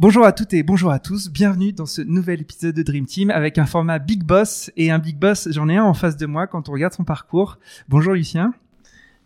Bonjour 0.00 0.24
à 0.24 0.30
toutes 0.30 0.54
et 0.54 0.62
bonjour 0.62 0.92
à 0.92 1.00
tous, 1.00 1.28
bienvenue 1.28 1.72
dans 1.72 1.84
ce 1.84 2.00
nouvel 2.00 2.40
épisode 2.40 2.76
de 2.76 2.84
Dream 2.84 3.04
Team 3.04 3.30
avec 3.30 3.58
un 3.58 3.66
format 3.66 3.98
Big 3.98 4.22
Boss 4.22 4.70
et 4.76 4.92
un 4.92 5.00
Big 5.00 5.16
Boss, 5.18 5.48
j'en 5.50 5.68
ai 5.68 5.76
un 5.76 5.82
en 5.82 5.92
face 5.92 6.16
de 6.16 6.24
moi 6.24 6.46
quand 6.46 6.68
on 6.68 6.72
regarde 6.72 6.92
son 6.92 7.02
parcours. 7.02 7.58
Bonjour 7.88 8.12
Lucien. 8.12 8.54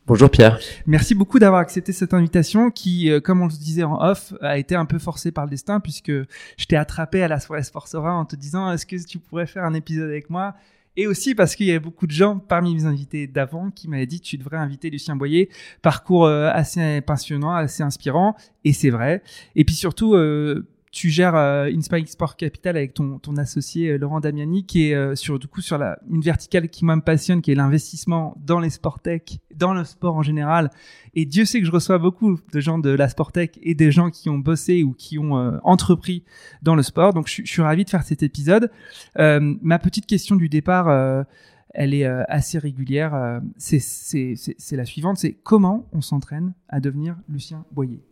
Bonjour 0.06 0.30
Pierre. 0.30 0.58
Merci 0.86 1.14
beaucoup 1.14 1.38
d'avoir 1.38 1.60
accepté 1.60 1.92
cette 1.92 2.14
invitation 2.14 2.70
qui, 2.70 3.10
euh, 3.10 3.20
comme 3.20 3.42
on 3.42 3.48
le 3.48 3.52
disait 3.52 3.82
en 3.82 4.00
off, 4.00 4.32
a 4.40 4.56
été 4.56 4.74
un 4.74 4.86
peu 4.86 4.98
forcée 4.98 5.30
par 5.30 5.44
le 5.44 5.50
destin 5.50 5.78
puisque 5.78 6.10
je 6.10 6.64
t'ai 6.66 6.76
attrapé 6.76 7.22
à 7.22 7.28
la 7.28 7.38
soirée 7.38 7.64
Sportsora 7.64 8.14
en 8.14 8.24
te 8.24 8.34
disant 8.34 8.72
est-ce 8.72 8.86
que 8.86 8.96
tu 9.06 9.18
pourrais 9.18 9.46
faire 9.46 9.64
un 9.64 9.74
épisode 9.74 10.08
avec 10.08 10.30
moi? 10.30 10.54
Et 10.96 11.06
aussi 11.06 11.34
parce 11.34 11.56
qu'il 11.56 11.66
y 11.66 11.70
avait 11.70 11.80
beaucoup 11.80 12.06
de 12.06 12.12
gens 12.12 12.38
parmi 12.38 12.74
mes 12.74 12.84
invités 12.84 13.26
d'avant 13.26 13.70
qui 13.70 13.88
m'avaient 13.88 14.06
dit 14.06 14.20
tu 14.20 14.36
devrais 14.36 14.58
inviter 14.58 14.90
Lucien 14.90 15.16
Boyer. 15.16 15.48
Parcours 15.80 16.26
euh, 16.26 16.50
assez 16.52 17.00
passionnant, 17.00 17.54
assez 17.54 17.82
inspirant, 17.82 18.36
et 18.64 18.74
c'est 18.74 18.90
vrai. 18.90 19.22
Et 19.56 19.64
puis 19.64 19.74
surtout, 19.74 20.14
euh, 20.14 20.66
tu 20.92 21.08
gères 21.08 21.34
euh, 21.34 21.70
Inspiring 21.74 22.06
Sport 22.06 22.36
Capital 22.36 22.76
avec 22.76 22.92
ton, 22.92 23.18
ton 23.18 23.38
associé 23.38 23.88
euh, 23.88 23.96
Laurent 23.96 24.20
Damiani, 24.20 24.66
qui 24.66 24.90
est 24.90 24.94
euh, 24.94 25.16
sur 25.16 25.38
du 25.38 25.48
coup 25.48 25.62
sur 25.62 25.78
la 25.78 25.98
une 26.08 26.20
verticale 26.20 26.68
qui 26.68 26.84
moi 26.84 26.94
me 26.94 27.00
passionne, 27.00 27.40
qui 27.40 27.50
est 27.50 27.54
l'investissement 27.54 28.36
dans 28.44 28.60
les 28.60 28.68
sport 28.68 29.00
tech, 29.00 29.22
dans 29.56 29.72
le 29.72 29.84
sport 29.84 30.16
en 30.16 30.22
général. 30.22 30.70
Et 31.14 31.24
Dieu 31.24 31.46
sait 31.46 31.60
que 31.60 31.66
je 31.66 31.72
reçois 31.72 31.96
beaucoup 31.96 32.38
de 32.52 32.60
gens 32.60 32.78
de 32.78 32.90
la 32.90 33.08
sport 33.08 33.32
tech 33.32 33.50
et 33.62 33.74
des 33.74 33.90
gens 33.90 34.10
qui 34.10 34.28
ont 34.28 34.38
bossé 34.38 34.82
ou 34.82 34.92
qui 34.92 35.18
ont 35.18 35.58
entrepris 35.64 36.24
dans 36.60 36.74
le 36.74 36.82
sport. 36.82 37.14
Donc 37.14 37.26
je, 37.26 37.42
je, 37.42 37.50
suis 37.50 37.62
ravi 37.62 37.84
de 37.84 37.90
faire 37.90 38.02
cet 38.02 38.22
épisode. 38.22 38.70
ma 39.16 39.78
petite 39.78 40.06
question 40.06 40.36
du 40.36 40.48
départ 40.48 41.26
elle 41.74 41.94
est 41.94 42.04
assez 42.04 42.58
régulière. 42.58 43.40
c'est 43.56 44.36
la 44.72 44.84
suivante, 44.84 45.16
c'est 45.16 45.32
comment 45.32 45.88
on 45.92 46.02
s'entraîne 46.02 46.52
à 46.68 46.80
devenir 46.80 47.16
Lucien 47.28 47.64
Boyer? 47.72 48.02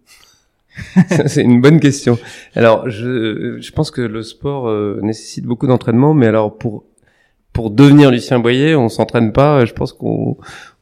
c'est 1.26 1.42
une 1.42 1.60
bonne 1.60 1.80
question. 1.80 2.18
Alors, 2.54 2.88
je, 2.88 3.58
je 3.60 3.72
pense 3.72 3.90
que 3.90 4.00
le 4.00 4.22
sport 4.22 4.68
euh, 4.68 5.00
nécessite 5.02 5.44
beaucoup 5.44 5.66
d'entraînement, 5.66 6.14
mais 6.14 6.26
alors 6.26 6.56
pour 6.56 6.84
pour 7.52 7.70
devenir 7.70 8.10
Lucien 8.10 8.38
Boyer, 8.38 8.76
on 8.76 8.88
s'entraîne 8.88 9.32
pas. 9.32 9.64
Je 9.64 9.72
pense 9.72 9.92
qu'on 9.92 10.36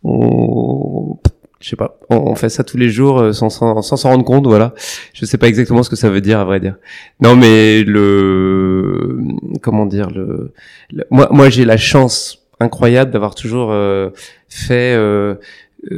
on, 0.04 1.16
je 1.60 1.68
sais 1.70 1.76
pas, 1.76 1.98
on, 2.10 2.34
fait 2.34 2.50
ça 2.50 2.62
tous 2.62 2.76
les 2.76 2.90
jours 2.90 3.18
euh, 3.18 3.32
sans 3.32 3.48
sans 3.48 3.82
s'en 3.82 4.10
rendre 4.10 4.24
compte. 4.24 4.46
Voilà, 4.46 4.74
je 5.14 5.24
sais 5.24 5.38
pas 5.38 5.48
exactement 5.48 5.82
ce 5.82 5.90
que 5.90 5.96
ça 5.96 6.10
veut 6.10 6.20
dire 6.20 6.38
à 6.38 6.44
vrai 6.44 6.60
dire. 6.60 6.76
Non, 7.20 7.36
mais 7.36 7.82
le 7.84 9.18
comment 9.62 9.86
dire 9.86 10.10
le, 10.10 10.52
moi 11.10 11.28
moi 11.30 11.48
j'ai 11.48 11.64
la 11.64 11.78
chance 11.78 12.46
incroyable 12.60 13.10
d'avoir 13.10 13.34
toujours 13.34 13.70
euh, 13.72 14.10
fait 14.48 14.94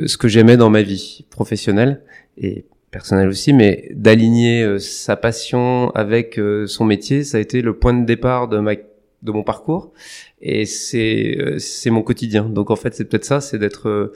ce 0.07 0.17
que 0.17 0.29
j'aimais 0.29 0.57
dans 0.57 0.71
ma 0.71 0.83
vie 0.83 1.25
professionnelle 1.31 2.03
et 2.37 2.65
personnel 2.91 3.29
aussi, 3.29 3.53
mais 3.53 3.89
d'aligner 3.95 4.63
euh, 4.63 4.79
sa 4.79 5.17
passion 5.17 5.91
avec 5.91 6.39
euh, 6.39 6.67
son 6.67 6.85
métier, 6.85 7.25
ça 7.25 7.39
a 7.39 7.41
été 7.41 7.63
le 7.63 7.75
point 7.75 7.95
de 7.95 8.05
départ 8.05 8.49
de 8.49 8.59
ma 8.59 8.75
de 9.23 9.33
mon 9.33 9.43
parcours 9.43 9.93
et 10.41 10.65
c'est 10.65 11.37
euh, 11.39 11.59
c'est 11.59 11.91
mon 11.91 12.03
quotidien. 12.03 12.45
Donc 12.45 12.71
en 12.71 12.77
fait, 12.77 12.95
c'est 12.95 13.05
peut-être 13.05 13.25
ça, 13.25 13.41
c'est 13.41 13.59
d'être 13.59 14.13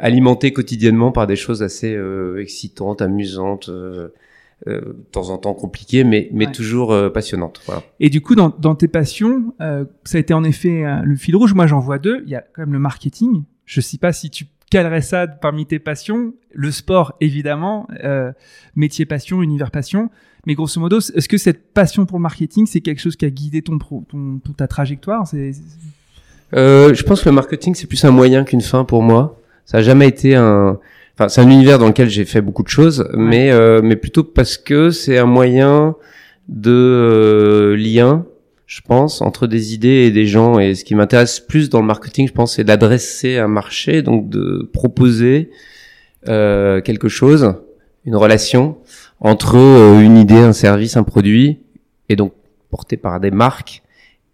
alimenté 0.00 0.52
quotidiennement 0.52 1.12
par 1.12 1.28
des 1.28 1.36
choses 1.36 1.62
assez 1.62 1.96
excitantes, 2.38 3.00
amusantes. 3.00 3.70
Euh, 4.66 4.80
de 4.80 5.06
temps 5.12 5.30
en 5.30 5.38
temps 5.38 5.54
compliquées, 5.54 6.02
mais, 6.02 6.28
mais 6.32 6.50
toujours 6.50 6.92
passionnantes. 7.14 7.60
Voilà. 7.64 7.84
Et 8.00 8.10
du 8.10 8.20
coup, 8.20 8.34
dans, 8.34 8.48
dans 8.48 8.74
tes 8.74 8.88
passions, 8.88 9.54
ça 9.60 10.18
a 10.18 10.18
été 10.18 10.34
en 10.34 10.42
effet 10.42 10.82
le 11.04 11.14
fil 11.14 11.36
rouge. 11.36 11.54
Moi, 11.54 11.68
j'en 11.68 11.78
vois 11.78 12.00
deux. 12.00 12.24
Il 12.24 12.30
y 12.30 12.34
a 12.34 12.40
quand 12.40 12.62
même 12.62 12.72
le 12.72 12.80
marketing. 12.80 13.44
Je 13.66 13.80
sais 13.80 13.98
pas 13.98 14.12
si 14.12 14.30
tu 14.30 14.46
quelle 14.70 15.00
parmi 15.40 15.66
tes 15.66 15.78
passions? 15.78 16.34
Le 16.52 16.70
sport, 16.70 17.14
évidemment, 17.20 17.86
euh, 18.04 18.32
métier 18.76 19.06
passion, 19.06 19.42
univers 19.42 19.70
passion. 19.70 20.10
Mais 20.46 20.54
grosso 20.54 20.80
modo, 20.80 20.98
est-ce 20.98 21.28
que 21.28 21.38
cette 21.38 21.72
passion 21.72 22.06
pour 22.06 22.18
le 22.18 22.22
marketing, 22.22 22.66
c'est 22.66 22.80
quelque 22.80 23.00
chose 23.00 23.16
qui 23.16 23.24
a 23.24 23.30
guidé 23.30 23.62
ton, 23.62 23.78
ton, 23.78 24.40
ta 24.56 24.66
trajectoire? 24.66 25.26
C'est, 25.26 25.52
euh, 26.54 26.94
Je 26.94 27.02
pense 27.02 27.22
que 27.22 27.28
le 27.28 27.34
marketing, 27.34 27.74
c'est 27.74 27.86
plus 27.86 28.04
un 28.04 28.10
moyen 28.10 28.44
qu'une 28.44 28.60
fin 28.60 28.84
pour 28.84 29.02
moi. 29.02 29.40
Ça 29.64 29.78
a 29.78 29.82
jamais 29.82 30.08
été 30.08 30.34
un... 30.34 30.78
Enfin, 31.14 31.28
c'est 31.28 31.40
un 31.40 31.50
univers 31.50 31.78
dans 31.78 31.88
lequel 31.88 32.08
j'ai 32.08 32.24
fait 32.24 32.40
beaucoup 32.40 32.62
de 32.62 32.68
choses, 32.68 33.08
mais, 33.12 33.50
euh, 33.50 33.80
mais 33.82 33.96
plutôt 33.96 34.22
parce 34.22 34.56
que 34.56 34.90
c'est 34.90 35.18
un 35.18 35.26
moyen 35.26 35.96
de 36.48 36.70
euh, 36.70 37.76
lien 37.76 38.24
je 38.68 38.82
pense, 38.82 39.22
entre 39.22 39.46
des 39.46 39.72
idées 39.72 40.04
et 40.06 40.10
des 40.10 40.26
gens. 40.26 40.58
Et 40.60 40.74
ce 40.74 40.84
qui 40.84 40.94
m'intéresse 40.94 41.40
plus 41.40 41.70
dans 41.70 41.80
le 41.80 41.86
marketing, 41.86 42.28
je 42.28 42.34
pense, 42.34 42.56
c'est 42.56 42.64
d'adresser 42.64 43.38
un 43.38 43.48
marché, 43.48 44.02
donc 44.02 44.28
de 44.28 44.68
proposer 44.72 45.50
euh, 46.28 46.82
quelque 46.82 47.08
chose, 47.08 47.54
une 48.04 48.14
relation 48.14 48.76
entre 49.20 49.56
euh, 49.56 50.00
une 50.00 50.18
idée, 50.18 50.36
un 50.36 50.52
service, 50.52 50.98
un 50.98 51.02
produit, 51.02 51.60
et 52.10 52.14
donc 52.14 52.34
porté 52.70 52.98
par 52.98 53.20
des 53.20 53.30
marques 53.30 53.82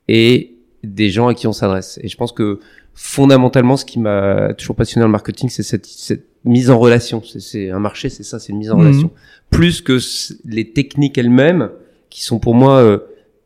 et 0.08 0.56
des 0.82 1.10
gens 1.10 1.28
à 1.28 1.34
qui 1.34 1.46
on 1.46 1.52
s'adresse. 1.52 2.00
Et 2.02 2.08
je 2.08 2.16
pense 2.16 2.32
que 2.32 2.58
fondamentalement, 2.92 3.76
ce 3.76 3.84
qui 3.84 4.00
m'a 4.00 4.52
toujours 4.54 4.74
passionné 4.74 5.02
dans 5.02 5.08
le 5.08 5.12
marketing, 5.12 5.48
c'est 5.48 5.62
cette, 5.62 5.86
cette, 5.86 6.26
mise 6.44 6.70
en 6.70 6.78
relation. 6.78 7.22
C'est 7.24 7.70
un 7.70 7.78
marché, 7.78 8.10
c'est 8.10 8.22
ça, 8.24 8.38
c'est 8.38 8.52
une 8.52 8.58
mise 8.58 8.70
en 8.70 8.76
mhm. 8.76 8.82
relation. 8.82 9.10
Plus 9.48 9.80
que 9.80 9.98
les 10.44 10.72
techniques 10.72 11.16
elles-mêmes, 11.16 11.70
qui 12.10 12.22
sont 12.22 12.38
pour 12.38 12.54
moi 12.54 12.80
euh, 12.80 12.98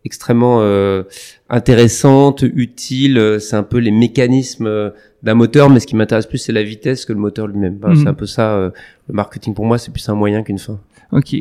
extrêmement 0.04 0.58
euh, 0.60 1.02
intéressante, 1.50 2.42
utile. 2.42 3.38
C'est 3.40 3.56
un 3.56 3.62
peu 3.62 3.78
les 3.78 3.90
mécanismes 3.90 4.66
euh, 4.66 4.90
d'un 5.22 5.34
moteur, 5.34 5.70
mais 5.70 5.80
ce 5.80 5.86
qui 5.86 5.96
m'intéresse 5.96 6.26
plus, 6.26 6.38
c'est 6.38 6.52
la 6.52 6.62
vitesse 6.62 7.04
que 7.04 7.12
le 7.12 7.18
moteur 7.18 7.46
lui-même. 7.46 7.78
C'est 7.82 8.02
mhm. 8.02 8.08
un 8.08 8.14
peu 8.14 8.26
ça. 8.26 8.52
Euh, 8.52 8.70
le 9.08 9.14
marketing 9.14 9.54
pour 9.54 9.66
moi, 9.66 9.78
c'est 9.78 9.92
plus 9.92 10.08
un 10.08 10.14
moyen 10.14 10.42
qu'une 10.42 10.58
fin. 10.58 10.78
Ok, 11.12 11.36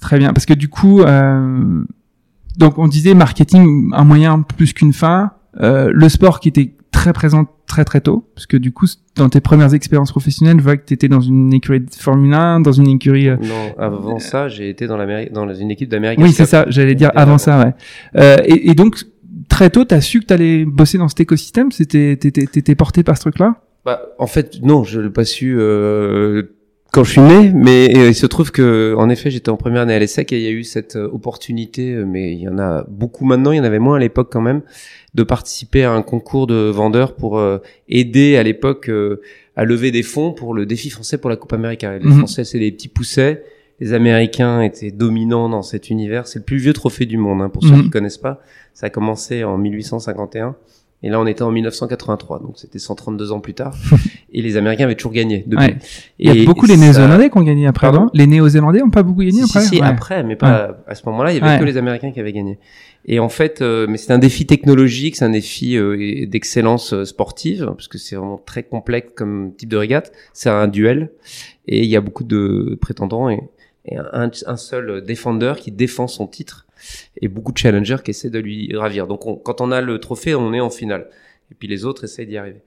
très 0.00 0.18
bien. 0.18 0.32
Parce 0.32 0.46
que 0.46 0.54
du 0.54 0.68
coup, 0.68 1.02
euh, 1.02 1.82
donc 2.56 2.78
on 2.78 2.88
disait 2.88 3.14
marketing 3.14 3.90
un 3.92 4.04
moyen 4.04 4.42
plus 4.42 4.72
qu'une 4.72 4.92
fin. 4.92 5.32
le 5.58 6.08
sport 6.08 6.40
qui 6.40 6.48
était 6.48 6.72
très 6.96 7.12
présent 7.12 7.46
très 7.66 7.84
très 7.84 8.00
tôt, 8.00 8.24
parce 8.34 8.46
que 8.46 8.56
du 8.56 8.72
coup, 8.72 8.86
dans 9.16 9.28
tes 9.28 9.40
premières 9.40 9.74
expériences 9.74 10.10
professionnelles, 10.10 10.56
je 10.58 10.62
vois 10.62 10.76
que 10.78 10.86
tu 10.86 10.94
étais 10.94 11.08
dans 11.08 11.20
une 11.20 11.52
écurie 11.52 11.80
de 11.80 11.94
Formule 11.94 12.32
1, 12.32 12.60
dans 12.60 12.72
une 12.72 12.88
écurie... 12.88 13.28
Euh, 13.28 13.36
non, 13.36 13.74
avant 13.78 14.18
ça, 14.18 14.48
j'ai 14.48 14.70
été 14.70 14.86
dans, 14.86 14.96
dans 14.96 15.54
une 15.54 15.70
équipe 15.70 15.90
d'Amérique. 15.90 16.18
Oui, 16.20 16.32
c'est 16.32 16.46
ça, 16.46 16.64
j'allais 16.68 16.94
dire 16.94 17.10
avant 17.14 17.38
ça, 17.38 17.58
ouais. 17.58 17.74
Euh, 18.16 18.36
et, 18.44 18.70
et, 18.70 18.74
donc, 18.74 19.04
très 19.48 19.68
tôt, 19.68 19.84
tu 19.84 19.94
as 19.94 20.00
su 20.00 20.20
que 20.20 20.26
tu 20.26 20.32
allais 20.32 20.64
bosser 20.64 20.96
dans 20.96 21.08
cet 21.08 21.20
écosystème? 21.20 21.70
C'était, 21.70 22.16
t'étais 22.16 22.74
porté 22.74 23.02
par 23.02 23.16
ce 23.16 23.22
truc-là? 23.22 23.56
Bah, 23.84 24.00
en 24.18 24.26
fait, 24.26 24.62
non, 24.62 24.82
je 24.82 25.00
l'ai 25.00 25.10
pas 25.10 25.24
su 25.24 25.56
euh, 25.58 26.55
quand 26.96 27.04
je 27.04 27.10
suis 27.10 27.20
né, 27.20 27.52
mais 27.54 27.92
il 27.92 28.14
se 28.14 28.24
trouve 28.24 28.50
que, 28.50 28.94
en 28.96 29.10
effet, 29.10 29.30
j'étais 29.30 29.50
en 29.50 29.58
première 29.58 29.82
année 29.82 29.92
à 29.92 29.98
l'ESSEC 29.98 30.32
et 30.32 30.38
il 30.38 30.42
y 30.44 30.46
a 30.46 30.50
eu 30.50 30.64
cette 30.64 30.96
euh, 30.96 31.10
opportunité, 31.12 31.92
euh, 31.92 32.06
mais 32.06 32.32
il 32.32 32.38
y 32.38 32.48
en 32.48 32.58
a 32.58 32.86
beaucoup 32.88 33.26
maintenant, 33.26 33.52
il 33.52 33.58
y 33.58 33.60
en 33.60 33.64
avait 33.64 33.78
moins 33.78 33.96
à 33.96 33.98
l'époque 33.98 34.30
quand 34.32 34.40
même, 34.40 34.62
de 35.12 35.22
participer 35.22 35.84
à 35.84 35.92
un 35.92 36.00
concours 36.00 36.46
de 36.46 36.70
vendeurs 36.70 37.14
pour 37.14 37.38
euh, 37.38 37.58
aider 37.90 38.38
à 38.38 38.42
l'époque 38.42 38.90
à 39.56 39.64
lever 39.66 39.90
des 39.90 40.02
fonds 40.02 40.32
pour 40.32 40.54
le 40.54 40.64
défi 40.64 40.88
français 40.88 41.18
pour 41.18 41.28
la 41.28 41.36
Coupe 41.36 41.52
américaine. 41.52 42.00
Les 42.02 42.08
mhm. 42.08 42.16
Français, 42.16 42.44
c'est 42.44 42.58
des 42.58 42.72
petits 42.72 42.88
poussets. 42.88 43.44
Les 43.78 43.92
Américains 43.92 44.62
étaient 44.62 44.90
dominants 44.90 45.50
dans 45.50 45.60
cet 45.60 45.90
univers. 45.90 46.26
C'est 46.26 46.38
le 46.38 46.46
plus 46.46 46.56
vieux 46.56 46.72
trophée 46.72 47.04
du 47.04 47.18
monde, 47.18 47.42
hein, 47.42 47.50
pour 47.50 47.62
ceux 47.62 47.72
mhm. 47.72 47.82
qui 47.82 47.90
connaissent 47.90 48.16
pas. 48.16 48.40
Ça 48.72 48.86
a 48.86 48.90
commencé 48.90 49.44
en 49.44 49.58
1851. 49.58 50.56
Et 51.06 51.08
là, 51.08 51.20
on 51.20 51.26
était 51.26 51.42
en 51.42 51.52
1983, 51.52 52.40
donc 52.40 52.54
c'était 52.56 52.80
132 52.80 53.30
ans 53.30 53.38
plus 53.38 53.54
tard. 53.54 53.76
et 54.32 54.42
les 54.42 54.56
Américains 54.56 54.86
avaient 54.86 54.96
toujours 54.96 55.12
gagné 55.12 55.44
depuis. 55.46 55.66
Ouais. 55.66 55.76
Il 56.18 56.34
y 56.34 56.42
a 56.42 56.44
beaucoup 56.44 56.66
les 56.66 56.76
Néo-Zélandais 56.76 57.30
qui 57.30 57.38
ont 57.38 57.42
gagné 57.44 57.68
après, 57.68 57.86
Pardon 57.86 58.08
Les 58.12 58.26
Néo-Zélandais 58.26 58.82
ont 58.82 58.90
pas 58.90 59.04
beaucoup 59.04 59.20
gagné 59.20 59.42
Si, 59.44 59.50
après? 59.56 59.60
si, 59.60 59.68
si, 59.68 59.80
Ouais. 59.80 59.86
après, 59.86 60.24
mais 60.24 60.34
pas 60.34 60.78
à 60.88 60.96
ce 60.96 61.02
moment-là, 61.06 61.32
il 61.32 61.38
y 61.38 61.40
avait 61.40 61.60
que 61.60 61.64
les 61.64 61.76
Américains 61.76 62.10
qui 62.10 62.18
avaient 62.18 62.32
gagné. 62.32 62.58
Et 63.04 63.20
en 63.20 63.28
fait, 63.28 63.62
euh, 63.62 63.86
mais 63.88 63.98
c'est 63.98 64.12
un 64.12 64.18
défi 64.18 64.46
technologique, 64.46 65.14
c'est 65.14 65.24
un 65.24 65.30
défi 65.30 65.76
euh, 65.76 65.96
et 66.00 66.26
d'excellence 66.26 66.92
euh, 66.92 67.04
sportive, 67.04 67.66
parce 67.66 67.86
que 67.86 67.98
c'est 67.98 68.16
vraiment 68.16 68.42
très 68.44 68.64
complexe 68.64 69.12
comme 69.14 69.52
type 69.56 69.68
de 69.68 69.76
régate. 69.76 70.10
C'est 70.32 70.50
un 70.50 70.66
duel, 70.66 71.12
et 71.68 71.84
il 71.84 71.88
y 71.88 71.94
a 71.94 72.00
beaucoup 72.00 72.24
de 72.24 72.76
prétendants 72.80 73.30
et, 73.30 73.38
et 73.84 73.96
un, 73.96 74.28
un 74.46 74.56
seul 74.56 75.04
défender 75.04 75.52
qui 75.60 75.70
défend 75.70 76.08
son 76.08 76.26
titre, 76.26 76.65
et 77.20 77.28
beaucoup 77.28 77.52
de 77.52 77.58
challengers 77.58 77.98
qui 78.04 78.10
essaient 78.10 78.30
de 78.30 78.38
lui 78.38 78.74
ravir. 78.76 79.06
Donc, 79.06 79.26
on- 79.26 79.36
quand 79.36 79.60
on 79.60 79.70
a 79.72 79.80
le 79.80 79.98
trophée, 79.98 80.34
on 80.34 80.52
est 80.52 80.60
en 80.60 80.70
finale, 80.70 81.08
et 81.50 81.54
puis 81.54 81.68
les 81.68 81.84
autres 81.84 82.04
essayent 82.04 82.26
d'y 82.26 82.36
arriver. 82.36 82.62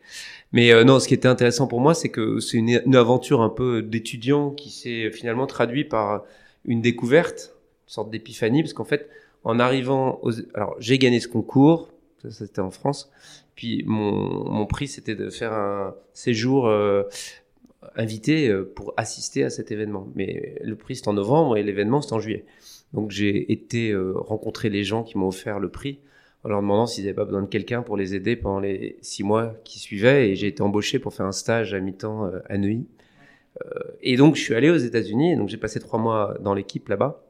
Mais 0.51 0.71
euh, 0.71 0.83
non, 0.83 1.00
ce 1.00 1.07
qui 1.07 1.13
était 1.13 1.27
intéressant 1.27 1.67
pour 1.67 1.81
moi, 1.81 1.94
c'est 1.94 2.09
que 2.09 2.39
c'est 2.39 2.57
une, 2.57 2.95
aventure 2.95 3.41
un 3.41 3.50
peu 3.50 3.81
d'étudiant 3.81 4.51
qui 4.51 4.69
s'est 4.69 5.11
finalement 5.11 5.47
traduit 5.47 5.83
par 5.83 6.23
une 6.65 6.81
découverte, 6.81 7.56
une 7.88 7.91
sorte 7.94 8.09
d'épiphanie, 8.11 8.63
parce 8.63 8.73
qu'en 8.73 8.85
fait, 8.85 9.09
en 9.44 9.59
arrivant. 9.59 10.21
Alors, 10.53 10.75
j'ai 10.79 10.97
gagné 10.97 11.19
ce 11.19 11.27
concours, 11.27 11.91
ça 12.21 12.31
c'était 12.31 12.62
en 12.62 12.71
France, 12.71 13.12
puis 13.55 13.83
mon, 13.85 14.50
mon 14.50 14.65
prix, 14.65 14.88
c'était 14.88 15.15
de 15.15 15.29
faire 15.29 15.53
un 15.53 15.95
séjour 16.13 16.67
euh, 16.67 17.03
invité 17.95 18.47
euh, 18.50 18.71
pour 18.75 18.94
assister 18.97 19.44
à 19.44 19.50
cet 19.50 19.71
événement. 19.71 20.07
Mais 20.15 20.55
le 20.63 20.75
prix, 20.75 20.95
c'est 20.95 21.07
en 21.07 21.13
novembre 21.13 21.57
et 21.57 21.63
l'événement, 21.63 22.01
c'est 22.01 22.13
en 22.13 22.19
juillet. 22.19 22.45
Donc, 22.94 23.12
j'ai 23.12 23.51
été 23.51 23.91
euh, 23.91 24.13
rencontrer 24.15 24.69
les 24.69 24.83
gens 24.83 25.03
qui 25.03 25.18
m'ont 25.18 25.27
offert 25.27 25.59
le 25.59 25.69
prix 25.69 26.00
en 26.44 26.50
leur 26.50 26.62
demandant 26.62 26.88
s'ils 26.88 27.03
n'avaient 27.03 27.15
pas 27.15 27.25
besoin 27.25 27.41
de 27.41 27.47
quelqu'un 27.47 27.81
pour 27.81 27.97
les 27.97 28.15
aider 28.15 28.36
pendant 28.36 28.59
les 28.59 28.97
six 29.01 29.24
mois 29.24 29.56
qui 29.63 29.80
suivaient. 29.80 30.30
Et 30.30 30.36
j'ai 30.36 30.47
été 30.47 30.62
embauché 30.62 31.00
pour 31.00 31.13
faire 31.13 31.25
un 31.25 31.31
stage 31.31 31.74
à 31.74 31.80
mi-temps 31.80 32.25
euh, 32.25 32.39
à 32.47 32.57
Neuilly. 32.57 32.88
Euh, 33.63 33.80
et 34.01 34.15
donc, 34.15 34.36
je 34.36 34.41
suis 34.41 34.56
allé 34.56 34.69
aux 34.69 34.77
États-Unis. 34.77 35.33
Et 35.33 35.36
donc, 35.36 35.50
j'ai 35.50 35.57
passé 35.57 35.80
trois 35.80 36.00
mois 36.00 36.36
dans 36.41 36.53
l'équipe 36.53 36.88
là-bas. 36.88 37.24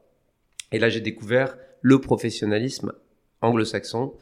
Et 0.71 0.79
là, 0.79 0.89
j'ai 0.89 1.01
découvert 1.01 1.57
le 1.81 1.99
professionnalisme 1.99 2.93
anglo-saxon 3.41 4.13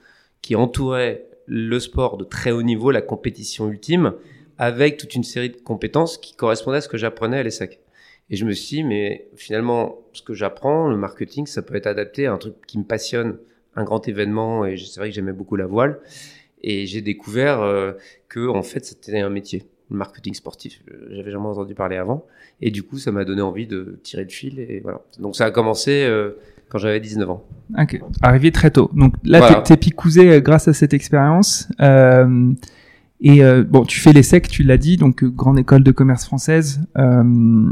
qui 0.42 0.56
entourait 0.56 1.28
le 1.46 1.80
sport 1.80 2.18
de 2.18 2.24
très 2.24 2.52
haut 2.52 2.62
niveau, 2.62 2.92
la 2.92 3.02
compétition 3.02 3.68
ultime, 3.70 4.14
avec 4.58 4.98
toute 4.98 5.16
une 5.16 5.24
série 5.24 5.50
de 5.50 5.58
compétences 5.58 6.18
qui 6.18 6.36
correspondaient 6.36 6.78
à 6.78 6.82
ce 6.82 6.90
que 6.90 6.98
j'apprenais 6.98 7.38
à 7.38 7.44
l'ESSEC. 7.44 7.80
Et 8.30 8.36
je 8.36 8.46
me 8.46 8.52
suis 8.52 8.78
dit, 8.78 8.84
mais 8.84 9.28
finalement, 9.36 9.96
ce 10.14 10.22
que 10.22 10.34
j'apprends, 10.34 10.90
le 10.90 10.98
marketing, 10.98 11.46
ça 11.46 11.62
peut 11.62 11.76
être 11.76 11.88
adapté 11.88 12.26
à 12.28 12.34
un 12.34 12.38
truc 12.38 12.56
qui 12.68 12.78
me 12.78 12.84
passionne, 12.84 13.38
un 13.76 13.84
grand 13.84 14.06
événement, 14.08 14.66
et 14.66 14.76
c'est 14.78 15.00
vrai 15.00 15.10
que 15.10 15.16
j'aimais 15.16 15.32
beaucoup 15.34 15.56
la 15.56 15.66
voile. 15.66 16.00
Et 16.62 16.86
j'ai 16.88 17.02
découvert 17.02 17.62
euh, 17.62 17.94
que, 18.28 18.48
en 18.50 18.64
fait, 18.64 18.84
c'était 18.86 19.20
un 19.20 19.30
métier, 19.30 19.64
le 19.92 19.98
marketing 19.98 20.34
sportif. 20.34 20.82
J'avais 21.12 21.32
jamais 21.32 21.46
entendu 21.46 21.74
parler 21.76 21.96
avant. 21.96 22.26
Et 22.60 22.72
du 22.72 22.84
coup, 22.84 22.98
ça 22.98 23.12
m'a 23.12 23.24
donné 23.24 23.42
envie 23.42 23.68
de 23.68 24.00
tirer 24.04 24.24
le 24.24 24.30
fil, 24.30 24.60
et 24.60 24.82
voilà. 24.82 25.02
Donc 25.20 25.36
ça 25.36 25.46
a 25.46 25.52
commencé 25.52 26.04
euh, 26.04 26.32
quand 26.68 26.80
j'avais 26.80 27.00
19 27.00 27.30
ans. 27.30 27.46
Ok. 27.80 28.02
Arrivé 28.22 28.52
très 28.52 28.72
tôt. 28.72 28.90
Donc 28.94 29.14
là, 29.24 29.38
Voilà. 29.40 29.62
t'es- 29.62 29.78
picousé 29.78 30.30
euh, 30.32 30.40
grâce 30.42 30.68
à 30.68 30.74
cette 30.74 30.94
expérience. 30.94 31.70
Euh, 31.80 32.52
et 33.22 33.44
euh, 33.44 33.64
bon, 33.64 33.86
tu 33.86 34.00
fais 34.00 34.12
l'ESSEC, 34.12 34.48
tu 34.50 34.64
l'as 34.64 34.78
dit, 34.78 34.98
donc 34.98 35.24
euh, 35.24 35.30
grande 35.30 35.60
école 35.60 35.84
de 35.84 35.92
commerce 35.92 36.26
française. 36.26 36.82
Euh, 36.98 37.72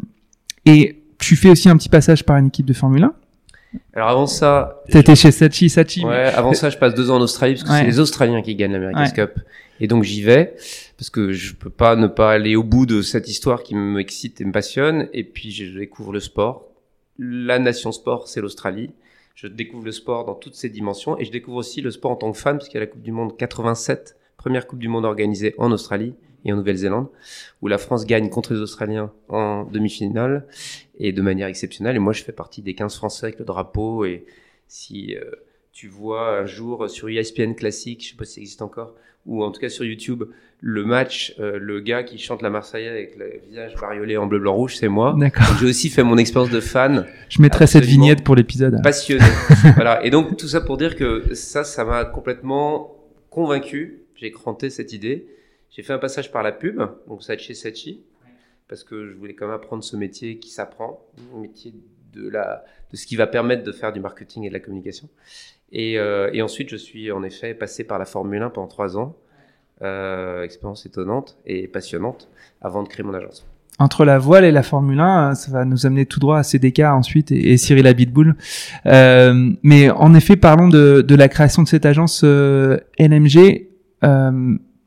et 0.65 1.01
tu 1.19 1.35
fais 1.35 1.49
aussi 1.49 1.69
un 1.69 1.77
petit 1.77 1.89
passage 1.89 2.23
par 2.25 2.37
une 2.37 2.47
équipe 2.47 2.65
de 2.65 2.73
Formule 2.73 3.03
1. 3.03 3.13
Alors 3.93 4.09
avant 4.09 4.27
ça, 4.27 4.81
T'étais 4.89 5.15
chez 5.15 5.31
Sachi, 5.31 5.69
Sachi. 5.69 6.05
Ouais, 6.05 6.15
avant 6.33 6.53
ça, 6.53 6.69
je 6.69 6.77
passe 6.77 6.93
deux 6.95 7.09
ans 7.11 7.17
en 7.17 7.21
Australie 7.21 7.55
parce 7.55 7.63
que 7.63 7.69
Ouais. 7.71 7.79
c'est 7.79 7.85
les 7.85 7.99
Australiens 7.99 8.41
qui 8.41 8.55
gagnent 8.55 8.71
l'America's 8.73 9.09
Ouais. 9.11 9.15
Cup. 9.27 9.39
Et 9.81 9.87
donc 9.87 10.03
j'y 10.03 10.21
vais 10.21 10.55
parce 10.97 11.09
que 11.09 11.33
je 11.33 11.53
peux 11.53 11.69
pas 11.69 11.97
ne 11.97 12.07
pas 12.07 12.31
aller 12.31 12.55
au 12.55 12.63
bout 12.63 12.85
de 12.85 13.01
cette 13.01 13.27
histoire 13.27 13.63
qui 13.63 13.75
m'excite 13.75 14.39
et 14.39 14.45
me 14.45 14.53
passionne. 14.53 15.09
Et 15.11 15.23
puis 15.25 15.51
je 15.51 15.77
découvre 15.77 16.13
le 16.13 16.21
sport. 16.21 16.67
La 17.19 17.59
nation 17.59 17.91
sport, 17.91 18.27
c'est 18.29 18.39
l'Australie. 18.41 18.91
Je 19.35 19.47
découvre 19.47 19.83
le 19.83 19.91
sport 19.91 20.23
dans 20.23 20.35
toutes 20.35 20.55
ses 20.55 20.69
dimensions 20.69 21.17
et 21.19 21.25
je 21.25 21.31
découvre 21.31 21.57
aussi 21.57 21.81
le 21.81 21.91
sport 21.91 22.11
en 22.11 22.15
tant 22.15 22.31
que 22.31 22.37
fan 22.37 22.57
parce 22.57 22.69
qu'il 22.69 22.75
y 22.75 22.77
a 22.77 22.85
la 22.85 22.87
Coupe 22.87 23.01
du 23.01 23.11
Monde 23.11 23.35
87, 23.35 24.15
première 24.37 24.65
Coupe 24.67 24.79
du 24.79 24.87
Monde 24.87 25.03
organisée 25.03 25.53
en 25.57 25.71
Australie 25.73 26.13
et 26.45 26.53
en 26.53 26.57
Nouvelle-Zélande, 26.57 27.07
où 27.61 27.67
la 27.67 27.77
France 27.77 28.05
gagne 28.05 28.29
contre 28.29 28.53
les 28.53 28.59
Australiens 28.59 29.11
en 29.29 29.65
demi-finale 29.65 30.45
et 30.99 31.11
de 31.11 31.21
manière 31.21 31.47
exceptionnelle. 31.47 31.95
Et 31.95 31.99
moi, 31.99 32.13
je 32.13 32.23
fais 32.23 32.31
partie 32.31 32.61
des 32.61 32.75
15 32.75 32.95
Français 32.95 33.25
avec 33.25 33.39
le 33.39 33.45
drapeau. 33.45 34.05
Et 34.05 34.25
si 34.67 35.15
euh, 35.15 35.31
tu 35.73 35.87
vois 35.87 36.39
un 36.39 36.45
jour 36.45 36.89
sur 36.89 37.09
ESPN 37.09 37.53
classique, 37.53 38.03
je 38.03 38.09
sais 38.11 38.15
pas 38.15 38.25
si 38.25 38.35
ça 38.35 38.41
existe 38.41 38.61
encore, 38.61 38.93
ou 39.25 39.43
en 39.43 39.51
tout 39.51 39.59
cas 39.59 39.69
sur 39.69 39.83
YouTube, 39.83 40.23
le 40.61 40.85
match, 40.85 41.35
euh, 41.39 41.57
le 41.59 41.79
gars 41.79 42.03
qui 42.03 42.17
chante 42.17 42.41
la 42.41 42.49
Marseillaise 42.49 42.91
avec 42.91 43.17
le 43.17 43.41
visage 43.49 43.75
bariolé 43.75 44.17
en 44.17 44.27
bleu, 44.27 44.39
blanc, 44.39 44.53
rouge, 44.53 44.75
c'est 44.77 44.87
moi. 44.87 45.15
D'accord. 45.17 45.45
J'ai 45.59 45.65
aussi 45.65 45.89
fait 45.89 46.03
mon 46.03 46.17
expérience 46.17 46.51
de 46.51 46.59
fan 46.59 47.07
Je 47.29 47.41
mettrai 47.41 47.67
cette 47.67 47.85
vignette 47.85 48.23
pour 48.23 48.35
l'épisode. 48.35 48.81
passionné. 48.83 49.25
voilà. 49.75 50.05
Et 50.05 50.11
donc 50.11 50.37
tout 50.37 50.47
ça 50.47 50.61
pour 50.61 50.77
dire 50.77 50.95
que 50.95 51.33
ça, 51.33 51.63
ça 51.63 51.83
m'a 51.83 52.05
complètement 52.05 52.95
convaincu. 53.29 54.01
J'ai 54.15 54.31
cranté 54.31 54.69
cette 54.69 54.93
idée. 54.93 55.27
J'ai 55.75 55.83
fait 55.83 55.93
un 55.93 55.99
passage 55.99 56.31
par 56.31 56.41
la 56.41 56.53
pub, 56.53 56.81
donc 57.07 57.21
Sachi 57.21 57.53
Sachi, 57.53 58.01
parce 58.69 58.85
que 58.85 59.09
je 59.09 59.13
voulais 59.13 59.33
quand 59.33 59.47
même 59.47 59.55
apprendre 59.55 59.83
ce 59.83 59.97
métier 59.97 60.37
qui 60.37 60.49
s'apprend, 60.49 61.05
le 61.33 61.41
métier 61.41 61.73
de 62.13 62.29
la, 62.29 62.63
de 62.91 62.95
ce 62.95 63.05
qui 63.05 63.17
va 63.17 63.27
permettre 63.27 63.63
de 63.63 63.73
faire 63.73 63.91
du 63.91 63.99
marketing 63.99 64.43
et 64.45 64.47
de 64.47 64.53
la 64.53 64.61
communication. 64.61 65.09
Et, 65.73 65.99
euh, 65.99 66.29
et 66.31 66.41
ensuite, 66.41 66.69
je 66.69 66.77
suis 66.77 67.11
en 67.11 67.23
effet 67.23 67.53
passé 67.53 67.83
par 67.83 67.99
la 67.99 68.05
Formule 68.05 68.41
1 68.41 68.51
pendant 68.51 68.67
trois 68.67 68.97
ans. 68.97 69.17
Euh, 69.81 70.43
expérience 70.43 70.85
étonnante 70.85 71.37
et 71.45 71.67
passionnante 71.67 72.29
avant 72.61 72.81
de 72.81 72.87
créer 72.87 73.03
mon 73.03 73.13
agence. 73.13 73.45
Entre 73.77 74.05
la 74.05 74.17
voile 74.17 74.45
et 74.45 74.53
la 74.53 74.63
Formule 74.63 75.01
1, 75.01 75.31
euh, 75.31 75.33
ça 75.33 75.51
va 75.51 75.65
nous 75.65 75.85
amener 75.85 76.05
tout 76.05 76.21
droit 76.21 76.37
à 76.37 76.43
CDK 76.43 76.79
ensuite 76.79 77.33
et, 77.33 77.51
et 77.51 77.57
Cyril 77.57 77.85
Abitboul. 77.85 78.37
Euh, 78.85 79.51
mais 79.63 79.89
en 79.89 80.13
effet, 80.13 80.37
parlons 80.37 80.69
de, 80.69 81.01
de 81.01 81.15
la 81.15 81.27
création 81.27 81.63
de 81.63 81.67
cette 81.67 81.85
agence 81.85 82.21
euh, 82.23 82.77
LMG. 82.97 83.67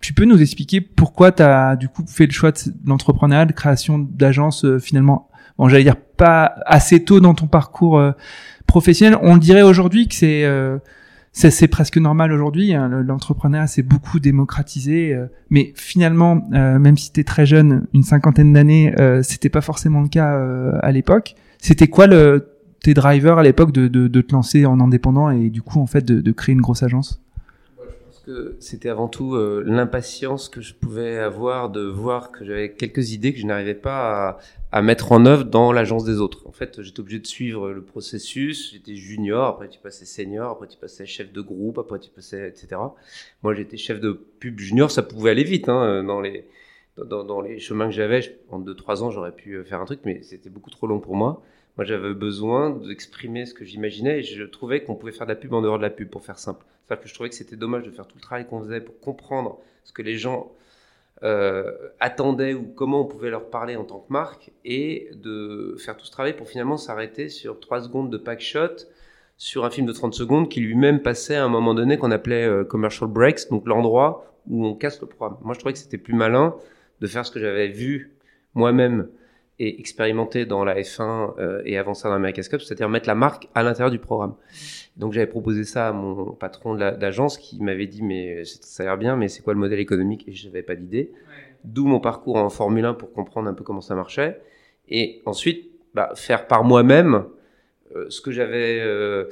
Tu 0.01 0.13
peux 0.13 0.25
nous 0.25 0.41
expliquer 0.41 0.81
pourquoi 0.81 1.33
tu 1.33 1.43
as 1.43 1.77
du 1.77 1.89
coup 1.89 2.05
fait 2.07 2.27
le 2.27 2.33
choix 2.33 2.53
de 2.53 2.59
l'entrepreneuriat, 2.87 3.47
de 3.47 3.53
création 3.53 3.99
d'agence 3.99 4.65
euh, 4.65 4.79
finalement, 4.79 5.29
bon 5.59 5.69
j'allais 5.69 5.83
dire 5.85 5.97
pas 5.97 6.55
assez 6.67 7.03
tôt 7.05 7.21
dans 7.21 7.35
ton 7.35 7.47
parcours 7.49 7.99
euh, 7.99 8.13
professionnel. 8.67 9.19
On 9.23 9.37
dirait 9.37 9.63
aujourd'hui 9.63 10.07
que 10.09 10.15
c'est 10.15 10.45
euh, 10.45 10.79
c'est 11.33 11.69
presque 11.69 11.99
normal 11.99 12.33
aujourd'hui. 12.33 12.75
hein, 12.75 12.89
le- 12.89 13.03
L'entrepreneuriat 13.03 13.67
s'est 13.67 13.83
beaucoup 13.83 14.19
démocratisé, 14.21 15.15
euh, 15.15 15.27
mais 15.51 15.73
finalement, 15.77 16.43
euh, 16.53 16.79
même 16.79 16.97
si 16.97 17.13
tu 17.13 17.21
es 17.21 17.25
très 17.25 17.47
jeune, 17.47 17.87
une 17.95 18.03
cinquantaine 18.03 18.53
d'années, 18.53 18.95
euh, 19.01 19.23
c'était 19.23 19.49
pas 19.51 19.61
forcément 19.61 20.01
le 20.01 20.09
cas 20.09 20.33
à 20.81 20.91
l'époque. 20.93 21.35
C'était 21.61 21.89
quoi 21.89 22.07
le 22.07 22.55
tes 22.85 22.95
drivers 22.95 23.39
à 23.39 23.43
l'époque 23.43 23.73
de, 23.73 23.89
de, 23.89 24.07
de 24.07 24.21
te 24.21 24.33
lancer 24.33 24.65
en 24.65 24.79
indépendant 24.81 25.31
et 25.31 25.51
du 25.51 25.63
coup 25.63 25.81
en 25.81 25.87
fait 25.87 26.05
de, 26.05 26.21
de 26.21 26.33
créer 26.33 26.55
une 26.55 26.61
grosse 26.61 26.85
agence? 26.85 27.21
C'était 28.61 28.89
avant 28.89 29.09
tout 29.09 29.35
euh, 29.35 29.63
l'impatience 29.67 30.49
que 30.49 30.61
je 30.61 30.75
pouvais 30.75 31.19
avoir 31.19 31.71
de 31.71 31.83
voir 31.83 32.31
que 32.31 32.45
j'avais 32.45 32.73
quelques 32.73 33.13
idées 33.13 33.33
que 33.33 33.39
je 33.39 33.47
n'arrivais 33.47 33.75
pas 33.75 34.39
à, 34.71 34.83
mettre 34.83 35.13
en 35.13 35.25
œuvre 35.27 35.45
dans 35.45 35.73
l'agence 35.73 36.05
des 36.05 36.21
autres. 36.21 36.47
En 36.47 36.53
fait, 36.53 36.83
j'étais 36.83 37.01
obligé 37.01 37.19
de 37.19 37.27
suivre 37.27 37.71
le 37.71 37.83
processus. 37.83 38.73
J'étais 38.73 38.97
junior, 38.97 39.47
après 39.47 39.69
tu 39.69 39.79
passais 39.79 40.05
senior, 40.05 40.51
après 40.51 40.69
tu 40.69 40.77
passais 40.77 41.07
chef 41.07 41.33
de 41.33 41.41
groupe, 41.41 41.79
après 41.79 41.99
tu 41.99 42.11
passais 42.11 42.49
etc. 42.49 42.81
Moi, 43.43 43.55
j'étais 43.55 43.77
chef 43.77 44.01
de 44.01 44.13
pub 44.13 44.59
junior, 44.59 44.91
ça 44.91 45.03
pouvait 45.03 45.31
aller 45.31 45.45
vite 45.45 45.69
hein, 45.69 46.05
dans 46.05 46.21
les 46.21 46.47
dans, 46.97 47.41
les 47.41 47.59
chemins 47.59 47.87
que 47.87 47.95
j'avais. 47.95 48.39
En 48.51 48.59
deux 48.59 48.75
trois 48.75 49.03
ans, 49.03 49.11
j'aurais 49.11 49.33
pu 49.33 49.63
faire 49.65 49.81
un 49.81 49.85
truc, 49.85 50.01
mais 50.05 50.23
c'était 50.23 50.51
beaucoup 50.51 50.71
trop 50.71 50.87
long 50.87 51.01
pour 51.01 51.15
moi. 51.15 51.43
Moi, 51.79 51.85
j'avais 51.85 52.13
besoin 52.13 52.71
d'exprimer 52.71 53.47
ce 53.47 53.55
que 53.55 53.65
j'imaginais 53.65 54.19
et 54.19 54.23
je 54.25 54.43
trouvais 54.43 54.83
qu'on 54.83 54.97
pouvait 54.97 55.13
faire 55.13 55.29
de 55.29 55.33
la 55.33 55.37
pub 55.37 55.53
en 55.53 55.63
dehors 55.63 55.79
de 55.79 55.83
la 55.83 55.91
pub, 55.91 56.11
pour 56.11 56.25
faire 56.25 56.41
simple. 56.41 56.65
C'est-à-dire 56.85 57.05
que 57.05 57.09
je 57.09 57.15
trouvais 57.15 57.29
que 57.29 57.37
c'était 57.37 57.55
dommage 57.55 57.85
de 57.85 57.93
faire 57.93 58.05
tout 58.05 58.17
le 58.17 58.21
travail 58.21 58.49
qu'on 58.49 58.61
faisait 58.61 58.81
pour 58.81 58.99
comprendre 58.99 59.61
ce 59.85 59.93
que 59.93 60.03
les 60.03 60.19
gens 60.19 60.51
euh, 61.23 61.71
attendaient 62.01 62.53
ou 62.53 62.65
comment 62.65 63.03
on 63.03 63.05
pouvait 63.05 63.31
leur 63.31 63.49
parler 63.49 63.77
en 63.77 63.85
tant 63.85 64.01
que 64.01 64.13
marque 64.13 64.51
et 64.65 65.09
de 65.15 65.77
faire 65.79 65.97
tout 65.97 66.05
ce 66.05 66.11
travail 66.11 66.35
pour 66.35 66.49
finalement 66.49 66.79
s'arrêter 66.79 67.29
sur 67.29 67.61
3 67.61 67.83
secondes 67.83 68.11
de 68.11 68.19
pack 68.19 68.41
shot 68.41 68.85
sur 69.37 69.65
un 69.65 69.71
film 69.71 69.87
de 69.87 69.93
30 69.93 70.15
secondes 70.15 70.49
qui 70.49 70.59
lui-même 70.59 71.01
passait 71.01 71.37
à 71.37 71.45
un 71.45 71.49
moment 71.49 71.75
donné 71.75 71.97
qu'on 71.97 72.11
appelait 72.11 72.45
euh, 72.45 72.65
commercial 72.65 73.09
breaks, 73.09 73.51
donc 73.51 73.69
l'endroit 73.69 74.35
où 74.49 74.67
on 74.67 74.75
casse 74.75 75.01
le 75.01 75.07
programme. 75.07 75.39
Moi, 75.43 75.55
je 75.55 75.61
trouvais 75.61 75.75
que 75.75 75.79
c'était 75.79 75.99
plus 75.99 76.15
malin 76.15 76.57
de 77.01 77.07
faire 77.07 77.25
ce 77.25 77.31
que 77.31 77.39
j'avais 77.39 77.69
vu 77.69 78.17
moi-même 78.55 79.07
et 79.61 79.81
expérimenté 79.81 80.47
dans 80.47 80.65
la 80.65 80.77
F1 80.81 81.35
euh, 81.39 81.63
et 81.65 81.77
avant 81.79 81.95
ça 81.95 82.09
dans 82.09 82.15
l'America's 82.15 82.49
Cup, 82.49 82.61
c'est-à-dire 82.61 82.89
mettre 82.89 83.09
la 83.09 83.15
marque 83.17 83.49
à 83.55 83.63
l'intérieur 83.63 83.91
du 83.91 83.99
programme. 83.99 84.35
Donc 84.97 85.13
j'avais 85.13 85.27
proposé 85.27 85.65
ça 85.65 85.89
à 85.89 85.93
mon 85.93 86.33
patron 86.33 86.75
d'agence 86.75 87.39
qui 87.39 87.61
m'avait 87.63 87.87
dit 87.87 88.03
mais 88.03 88.45
c'est- 88.45 88.65
ça 88.65 88.83
a 88.85 88.87
l'air 88.87 88.99
bien 88.99 89.17
mais 89.17 89.29
c'est 89.29 89.43
quoi 89.43 89.55
le 89.55 89.59
modèle 89.61 89.81
économique? 89.81 90.25
Et 90.29 90.33
je 90.33 90.47
n'avais 90.47 90.63
pas 90.63 90.75
d'idée. 90.77 91.13
D'où 91.65 91.87
mon 91.87 92.01
parcours 92.01 92.37
en 92.37 92.51
Formule 92.51 92.85
1 92.85 92.95
pour 92.95 93.13
comprendre 93.13 93.49
un 93.49 93.55
peu 93.55 93.65
comment 93.65 93.81
ça 93.81 93.95
marchait 93.97 94.41
et 94.89 95.23
ensuite 95.27 95.71
bah, 95.95 96.13
faire 96.15 96.47
par 96.47 96.63
moi-même 96.65 97.25
euh, 97.97 98.07
ce 98.11 98.21
que 98.21 98.31
j'avais 98.31 98.81
euh, 98.81 99.25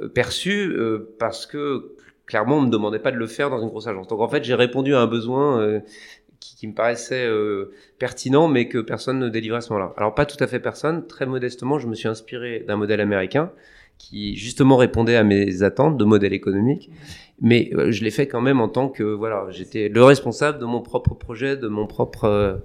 euh, 0.00 0.08
perçu 0.08 0.70
euh, 0.72 1.14
parce 1.18 1.46
que 1.46 1.94
clairement, 2.26 2.56
on 2.56 2.62
me 2.62 2.70
demandait 2.70 3.00
pas 3.00 3.10
de 3.10 3.16
le 3.18 3.26
faire 3.26 3.50
dans 3.50 3.60
une 3.60 3.68
grosse 3.68 3.86
agence. 3.86 4.08
Donc 4.08 4.20
en 4.20 4.28
fait, 4.28 4.42
j'ai 4.44 4.54
répondu 4.54 4.94
à 4.94 5.00
un 5.00 5.06
besoin 5.06 5.60
euh, 5.60 5.80
qui, 6.44 6.56
qui, 6.56 6.68
me 6.68 6.74
paraissait 6.74 7.26
euh, 7.26 7.72
pertinent, 7.98 8.48
mais 8.48 8.68
que 8.68 8.78
personne 8.78 9.18
ne 9.18 9.28
délivrait 9.28 9.58
à 9.58 9.60
ce 9.62 9.72
moment-là. 9.72 9.94
Alors 9.96 10.14
pas 10.14 10.26
tout 10.26 10.42
à 10.42 10.46
fait 10.46 10.60
personne. 10.60 11.06
Très 11.06 11.24
modestement, 11.24 11.78
je 11.78 11.86
me 11.86 11.94
suis 11.94 12.08
inspiré 12.08 12.64
d'un 12.66 12.76
modèle 12.76 13.00
américain 13.00 13.50
qui 13.96 14.36
justement 14.36 14.76
répondait 14.76 15.16
à 15.16 15.24
mes 15.24 15.62
attentes 15.62 15.96
de 15.96 16.04
modèle 16.04 16.34
économique. 16.34 16.90
Mais 17.40 17.70
euh, 17.74 17.90
je 17.90 18.04
l'ai 18.04 18.10
fait 18.10 18.26
quand 18.26 18.42
même 18.42 18.60
en 18.60 18.68
tant 18.68 18.88
que 18.88 19.02
voilà, 19.02 19.46
j'étais 19.50 19.88
le 19.88 20.04
responsable 20.04 20.58
de 20.58 20.66
mon 20.66 20.82
propre 20.82 21.14
projet, 21.14 21.56
de 21.56 21.68
mon 21.68 21.86
propre 21.86 22.60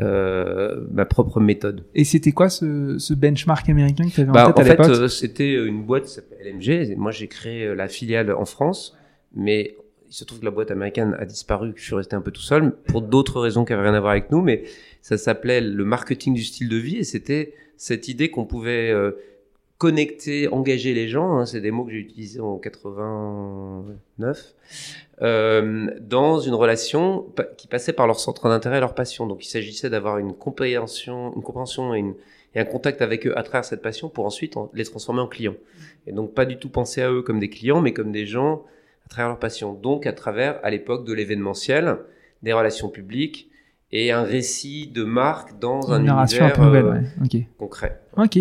euh, 0.00 0.84
ma 0.92 1.06
propre 1.06 1.40
méthode. 1.40 1.84
Et 1.94 2.04
c'était 2.04 2.32
quoi 2.32 2.50
ce, 2.50 2.98
ce, 2.98 3.14
benchmark 3.14 3.66
américain 3.70 4.04
que 4.04 4.10
tu 4.12 4.20
avais 4.20 4.30
bah, 4.30 4.48
en 4.48 4.52
tête 4.52 4.58
en 4.58 4.60
à 4.60 4.64
fait, 4.64 4.70
l'époque? 4.72 4.90
euh, 4.90 5.08
c'était 5.08 5.54
une 5.54 5.84
boîte 5.84 6.04
qui 6.04 6.12
s'appelle 6.12 6.38
LMG. 6.44 6.96
Moi, 6.98 7.12
j'ai 7.12 7.28
créé 7.28 7.74
la 7.74 7.88
filiale 7.88 8.30
en 8.32 8.44
France, 8.44 8.94
mais 9.34 9.74
se 10.16 10.24
trouve 10.24 10.40
que 10.40 10.46
la 10.46 10.50
boîte 10.50 10.70
américaine 10.70 11.14
a 11.18 11.26
disparu, 11.26 11.74
que 11.74 11.78
je 11.78 11.84
suis 11.84 11.94
resté 11.94 12.16
un 12.16 12.22
peu 12.22 12.30
tout 12.30 12.40
seul 12.40 12.74
pour 12.88 13.02
d'autres 13.02 13.38
raisons 13.38 13.66
qui 13.66 13.72
n'avaient 13.72 13.90
rien 13.90 13.94
à 13.94 14.00
voir 14.00 14.12
avec 14.12 14.30
nous. 14.30 14.40
Mais 14.40 14.62
ça 15.02 15.18
s'appelait 15.18 15.60
le 15.60 15.84
marketing 15.84 16.32
du 16.32 16.42
style 16.42 16.70
de 16.70 16.76
vie 16.78 16.96
et 16.96 17.04
c'était 17.04 17.52
cette 17.76 18.08
idée 18.08 18.30
qu'on 18.30 18.46
pouvait 18.46 18.90
euh, 18.90 19.10
connecter, 19.76 20.48
engager 20.48 20.94
les 20.94 21.06
gens. 21.06 21.36
Hein, 21.36 21.44
c'est 21.44 21.60
des 21.60 21.70
mots 21.70 21.84
que 21.84 21.92
j'ai 21.92 21.98
utilisés 21.98 22.40
en 22.40 22.56
89 22.56 24.54
euh, 25.20 25.90
dans 26.00 26.40
une 26.40 26.54
relation 26.54 27.26
qui 27.58 27.66
passait 27.66 27.92
par 27.92 28.06
leur 28.06 28.18
centre 28.18 28.48
d'intérêt 28.48 28.78
et 28.78 28.80
leur 28.80 28.94
passion. 28.94 29.26
Donc 29.26 29.44
il 29.44 29.50
s'agissait 29.50 29.90
d'avoir 29.90 30.16
une 30.16 30.32
compréhension, 30.32 31.34
une 31.36 31.42
compréhension 31.42 31.94
et, 31.94 32.02
un 32.58 32.64
contact 32.64 33.02
avec 33.02 33.26
eux 33.26 33.36
à 33.36 33.42
travers 33.42 33.66
cette 33.66 33.82
passion 33.82 34.08
pour 34.08 34.24
ensuite 34.24 34.54
les 34.72 34.84
transformer 34.86 35.20
en 35.20 35.26
clients. 35.28 35.56
Et 36.06 36.12
donc 36.12 36.32
pas 36.32 36.46
du 36.46 36.56
tout 36.56 36.70
penser 36.70 37.02
à 37.02 37.12
eux 37.12 37.20
comme 37.20 37.38
des 37.38 37.50
clients, 37.50 37.82
mais 37.82 37.92
comme 37.92 38.12
des 38.12 38.24
gens 38.24 38.64
à 39.06 39.08
travers 39.08 39.28
leur 39.28 39.38
passion. 39.38 39.72
Donc 39.72 40.06
à 40.06 40.12
travers, 40.12 40.58
à 40.62 40.70
l'époque 40.70 41.04
de 41.04 41.12
l'événementiel, 41.12 41.98
des 42.42 42.52
relations 42.52 42.88
publiques 42.88 43.50
et 43.92 44.12
un 44.12 44.22
récit 44.22 44.88
de 44.88 45.04
marque 45.04 45.58
dans 45.58 45.92
un 45.92 46.00
univers 46.00 46.44
un 46.44 46.50
peu 46.50 46.62
nouvelle, 46.62 46.84
euh, 46.84 46.92
ouais. 46.92 47.04
okay. 47.24 47.48
concret. 47.56 48.00
Ok, 48.16 48.38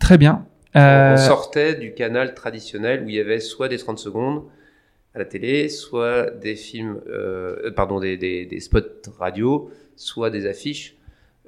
très 0.00 0.18
bien. 0.18 0.46
Euh... 0.74 1.12
On 1.12 1.16
sortait 1.18 1.74
du 1.74 1.92
canal 1.92 2.34
traditionnel 2.34 3.04
où 3.04 3.08
il 3.08 3.14
y 3.14 3.20
avait 3.20 3.40
soit 3.40 3.68
des 3.68 3.78
30 3.78 3.98
secondes, 3.98 4.44
à 5.14 5.18
la 5.18 5.24
télé, 5.26 5.68
soit 5.68 6.30
des 6.30 6.56
films, 6.56 7.00
euh, 7.08 7.70
pardon, 7.72 8.00
des, 8.00 8.16
des, 8.16 8.46
des, 8.46 8.60
spots 8.60 8.80
radio, 9.18 9.70
soit 9.96 10.30
des 10.30 10.46
affiches, 10.46 10.96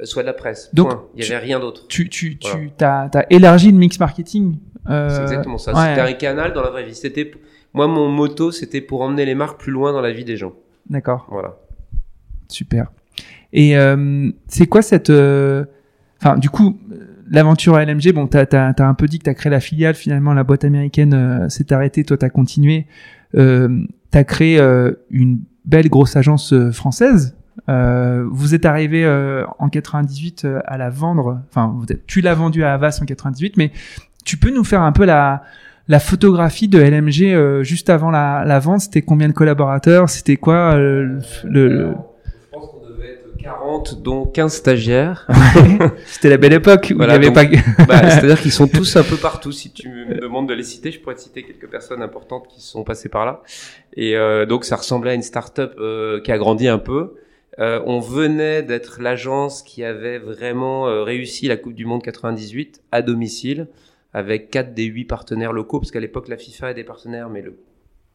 euh, 0.01 0.05
soit 0.05 0.23
de 0.23 0.27
la 0.27 0.35
presse. 0.35 0.71
Donc, 0.75 0.89
Point. 0.89 1.09
il 1.15 1.21
n'y 1.21 1.33
avait 1.33 1.45
rien 1.45 1.61
d'autre. 1.61 1.87
Tu, 1.89 2.09
tu, 2.09 2.39
voilà. 2.43 2.69
tu 2.77 2.85
as, 2.85 3.21
as, 3.21 3.27
élargi 3.31 3.73
le 3.73 3.79
mix 3.79 3.99
marketing. 3.99 4.59
Euh, 4.91 5.09
c'est 5.09 5.23
exactement 5.23 5.57
ça. 5.57 5.73
Ouais. 5.73 5.89
C'était 5.89 6.01
un 6.01 6.13
canal 6.13 6.53
dans 6.53 6.63
la 6.63 6.71
vraie 6.71 6.85
vie. 6.85 6.95
C'était, 6.95 7.31
moi, 7.75 7.87
mon 7.87 8.09
motto, 8.09 8.51
c'était 8.51 8.81
pour 8.81 9.03
emmener 9.03 9.25
les 9.25 9.35
marques 9.35 9.61
plus 9.61 9.73
loin 9.73 9.93
dans 9.93 10.01
la 10.01 10.13
vie 10.13 10.25
des 10.25 10.37
gens. 10.37 10.53
D'accord. 10.89 11.27
Voilà. 11.31 11.57
Super. 12.49 12.91
Et 13.53 13.77
euh, 13.77 14.31
c'est 14.49 14.67
quoi 14.67 14.83
cette, 14.83 15.11
enfin, 15.11 16.39
du 16.39 16.51
coup, 16.51 16.79
l'aventure 17.31 17.75
à 17.77 17.85
LMG, 17.85 18.13
bon, 18.13 18.27
t'as 18.27 18.47
as, 18.53 18.83
as, 18.83 18.87
un 18.87 18.95
peu 18.95 19.07
dit 19.07 19.19
que 19.19 19.25
t'as 19.25 19.35
créé 19.35 19.51
la 19.51 19.61
filiale. 19.61 19.95
Finalement, 19.95 20.35
la 20.35 20.45
boîte 20.45 20.65
américaine 20.65 21.49
s'est 21.51 21.73
arrêtée. 21.73 22.05
Toi, 22.05 22.17
t'as 22.17 22.31
continué 22.31 22.87
euh, 23.37 23.85
tu 24.13 24.19
as 24.19 24.25
créé 24.25 24.59
euh, 24.59 24.93
une 25.11 25.41
belle 25.65 25.89
grosse 25.89 26.17
agence 26.17 26.53
euh, 26.53 26.71
française. 26.71 27.37
Euh, 27.69 28.27
vous 28.31 28.55
êtes 28.55 28.65
arrivé 28.65 29.07
en 29.59 29.69
98 29.69 30.47
à 30.67 30.77
la 30.77 30.91
vendre. 30.91 31.41
Enfin, 31.49 31.79
tu 32.07 32.21
l'as 32.21 32.35
vendu 32.35 32.65
à 32.65 32.75
Avas 32.75 32.99
en 33.01 33.07
98, 33.07 33.57
mais 33.57 33.73
tu 34.25 34.37
peux 34.37 34.51
nous 34.51 34.65
faire 34.65 34.83
un 34.83 34.93
peu 34.93 35.05
la 35.05 35.43
la 35.89 36.01
photographie 36.01 36.69
de 36.69 36.79
LMG 36.81 37.63
juste 37.63 37.91
avant 37.91 38.11
la, 38.11 38.45
la 38.47 38.59
vente. 38.59 38.81
C'était 38.81 39.03
combien 39.03 39.29
de 39.29 39.35
collaborateurs 39.35 40.09
C'était 40.09 40.37
quoi 40.37 40.77
le, 40.77 41.19
le 41.45 41.95
40, 43.45 44.03
dont 44.03 44.25
15 44.25 44.55
stagiaires. 44.55 45.29
C'était 46.07 46.31
la 46.31 46.39
belle 46.39 46.55
époque 46.55 46.93
où 46.95 46.97
voilà, 46.97 47.17
il 47.17 47.21
n'y 47.21 47.27
avait 47.27 47.47
donc, 47.47 47.63
pas. 47.77 47.85
bah, 47.85 48.11
C'est-à-dire 48.11 48.41
qu'ils 48.41 48.53
sont 48.53 48.67
tous 48.67 48.97
un 48.97 49.03
peu 49.03 49.17
partout. 49.17 49.53
Si 49.53 49.71
tu 49.71 49.91
me 49.91 50.19
demandes 50.19 50.49
de 50.49 50.55
les 50.55 50.63
citer, 50.63 50.91
je 50.91 50.99
pourrais 50.99 51.15
te 51.17 51.21
citer 51.21 51.43
quelques 51.43 51.69
personnes 51.71 52.01
importantes 52.01 52.49
qui 52.49 52.63
sont 52.63 52.85
passées 52.85 53.11
par 53.11 53.27
là. 53.27 53.43
Et 53.97 54.17
euh, 54.17 54.47
donc 54.47 54.65
ça 54.65 54.77
ressemblait 54.77 55.11
à 55.11 55.15
une 55.15 55.23
start-up 55.23 55.75
euh, 55.79 56.21
qui 56.23 56.33
a 56.33 56.39
grandi 56.39 56.69
un 56.69 56.79
peu. 56.79 57.17
Euh, 57.59 57.81
on 57.87 58.01
venait 58.01 58.63
d'être 58.63 59.01
l'agence 59.01 59.63
qui 59.63 59.85
avait 59.85 60.19
vraiment 60.19 60.89
euh, 60.89 61.03
réussi 61.05 61.47
la 61.47 61.57
Coupe 61.57 61.75
du 61.75 61.85
Monde 61.85 62.03
98 62.03 62.81
à 62.91 63.03
domicile 63.03 63.69
avec 64.15 64.51
quatre 64.51 64.73
des 64.73 64.85
huit 64.85 65.05
partenaires 65.05 65.53
locaux, 65.53 65.81
parce 65.81 65.91
qu'à 65.91 66.01
l'époque 66.01 66.29
la 66.29 66.37
FIFA 66.39 66.71
est 66.71 66.75
des 66.75 66.85
partenaires, 66.85 67.29
mais 67.29 67.43
le 67.43 67.59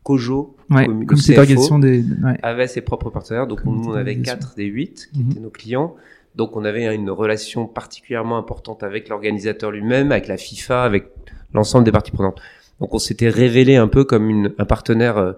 COJO, 0.03 0.55
ouais, 0.71 0.85
comme, 0.85 1.05
comme 1.05 1.17
cette 1.17 1.37
organisation 1.37 1.77
des, 1.77 1.99
ouais. 2.23 2.37
avait 2.41 2.67
ses 2.67 2.81
propres 2.81 3.09
partenaires. 3.09 3.45
Donc 3.47 3.61
Comme 3.63 3.75
nous, 3.81 3.89
on 3.89 3.93
avait 3.93 4.15
quatre 4.17 4.55
des 4.55 4.65
huit 4.65 5.09
qui 5.13 5.19
Mhm. 5.19 5.31
étaient 5.31 5.39
nos 5.41 5.49
clients. 5.49 5.95
Donc 6.35 6.55
on 6.55 6.63
avait 6.63 6.93
une 6.95 7.09
relation 7.09 7.67
particulièrement 7.67 8.37
importante 8.37 8.81
avec 8.83 9.09
l'organisateur 9.09 9.71
lui-même, 9.71 10.11
avec 10.13 10.27
la 10.27 10.37
FIFA, 10.37 10.83
avec 10.83 11.07
l'ensemble 11.53 11.83
des 11.83 11.91
parties 11.91 12.11
prenantes. 12.11 12.39
Donc 12.79 12.93
on 12.93 12.99
s'était 12.99 13.27
révélé 13.29 13.75
un 13.75 13.89
peu 13.89 14.05
comme 14.05 14.29
une, 14.29 14.53
un 14.57 14.65
partenaire 14.65 15.17
euh, 15.17 15.33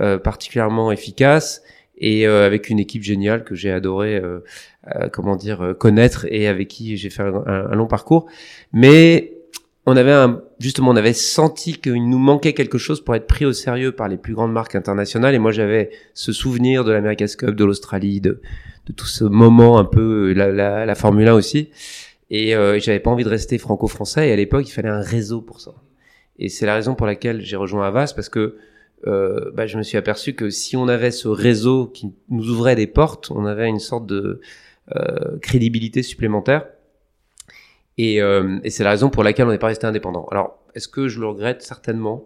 euh, 0.00 0.18
particulièrement 0.18 0.90
efficace 0.90 1.62
et 1.98 2.26
euh, 2.26 2.46
avec 2.46 2.70
une 2.70 2.78
équipe 2.78 3.02
géniale 3.02 3.44
que 3.44 3.54
j'ai 3.54 3.70
adoré, 3.70 4.16
euh, 4.16 4.38
euh, 4.94 5.08
comment 5.12 5.36
dire, 5.36 5.60
euh, 5.60 5.74
connaître 5.74 6.26
et 6.30 6.46
avec 6.48 6.68
qui 6.68 6.96
j'ai 6.96 7.10
fait 7.10 7.22
un, 7.22 7.34
un- 7.46 7.70
un 7.72 7.74
long 7.74 7.88
parcours. 7.88 8.26
Mais 8.72 9.34
on 9.90 9.96
avait 9.96 10.12
un, 10.12 10.42
justement, 10.58 10.90
on 10.90 10.96
avait 10.96 11.14
senti 11.14 11.78
qu'il 11.78 12.10
nous 12.10 12.18
manquait 12.18 12.52
quelque 12.52 12.76
chose 12.76 13.02
pour 13.02 13.14
être 13.14 13.26
pris 13.26 13.46
au 13.46 13.54
sérieux 13.54 13.92
par 13.92 14.06
les 14.06 14.18
plus 14.18 14.34
grandes 14.34 14.52
marques 14.52 14.74
internationales. 14.74 15.34
Et 15.34 15.38
moi, 15.38 15.50
j'avais 15.50 15.88
ce 16.12 16.30
souvenir 16.30 16.84
de 16.84 16.92
l'America's 16.92 17.36
Cup, 17.36 17.54
de 17.54 17.64
l'Australie, 17.64 18.20
de, 18.20 18.42
de 18.86 18.92
tout 18.92 19.06
ce 19.06 19.24
moment 19.24 19.78
un 19.78 19.86
peu, 19.86 20.34
la, 20.34 20.52
la, 20.52 20.84
la 20.84 20.94
Formule 20.94 21.28
1 21.28 21.32
aussi. 21.32 21.70
Et 22.28 22.54
euh, 22.54 22.78
j'avais 22.78 23.00
pas 23.00 23.10
envie 23.10 23.24
de 23.24 23.30
rester 23.30 23.56
franco-français. 23.56 24.28
Et 24.28 24.32
à 24.32 24.36
l'époque, 24.36 24.68
il 24.68 24.72
fallait 24.72 24.90
un 24.90 25.00
réseau 25.00 25.40
pour 25.40 25.62
ça. 25.62 25.72
Et 26.38 26.50
c'est 26.50 26.66
la 26.66 26.74
raison 26.74 26.94
pour 26.94 27.06
laquelle 27.06 27.40
j'ai 27.40 27.56
rejoint 27.56 27.86
Avas 27.86 28.12
parce 28.14 28.28
que 28.28 28.56
euh, 29.06 29.50
bah, 29.54 29.66
je 29.66 29.78
me 29.78 29.82
suis 29.82 29.96
aperçu 29.96 30.34
que 30.34 30.50
si 30.50 30.76
on 30.76 30.86
avait 30.88 31.12
ce 31.12 31.28
réseau 31.28 31.86
qui 31.86 32.12
nous 32.28 32.50
ouvrait 32.50 32.76
des 32.76 32.86
portes, 32.86 33.30
on 33.30 33.46
avait 33.46 33.68
une 33.68 33.78
sorte 33.78 34.04
de 34.04 34.42
euh, 34.94 35.38
crédibilité 35.40 36.02
supplémentaire. 36.02 36.66
Et, 37.98 38.22
euh, 38.22 38.58
et 38.64 38.70
c'est 38.70 38.84
la 38.84 38.90
raison 38.90 39.10
pour 39.10 39.24
laquelle 39.24 39.46
on 39.46 39.50
n'est 39.50 39.58
pas 39.58 39.66
resté 39.66 39.86
indépendant. 39.86 40.26
Alors, 40.30 40.58
est-ce 40.74 40.88
que 40.88 41.08
je 41.08 41.20
le 41.20 41.26
regrette 41.26 41.62
Certainement? 41.62 42.24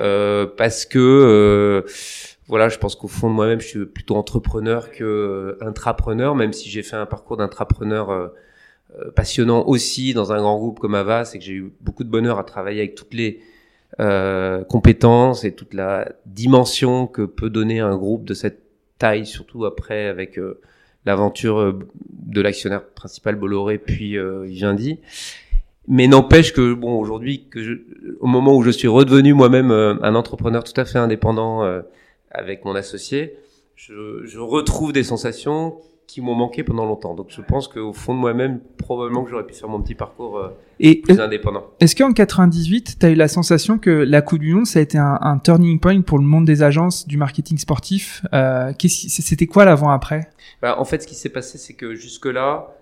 Euh, 0.00 0.46
parce 0.46 0.86
que, 0.86 0.98
euh, 0.98 1.82
voilà, 2.48 2.70
je 2.70 2.78
pense 2.78 2.96
qu'au 2.96 3.08
fond 3.08 3.28
de 3.28 3.34
moi-même, 3.34 3.60
je 3.60 3.66
suis 3.66 3.86
plutôt 3.86 4.16
entrepreneur 4.16 4.90
que 4.90 5.04
euh, 5.04 5.58
intrapreneur, 5.60 6.34
même 6.34 6.52
si 6.52 6.70
j'ai 6.70 6.82
fait 6.82 6.96
un 6.96 7.06
parcours 7.06 7.36
d'intrapreneur 7.36 8.32
euh, 8.98 9.10
passionnant 9.14 9.66
aussi 9.66 10.12
dans 10.12 10.32
un 10.32 10.38
grand 10.38 10.58
groupe 10.58 10.78
comme 10.78 10.94
Avas 10.94 11.30
et 11.34 11.38
que 11.38 11.44
j'ai 11.44 11.54
eu 11.54 11.72
beaucoup 11.80 12.04
de 12.04 12.10
bonheur 12.10 12.38
à 12.38 12.44
travailler 12.44 12.80
avec 12.80 12.94
toutes 12.94 13.14
les 13.14 13.40
euh, 14.00 14.64
compétences 14.64 15.44
et 15.44 15.52
toute 15.52 15.74
la 15.74 16.12
dimension 16.26 17.06
que 17.06 17.22
peut 17.22 17.50
donner 17.50 17.80
un 17.80 17.96
groupe 17.96 18.24
de 18.24 18.34
cette 18.34 18.62
taille, 18.98 19.26
surtout 19.26 19.64
après 19.64 20.06
avec 20.06 20.38
euh, 20.38 20.60
l'aventure 21.04 21.58
euh, 21.58 21.78
de 22.10 22.40
l'actionnaire 22.40 22.84
principal 22.84 23.36
Bolloré 23.36 23.78
puis 23.78 24.16
euh. 24.16 24.46
Mais 25.88 26.06
n'empêche 26.06 26.52
que 26.52 26.74
bon 26.74 26.98
aujourd'hui 26.98 27.48
que 27.50 27.62
je, 27.62 27.72
au 28.20 28.26
moment 28.26 28.56
où 28.56 28.62
je 28.62 28.70
suis 28.70 28.86
redevenu 28.88 29.34
moi-même 29.34 29.72
euh, 29.72 29.94
un 30.02 30.14
entrepreneur 30.14 30.62
tout 30.62 30.80
à 30.80 30.84
fait 30.84 30.98
indépendant 30.98 31.64
euh, 31.64 31.82
avec 32.30 32.64
mon 32.64 32.74
associé, 32.76 33.36
je, 33.74 34.24
je 34.24 34.38
retrouve 34.38 34.92
des 34.92 35.02
sensations 35.02 35.76
qui 36.06 36.20
m'ont 36.20 36.34
manqué 36.34 36.62
pendant 36.62 36.84
longtemps. 36.84 37.14
Donc 37.14 37.28
je 37.30 37.40
pense 37.40 37.68
qu'au 37.68 37.92
fond 37.92 38.14
de 38.14 38.18
moi-même, 38.20 38.60
probablement 38.76 39.24
que 39.24 39.30
j'aurais 39.30 39.46
pu 39.46 39.54
faire 39.54 39.68
mon 39.68 39.80
petit 39.80 39.94
parcours 39.94 40.38
euh, 40.38 40.48
Et 40.78 40.96
plus 40.96 41.18
indépendant. 41.20 41.64
est-ce 41.80 41.96
qu'en 41.96 42.12
98, 42.12 42.98
tu 42.98 43.06
as 43.06 43.10
eu 43.10 43.14
la 43.14 43.28
sensation 43.28 43.78
que 43.78 43.90
la 43.90 44.20
Coupe 44.20 44.40
du 44.40 44.52
Monde, 44.52 44.66
ça 44.66 44.78
a 44.78 44.82
été 44.82 44.98
un, 44.98 45.18
un 45.20 45.38
turning 45.38 45.78
point 45.78 46.00
pour 46.02 46.18
le 46.18 46.24
monde 46.24 46.44
des 46.44 46.62
agences 46.62 47.06
du 47.06 47.16
marketing 47.16 47.56
sportif 47.58 48.24
euh, 48.34 48.72
C'était 48.78 49.46
quoi 49.46 49.64
l'avant-après? 49.64 50.28
Bah, 50.60 50.78
en 50.78 50.84
fait, 50.84 51.02
ce 51.02 51.06
qui 51.06 51.14
s'est 51.14 51.30
passé, 51.30 51.56
c'est 51.56 51.74
que 51.74 51.94
jusque-là, 51.94 52.74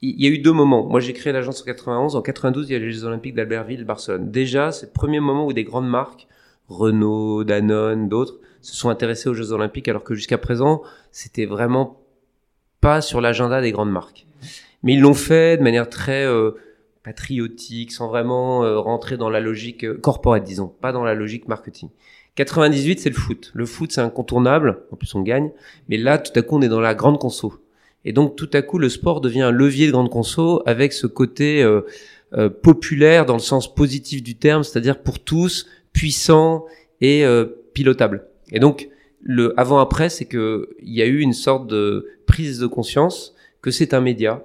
il 0.00 0.14
il 0.18 0.24
y 0.24 0.26
a 0.26 0.30
eu 0.30 0.38
deux 0.38 0.52
moments. 0.52 0.86
Moi, 0.86 1.00
j'ai 1.00 1.12
créé 1.12 1.32
l'agence 1.32 1.60
en 1.60 1.64
91. 1.66 2.16
En 2.16 2.22
92, 2.22 2.70
il 2.70 2.72
y 2.72 2.76
a 2.76 2.78
les 2.78 2.90
Jeux 2.90 3.04
Olympiques 3.04 3.34
d'Albertville, 3.34 3.84
Barcelone. 3.84 4.30
Déjà, 4.30 4.72
c'est 4.72 4.86
le 4.86 4.92
premier 4.92 5.20
moment 5.20 5.46
où 5.46 5.52
des 5.52 5.64
grandes 5.64 5.88
marques, 5.88 6.26
Renault, 6.68 7.44
Danone, 7.44 8.08
d'autres, 8.08 8.38
se 8.62 8.74
sont 8.74 8.88
intéressés 8.88 9.28
aux 9.28 9.34
Jeux 9.34 9.52
Olympiques, 9.52 9.88
alors 9.88 10.04
que 10.04 10.14
jusqu'à 10.14 10.38
présent, 10.38 10.82
c'était 11.12 11.44
vraiment 11.46 11.99
pas 12.80 13.00
sur 13.00 13.20
l'agenda 13.20 13.60
des 13.60 13.72
grandes 13.72 13.90
marques. 13.90 14.26
Mais 14.82 14.94
ils 14.94 15.00
l'ont 15.00 15.14
fait 15.14 15.58
de 15.58 15.62
manière 15.62 15.88
très 15.88 16.26
euh, 16.26 16.52
patriotique, 17.02 17.92
sans 17.92 18.08
vraiment 18.08 18.64
euh, 18.64 18.78
rentrer 18.78 19.16
dans 19.16 19.30
la 19.30 19.40
logique 19.40 19.84
euh, 19.84 19.98
corporate, 19.98 20.44
disons, 20.44 20.68
pas 20.68 20.92
dans 20.92 21.04
la 21.04 21.14
logique 21.14 21.48
marketing. 21.48 21.88
98, 22.36 23.00
c'est 23.00 23.10
le 23.10 23.14
foot. 23.14 23.50
Le 23.54 23.66
foot, 23.66 23.92
c'est 23.92 24.00
incontournable. 24.00 24.82
En 24.92 24.96
plus, 24.96 25.14
on 25.14 25.22
gagne. 25.22 25.50
Mais 25.88 25.96
là, 25.96 26.18
tout 26.18 26.32
à 26.38 26.42
coup, 26.42 26.56
on 26.56 26.62
est 26.62 26.68
dans 26.68 26.80
la 26.80 26.94
grande 26.94 27.18
conso. 27.18 27.54
Et 28.04 28.12
donc, 28.12 28.36
tout 28.36 28.48
à 28.52 28.62
coup, 28.62 28.78
le 28.78 28.88
sport 28.88 29.20
devient 29.20 29.42
un 29.42 29.50
levier 29.50 29.86
de 29.86 29.92
grande 29.92 30.10
conso 30.10 30.62
avec 30.66 30.92
ce 30.92 31.06
côté 31.06 31.62
euh, 31.62 31.82
euh, 32.34 32.48
populaire 32.48 33.26
dans 33.26 33.34
le 33.34 33.40
sens 33.40 33.74
positif 33.74 34.22
du 34.22 34.36
terme, 34.36 34.62
c'est-à-dire 34.62 35.02
pour 35.02 35.18
tous, 35.18 35.66
puissant 35.92 36.66
et 37.00 37.24
pilotable. 37.72 38.26
Et 38.52 38.60
donc 38.60 38.89
le 39.22 39.58
avant-après, 39.58 40.08
c'est 40.08 40.24
que 40.24 40.70
il 40.80 40.94
y 40.94 41.02
a 41.02 41.06
eu 41.06 41.20
une 41.20 41.32
sorte 41.32 41.66
de 41.66 42.08
prise 42.26 42.58
de 42.58 42.66
conscience 42.66 43.34
que 43.62 43.70
c'est 43.70 43.94
un 43.94 44.00
média 44.00 44.44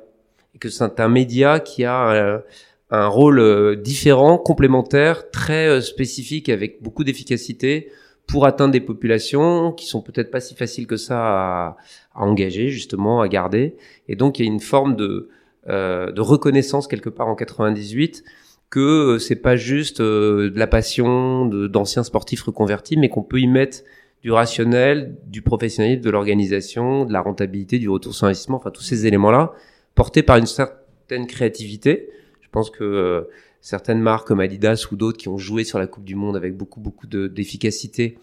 et 0.53 0.59
que 0.59 0.69
c'est 0.69 0.99
un 0.99 1.09
média 1.09 1.59
qui 1.59 1.85
a 1.85 2.43
un, 2.91 3.07
rôle 3.07 3.81
différent, 3.81 4.37
complémentaire, 4.37 5.29
très 5.29 5.81
spécifique 5.81 6.49
avec 6.49 6.81
beaucoup 6.81 7.03
d'efficacité 7.03 7.91
pour 8.27 8.45
atteindre 8.45 8.71
des 8.71 8.81
populations 8.81 9.71
qui 9.71 9.85
sont 9.85 10.01
peut-être 10.01 10.31
pas 10.31 10.39
si 10.39 10.55
faciles 10.55 10.87
que 10.87 10.97
ça 10.97 11.17
à, 11.17 11.77
engager 12.13 12.69
justement, 12.69 13.21
à 13.21 13.27
garder. 13.27 13.75
Et 14.07 14.15
donc 14.15 14.39
il 14.39 14.45
y 14.45 14.49
a 14.49 14.51
une 14.51 14.59
forme 14.59 14.95
de, 14.95 15.29
euh, 15.67 16.11
reconnaissance 16.17 16.87
quelque 16.87 17.09
part 17.09 17.27
en 17.27 17.35
98 17.35 18.23
que 18.69 18.79
euh, 19.15 19.19
c'est 19.19 19.35
pas 19.35 19.55
juste 19.55 19.99
euh, 19.99 20.49
de 20.49 20.59
la 20.59 20.67
passion 20.67 21.45
d'anciens 21.45 22.03
sportifs 22.03 22.43
reconvertis, 22.43 22.97
mais 22.97 23.09
qu'on 23.09 23.23
peut 23.23 23.39
y 23.39 23.47
mettre 23.47 23.79
du 24.25 24.31
rationnel, 24.31 25.15
du 25.27 25.43
professionnalisme, 25.43 26.01
de 26.01 26.09
l'organisation, 26.09 27.05
de 27.05 27.13
la 27.13 27.21
rentabilité, 27.21 27.77
du 27.77 27.89
retour 27.89 28.15
sur 28.15 28.25
investissement, 28.25 28.57
enfin 28.57 28.71
tous 28.71 28.81
ces 28.81 29.05
éléments-là, 29.05 29.53
portés 29.93 30.23
par 30.23 30.37
une 30.37 30.47
certaine 30.47 31.27
créativité. 31.27 32.09
Je 32.41 32.47
pense 32.49 32.71
que 32.71 32.83
euh, 32.83 33.21
certaines 33.61 33.99
marques 33.99 34.27
comme 34.27 34.39
Adidas 34.39 34.87
ou 34.91 34.95
d'autres 34.95 35.19
qui 35.19 35.29
ont 35.29 35.37
joué 35.37 35.63
sur 35.63 35.77
la 35.77 35.85
Coupe 35.85 36.05
du 36.05 36.15
Monde 36.15 36.35
avec 36.35 36.57
beaucoup 36.57 36.79
beaucoup 36.79 37.05
d'efficacité 37.05 38.17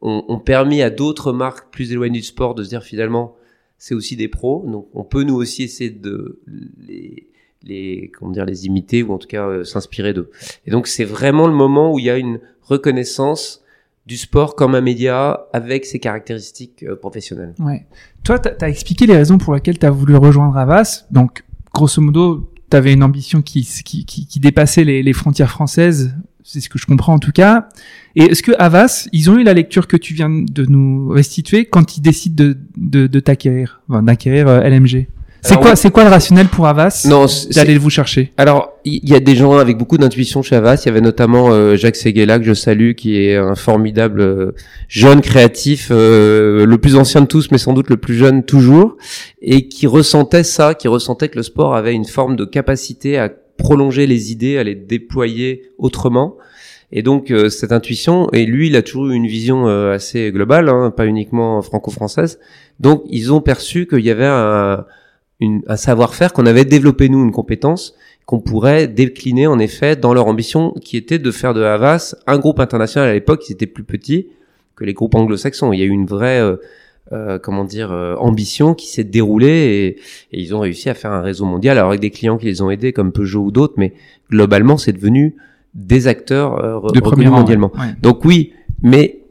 ont, 0.00 0.38
permis 0.38 0.80
à 0.80 0.88
d'autres 0.88 1.34
marques 1.34 1.70
plus 1.70 1.92
éloignées 1.92 2.20
du 2.20 2.24
sport 2.24 2.54
de 2.54 2.64
se 2.64 2.70
dire 2.70 2.82
finalement 2.82 3.36
c'est 3.76 3.94
aussi 3.94 4.16
des 4.16 4.28
pros 4.28 4.64
donc 4.66 4.88
on 4.94 5.04
peut 5.04 5.22
nous 5.22 5.36
aussi 5.36 5.64
essayer 5.64 5.90
de 5.90 6.40
les 6.78 7.28
les 7.62 8.10
comment 8.12 8.32
dire 8.32 8.46
les 8.46 8.64
imiter 8.66 9.02
ou 9.02 9.12
en 9.12 9.18
tout 9.18 9.28
cas 9.28 9.46
euh, 9.46 9.64
s'inspirer 9.64 10.14
d'eux 10.14 10.30
et 10.66 10.70
donc 10.70 10.88
c'est 10.88 11.04
vraiment 11.04 11.46
le 11.46 11.52
moment 11.52 11.92
où 11.92 11.98
il 12.00 12.06
y 12.06 12.10
a 12.10 12.18
une 12.18 12.40
reconnaissance 12.62 13.61
du 14.06 14.16
sport 14.16 14.56
comme 14.56 14.74
un 14.74 14.80
média 14.80 15.46
avec 15.52 15.84
ses 15.84 15.98
caractéristiques 15.98 16.82
euh, 16.82 16.96
professionnelles. 16.96 17.54
Ouais. 17.58 17.86
Toi, 18.24 18.38
tu 18.38 18.48
as, 18.60 18.68
expliqué 18.68 19.06
les 19.06 19.16
raisons 19.16 19.38
pour 19.38 19.54
lesquelles 19.54 19.78
tu 19.78 19.86
as 19.86 19.90
voulu 19.90 20.16
rejoindre 20.16 20.56
Avas. 20.56 21.04
Donc, 21.10 21.44
grosso 21.72 22.02
modo, 22.02 22.52
tu 22.70 22.76
avais 22.76 22.92
une 22.92 23.02
ambition 23.02 23.42
qui, 23.42 23.62
qui, 23.84 24.04
qui, 24.04 24.40
dépassait 24.40 24.84
les, 24.84 25.02
les, 25.02 25.12
frontières 25.12 25.50
françaises, 25.50 26.14
c'est 26.42 26.60
ce 26.60 26.68
que 26.68 26.78
je 26.78 26.86
comprends 26.86 27.14
en 27.14 27.18
tout 27.18 27.32
cas. 27.32 27.68
Et 28.16 28.24
est-ce 28.24 28.42
que 28.42 28.52
Havas, 28.58 29.08
ils 29.12 29.30
ont 29.30 29.38
eu 29.38 29.44
la 29.44 29.54
lecture 29.54 29.86
que 29.86 29.96
tu 29.96 30.14
viens 30.14 30.30
de 30.30 30.66
nous 30.66 31.08
restituer 31.08 31.66
quand 31.66 31.96
ils 31.96 32.00
décident 32.00 32.44
de, 32.44 32.58
de, 32.76 33.06
de 33.06 33.20
t'acquérir, 33.20 33.82
d'acquérir 33.88 34.48
euh, 34.48 34.68
LMG 34.68 35.06
c'est 35.42 35.56
quoi, 35.56 35.74
c'est 35.74 35.90
quoi 35.90 36.04
le 36.04 36.10
rationnel 36.10 36.46
pour 36.46 36.66
Avas 36.68 37.04
d'aller 37.54 37.76
vous 37.76 37.90
chercher 37.90 38.32
Alors, 38.36 38.74
il 38.84 39.08
y 39.08 39.14
a 39.14 39.20
des 39.20 39.34
gens 39.34 39.58
avec 39.58 39.76
beaucoup 39.76 39.98
d'intuition 39.98 40.40
chez 40.40 40.54
Avas. 40.54 40.82
Il 40.84 40.86
y 40.86 40.88
avait 40.88 41.00
notamment 41.00 41.50
euh, 41.50 41.74
Jacques 41.74 41.96
Seguela 41.96 42.38
que 42.38 42.44
je 42.44 42.54
salue, 42.54 42.92
qui 42.92 43.20
est 43.20 43.36
un 43.36 43.56
formidable 43.56 44.20
euh, 44.20 44.52
jeune 44.86 45.20
créatif, 45.20 45.88
euh, 45.90 46.64
le 46.64 46.78
plus 46.78 46.94
ancien 46.94 47.22
de 47.22 47.26
tous, 47.26 47.50
mais 47.50 47.58
sans 47.58 47.72
doute 47.72 47.90
le 47.90 47.96
plus 47.96 48.14
jeune 48.14 48.44
toujours, 48.44 48.96
et 49.40 49.66
qui 49.66 49.88
ressentait 49.88 50.44
ça, 50.44 50.74
qui 50.74 50.86
ressentait 50.86 51.28
que 51.28 51.36
le 51.36 51.42
sport 51.42 51.74
avait 51.74 51.94
une 51.94 52.06
forme 52.06 52.36
de 52.36 52.44
capacité 52.44 53.18
à 53.18 53.28
prolonger 53.56 54.06
les 54.06 54.30
idées, 54.30 54.58
à 54.58 54.62
les 54.62 54.76
déployer 54.76 55.70
autrement. 55.76 56.36
Et 56.92 57.02
donc 57.02 57.32
cette 57.48 57.72
intuition, 57.72 58.28
et 58.32 58.44
lui, 58.44 58.66
il 58.66 58.76
a 58.76 58.82
toujours 58.82 59.08
eu 59.08 59.14
une 59.14 59.26
vision 59.26 59.66
assez 59.66 60.30
globale, 60.30 60.68
hein, 60.68 60.92
pas 60.94 61.06
uniquement 61.06 61.62
franco-française. 61.62 62.38
Donc 62.80 63.02
ils 63.08 63.32
ont 63.32 63.40
perçu 63.40 63.86
qu'il 63.86 64.00
y 64.00 64.10
avait 64.10 64.26
un 64.26 64.84
un 65.66 65.76
savoir-faire 65.76 66.32
qu'on 66.32 66.46
avait 66.46 66.64
développé 66.64 67.08
nous, 67.08 67.22
une 67.22 67.32
compétence 67.32 67.94
qu'on 68.26 68.40
pourrait 68.40 68.88
décliner 68.88 69.46
en 69.46 69.58
effet 69.58 69.96
dans 69.96 70.14
leur 70.14 70.26
ambition 70.26 70.72
qui 70.82 70.96
était 70.96 71.18
de 71.18 71.30
faire 71.30 71.54
de 71.54 71.62
Havas 71.62 72.14
un 72.26 72.38
groupe 72.38 72.60
international 72.60 73.08
à 73.08 73.12
l'époque, 73.12 73.48
ils 73.48 73.52
étaient 73.52 73.66
plus 73.66 73.84
petits 73.84 74.28
que 74.76 74.84
les 74.84 74.94
groupes 74.94 75.14
anglo-saxons. 75.14 75.72
Il 75.72 75.80
y 75.80 75.82
a 75.82 75.86
eu 75.86 75.90
une 75.90 76.06
vraie 76.06 76.40
euh, 76.40 76.56
euh 77.12 77.38
comment 77.38 77.64
dire 77.64 77.90
euh, 77.90 78.14
ambition 78.16 78.74
qui 78.74 78.86
s'est 78.86 79.04
déroulée 79.04 79.96
et, 80.32 80.40
ils 80.40 80.54
ont 80.54 80.60
réussi 80.60 80.88
à 80.88 80.94
faire 80.94 81.12
un 81.12 81.20
réseau 81.20 81.44
mondial 81.44 81.78
alors 81.78 81.90
avec 81.90 82.00
des 82.00 82.10
clients 82.10 82.38
qui 82.38 82.46
les 82.46 82.62
ont 82.62 82.70
aidés 82.70 82.92
comme 82.92 83.12
Peugeot 83.12 83.42
ou 83.42 83.50
d'autres, 83.50 83.74
mais 83.76 83.92
globalement 84.30 84.76
c'est 84.76 84.92
devenu 84.92 85.34
des 85.74 86.06
acteurs 86.06 86.62
euh, 86.62 86.78
reconnus 86.78 87.28
mondialement. 87.28 87.72
Donc 88.02 88.24
oui, 88.24 88.52
mais 88.82 89.21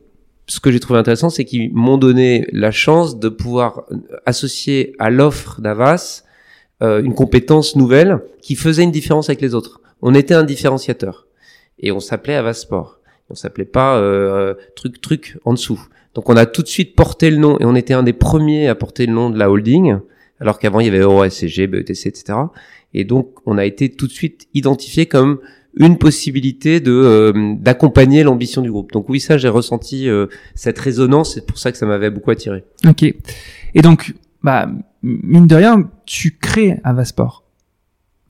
ce 0.51 0.60
que 0.60 0.70
j'ai 0.70 0.81
trouvé 0.81 1.00
intéressant, 1.00 1.29
c'est 1.29 1.46
qu'ils 1.46 1.74
m'ont 1.74 1.98
donné 1.98 2.46
la 2.51 2.72
chance 2.72 3.17
de 3.17 3.29
pouvoir 3.29 3.86
associer 4.25 4.93
à 5.00 5.10
l'offre 5.10 5.62
d'Avas 5.62 6.25
euh, 6.84 7.01
une 7.01 7.13
compétence 7.13 7.78
nouvelle 7.78 8.19
qui 8.41 8.56
faisait 8.56 8.84
une 8.84 8.91
différence 8.91 9.30
avec 9.30 9.39
les 9.39 9.56
autres. 9.56 9.80
On 10.02 10.13
était 10.13 10.34
un 10.34 10.43
différenciateur 10.43 11.26
et 11.80 11.93
on 11.93 12.02
s'appelait 12.02 12.36
Avas 12.36 12.56
Sport. 12.56 12.99
On 13.30 13.34
s'appelait 13.34 13.63
pas 13.63 13.95
euh, 13.95 14.56
truc 14.76 14.99
truc 14.99 15.38
en 15.45 15.54
dessous. 15.54 15.88
Donc 16.15 16.28
on 16.28 16.36
a 16.36 16.45
tout 16.45 16.63
de 16.63 16.67
suite 16.67 16.97
porté 16.97 17.32
le 17.32 17.38
nom 17.38 17.58
et 17.62 17.63
on 17.63 17.76
était 17.76 17.93
un 17.93 18.04
des 18.04 18.12
premiers 18.12 18.67
à 18.67 18.76
porter 18.76 19.06
le 19.06 19.13
nom 19.13 19.30
de 19.30 19.39
la 19.39 19.49
holding, 19.49 19.99
alors 20.41 20.60
qu'avant 20.60 20.82
il 20.82 20.88
y 20.88 20.89
avait 20.89 20.99
EuroSCG, 20.99 21.67
BETC, 21.67 22.08
etc. 22.08 22.38
Et 22.93 23.06
donc 23.06 23.38
on 23.45 23.58
a 23.58 23.63
été 23.63 23.88
tout 23.88 24.08
de 24.08 24.12
suite 24.12 24.49
identifié 24.54 25.06
comme 25.06 25.39
une 25.75 25.97
possibilité 25.97 26.79
de 26.79 26.91
euh, 26.91 27.55
d'accompagner 27.57 28.23
l'ambition 28.23 28.62
du 28.62 28.71
groupe. 28.71 28.91
Donc 28.91 29.10
oui, 29.10 29.19
ça 29.19 29.38
j'ai 29.38 29.47
ressenti 29.47 30.10
euh, 30.10 30.27
cette 30.55 30.77
résonance, 30.79 31.36
c'est 31.36 31.45
pour 31.45 31.57
ça 31.57 31.71
que 31.71 31.77
ça 31.77 31.86
m'avait 31.86 32.10
beaucoup 32.10 32.31
attiré. 32.31 32.63
Ok. 32.88 33.03
Et 33.03 33.81
donc, 33.81 34.13
bah 34.43 34.69
mine 35.01 35.47
de 35.47 35.55
rien, 35.55 35.89
tu 36.05 36.31
crées 36.31 36.79
Avasport. 36.84 37.43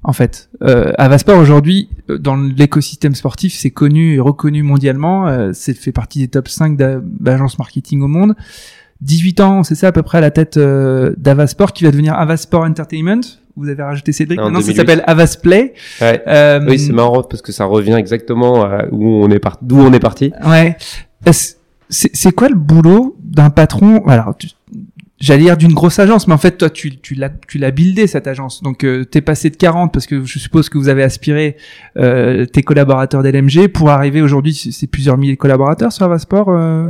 En 0.04 0.14
fait, 0.14 0.50
euh, 0.64 0.94
Avasport 0.98 1.38
aujourd'hui, 1.38 1.90
euh, 2.10 2.18
dans 2.18 2.36
l'écosystème 2.36 3.14
sportif, 3.14 3.54
c'est 3.54 3.70
connu 3.70 4.16
et 4.16 4.20
reconnu 4.20 4.64
mondialement. 4.64 5.52
c'est 5.54 5.74
fait 5.74 5.92
partie 5.92 6.20
des 6.20 6.28
top 6.28 6.48
5 6.48 6.76
d'agences 6.76 7.58
marketing 7.60 8.02
au 8.02 8.08
monde. 8.08 8.36
18 9.02 9.40
ans, 9.42 9.64
c'est 9.64 9.76
ça 9.76 9.88
à 9.88 9.92
peu 9.92 10.04
près 10.04 10.20
à 10.20 10.22
la 10.22 10.32
tête 10.32 10.58
d'Avasport, 10.58 11.74
qui 11.74 11.84
va 11.84 11.92
devenir 11.92 12.14
Avasport 12.14 12.64
Entertainment 12.64 13.22
vous 13.56 13.70
avez 13.70 13.84
rajouté 13.84 14.12
Cédric. 14.12 14.40
Maintenant, 14.40 14.62
ça 14.62 14.74
s'appelle 14.74 15.04
Avas 15.08 15.38
Play. 15.42 15.74
Ouais. 16.00 16.24
Euh, 16.28 16.60
oui, 16.68 16.80
c'est 16.80 16.94
marrant 16.94 17.24
parce 17.24 17.42
que 17.42 17.52
ça 17.52 17.66
revient 17.66 17.94
exactement 17.94 18.64
à 18.64 18.86
où 18.92 19.06
on 19.06 19.30
est 19.30 19.40
parti, 19.40 19.60
d'où 19.64 19.80
on 19.80 19.94
est 19.94 20.00
parti. 20.00 20.32
Ouais. 20.46 20.76
C'est 21.90 22.32
quoi 22.32 22.50
le 22.50 22.56
boulot 22.56 23.18
d'un 23.22 23.50
patron? 23.50 24.06
Alors, 24.08 24.36
j'allais 25.20 25.44
dire 25.44 25.58
d'une 25.58 25.74
grosse 25.74 26.00
agence, 26.00 26.28
mais 26.28 26.34
en 26.34 26.38
fait, 26.38 26.58
toi, 26.58 26.70
tu, 26.70 26.98
tu 26.98 27.16
l'as, 27.16 27.30
tu 27.48 27.58
l'as 27.58 27.72
buildé 27.72 28.08
cette 28.08 28.28
agence. 28.28 28.64
Donc, 28.64 28.84
euh, 28.84 29.04
t'es 29.04 29.22
passé 29.22 29.50
de 29.50 29.58
40 29.58 29.92
parce 29.92 30.08
que 30.08 30.24
je 30.24 30.40
suppose 30.40 30.70
que 30.70 30.78
vous 30.78 30.90
avez 30.90 31.04
aspiré 31.04 31.58
euh, 31.98 32.46
tes 32.46 32.64
collaborateurs 32.64 33.24
d'LMG 33.24 33.68
pour 33.68 33.90
arriver 33.90 34.22
aujourd'hui, 34.22 34.54
c'est 34.54 34.88
plusieurs 34.88 35.18
milliers 35.18 35.34
de 35.34 35.40
collaborateurs 35.40 35.92
sur 35.92 36.06
Avasport. 36.06 36.50
Euh... 36.50 36.88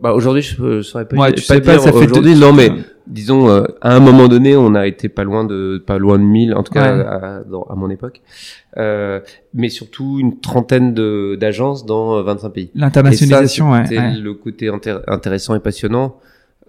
bah 0.00 0.14
aujourd'hui, 0.14 0.42
je, 0.42 0.82
saurais 0.82 1.06
pas, 1.06 1.16
ouais, 1.16 1.32
tu 1.32 1.46
pas, 1.46 1.60
pas 1.60 1.76
dire 1.76 1.94
aujourd'hui. 1.94 2.34
Non, 2.34 2.52
mais 2.52 2.70
disons, 3.06 3.50
euh, 3.50 3.64
à 3.80 3.94
un 3.94 4.00
moment 4.00 4.28
donné, 4.28 4.56
on 4.56 4.74
a 4.74 4.86
été 4.86 5.08
pas 5.08 5.24
loin 5.24 5.44
de 5.44 5.82
pas 5.84 5.98
loin 5.98 6.18
de 6.18 6.24
1000, 6.24 6.54
en 6.54 6.62
tout 6.62 6.72
cas 6.72 6.98
à, 7.00 7.36
à, 7.36 7.74
mon 7.74 7.90
époque, 7.90 8.22
euh, 8.76 9.20
mais 9.52 9.68
surtout 9.68 10.18
une 10.18 10.40
trentaine 10.40 10.94
de 10.94 11.36
d'agences 11.38 11.84
dans 11.84 12.22
25 12.22 12.46
euh, 12.46 12.50
pays. 12.50 12.70
L'internationalisation, 12.74 13.72
ouais, 13.72 13.84
le 13.90 14.32
côté 14.34 14.70
intéressant 15.06 15.54
et 15.54 15.60
passionnant. 15.60 16.16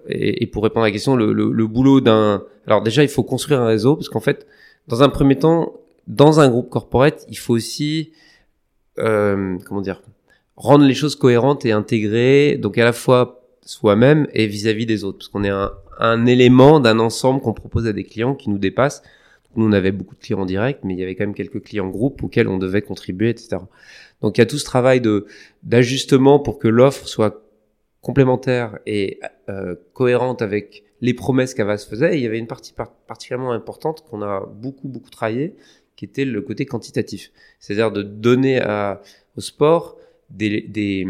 Et, 0.09 0.43
et, 0.43 0.47
pour 0.47 0.63
répondre 0.63 0.83
à 0.83 0.87
la 0.87 0.91
question, 0.91 1.15
le, 1.15 1.31
le, 1.31 1.51
le 1.51 1.67
boulot 1.67 2.01
d'un, 2.01 2.41
alors 2.65 2.81
déjà, 2.81 3.03
il 3.03 3.09
faut 3.09 3.23
construire 3.23 3.61
un 3.61 3.67
réseau 3.67 3.95
parce 3.95 4.09
qu'en 4.09 4.19
fait, 4.19 4.47
dans 4.87 5.03
un 5.03 5.09
premier 5.09 5.37
temps, 5.37 5.73
dans 6.07 6.39
un 6.39 6.49
groupe 6.49 6.69
corporate, 6.69 7.25
il 7.29 7.37
faut 7.37 7.53
aussi, 7.53 8.11
euh, 8.99 9.57
comment 9.65 9.81
dire, 9.81 10.01
rendre 10.62 10.86
les 10.86 10.93
choses 10.93 11.15
cohérentes 11.15 11.65
et 11.65 11.71
intégrées, 11.71 12.56
donc 12.58 12.78
à 12.78 12.84
la 12.84 12.93
fois 12.93 13.41
soi-même 13.65 14.28
et 14.34 14.45
vis-à-vis 14.45 14.86
des 14.86 15.04
autres, 15.04 15.17
parce 15.17 15.28
qu'on 15.28 15.43
est 15.43 15.50
un, 15.50 15.71
un 15.97 16.26
élément 16.28 16.80
d'un 16.80 17.00
ensemble 17.00 17.41
qu'on 17.41 17.54
propose 17.54 17.88
à 17.88 17.93
des 17.93 18.04
clients 18.04 18.36
qui 18.36 18.50
nous 18.50 18.60
dépassent. 18.60 19.02
Nous, 19.56 19.65
on 19.65 19.71
avait 19.71 19.91
beaucoup 19.91 20.15
de 20.15 20.19
clients 20.19 20.41
en 20.41 20.45
direct, 20.45 20.82
mais 20.84 20.93
il 20.93 21.00
y 21.00 21.04
avait 21.04 21.15
quand 21.15 21.26
même 21.26 21.34
quelques 21.34 21.63
clients 21.63 21.89
groupes 21.89 22.24
auxquels 22.24 22.47
on 22.47 22.60
devait 22.60 22.84
contribuer, 22.84 23.30
etc. 23.30 23.58
Donc, 24.21 24.38
il 24.38 24.41
y 24.41 24.43
a 24.43 24.45
tout 24.45 24.60
ce 24.60 24.63
travail 24.63 25.02
de 25.02 25.26
d'ajustement 25.63 26.39
pour 26.39 26.60
que 26.60 26.67
l'offre 26.67 27.08
soit 27.08 27.43
complémentaire 28.02 28.78
et 28.86 29.19
euh, 29.50 29.76
cohérente 29.93 30.43
avec 30.43 30.84
les 31.02 31.15
promesses 31.15 31.56
qu'Avas 31.56 31.86
faisait. 31.89 32.13
Et 32.13 32.17
il 32.17 32.24
y 32.24 32.28
avait 32.28 32.39
une 32.39 32.47
partie 32.47 32.74
particulièrement 33.08 33.52
importante 33.52 34.06
qu'on 34.08 34.21
a 34.21 34.45
beaucoup 34.45 34.88
beaucoup 34.88 35.10
travaillé, 35.10 35.56
qui 35.95 36.06
était 36.06 36.26
le 36.26 36.41
côté 36.41 36.65
quantitatif, 36.67 37.32
c'est-à-dire 37.60 37.91
de 37.91 38.04
donner 38.04 38.62
à, 38.62 39.02
au 39.36 39.41
sport 39.41 39.97
des, 40.31 40.61
des, 40.61 41.07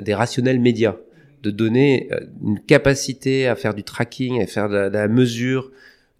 des 0.00 0.14
rationnels 0.14 0.60
médias 0.60 0.96
de 1.44 1.50
donner 1.50 2.08
euh, 2.10 2.20
une 2.42 2.58
capacité 2.58 3.46
à 3.46 3.54
faire 3.54 3.74
du 3.74 3.84
tracking, 3.84 4.42
à 4.42 4.46
faire 4.46 4.68
de 4.68 4.76
la, 4.76 5.08
mesure, 5.08 5.70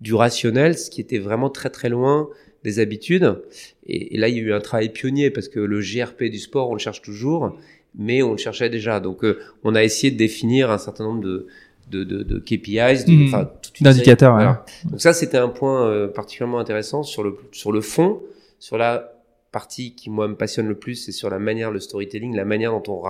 du 0.00 0.14
rationnel, 0.14 0.78
ce 0.78 0.90
qui 0.90 1.00
était 1.00 1.18
vraiment 1.18 1.50
très 1.50 1.70
très 1.70 1.88
loin 1.88 2.28
des 2.62 2.78
habitudes. 2.78 3.42
Et, 3.86 4.16
là, 4.18 4.28
il 4.28 4.36
y 4.36 4.38
a 4.38 4.42
eu 4.42 4.52
un 4.52 4.60
travail 4.60 4.90
pionnier 4.90 5.30
parce 5.30 5.48
que 5.48 5.60
le 5.60 5.80
GRP 5.80 6.24
du 6.24 6.38
sport, 6.38 6.70
on 6.70 6.74
le 6.74 6.78
cherche 6.78 7.02
toujours, 7.02 7.58
mais 7.96 8.22
on 8.22 8.32
le 8.32 8.38
cherchait 8.38 8.68
déjà. 8.68 9.00
Donc, 9.00 9.24
euh, 9.24 9.38
on 9.64 9.74
a 9.74 9.82
essayé 9.82 10.10
de 10.10 10.18
définir 10.18 10.70
un 10.70 10.78
certain 10.78 11.04
nombre 11.04 11.22
de, 11.22 11.46
de, 11.90 12.04
de, 12.04 12.22
de 12.22 12.38
KPIs, 12.38 13.06
mmh. 13.06 13.46
d'indicateurs. 13.80 14.64
Donc 14.84 15.00
ça, 15.00 15.14
c'était 15.14 15.38
un 15.38 15.48
point 15.48 15.86
euh, 15.86 16.08
particulièrement 16.08 16.58
intéressant 16.58 17.02
sur 17.02 17.22
le 17.22 17.36
sur 17.52 17.72
le 17.72 17.80
fond, 17.80 18.22
sur 18.58 18.78
la 18.78 19.13
partie 19.54 19.94
qui 19.94 20.10
moi 20.10 20.26
me 20.26 20.34
passionne 20.34 20.66
le 20.66 20.76
plus, 20.76 20.96
c'est 20.96 21.12
sur 21.12 21.30
la 21.30 21.38
manière 21.38 21.70
le 21.70 21.78
storytelling, 21.78 22.34
la 22.34 22.44
manière 22.44 22.72
dont 22.72 22.92
on 22.92 23.02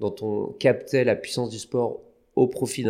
dont 0.00 0.16
on 0.22 0.52
captait 0.58 1.04
la 1.04 1.14
puissance 1.16 1.50
du 1.50 1.58
sport 1.58 2.00
au 2.34 2.46
profit 2.46 2.84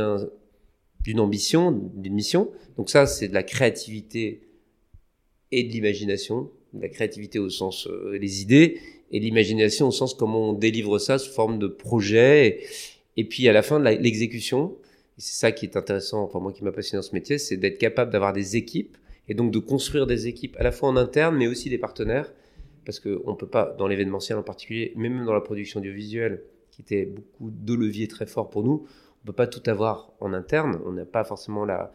d'une 1.05 1.21
ambition, 1.21 1.73
d'une 1.73 2.15
mission. 2.15 2.49
Donc 2.77 2.89
ça, 2.89 3.07
c'est 3.07 3.27
de 3.29 3.35
la 3.35 3.43
créativité 3.43 4.43
et 5.51 5.65
de 5.65 5.73
l'imagination. 5.73 6.49
La 6.81 6.89
créativité 6.89 7.41
au 7.41 7.51
sens 7.51 7.89
euh, 7.89 8.19
les 8.21 8.43
idées 8.43 8.81
et 9.11 9.19
l'imagination 9.19 9.89
au 9.89 9.93
sens 9.93 10.15
comment 10.15 10.51
on 10.51 10.53
délivre 10.53 10.99
ça 10.99 11.19
sous 11.19 11.33
forme 11.33 11.59
de 11.59 11.67
projet. 11.67 12.47
Et, 12.47 13.21
et 13.21 13.25
puis 13.25 13.49
à 13.49 13.53
la 13.53 13.63
fin 13.63 13.81
l'exécution, 13.81 14.77
c'est 15.19 15.39
ça 15.39 15.53
qui 15.53 15.67
est 15.67 15.77
intéressant, 15.77 16.23
enfin 16.23 16.39
moi 16.39 16.53
qui 16.53 16.63
m'a 16.63 16.73
passionné 16.73 16.99
dans 17.03 17.09
ce 17.09 17.15
métier, 17.15 17.39
c'est 17.39 17.57
d'être 17.57 17.79
capable 17.79 18.13
d'avoir 18.13 18.33
des 18.33 18.57
équipes 18.57 18.97
et 19.29 19.35
donc 19.35 19.51
de 19.51 19.59
construire 19.59 20.07
des 20.07 20.29
équipes 20.29 20.57
à 20.59 20.63
la 20.63 20.71
fois 20.71 20.89
en 20.89 20.97
interne 20.97 21.37
mais 21.37 21.47
aussi 21.47 21.71
des 21.71 21.79
partenaires 21.79 22.31
parce 22.87 23.01
qu'on 23.01 23.31
ne 23.33 23.37
peut 23.37 23.49
pas, 23.49 23.75
dans 23.77 23.89
l'événementiel 23.89 24.39
en 24.39 24.43
particulier, 24.43 24.93
mais 24.97 25.11
même 25.11 25.27
dans 25.27 25.35
la 25.35 25.43
production 25.43 25.81
audiovisuelle, 25.81 26.43
qui 26.71 26.81
était 26.81 27.05
beaucoup 27.05 27.51
de 27.51 27.75
leviers 27.75 28.09
très 28.09 28.27
forts 28.27 28.49
pour 28.49 28.63
nous, 28.63 28.87
on 28.87 29.25
ne 29.25 29.27
peut 29.27 29.33
pas 29.33 29.49
tout 29.49 29.63
avoir 29.69 30.13
en 30.21 30.33
interne, 30.33 30.79
on 30.87 30.93
n'a 30.93 31.05
pas 31.05 31.25
forcément 31.25 31.65
la, 31.65 31.93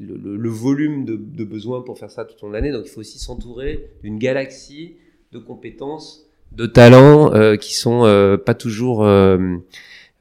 le, 0.00 0.48
volume 0.48 1.04
de, 1.04 1.16
de 1.16 1.44
besoins 1.44 1.82
pour 1.82 1.98
faire 1.98 2.10
ça 2.10 2.24
tout 2.24 2.34
au 2.42 2.46
long 2.46 2.48
de 2.50 2.54
l'année, 2.56 2.72
donc 2.72 2.82
il 2.86 2.90
faut 2.90 3.00
aussi 3.00 3.18
s'entourer 3.18 3.90
d'une 4.02 4.18
galaxie 4.18 4.96
de 5.32 5.38
compétences, 5.38 6.28
de 6.52 6.66
talents 6.66 7.32
euh, 7.34 7.56
qui 7.56 7.74
sont 7.74 8.04
euh, 8.04 8.36
pas 8.36 8.54
toujours 8.54 9.04
euh, 9.04 9.38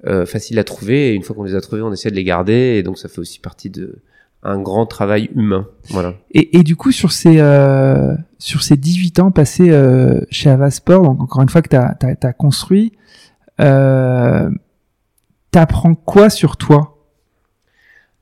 euh, 0.06 0.26
faciles 0.26 0.60
à 0.60 0.64
trouver, 0.64 1.10
et 1.10 1.14
une 1.14 1.24
fois 1.24 1.36
qu'on 1.36 1.44
les 1.44 1.56
a 1.56 1.62
trouvés, 1.62 1.82
on 1.82 1.92
essaie 1.92 2.12
de 2.12 2.16
les 2.16 2.24
garder, 2.24 2.78
et 2.78 2.84
donc 2.84 2.98
ça 3.00 3.10
fait 3.10 3.20
aussi 3.20 3.40
partie 3.40 3.70
de, 3.70 4.00
un 4.44 4.60
grand 4.60 4.86
travail 4.86 5.30
humain. 5.36 5.68
Voilà. 5.90 6.16
Et, 6.32 6.58
et 6.58 6.64
du 6.64 6.76
coup, 6.76 6.92
sur 6.92 7.12
ces, 7.12 7.40
euh, 7.40 8.14
sur 8.40 8.62
ces 8.62 8.76
18 8.76 9.20
ans 9.20 9.32
passés 9.32 9.70
euh, 9.70 10.22
chez 10.30 10.50
Avasport, 10.50 11.04
donc 11.04 11.22
encore 11.22 11.42
une 11.42 11.50
fois 11.50 11.62
que 11.62 11.70
tu 11.70 11.76
as, 11.76 11.98
as, 12.02 12.34
construit, 12.34 12.92
euh, 13.62 14.50
t'apprends 15.52 15.96
quoi 15.96 16.30
sur 16.30 16.58
toi? 16.58 16.90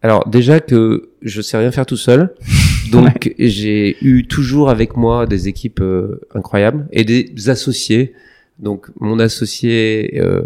Alors 0.03 0.27
déjà 0.27 0.59
que 0.59 1.11
je 1.21 1.41
sais 1.41 1.57
rien 1.57 1.71
faire 1.71 1.85
tout 1.85 1.97
seul, 1.97 2.35
donc 2.91 3.33
j'ai 3.39 3.97
eu 4.03 4.27
toujours 4.27 4.69
avec 4.69 4.95
moi 4.95 5.25
des 5.25 5.47
équipes 5.47 5.81
euh, 5.81 6.21
incroyables 6.35 6.87
et 6.91 7.03
des 7.03 7.49
associés 7.49 8.13
donc 8.61 8.87
mon 8.99 9.19
associé 9.19 10.19
euh, 10.21 10.43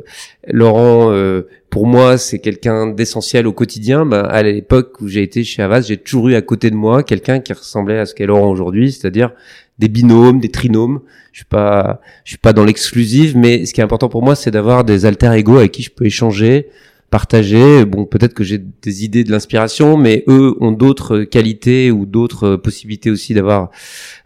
Laurent, 0.48 1.12
euh, 1.12 1.48
pour 1.70 1.86
moi, 1.86 2.18
c'est 2.18 2.40
quelqu'un 2.40 2.88
d'essentiel 2.88 3.46
au 3.46 3.52
quotidien. 3.52 4.06
Bah, 4.06 4.22
à 4.22 4.42
l'époque 4.42 5.02
où 5.02 5.08
j'ai 5.10 5.22
été 5.22 5.44
chez 5.44 5.62
Avas, 5.62 5.82
j'ai 5.82 5.98
toujours 5.98 6.30
eu 6.30 6.36
à 6.36 6.42
côté 6.42 6.72
de 6.72 6.76
moi 6.76 7.04
quelqu'un 7.04 7.42
qui 7.42 7.52
ressemblait 7.52 8.00
à 8.00 8.06
ce 8.06 8.16
qu'est 8.16 8.26
Laurent 8.26 8.50
aujourd'hui, 8.50 8.94
c'est-à-dire 8.94 9.32
des 9.80 9.90
binômes, 9.90 10.40
des 10.40 10.50
trinômes. 10.50 11.02
Je 11.34 11.40
suis 11.40 11.46
pas, 11.46 12.00
je 12.24 12.32
suis 12.32 12.38
pas 12.38 12.54
dans 12.54 12.64
l'exclusive, 12.64 13.38
mais 13.38 13.66
ce 13.66 13.74
qui 13.74 13.82
est 13.82 13.84
important 13.84 14.08
pour 14.08 14.24
moi, 14.24 14.36
c'est 14.36 14.52
d'avoir 14.52 14.86
des 14.86 15.06
alter 15.06 15.34
ego 15.34 15.58
avec 15.58 15.74
qui 15.74 15.84
je 15.84 15.92
peux 15.92 16.06
échanger, 16.06 16.70
partager. 17.16 17.86
Bon, 17.86 18.04
peut-être 18.04 18.34
que 18.34 18.44
j'ai 18.44 18.58
des 18.58 19.06
idées 19.06 19.24
de 19.24 19.32
l'inspiration, 19.32 19.96
mais 19.96 20.26
eux 20.28 20.58
ont 20.60 20.74
d'autres 20.74 21.20
qualités 21.22 21.90
ou 21.90 22.06
d'autres 22.06 22.58
possibilités 22.58 23.10
aussi 23.10 23.34
d'avoir 23.34 23.72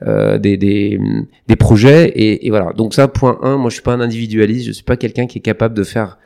euh, 0.07 0.39
des, 0.39 0.57
des, 0.57 0.99
des, 1.47 1.55
projets. 1.55 2.07
Et, 2.15 2.47
et, 2.47 2.49
voilà. 2.49 2.73
Donc 2.73 2.95
ça, 2.95 3.07
point 3.07 3.37
un, 3.43 3.57
moi 3.57 3.69
je 3.69 3.75
suis 3.75 3.83
pas 3.83 3.93
un 3.93 4.01
individualiste, 4.01 4.65
je 4.65 4.71
suis 4.71 4.83
pas 4.83 4.97
quelqu'un 4.97 5.27
qui 5.27 5.37
est 5.37 5.41
capable 5.41 5.75
de 5.75 5.83
faire 5.83 6.17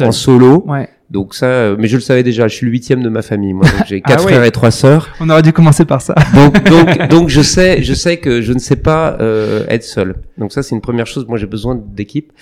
en 0.00 0.10
solo. 0.10 0.64
Ouais. 0.66 0.88
Donc 1.10 1.36
ça, 1.36 1.46
euh, 1.46 1.76
mais 1.78 1.86
je 1.86 1.94
le 1.94 2.02
savais 2.02 2.24
déjà. 2.24 2.48
Je 2.48 2.56
suis 2.56 2.66
le 2.66 2.72
huitième 2.72 3.00
de 3.00 3.08
ma 3.08 3.22
famille. 3.22 3.52
Moi, 3.52 3.66
j'ai 3.86 4.02
ah 4.04 4.08
quatre 4.08 4.24
frères 4.24 4.42
et 4.42 4.50
trois 4.50 4.72
sœurs. 4.72 5.10
On 5.20 5.30
aurait 5.30 5.42
dû 5.42 5.52
commencer 5.52 5.84
par 5.84 6.02
ça. 6.02 6.16
donc, 6.34 6.64
donc, 6.68 7.08
donc, 7.08 7.28
je 7.28 7.40
sais, 7.40 7.84
je 7.84 7.94
sais 7.94 8.16
que 8.16 8.42
je 8.42 8.52
ne 8.52 8.58
sais 8.58 8.74
pas 8.74 9.16
euh, 9.20 9.64
être 9.68 9.84
seul. 9.84 10.16
Donc 10.38 10.50
ça, 10.50 10.64
c'est 10.64 10.74
une 10.74 10.80
première 10.80 11.06
chose. 11.06 11.24
Moi, 11.28 11.38
j'ai 11.38 11.46
besoin 11.46 11.76
d'équipe. 11.76 12.32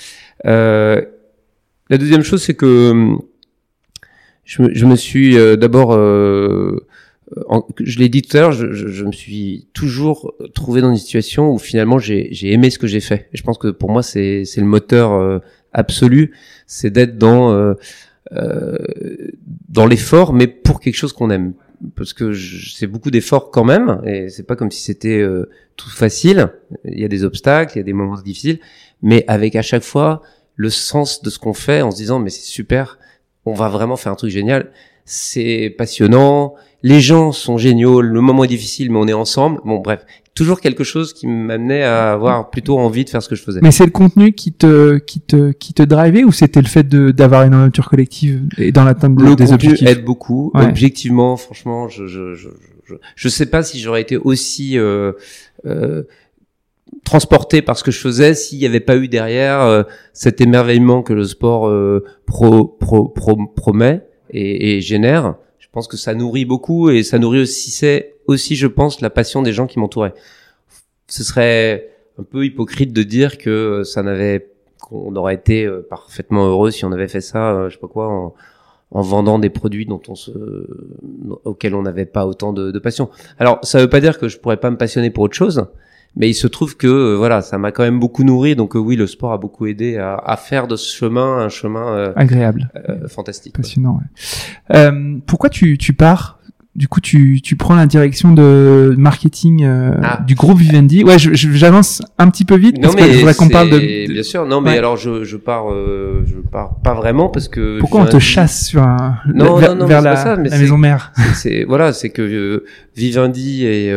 Euh, 0.47 1.03
la 1.91 1.99
deuxième 1.99 2.23
chose, 2.23 2.43
c'est 2.43 2.55
que 2.55 3.19
je 4.45 4.63
je 4.73 4.87
me 4.87 4.97
suis 4.97 5.37
euh, 5.37 5.57
d'abord, 5.57 5.95
euh, 5.95 6.85
je 7.81 7.99
l'ai 7.99 8.09
dit 8.09 8.23
tout 8.23 8.37
à 8.37 8.41
l'heure, 8.41 8.53
je, 8.53 8.73
je, 8.73 8.89
je, 8.89 9.05
me 9.05 9.13
suis 9.13 9.69
toujours 9.73 10.35
trouvé 10.55 10.81
dans 10.81 10.91
une 10.91 10.97
situation 10.97 11.53
où 11.53 11.59
finalement 11.59 11.99
j'ai 11.99 12.53
aimé 12.53 12.71
ce 12.71 12.79
que 12.79 12.87
j'ai 12.87 13.01
fait. 13.01 13.29
Je 13.33 13.43
pense 13.43 13.59
que 13.59 13.69
pour 13.69 13.91
moi 13.91 14.03
c'est 14.03 14.45
le 14.57 14.65
moteur 14.65 15.13
euh, 15.13 15.39
absolu, 15.73 16.33
c'est 16.67 16.91
d'être 16.91 17.19
dans 17.19 17.53
euh, 17.53 18.79
dans 19.69 19.87
l'effort, 19.87 20.33
mais 20.33 20.47
pour 20.47 20.81
quelque 20.81 20.97
chose 20.97 21.13
qu'on 21.13 21.31
aime. 21.31 21.53
Parce 21.97 22.13
que 22.13 22.33
c'est 22.33 22.87
beaucoup 22.87 23.11
d'efforts 23.11 23.51
quand 23.51 23.65
même, 23.65 24.01
et 24.07 24.29
c'est 24.29 24.45
pas 24.45 24.55
comme 24.55 24.71
si 24.71 24.83
c'était 24.83 25.25
tout 25.77 25.91
facile. 25.91 26.53
Il 26.85 27.01
y 27.01 27.05
a 27.05 27.09
des 27.09 27.25
obstacles, 27.25 27.73
il 27.75 27.79
y 27.79 27.81
a 27.81 27.85
des 27.85 27.93
moments 27.93 28.21
difficiles, 28.21 28.61
mais 29.03 29.25
avec 29.27 29.57
à 29.57 29.63
chaque 29.63 29.83
fois 29.83 30.23
le 30.55 30.71
sens 30.71 31.23
de 31.23 31.31
ce 31.31 31.41
qu'on 31.41 31.55
fait 31.55 31.83
en 31.83 31.91
se 31.91 31.97
disant 31.97 32.21
mais 32.21 32.31
c'est 32.31 32.43
super 32.43 32.99
on 33.47 33.55
va 33.55 33.69
vraiment 33.69 33.97
faire 33.97 34.13
un 34.13 34.17
truc 34.17 34.31
génial. 34.31 34.71
C'est 35.05 35.75
passionnant, 35.77 36.55
les 36.83 37.01
gens 37.01 37.33
sont 37.33 37.59
géniaux, 37.59 38.01
le 38.01 38.21
moment 38.21 38.45
est 38.45 38.49
difficile, 38.49 38.91
mais 38.91 38.99
on 38.99 39.09
est 39.09 39.13
ensemble. 39.13 39.61
Bon, 39.65 39.79
bref, 39.79 40.05
toujours 40.35 40.61
quelque 40.61 40.85
chose 40.85 41.13
qui 41.13 41.27
m'amenait 41.27 41.83
à 41.83 42.13
avoir 42.13 42.51
plutôt 42.51 42.79
envie 42.79 43.05
de 43.05 43.11
faire 43.11 43.23
ce 43.23 43.29
que 43.29 43.35
je 43.35 43.43
faisais. 43.43 43.61
Mais 43.63 43.71
c'est 43.71 43.85
le 43.85 43.91
contenu 43.91 44.33
qui 44.33 44.53
te 44.53 44.99
qui 44.99 45.21
te 45.21 45.53
qui 45.53 45.75
te 45.75 45.83
drivait 45.83 46.25
ou 46.25 46.33
c'était 46.33 46.63
le 46.63 46.69
fait 46.69 46.85
de 46.85 47.11
d'avoir 47.11 47.43
une 47.43 47.55
aventure 47.55 47.89
collective 47.89 48.43
et 48.59 48.73
dans 48.73 48.85
l'atteinte 48.85 49.17
de, 49.17 49.35
des 49.35 49.53
objectifs 49.53 49.89
aide 49.89 50.05
beaucoup. 50.05 50.51
Objectivement, 50.55 51.37
franchement, 51.37 51.89
je 51.89 52.07
je, 52.07 52.35
je 52.35 52.49
je 52.85 52.95
je 53.17 53.29
sais 53.29 53.47
pas 53.47 53.63
si 53.63 53.79
j'aurais 53.81 54.03
été 54.03 54.17
aussi 54.17 54.79
euh, 54.79 55.13
euh, 55.67 56.03
transporté 57.05 57.63
par 57.63 57.77
ce 57.77 57.85
que 57.85 57.91
je 57.91 57.99
faisais 57.99 58.35
s'il 58.35 58.59
n'y 58.59 58.67
avait 58.67 58.81
pas 58.81 58.97
eu 58.97 59.09
derrière 59.09 59.63
euh, 59.63 59.83
cet 60.13 60.41
émerveillement 60.41 61.03
que 61.03 61.13
le 61.13 61.25
sport 61.25 61.69
euh, 61.69 62.05
pro, 62.27 62.67
pro, 62.67 63.09
promet 63.09 64.07
et, 64.31 64.77
et, 64.77 64.81
génère. 64.81 65.37
Je 65.59 65.67
pense 65.73 65.89
que 65.89 65.97
ça 65.97 66.15
nourrit 66.15 66.45
beaucoup 66.45 66.91
et 66.91 67.03
ça 67.03 67.19
nourrit 67.19 67.41
aussi, 67.41 67.71
c'est 67.71 68.15
aussi, 68.27 68.57
je 68.57 68.67
pense, 68.67 69.01
la 69.01 69.11
passion 69.11 69.43
des 69.43 69.53
gens 69.53 69.67
qui 69.67 69.79
m'entouraient. 69.79 70.15
Ce 71.09 71.25
serait 71.25 71.91
un 72.19 72.23
peu 72.23 72.45
hypocrite 72.45 72.93
de 72.93 73.03
dire 73.03 73.39
que 73.39 73.83
ça 73.85 74.03
n'avait 74.03 74.49
qu'on 74.81 75.15
aurait 75.17 75.35
été 75.35 75.65
euh, 75.65 75.87
parfaitement 75.89 76.47
heureux 76.47 76.71
si 76.71 76.85
on 76.85 76.93
avait 76.93 77.09
fait 77.09 77.21
ça, 77.21 77.69
je 77.69 77.75
sais 77.75 77.81
pas 77.81 77.89
quoi, 77.89 78.09
en, 78.09 78.35
en 78.91 79.01
vendant 79.01 79.39
des 79.39 79.51
produits 79.51 79.87
dont 79.87 80.01
on 80.09 80.15
se, 80.15 80.31
auxquels 81.45 81.75
on 81.75 81.83
n'avait 81.83 82.05
pas 82.05 82.27
autant 82.27 82.53
de, 82.53 82.71
de 82.71 82.79
passion. 82.79 83.09
Alors, 83.39 83.59
ça 83.63 83.79
veut 83.81 83.89
pas 83.89 84.01
dire 84.01 84.19
que 84.19 84.29
je 84.29 84.39
pourrais 84.39 84.59
pas 84.59 84.71
me 84.71 84.77
passionner 84.77 85.11
pour 85.11 85.25
autre 85.25 85.35
chose, 85.35 85.67
mais 86.17 86.29
il 86.29 86.35
se 86.35 86.47
trouve 86.47 86.77
que 86.77 86.87
euh, 86.87 87.17
voilà, 87.17 87.43
ça 87.43 87.59
m'a 87.59 87.73
quand 87.73 87.83
même 87.83 88.01
beaucoup 88.01 88.25
nourri. 88.25 88.57
Donc 88.57 88.77
euh, 88.77 88.79
oui, 88.79 88.97
le 88.97 89.07
sport 89.07 89.33
a 89.33 89.39
beaucoup 89.39 89.67
aidé 89.67 89.97
à, 89.97 90.15
à 90.15 90.37
faire 90.37 90.67
de 90.67 90.77
ce 90.77 90.97
chemin 90.97 91.39
un 91.39 91.49
chemin 91.49 91.87
euh, 91.89 92.13
agréable, 92.17 92.71
fantastique, 93.09 93.57
passionnant. 93.57 94.01
Ouais. 94.71 94.91
pourquoi 95.27 95.51
tu, 95.51 95.79
tu 95.79 95.93
pars? 95.93 96.39
Du 96.75 96.89
coup, 96.89 97.03
tu, 97.03 97.43
tu 97.43 97.55
prends 97.55 97.75
la 97.75 97.85
direction 97.85 98.33
de 98.33 98.95
marketing 98.97 99.63
ah. 99.63 100.23
du 100.27 100.35
groupe 100.35 100.57
Vivendi? 100.57 101.05
Ouais, 101.05 101.17
j'avance 101.19 102.01
un 102.17 102.31
petit 102.31 102.47
peu 102.47 102.57
vite 102.57 102.81
parce 102.81 102.95
que 102.95 103.03
je 103.03 103.19
voudrais 103.19 103.35
qu'on 103.35 103.51
parle 103.51 103.69
de, 103.69 104.11
Bien 104.11 104.23
sûr, 104.23 104.47
non, 104.47 104.63
mais 104.63 104.79
alors 104.79 104.97
je, 104.97 105.23
je 105.23 105.37
pars, 105.37 105.71
euh, 105.71 106.25
je 106.25 106.37
pars 106.37 106.77
pas 106.83 106.95
vraiment 106.95 107.29
parce 107.29 107.49
que. 107.49 107.79
Pourquoi 107.79 108.01
on 108.01 108.07
te 108.07 108.19
chasse 108.19 108.69
sur 108.69 108.83
un 108.83 109.19
non, 109.35 109.57
vers, 109.57 109.75
non, 109.75 109.83
non, 109.83 109.87
vers 109.87 110.01
la, 110.01 110.17
ça, 110.17 110.37
la 110.37 110.59
maison 110.59 110.79
mère? 110.79 111.13
C'est 111.35 111.65
voilà, 111.65 111.93
c'est 111.93 112.09
que 112.09 112.65
Vivendi 112.97 113.67
est 113.67 113.95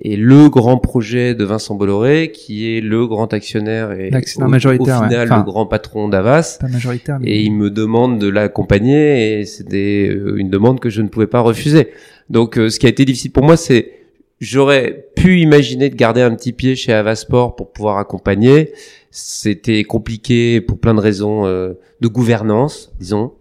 et 0.00 0.16
le 0.16 0.48
grand 0.48 0.76
projet 0.76 1.34
de 1.34 1.44
Vincent 1.44 1.74
Bolloré, 1.74 2.30
qui 2.30 2.76
est 2.76 2.80
le 2.80 3.06
grand 3.06 3.32
actionnaire 3.32 3.92
et 3.92 4.10
au, 4.36 4.46
majoritaire, 4.46 5.00
au 5.00 5.04
final 5.04 5.28
le 5.28 5.42
grand 5.42 5.66
patron 5.66 6.08
d'Avas. 6.08 6.58
majoritaire. 6.70 7.18
Et 7.24 7.42
il 7.42 7.52
me 7.52 7.70
demande 7.70 8.18
de 8.18 8.28
l'accompagner 8.28 9.40
et 9.40 9.46
c'était 9.46 10.08
euh, 10.10 10.36
une 10.36 10.50
demande 10.50 10.80
que 10.80 10.90
je 10.90 11.00
ne 11.00 11.08
pouvais 11.08 11.26
pas 11.26 11.40
refuser. 11.40 11.88
Donc, 12.28 12.58
euh, 12.58 12.68
ce 12.68 12.78
qui 12.78 12.86
a 12.86 12.88
été 12.90 13.04
difficile 13.04 13.32
pour 13.32 13.42
moi, 13.42 13.56
c'est 13.56 13.92
j'aurais 14.40 15.06
pu 15.16 15.40
imaginer 15.40 15.88
de 15.88 15.94
garder 15.94 16.20
un 16.20 16.34
petit 16.34 16.52
pied 16.52 16.76
chez 16.76 16.92
Avasport 16.92 17.56
pour 17.56 17.72
pouvoir 17.72 17.96
accompagner. 17.96 18.72
C'était 19.10 19.82
compliqué 19.84 20.60
pour 20.60 20.78
plein 20.78 20.92
de 20.92 21.00
raisons 21.00 21.46
euh, 21.46 21.72
de 22.02 22.08
gouvernance, 22.08 22.92
disons. 23.00 23.32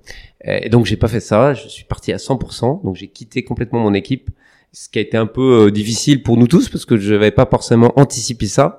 Et 0.45 0.69
donc, 0.69 0.85
j'ai 0.85 0.95
pas 0.95 1.07
fait 1.07 1.19
ça. 1.19 1.53
Je 1.53 1.67
suis 1.67 1.83
parti 1.83 2.13
à 2.13 2.17
100%. 2.17 2.83
Donc, 2.83 2.95
j'ai 2.95 3.07
quitté 3.07 3.43
complètement 3.43 3.79
mon 3.79 3.93
équipe 3.93 4.29
ce 4.75 4.89
qui 4.89 4.99
a 4.99 5.01
été 5.01 5.15
un 5.15 5.25
peu 5.25 5.67
euh, 5.67 5.71
difficile 5.71 6.21
pour 6.21 6.35
nous 6.35 6.47
tous 6.47 6.67
parce 6.67 6.83
que 6.83 6.97
je 6.97 7.13
n'avais 7.13 7.31
pas 7.31 7.45
forcément 7.45 7.97
anticipé 7.97 8.45
ça. 8.45 8.77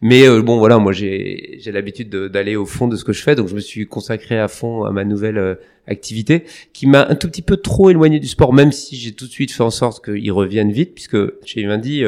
Mais 0.00 0.28
euh, 0.28 0.40
bon, 0.40 0.58
voilà, 0.58 0.78
moi 0.78 0.92
j'ai 0.92 1.58
l'habitude 1.66 2.08
d'aller 2.08 2.54
au 2.54 2.64
fond 2.64 2.86
de 2.86 2.94
ce 2.94 3.04
que 3.04 3.12
je 3.12 3.22
fais, 3.22 3.34
donc 3.34 3.48
je 3.48 3.56
me 3.56 3.60
suis 3.60 3.88
consacré 3.88 4.38
à 4.38 4.46
fond 4.46 4.84
à 4.84 4.92
ma 4.92 5.04
nouvelle 5.04 5.38
euh, 5.38 5.54
activité 5.88 6.44
qui 6.72 6.86
m'a 6.86 7.08
un 7.08 7.16
tout 7.16 7.26
petit 7.26 7.42
peu 7.42 7.56
trop 7.56 7.90
éloigné 7.90 8.20
du 8.20 8.28
sport, 8.28 8.52
même 8.52 8.70
si 8.70 8.94
j'ai 8.94 9.10
tout 9.12 9.26
de 9.26 9.32
suite 9.32 9.50
fait 9.50 9.64
en 9.64 9.70
sorte 9.70 10.04
qu'il 10.04 10.30
revienne 10.30 10.70
vite, 10.70 10.94
puisque 10.94 11.18
chez 11.44 11.60
Vivendi, 11.60 12.04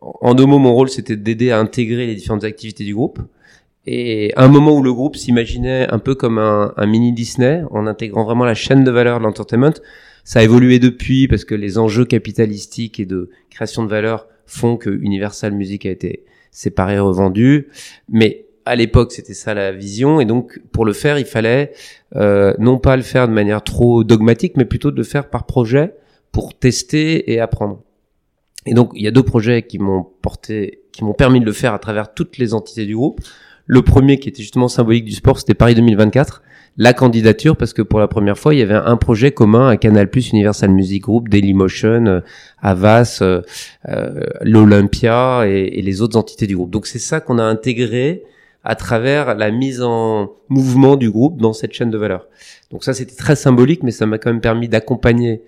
en 0.00 0.34
deux 0.34 0.46
mots, 0.46 0.58
mon 0.58 0.72
rôle 0.72 0.88
c'était 0.88 1.16
d'aider 1.16 1.50
à 1.50 1.58
intégrer 1.58 2.06
les 2.06 2.14
différentes 2.14 2.44
activités 2.44 2.84
du 2.84 2.94
groupe. 2.94 3.18
Et 3.84 4.32
à 4.36 4.44
un 4.44 4.48
moment 4.48 4.74
où 4.74 4.82
le 4.82 4.92
groupe 4.92 5.16
s'imaginait 5.16 5.86
un 5.90 5.98
peu 5.98 6.14
comme 6.14 6.38
un, 6.38 6.72
un 6.78 6.86
mini 6.86 7.12
Disney, 7.12 7.62
en 7.70 7.86
intégrant 7.86 8.24
vraiment 8.24 8.46
la 8.46 8.54
chaîne 8.54 8.84
de 8.84 8.90
valeur 8.90 9.18
de 9.18 9.24
l'entertainment, 9.24 9.74
ça 10.28 10.40
a 10.40 10.42
évolué 10.42 10.78
depuis 10.78 11.26
parce 11.26 11.46
que 11.46 11.54
les 11.54 11.78
enjeux 11.78 12.04
capitalistiques 12.04 13.00
et 13.00 13.06
de 13.06 13.30
création 13.48 13.82
de 13.82 13.88
valeur 13.88 14.28
font 14.44 14.76
que 14.76 14.90
Universal 14.90 15.54
Music 15.54 15.86
a 15.86 15.90
été 15.90 16.26
séparé, 16.50 16.98
revendu. 16.98 17.68
Mais 18.10 18.44
à 18.66 18.76
l'époque, 18.76 19.12
c'était 19.12 19.32
ça 19.32 19.54
la 19.54 19.72
vision, 19.72 20.20
et 20.20 20.26
donc 20.26 20.60
pour 20.70 20.84
le 20.84 20.92
faire, 20.92 21.18
il 21.18 21.24
fallait 21.24 21.72
euh, 22.14 22.52
non 22.58 22.76
pas 22.76 22.98
le 22.98 23.02
faire 23.02 23.26
de 23.26 23.32
manière 23.32 23.64
trop 23.64 24.04
dogmatique, 24.04 24.58
mais 24.58 24.66
plutôt 24.66 24.90
de 24.90 24.98
le 24.98 25.02
faire 25.02 25.30
par 25.30 25.46
projet 25.46 25.94
pour 26.30 26.58
tester 26.58 27.32
et 27.32 27.40
apprendre. 27.40 27.80
Et 28.66 28.74
donc, 28.74 28.90
il 28.94 29.02
y 29.02 29.08
a 29.08 29.12
deux 29.12 29.22
projets 29.22 29.62
qui 29.62 29.78
m'ont 29.78 30.06
porté, 30.20 30.82
qui 30.92 31.04
m'ont 31.04 31.14
permis 31.14 31.40
de 31.40 31.46
le 31.46 31.52
faire 31.52 31.72
à 31.72 31.78
travers 31.78 32.12
toutes 32.12 32.36
les 32.36 32.52
entités 32.52 32.84
du 32.84 32.94
groupe. 32.94 33.22
Le 33.64 33.80
premier, 33.80 34.18
qui 34.18 34.28
était 34.28 34.42
justement 34.42 34.68
symbolique 34.68 35.06
du 35.06 35.12
sport, 35.12 35.38
c'était 35.38 35.54
Paris 35.54 35.74
2024, 35.74 36.42
la 36.78 36.92
candidature, 36.92 37.56
parce 37.56 37.72
que 37.72 37.82
pour 37.82 37.98
la 37.98 38.06
première 38.06 38.38
fois, 38.38 38.54
il 38.54 38.58
y 38.58 38.62
avait 38.62 38.74
un 38.74 38.96
projet 38.96 39.32
commun 39.32 39.68
à 39.68 39.76
Canal+, 39.76 40.08
Universal 40.32 40.70
Music 40.70 41.02
Group, 41.02 41.28
Dailymotion, 41.28 42.06
euh, 42.06 42.20
Avas, 42.62 43.18
euh, 43.20 43.42
euh, 43.88 44.20
l'Olympia 44.42 45.42
et, 45.48 45.82
les 45.82 46.02
autres 46.02 46.16
entités 46.16 46.46
du 46.46 46.54
groupe. 46.56 46.70
Donc 46.70 46.86
c'est 46.86 47.00
ça 47.00 47.20
qu'on 47.20 47.38
a 47.38 47.42
intégré 47.42 48.22
à 48.62 48.76
travers 48.76 49.34
la 49.34 49.50
mise 49.50 49.82
en 49.82 50.32
mouvement 50.48 50.94
du 50.94 51.10
groupe 51.10 51.40
dans 51.40 51.52
cette 51.52 51.72
chaîne 51.72 51.90
de 51.90 51.98
valeur. 51.98 52.28
Donc 52.70 52.84
ça, 52.84 52.94
c'était 52.94 53.16
très 53.16 53.34
symbolique, 53.34 53.82
mais 53.82 53.90
ça 53.90 54.06
m'a 54.06 54.18
quand 54.18 54.30
même 54.30 54.40
permis 54.40 54.68
d'accompagner 54.68 55.42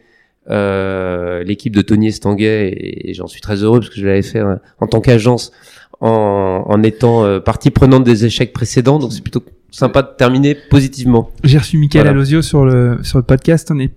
l'équipe 0.48 1.76
de 1.76 1.82
Tony 1.82 2.08
Estanguet 2.08 2.74
et, 2.76 3.14
j'en 3.14 3.28
suis 3.28 3.40
très 3.40 3.62
heureux 3.62 3.78
parce 3.78 3.90
que 3.90 4.00
je 4.00 4.06
l'avais 4.06 4.22
fait 4.22 4.42
en 4.80 4.86
tant 4.88 5.00
qu'agence 5.00 5.52
en, 6.00 6.82
étant 6.82 7.40
partie 7.40 7.70
prenante 7.70 8.02
des 8.02 8.24
échecs 8.24 8.52
précédents. 8.52 8.98
Donc 8.98 9.12
c'est 9.12 9.22
plutôt 9.22 9.44
sympa 9.70 10.02
de 10.02 10.09
terminer 10.16 10.54
positivement. 10.54 11.30
J'ai 11.44 11.59
reçu 11.59 11.78
Michael 11.78 12.02
voilà. 12.02 12.11
Alosio 12.11 12.42
sur 12.42 12.64
le 12.64 12.98
sur 13.02 13.18
le 13.18 13.24
podcast. 13.24 13.70
On 13.72 13.78
est 13.78 13.92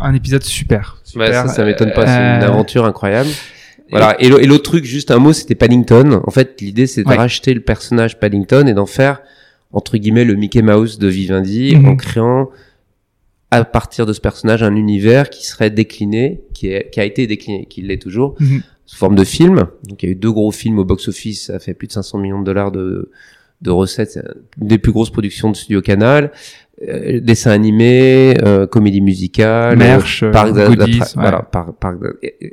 un 0.00 0.14
épisode 0.14 0.42
super. 0.42 1.00
super. 1.04 1.32
ça, 1.32 1.48
ça 1.48 1.64
m'étonne 1.64 1.92
pas. 1.92 2.06
C'est 2.06 2.12
une 2.12 2.42
aventure 2.42 2.84
incroyable. 2.84 3.30
Voilà. 3.90 4.16
Et 4.20 4.28
l'autre 4.28 4.64
truc, 4.64 4.84
juste 4.84 5.10
un 5.10 5.18
mot, 5.18 5.32
c'était 5.32 5.54
Paddington. 5.54 6.20
En 6.26 6.30
fait, 6.30 6.60
l'idée, 6.60 6.86
c'est 6.86 7.04
de 7.04 7.08
ouais. 7.08 7.16
racheter 7.16 7.54
le 7.54 7.60
personnage 7.60 8.20
Paddington 8.20 8.66
et 8.66 8.74
d'en 8.74 8.86
faire 8.86 9.22
entre 9.72 9.96
guillemets 9.96 10.24
le 10.24 10.34
Mickey 10.34 10.62
Mouse 10.62 10.98
de 10.98 11.08
Vivendi 11.08 11.74
mm 11.74 11.82
-hmm. 11.82 11.88
en 11.88 11.96
créant 11.96 12.48
à 13.50 13.64
partir 13.64 14.06
de 14.06 14.12
ce 14.12 14.20
personnage 14.20 14.62
un 14.62 14.76
univers 14.76 15.30
qui 15.30 15.46
serait 15.46 15.70
décliné, 15.70 16.42
qui, 16.54 16.68
est, 16.68 16.90
qui 16.90 17.00
a 17.00 17.04
été 17.04 17.26
décliné, 17.26 17.66
qui 17.66 17.80
l'est 17.82 18.00
toujours, 18.02 18.34
mm 18.40 18.46
-hmm. 18.46 18.62
sous 18.86 18.96
forme 18.96 19.14
de 19.14 19.24
film. 19.24 19.56
Donc 19.84 20.02
il 20.02 20.06
y 20.06 20.08
a 20.10 20.12
eu 20.12 20.16
deux 20.16 20.32
gros 20.32 20.52
films 20.52 20.78
au 20.78 20.84
box-office, 20.84 21.46
ça 21.46 21.54
a 21.56 21.58
fait 21.58 21.74
plus 21.74 21.88
de 21.88 21.92
500 21.92 22.18
millions 22.18 22.40
de 22.40 22.44
dollars 22.44 22.72
de, 22.72 23.10
de 23.62 23.70
recettes, 23.70 24.18
une 24.60 24.68
des 24.68 24.78
plus 24.78 24.92
grosses 24.92 25.10
productions 25.10 25.50
de 25.50 25.56
Studio 25.56 25.80
Canal. 25.80 26.30
Euh, 26.88 27.18
dessin 27.20 27.50
animé, 27.50 28.36
euh, 28.44 28.68
comédie 28.68 29.00
musicale, 29.00 29.76
merch, 29.76 30.22
euh, 30.22 30.30
parc 30.30 30.52
goodies, 30.52 31.00
ouais. 31.00 31.06
voilà, 31.16 31.42
par, 31.42 31.74
par, 31.74 31.94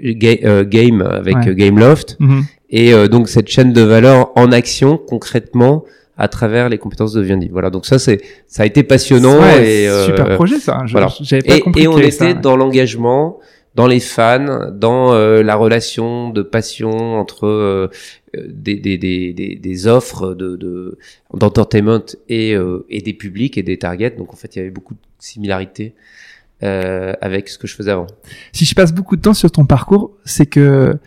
ga, 0.01 0.63
game 0.63 1.01
avec 1.03 1.35
Ouais. 1.35 1.53
Gameloft, 1.53 2.17
Mhm. 2.19 2.43
et 2.71 3.07
donc 3.07 3.29
cette 3.29 3.49
chaîne 3.49 3.71
de 3.71 3.81
valeur 3.81 4.31
en 4.35 4.51
action 4.51 4.97
concrètement 4.97 5.83
à 6.17 6.27
travers 6.27 6.69
les 6.69 6.79
compétences 6.79 7.13
de 7.13 7.21
Vivendi. 7.21 7.49
Voilà, 7.51 7.69
donc 7.69 7.85
ça 7.85 7.99
c'est 7.99 8.19
ça 8.47 8.63
a 8.63 8.65
été 8.65 8.81
passionnant 8.81 9.37
Ouais, 9.39 9.83
et 9.83 9.87
euh, 9.89 10.05
super 10.05 10.33
projet 10.35 10.57
ça. 10.59 10.79
Je- 10.87 10.93
voilà. 10.93 11.09
J'avais 11.21 11.43
pas 11.43 11.55
et, 11.57 11.59
compris. 11.59 11.83
et 11.83 11.87
on 11.87 11.97
était 11.99 12.09
ça, 12.09 12.33
dans 12.33 12.55
l'engagement, 12.55 13.37
dans 13.75 13.87
les 13.87 13.99
fans, 13.99 14.71
dans 14.71 15.13
euh, 15.13 15.43
la 15.43 15.55
relation 15.55 16.29
de 16.29 16.41
passion 16.41 16.91
entre 17.19 17.45
euh, 17.45 17.89
des, 18.33 18.75
des, 18.77 18.97
des, 18.97 19.33
des, 19.33 19.87
offres 19.87 20.33
de 20.33 20.55
de- 20.55 20.97
d'entertainment 21.33 22.05
et, 22.29 22.55
euh, 22.55 22.85
et 22.89 23.01
des 23.01 23.13
publics 23.13 23.57
et 23.57 23.63
des 23.63 23.77
targets. 23.77 24.11
Donc 24.11 24.33
en 24.33 24.37
fait, 24.37 24.55
il 24.55 24.59
y 24.59 24.61
avait 24.61 24.71
beaucoup 24.71 24.93
de 24.93 24.99
similarités 25.19 25.93
euh, 26.63 27.13
avec 27.21 27.49
ce 27.49 27.57
que 27.57 27.67
je 27.67 27.75
faisais 27.75 27.91
avant. 27.91 28.07
si 28.53 28.63
je 28.65 28.73
passe 28.75 28.93
beaucoup 28.93 29.17
de 29.17 29.21
temps 29.21 29.33
sur 29.33 29.51
ton 29.51 29.65
parcours, 29.65 30.11
c'est 30.23 30.45
que 30.45 30.97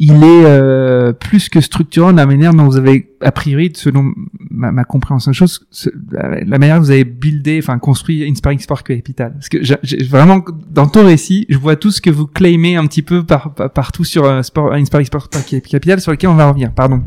il 0.00 0.22
est 0.22 0.44
euh, 0.44 1.12
plus 1.12 1.48
que 1.48 1.60
structurant 1.60 2.12
de 2.12 2.16
la 2.18 2.24
manière 2.26 2.54
dont 2.54 2.64
vous 2.64 2.76
avez, 2.76 3.10
a 3.20 3.32
priori, 3.32 3.72
selon 3.74 4.12
ma, 4.48 4.70
ma 4.70 4.84
compréhension 4.84 5.32
de 5.32 5.34
choses, 5.36 5.66
la, 6.12 6.58
manière 6.58 6.76
dont 6.76 6.82
vous 6.82 6.90
avez 6.92 7.02
buildé, 7.04 7.58
enfin 7.60 7.78
construit 7.80 8.24
Inspiring 8.30 8.60
Sport 8.60 8.84
Capital. 8.84 9.32
Parce 9.32 9.48
que 9.48 9.58
j'ai- 9.62 10.04
vraiment, 10.04 10.44
dans 10.70 10.86
ton 10.86 11.04
récit, 11.04 11.46
je 11.48 11.58
vois 11.58 11.74
tout 11.74 11.90
ce 11.90 12.00
que 12.00 12.10
vous 12.10 12.28
claimez 12.28 12.76
un 12.76 12.86
petit 12.86 13.02
peu 13.02 13.24
par, 13.26 13.52
par- 13.54 13.72
partout 13.72 14.04
sur 14.04 14.24
euh, 14.24 14.42
sport, 14.42 14.72
Inspiring 14.72 15.06
Sport 15.06 15.28
Capital, 15.30 16.00
sur 16.00 16.12
lequel 16.12 16.30
on 16.30 16.34
va 16.36 16.46
revenir. 16.46 16.72
Pardon. 16.72 17.02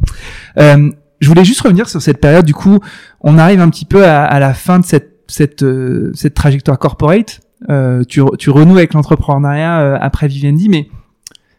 Euh, 0.58 0.90
je 1.22 1.30
voulais 1.30 1.46
juste 1.46 1.62
revenir 1.62 1.88
sur 1.88 2.02
cette 2.02 2.20
période. 2.20 2.46
Du 2.46 2.54
coup, 2.54 2.80
on 3.22 3.38
arrive 3.38 3.62
un 3.62 3.70
petit 3.70 3.86
peu 3.86 4.06
à, 4.06 4.26
à 4.26 4.40
la 4.40 4.54
fin 4.54 4.80
de 4.80 4.86
cette 4.86 5.10
cette 5.28 5.64
euh, 5.64 6.12
cette 6.14 6.34
trajectoire 6.34 6.78
corporate. 6.78 7.40
Euh, 7.70 8.04
tu, 8.04 8.22
tu 8.38 8.50
renoues 8.50 8.78
avec 8.78 8.94
l'entrepreneuriat 8.94 9.80
euh, 9.80 9.98
après 10.02 10.28
Vivendi, 10.28 10.68
mais 10.68 10.90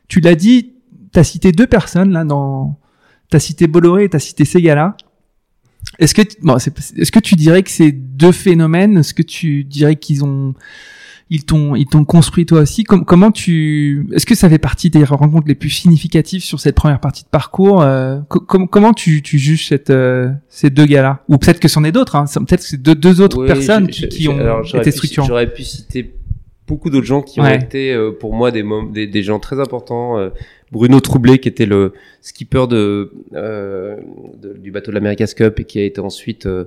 tu 0.09 0.21
l'as 0.21 0.35
dit, 0.35 0.75
tu 1.13 1.19
as 1.21 1.25
cité 1.25 1.53
deux 1.53 1.67
personnes 1.67 2.13
là 2.13 2.25
dans. 2.25 2.79
Tu 3.31 3.37
as 3.37 3.41
cité 3.41 3.67
Bolloré 3.67 4.05
et 4.05 4.09
tu 4.09 4.17
as 4.17 4.21
cité 4.21 4.45
Segala. 4.45 4.97
Est-ce 5.99 6.15
que, 6.15 6.23
bon, 6.43 6.59
c'est- 6.59 6.97
est-ce 6.99 7.11
que 7.13 7.19
tu 7.19 7.35
dirais 7.35 7.63
que 7.63 7.71
ces 7.71 7.91
deux 7.93 8.33
phénomènes, 8.33 8.99
est-ce 8.99 9.15
que 9.15 9.23
tu 9.23 9.65
dirais 9.65 9.97
qu'ils 9.97 10.25
ont. 10.25 10.55
Ils 11.35 11.45
t'ont, 11.45 11.75
ils 11.77 11.87
t'ont 11.87 12.05
construit 12.05 12.45
toi 12.45 12.61
aussi? 12.61 12.85
Com- 12.85 13.07
comment 13.07 13.31
tu, 13.31 14.07
est-ce 14.13 14.27
que 14.27 14.35
ça 14.35 14.51
fait 14.51 14.59
partie 14.59 14.91
des 14.91 15.03
rencontres 15.03 15.49
les 15.49 15.55
plus 15.55 15.71
significatives 15.71 16.43
sur 16.45 16.61
cette 16.61 16.75
première 16.75 17.01
partie 17.01 17.23
de 17.25 17.29
parcours 17.31 17.81
euh, 17.81 18.19
co- 18.29 18.41
com- 18.41 18.69
Comment 18.69 18.93
tu, 18.93 19.23
tu 19.23 19.39
juges 19.39 19.67
cette, 19.69 19.89
euh, 19.89 20.31
ces 20.51 20.69
deux 20.69 20.85
gars-là? 20.85 21.23
Ou 21.29 21.39
peut-être 21.39 21.59
que 21.59 21.69
c'en 21.69 21.85
est 21.85 21.93
d'autres. 21.93 22.17
Hein. 22.17 22.27
Peut-être 22.27 22.61
que 22.61 22.67
c'est 22.69 22.83
deux, 22.83 22.95
deux 22.95 23.23
autres 23.23 23.41
Oui, 23.41 23.47
personnes 23.47 23.87
qui, 23.89 24.29
ont 24.29 24.37
alors, 24.39 24.67
été 24.77 24.91
structurantes. 24.91 25.29
J'aurais 25.29 25.51
pu 25.51 25.63
citer 25.65 26.15
beaucoup 26.69 26.91
d'autres 26.91 27.07
gens 27.07 27.23
qui 27.23 27.41
ont 27.41 27.47
été 27.49 27.95
euh, 27.95 28.11
pour 28.13 28.35
moi 28.35 28.51
des, 28.51 29.07
des 29.07 29.23
gens 29.23 29.39
très 29.39 29.59
importants. 29.59 30.19
Bruno 30.73 30.99
Troublé 31.01 31.39
qui 31.39 31.49
était 31.49 31.67
le 31.67 31.93
skipper 32.23 32.67
de, 32.69 33.13
euh, 33.35 33.97
de- 34.43 34.55
du 34.55 34.71
bateau 34.71 34.91
de 34.91 34.95
l'America's 34.97 35.35
Cup 35.35 35.61
et 35.61 35.65
qui 35.65 35.79
a 35.79 35.85
été 35.85 36.01
ensuite 36.01 36.47
euh, 36.47 36.65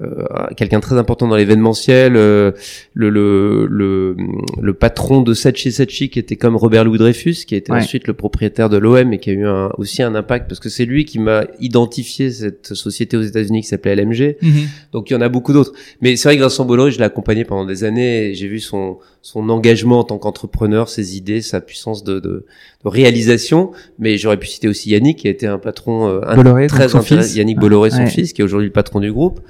euh, 0.00 0.24
quelqu'un 0.56 0.78
très 0.78 0.96
important 0.96 1.26
dans 1.26 1.34
l'événementiel. 1.36 2.14
euh, 2.16 2.52
le, 2.94 3.10
le, 3.10 3.66
le, 3.66 4.16
le 4.62 4.72
patron 4.74 5.20
de 5.22 5.34
Sachi 5.34 5.72
Sachi 5.72 6.10
qui 6.10 6.18
était 6.20 6.36
comme 6.36 6.54
Robert 6.54 6.84
Louis 6.84 6.98
Dreyfus 6.98 7.44
qui 7.46 7.54
a 7.54 7.58
été 7.58 7.72
Ouais. 7.72 7.78
ensuite 7.78 8.06
le 8.06 8.14
propriétaire 8.14 8.68
de 8.68 8.76
l'OM 8.78 9.12
et 9.12 9.18
qui 9.18 9.30
a 9.30 9.32
eu 9.32 9.46
un, 9.46 9.70
aussi 9.78 10.02
un 10.02 10.14
impact 10.14 10.48
parce 10.48 10.60
que 10.60 10.68
c'est 10.68 10.84
lui 10.84 11.04
qui 11.04 11.18
m'a 11.18 11.44
identifié 11.60 12.30
cette 12.30 12.74
société 12.74 13.16
aux 13.16 13.22
États-Unis 13.22 13.62
qui 13.62 13.68
s'appelait 13.68 13.96
LMG. 13.96 14.36
Mhm. 14.42 14.52
Donc 14.92 15.10
il 15.10 15.14
y 15.14 15.16
en 15.16 15.20
a 15.20 15.28
beaucoup 15.28 15.52
d'autres. 15.52 15.72
Mais 16.00 16.14
c'est 16.16 16.28
vrai 16.28 16.36
que 16.36 16.42
Vincent 16.42 16.64
Bolloré, 16.64 16.90
je 16.92 16.98
l'ai 16.98 17.04
accompagné 17.04 17.44
pendant 17.44 17.64
des 17.66 17.82
années 17.84 18.28
et 18.28 18.34
j'ai 18.34 18.46
vu 18.48 18.60
son, 18.60 18.98
son 19.22 19.48
engagement 19.50 20.00
en 20.00 20.04
tant 20.04 20.18
qu'entrepreneur, 20.18 20.88
ses 20.88 21.16
idées, 21.16 21.42
sa 21.42 21.60
puissance 21.60 22.04
de, 22.04 22.20
de, 22.20 22.46
de 22.84 22.88
réalisation. 22.88 23.70
Mais 23.98 24.16
j'aurais 24.18 24.38
pu 24.38 24.46
citer 24.46 24.68
aussi 24.68 24.90
Yannick, 24.90 25.18
qui 25.18 25.28
a 25.28 25.30
été 25.30 25.46
un 25.46 25.58
patron 25.58 26.08
euh, 26.08 26.34
Bolloré, 26.34 26.66
très 26.68 26.94
intéressant. 26.96 27.36
Yannick 27.36 27.58
Bolloré, 27.58 27.90
son 27.90 27.98
Ouais. 27.98 28.06
fils, 28.06 28.32
qui 28.32 28.40
est 28.40 28.44
aujourd'hui 28.44 28.68
le 28.68 28.72
patron 28.72 29.00
du 29.00 29.12
groupe, 29.12 29.40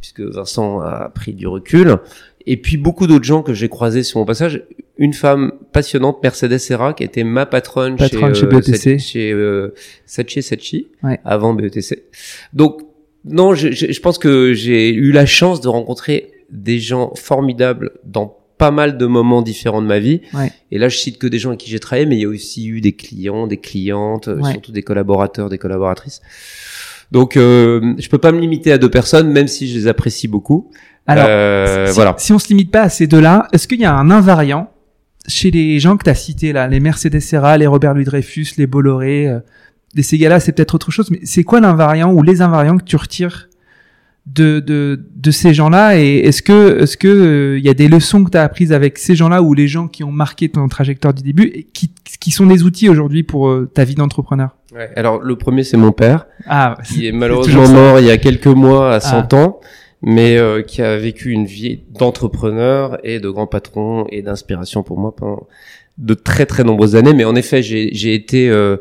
puisque 0.00 0.20
Vincent 0.20 0.80
a 0.80 1.10
pris 1.14 1.32
du 1.32 1.46
recul. 1.46 1.96
Et 2.46 2.56
puis 2.56 2.76
beaucoup 2.78 3.06
d'autres 3.06 3.24
gens 3.24 3.42
que 3.42 3.52
j'ai 3.54 3.68
croisés 3.68 4.02
sur 4.02 4.18
mon 4.18 4.24
passage. 4.24 4.64
Une 4.98 5.12
femme 5.12 5.52
passionnante, 5.72 6.22
Mercedes 6.22 6.58
Serra, 6.58 6.92
qui 6.94 7.04
était 7.04 7.22
ma 7.24 7.46
patronne, 7.46 7.96
Patronne 7.96 8.34
chez, 8.34 8.40
chez 8.40 8.46
euh, 8.46 8.48
BETC. 8.50 8.98
Chez 8.98 9.32
euh, 9.32 9.74
Sachi 10.06 10.42
Sachi, 10.42 10.88
Ouais. 11.02 11.20
avant 11.24 11.54
BETC. 11.54 12.02
Donc 12.52 12.80
non, 13.24 13.54
je, 13.54 13.70
je, 13.70 13.92
je 13.92 14.00
pense 14.00 14.18
que 14.18 14.54
j'ai 14.54 14.88
eu 14.92 15.12
la 15.12 15.26
chance 15.26 15.60
de 15.60 15.68
rencontrer 15.68 16.32
des 16.50 16.78
gens 16.78 17.12
formidables 17.14 17.92
dans 18.04 18.38
pas 18.60 18.70
mal 18.70 18.96
de 18.98 19.06
moments 19.06 19.42
différents 19.42 19.82
de 19.82 19.86
ma 19.86 19.98
vie. 19.98 20.20
Ouais. 20.34 20.52
Et 20.70 20.78
là, 20.78 20.88
je 20.88 20.96
cite 20.98 21.18
que 21.18 21.26
des 21.26 21.38
gens 21.38 21.48
avec 21.50 21.60
qui 21.60 21.70
j'ai 21.70 21.80
travaillé, 21.80 22.06
mais 22.06 22.16
il 22.16 22.20
y 22.20 22.24
a 22.26 22.28
aussi 22.28 22.66
eu 22.68 22.80
des 22.80 22.92
clients, 22.92 23.46
des 23.46 23.56
clientes, 23.56 24.28
euh, 24.28 24.36
Ouais. 24.40 24.52
surtout 24.52 24.70
des 24.70 24.82
collaborateurs, 24.82 25.48
des 25.48 25.58
collaboratrices. 25.58 26.20
Donc, 27.10 27.36
euh, 27.36 27.94
je 27.98 28.08
peux 28.08 28.18
pas 28.18 28.30
me 28.32 28.38
limiter 28.38 28.70
à 28.70 28.78
deux 28.78 28.90
personnes, 28.90 29.30
même 29.32 29.48
si 29.48 29.66
je 29.66 29.76
les 29.78 29.86
apprécie 29.88 30.28
beaucoup. 30.28 30.70
Alors, 31.06 31.26
Euh, 31.28 31.86
si, 31.88 31.94
voilà. 31.94 32.14
si 32.18 32.32
on 32.32 32.38
se 32.38 32.48
limite 32.48 32.70
pas 32.70 32.82
à 32.82 32.88
ces 32.88 33.06
deux-là, 33.08 33.48
est-ce 33.52 33.66
qu'il 33.66 33.80
y 33.80 33.84
a 33.84 33.94
un 33.94 34.10
invariant 34.10 34.70
chez 35.26 35.50
les 35.50 35.80
gens 35.80 35.96
que 35.96 36.04
tu 36.04 36.10
as 36.10 36.14
cités 36.14 36.52
là, 36.52 36.68
les 36.68 36.78
Mercedes 36.80 37.18
Serra, 37.20 37.58
les 37.58 37.66
Robert 37.66 37.94
Louis 37.94 38.04
Dreyfus, 38.04 38.46
les 38.58 38.66
Bolloré, 38.66 39.26
euh, 39.28 39.40
les 39.94 40.02
Segala, 40.04 40.38
c'est 40.38 40.52
peut-être 40.52 40.74
autre 40.76 40.90
chose, 40.92 41.10
mais 41.10 41.18
c'est 41.24 41.42
quoi 41.42 41.60
l'invariant 41.60 42.12
ou 42.12 42.22
les 42.22 42.42
invariants 42.42 42.76
que 42.78 42.84
tu 42.84 42.94
retires 42.96 43.48
de, 44.26 44.60
de, 44.60 45.00
de 45.16 45.30
ces 45.30 45.54
gens-là 45.54 45.98
et 45.98 46.18
est-ce 46.18 46.42
que 46.42 46.82
est-ce 46.82 46.96
que 46.96 47.08
euh, 47.08 47.58
il 47.58 47.64
y 47.64 47.68
a 47.68 47.74
des 47.74 47.88
leçons 47.88 48.22
que 48.22 48.30
tu 48.30 48.36
as 48.38 48.42
apprises 48.42 48.72
avec 48.72 48.98
ces 48.98 49.14
gens-là 49.14 49.42
ou 49.42 49.54
les 49.54 49.66
gens 49.66 49.88
qui 49.88 50.04
ont 50.04 50.12
marqué 50.12 50.48
ton 50.48 50.68
trajectoire 50.68 51.14
du 51.14 51.22
début 51.22 51.50
et 51.54 51.62
qui, 51.64 51.92
qui 52.20 52.30
sont 52.30 52.46
des 52.46 52.62
outils 52.62 52.88
aujourd'hui 52.88 53.22
pour 53.22 53.48
euh, 53.48 53.68
ta 53.72 53.84
vie 53.84 53.94
d'entrepreneur? 53.94 54.56
Ouais. 54.74 54.90
Alors, 54.94 55.20
le 55.20 55.36
premier, 55.36 55.64
c'est 55.64 55.76
mon 55.78 55.90
père, 55.90 56.26
Ah, 56.46 56.76
qui 56.86 57.06
est 57.08 57.12
malheureusement 57.22 57.66
mort 57.68 57.98
il 57.98 58.06
y 58.06 58.10
a 58.10 58.18
quelques 58.18 58.46
mois 58.46 58.94
à 58.94 59.00
100 59.00 59.32
Ah. 59.32 59.36
ans, 59.36 59.60
mais 60.02 60.36
euh, 60.36 60.62
qui 60.62 60.80
a 60.82 60.96
vécu 60.96 61.30
une 61.30 61.46
vie 61.46 61.80
d'entrepreneur 61.98 62.98
et 63.02 63.20
de 63.20 63.28
grand 63.30 63.46
patron 63.46 64.06
et 64.10 64.22
d'inspiration 64.22 64.82
pour 64.82 64.98
moi 64.98 65.14
pendant 65.16 65.46
de 65.98 66.14
très 66.14 66.46
très 66.46 66.62
nombreuses 66.64 66.94
années. 66.94 67.14
Mais 67.14 67.24
en 67.24 67.34
effet, 67.34 67.62
j'ai 67.62 67.90
j'ai 67.94 68.14
été, 68.14 68.48
euh, 68.48 68.76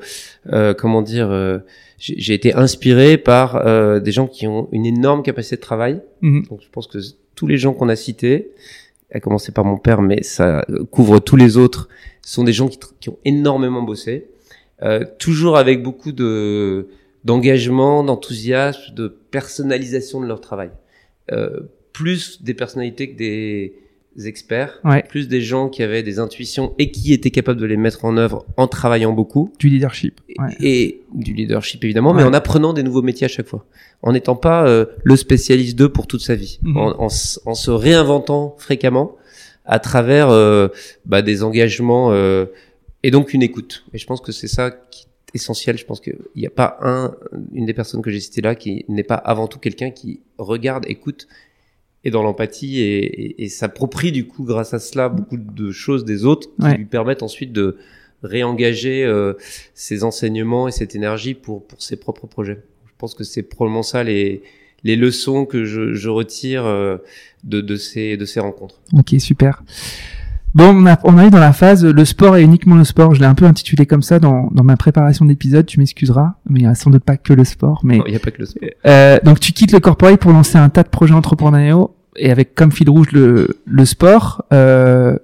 euh, 0.54 0.74
comment 0.74 1.02
dire, 1.02 1.30
euh, 1.32 1.60
j'ai 2.00 2.34
été 2.34 2.54
inspiré 2.54 3.18
par 3.18 3.58
euh, 3.58 4.00
des 4.00 4.12
gens 4.12 4.28
qui 4.28 4.48
ont 4.48 4.70
une 4.72 4.86
énorme 4.86 5.22
capacité 5.22 5.58
de 5.58 5.62
travail. 5.62 6.02
Mhm. 6.22 6.46
Donc, 6.50 6.62
je 6.62 6.70
pense 6.72 6.88
que 6.88 6.98
tous 7.36 7.46
les 7.46 7.58
gens 7.58 7.74
qu'on 7.74 7.90
a 7.90 7.96
cités, 7.96 8.52
à 9.14 9.20
commencer 9.20 9.52
par 9.52 9.66
mon 9.66 9.78
père, 9.78 10.02
mais 10.02 10.24
ça 10.24 10.66
euh, 10.70 10.86
couvre 10.86 11.20
tous 11.20 11.36
les 11.36 11.58
autres, 11.58 11.90
sont 12.22 12.44
des 12.44 12.54
gens 12.54 12.68
qui, 12.68 12.80
qui 13.00 13.10
ont 13.10 13.18
énormément 13.26 13.82
bossé, 13.82 14.28
euh, 14.82 15.04
toujours 15.18 15.58
avec 15.58 15.84
beaucoup 15.84 16.12
de 16.12 16.88
d'engagement, 17.26 18.02
d'enthousiasme, 18.04 18.94
de 18.94 19.10
personnalisation 19.10 20.22
de 20.22 20.26
leur 20.26 20.40
travail. 20.40 20.72
Euh, 21.34 21.60
plus 21.92 22.42
des 22.42 22.54
personnalités 22.54 23.12
que 23.12 23.18
des 23.18 23.74
experts, 24.26 24.80
Ouais. 24.84 25.04
plus 25.08 25.28
des 25.28 25.42
gens 25.42 25.70
qui 25.70 25.84
avaient 25.84 26.04
des 26.04 26.20
intuitions 26.20 26.74
et 26.78 26.92
qui 26.92 27.14
étaient 27.14 27.30
capables 27.32 27.60
de 27.60 27.66
les 27.66 27.78
mettre 27.78 28.06
en 28.06 28.18
œuvre 28.18 28.46
en 28.58 28.68
travaillant 28.68 29.14
beaucoup 29.14 29.54
Du 29.60 29.70
leadership. 29.70 30.20
et- 30.28 30.36
Ouais. 30.42 30.56
et 30.60 31.02
du 31.14 31.34
leadership 31.34 31.84
évidemment, 31.84 32.14
mais 32.14 32.24
en 32.24 32.34
apprenant 32.34 32.74
des 32.74 32.84
nouveaux 32.84 33.02
métiers 33.02 33.26
à 33.26 33.30
chaque 33.30 33.48
fois, 33.48 33.66
en 34.02 34.12
n'étant 34.14 34.36
pas 34.36 34.68
euh, 34.68 34.86
le 35.04 35.16
spécialiste 35.16 35.78
d'eux 35.78 35.90
pour 35.90 36.08
toute 36.08 36.22
sa 36.22 36.36
vie, 36.36 36.60
Mhm. 36.64 36.78
en, 36.78 37.04
en 37.04 37.08
en 37.46 37.54
se 37.54 37.72
réinventant 37.72 38.56
fréquemment 38.58 39.16
à 39.66 39.80
travers 39.80 40.30
euh, 40.30 40.68
bah, 41.06 41.22
des 41.22 41.44
engagements 41.44 42.12
euh, 42.12 42.46
et 43.04 43.12
donc 43.12 43.34
une 43.34 43.44
écoute. 43.44 43.86
Et 43.94 43.98
je 44.00 44.06
pense 44.08 44.20
que 44.22 44.32
c'est 44.32 44.48
ça 44.48 44.72
qui 44.72 45.04
est 45.04 45.36
essentiel. 45.36 45.78
Je 45.78 45.86
pense 45.86 46.02
qu'il 46.02 46.18
n'y 46.36 46.48
a 46.48 46.50
pas 46.50 46.78
un, 46.82 47.14
une 47.54 47.66
des 47.68 47.74
personnes 47.76 48.02
que 48.02 48.10
j'ai 48.10 48.20
citées 48.20 48.42
là 48.42 48.56
qui 48.56 48.84
n'est 48.90 49.04
pas 49.04 49.16
avant 49.16 49.48
tout 49.48 49.60
quelqu'un 49.60 49.92
qui 49.92 50.22
regarde, 50.40 50.86
écoute 50.88 51.28
et 52.06 52.12
dans 52.12 52.24
l'empathie 52.24 52.80
et, 52.80 53.04
et, 53.04 53.44
et 53.44 53.50
s'approprie 53.50 54.12
du 54.12 54.26
coup 54.28 54.44
grâce 54.44 54.74
à 54.74 54.80
cela 54.80 55.10
beaucoup 55.10 55.38
de 55.38 55.72
choses 55.72 56.06
des 56.06 56.26
autres 56.26 56.48
qui 56.56 56.64
Ouais. 56.66 56.78
lui 56.78 56.86
permettent 56.86 57.24
ensuite 57.24 57.52
de 57.52 57.78
réengager 58.24 59.04
euh, 59.06 59.34
ses 59.74 60.04
enseignements 60.04 60.68
et 60.68 60.72
cette 60.72 60.96
énergie 60.96 61.34
pour 61.34 61.66
pour 61.66 61.82
ses 61.82 61.96
propres 61.98 62.28
projets. 62.28 62.62
Je 62.88 62.92
pense 62.98 63.14
que 63.16 63.24
c'est 63.24 63.44
probablement 63.44 63.84
ça 63.84 64.04
les 64.04 64.42
les 64.84 64.96
leçons 64.96 65.46
que 65.46 65.66
je, 65.66 65.94
je 65.94 66.10
retire 66.10 66.66
euh, 66.66 66.98
de 67.44 67.60
de 67.62 67.76
ces 67.76 68.16
de 68.18 68.26
ces 68.26 68.40
rencontres. 68.40 68.80
Ok, 68.94 69.16
super. 69.20 69.64
Bon, 70.56 70.76
on, 70.76 70.86
a, 70.88 70.98
on 71.04 71.18
arrive 71.18 71.32
dans 71.32 71.40
la 71.40 71.54
phase 71.54 71.86
le 71.86 72.06
sport 72.06 72.36
et 72.38 72.44
uniquement 72.44 72.76
le 72.76 72.84
sport. 72.84 73.14
Je 73.14 73.20
l'ai 73.20 73.28
un 73.28 73.36
peu 73.36 73.46
intitulé 73.46 73.86
comme 73.86 74.02
ça 74.02 74.20
dans, 74.20 74.50
dans 74.52 74.64
ma 74.64 74.78
préparation 74.78 75.26
d'épisode. 75.26 75.66
Tu 75.68 75.80
m'excuseras, 75.80 76.34
mais 76.50 76.62
il 76.62 76.64
n'y 76.64 76.68
a 76.68 76.76
sans 76.76 76.90
doute 76.90 77.04
pas 77.04 77.18
que 77.18 77.34
le 77.34 77.44
sport. 77.44 77.82
Mais 77.84 78.02
Il 78.06 78.10
n'y 78.12 78.16
a 78.16 78.20
pas 78.20 78.32
que 78.32 78.40
le 78.40 78.46
sport. 78.46 78.68
Euh, 78.88 79.20
donc 79.24 79.40
tu 79.40 79.52
quittes 79.52 79.72
le 79.72 79.80
corporate 79.80 80.20
pour 80.20 80.32
lancer 80.32 80.58
un 80.58 80.70
tas 80.70 80.84
de 80.84 80.90
projets 80.90 81.14
entrepreneuriaux 81.14 81.96
et 82.16 82.32
avec 82.32 82.56
comme 82.56 82.72
fil 82.72 82.90
rouge 82.90 83.12
le, 83.12 83.60
le 83.66 83.86
sport. 83.86 84.44
Euh, 84.52 85.18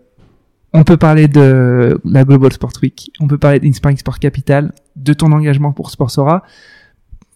on 0.73 0.83
peut 0.83 0.97
parler 0.97 1.27
de 1.27 1.99
la 2.03 2.23
Global 2.23 2.51
Sport 2.51 2.73
Week, 2.83 3.09
on 3.19 3.27
peut 3.27 3.37
parler 3.37 3.59
d'Inspiring 3.59 3.97
Sport 3.97 4.19
Capital, 4.19 4.73
de 4.97 5.13
ton 5.13 5.31
engagement 5.31 5.71
pour 5.71 5.89
Sportsora. 5.89 6.43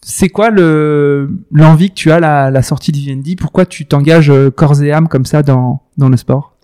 C'est 0.02 0.30
quoi 0.30 0.50
le 0.50 1.32
l'envie 1.52 1.90
que 1.90 1.96
tu 1.96 2.12
as 2.12 2.16
à 2.16 2.20
la, 2.20 2.52
la 2.52 2.62
sortie 2.62 2.92
de 2.92 2.98
Vivendi 2.98 3.36
Pourquoi 3.36 3.66
tu 3.66 3.86
t'engages 3.86 4.30
euh, 4.30 4.52
corps 4.52 4.82
et 4.84 4.92
âme 4.92 5.08
comme 5.08 5.26
ça 5.26 5.42
dans 5.42 5.82
dans 5.98 6.10
le 6.10 6.18
sport? 6.18 6.56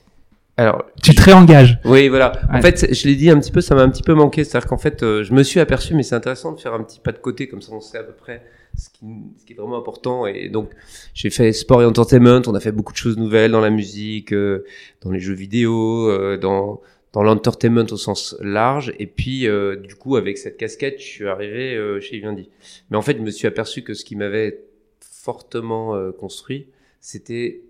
Alors 0.57 0.85
Tu 1.03 1.13
te 1.13 1.21
réengages. 1.21 1.79
Oui, 1.83 2.07
voilà. 2.07 2.31
En 2.49 2.55
Ouais. 2.55 2.61
fait, 2.61 2.93
je 2.93 3.07
l'ai 3.07 3.15
dit 3.15 3.29
un 3.29 3.39
petit 3.39 3.51
peu, 3.51 3.61
ça 3.61 3.75
m'a 3.75 3.81
un 3.81 3.89
petit 3.89 4.03
peu 4.03 4.13
manqué. 4.13 4.43
C'est-à-dire 4.43 4.69
qu'en 4.69 4.77
fait, 4.77 5.03
euh, 5.03 5.23
je 5.23 5.33
me 5.33 5.43
suis 5.43 5.59
aperçu, 5.59 5.93
mais 5.95 6.03
c'est 6.03 6.15
intéressant 6.15 6.53
de 6.53 6.59
faire 6.59 6.73
un 6.73 6.83
petit 6.83 6.99
pas 6.99 7.11
de 7.11 7.17
côté, 7.17 7.47
comme 7.47 7.61
ça 7.61 7.73
on 7.73 7.81
sait 7.81 7.97
à 7.97 8.03
peu 8.03 8.13
près 8.13 8.41
ce 8.77 8.89
qui, 8.89 9.05
ce 9.37 9.45
qui 9.45 9.53
est 9.53 9.55
vraiment 9.57 9.77
important. 9.77 10.25
Et 10.27 10.47
donc, 10.47 10.69
j'ai 11.13 11.29
fait 11.29 11.51
sport 11.51 11.81
et 11.81 11.85
entertainment, 11.85 12.41
on 12.47 12.55
a 12.55 12.59
fait 12.61 12.71
beaucoup 12.71 12.93
de 12.93 12.97
choses 12.97 13.17
nouvelles 13.17 13.51
dans 13.51 13.59
la 13.61 13.69
musique, 13.69 14.33
euh, 14.33 14.63
dans 15.01 15.11
les 15.11 15.19
jeux 15.19 15.33
vidéo, 15.33 16.09
euh, 16.09 16.37
dans, 16.37 16.81
dans 17.11 17.23
l'entertainment 17.23 17.85
au 17.91 17.97
sens 17.97 18.35
large. 18.39 18.93
Et 18.97 19.07
puis, 19.07 19.47
du 19.83 19.95
coup, 19.95 20.15
avec 20.15 20.37
cette 20.37 20.55
casquette, 20.57 20.99
je 20.99 21.05
suis 21.05 21.27
arrivé 21.27 21.77
chez 22.01 22.15
Vivendi. 22.17 22.49
Mais 22.89 22.97
en 22.97 23.01
fait, 23.01 23.17
je 23.17 23.21
me 23.21 23.31
suis 23.31 23.47
aperçu 23.47 23.81
que 23.83 23.93
ce 23.93 24.03
qui 24.05 24.15
m'avait 24.17 24.59
fortement 25.01 25.95
construit, 26.19 26.67
c'était 26.99 27.61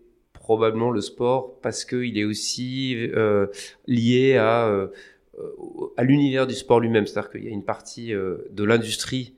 probablement 0.46 0.92
le 0.92 1.02
sport 1.02 1.60
parce 1.64 1.86
qu'il 1.86 2.20
est 2.20 2.24
aussi 2.24 2.96
euh, 3.16 3.48
lié 3.88 4.36
à, 4.38 4.68
euh, 4.68 4.90
à 5.98 6.04
l'univers 6.04 6.46
du 6.46 6.54
sport 6.54 6.80
lui-même. 6.80 7.08
C'est-à-dire 7.08 7.32
qu'il 7.32 7.46
y 7.46 7.48
a 7.48 7.52
une 7.52 7.64
partie 7.64 8.14
euh, 8.14 8.48
de 8.52 8.64
l'industrie 8.64 9.34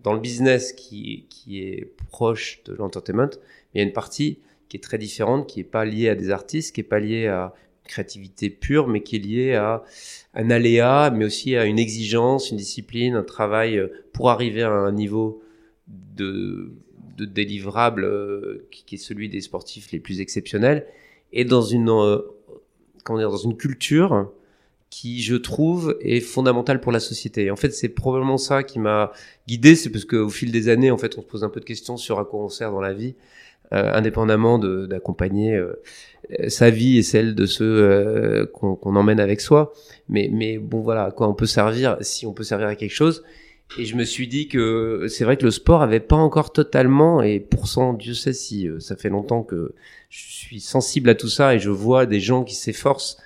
dans 0.00 0.14
le 0.14 0.20
business 0.20 0.72
qui, 0.72 1.26
qui 1.28 1.60
est 1.60 1.92
proche 2.08 2.62
de 2.64 2.72
l'entertainment, 2.72 3.28
mais 3.28 3.74
il 3.74 3.78
y 3.78 3.84
a 3.84 3.86
une 3.86 3.92
partie 3.92 4.38
qui 4.70 4.78
est 4.78 4.80
très 4.80 4.96
différente, 4.96 5.46
qui 5.46 5.60
est 5.60 5.64
pas 5.64 5.84
liée 5.84 6.08
à 6.08 6.14
des 6.14 6.30
artistes, 6.30 6.74
qui 6.74 6.80
est 6.80 6.84
pas 6.94 6.98
liée 6.98 7.26
à 7.26 7.52
une 7.84 7.88
créativité 7.90 8.48
pure, 8.48 8.88
mais 8.88 9.02
qui 9.02 9.16
est 9.16 9.18
liée 9.18 9.54
à 9.54 9.84
un 10.32 10.48
aléa, 10.48 11.12
mais 11.14 11.26
aussi 11.26 11.56
à 11.56 11.66
une 11.66 11.78
exigence, 11.78 12.50
une 12.50 12.56
discipline, 12.56 13.16
un 13.16 13.22
travail 13.22 13.82
pour 14.14 14.30
arriver 14.30 14.62
à 14.62 14.70
un 14.70 14.92
niveau 14.92 15.42
de, 15.88 16.72
de 17.16 17.24
délivrable 17.24 18.04
euh, 18.04 18.66
qui, 18.70 18.94
est 18.94 18.98
celui 18.98 19.28
des 19.28 19.40
sportifs 19.40 19.92
les 19.92 20.00
plus 20.00 20.20
exceptionnels, 20.20 20.86
et 21.32 21.44
dans 21.44 21.62
une, 21.62 21.90
euh, 21.90 22.18
comment 23.04 23.18
dire, 23.18 23.30
dans 23.30 23.36
une 23.36 23.56
culture 23.56 24.30
qui, 24.90 25.22
je 25.22 25.36
trouve, 25.36 25.96
est 26.02 26.20
fondamentale 26.20 26.78
pour 26.80 26.92
la 26.92 27.00
société. 27.00 27.50
En 27.50 27.56
fait, 27.56 27.70
c'est 27.70 27.88
probablement 27.88 28.36
ça 28.36 28.62
qui 28.62 28.78
m'a 28.78 29.12
guidé, 29.48 29.74
c'est 29.74 29.88
parce 29.88 30.04
qu'au 30.04 30.28
fil 30.28 30.52
des 30.52 30.68
années, 30.68 30.90
en 30.90 30.98
fait, 30.98 31.16
on 31.16 31.22
se 31.22 31.26
pose 31.26 31.44
un 31.44 31.48
peu 31.48 31.60
de 31.60 31.64
questions 31.64 31.96
sur 31.96 32.18
à 32.18 32.26
quoi 32.26 32.44
on 32.44 32.50
sert 32.50 32.70
dans 32.70 32.82
la 32.82 32.92
vie, 32.92 33.14
euh, 33.72 33.90
indépendamment 33.94 34.58
d'accompagner 34.58 35.56
euh, 35.56 35.80
euh, 36.38 36.50
sa 36.50 36.68
vie 36.68 36.98
et 36.98 37.02
celle 37.02 37.34
de 37.34 37.46
ceux 37.46 38.50
qu'on 38.52 38.74
qu'on 38.74 38.96
emmène 38.96 39.18
avec 39.18 39.40
soi. 39.40 39.72
Mais, 40.10 40.28
mais 40.30 40.58
bon, 40.58 40.80
voilà, 40.80 41.04
à 41.04 41.10
quoi 41.10 41.26
on 41.26 41.32
peut 41.32 41.46
servir, 41.46 41.96
si 42.02 42.26
on 42.26 42.34
peut 42.34 42.44
servir 42.44 42.66
à 42.66 42.74
quelque 42.74 42.94
chose. 42.94 43.24
Et 43.78 43.86
je 43.86 43.96
me 43.96 44.04
suis 44.04 44.28
dit 44.28 44.48
que 44.48 45.06
c'est 45.08 45.24
vrai 45.24 45.36
que 45.36 45.44
le 45.44 45.50
sport 45.50 45.82
avait 45.82 46.00
pas 46.00 46.16
encore 46.16 46.52
totalement, 46.52 47.22
et 47.22 47.40
pourtant, 47.40 47.94
Dieu 47.94 48.12
sait 48.12 48.34
si 48.34 48.68
euh, 48.68 48.80
ça 48.80 48.96
fait 48.96 49.08
longtemps 49.08 49.42
que 49.42 49.74
je 50.10 50.30
suis 50.30 50.60
sensible 50.60 51.08
à 51.08 51.14
tout 51.14 51.28
ça 51.28 51.54
et 51.54 51.58
je 51.58 51.70
vois 51.70 52.04
des 52.04 52.20
gens 52.20 52.44
qui 52.44 52.54
s'efforcent, 52.54 53.16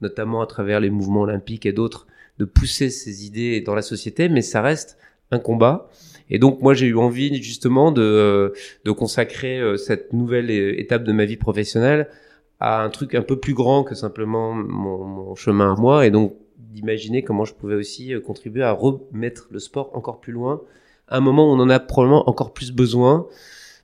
notamment 0.00 0.40
à 0.42 0.46
travers 0.46 0.78
les 0.78 0.90
mouvements 0.90 1.22
olympiques 1.22 1.66
et 1.66 1.72
d'autres, 1.72 2.06
de 2.38 2.44
pousser 2.44 2.90
ces 2.90 3.26
idées 3.26 3.60
dans 3.60 3.74
la 3.74 3.82
société, 3.82 4.28
mais 4.28 4.42
ça 4.42 4.62
reste 4.62 4.96
un 5.32 5.40
combat. 5.40 5.90
Et 6.30 6.38
donc 6.38 6.60
moi 6.60 6.74
j'ai 6.74 6.86
eu 6.86 6.96
envie 6.96 7.42
justement 7.42 7.90
de, 7.90 8.02
euh, 8.02 8.50
de 8.84 8.90
consacrer 8.92 9.58
euh, 9.58 9.76
cette 9.76 10.12
nouvelle 10.12 10.50
étape 10.50 11.04
de 11.04 11.12
ma 11.12 11.24
vie 11.24 11.36
professionnelle 11.36 12.08
à 12.60 12.82
un 12.82 12.90
truc 12.90 13.14
un 13.14 13.22
peu 13.22 13.38
plus 13.38 13.54
grand 13.54 13.84
que 13.84 13.94
simplement 13.94 14.54
mon, 14.54 15.04
mon 15.04 15.34
chemin 15.34 15.72
à 15.72 15.76
moi, 15.76 16.06
et 16.06 16.10
donc 16.10 16.36
d'imaginer 16.58 17.22
comment 17.22 17.44
je 17.44 17.54
pouvais 17.54 17.74
aussi 17.74 18.14
euh, 18.14 18.20
contribuer 18.20 18.62
à 18.62 18.72
remettre 18.72 19.48
le 19.50 19.58
sport 19.58 19.90
encore 19.94 20.20
plus 20.20 20.32
loin, 20.32 20.62
à 21.08 21.18
un 21.18 21.20
moment 21.20 21.50
où 21.50 21.54
on 21.54 21.60
en 21.60 21.70
a 21.70 21.80
probablement 21.80 22.28
encore 22.28 22.52
plus 22.52 22.72
besoin, 22.72 23.26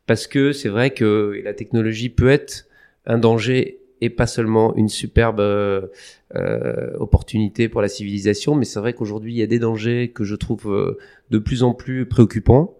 parce 0.06 0.26
que 0.26 0.52
c'est 0.52 0.68
vrai 0.68 0.90
que 0.90 1.40
la 1.44 1.54
technologie 1.54 2.08
peut 2.08 2.28
être 2.28 2.66
un 3.06 3.18
danger 3.18 3.78
et 4.00 4.10
pas 4.10 4.26
seulement 4.26 4.74
une 4.74 4.88
superbe 4.88 5.40
euh, 5.40 5.86
euh, 6.34 6.92
opportunité 6.98 7.68
pour 7.68 7.82
la 7.82 7.88
civilisation, 7.88 8.54
mais 8.54 8.64
c'est 8.64 8.80
vrai 8.80 8.94
qu'aujourd'hui 8.94 9.34
il 9.34 9.38
y 9.38 9.42
a 9.42 9.46
des 9.46 9.60
dangers 9.60 10.10
que 10.12 10.24
je 10.24 10.34
trouve 10.34 10.96
de 11.30 11.38
plus 11.38 11.62
en 11.62 11.72
plus 11.72 12.06
préoccupants. 12.06 12.76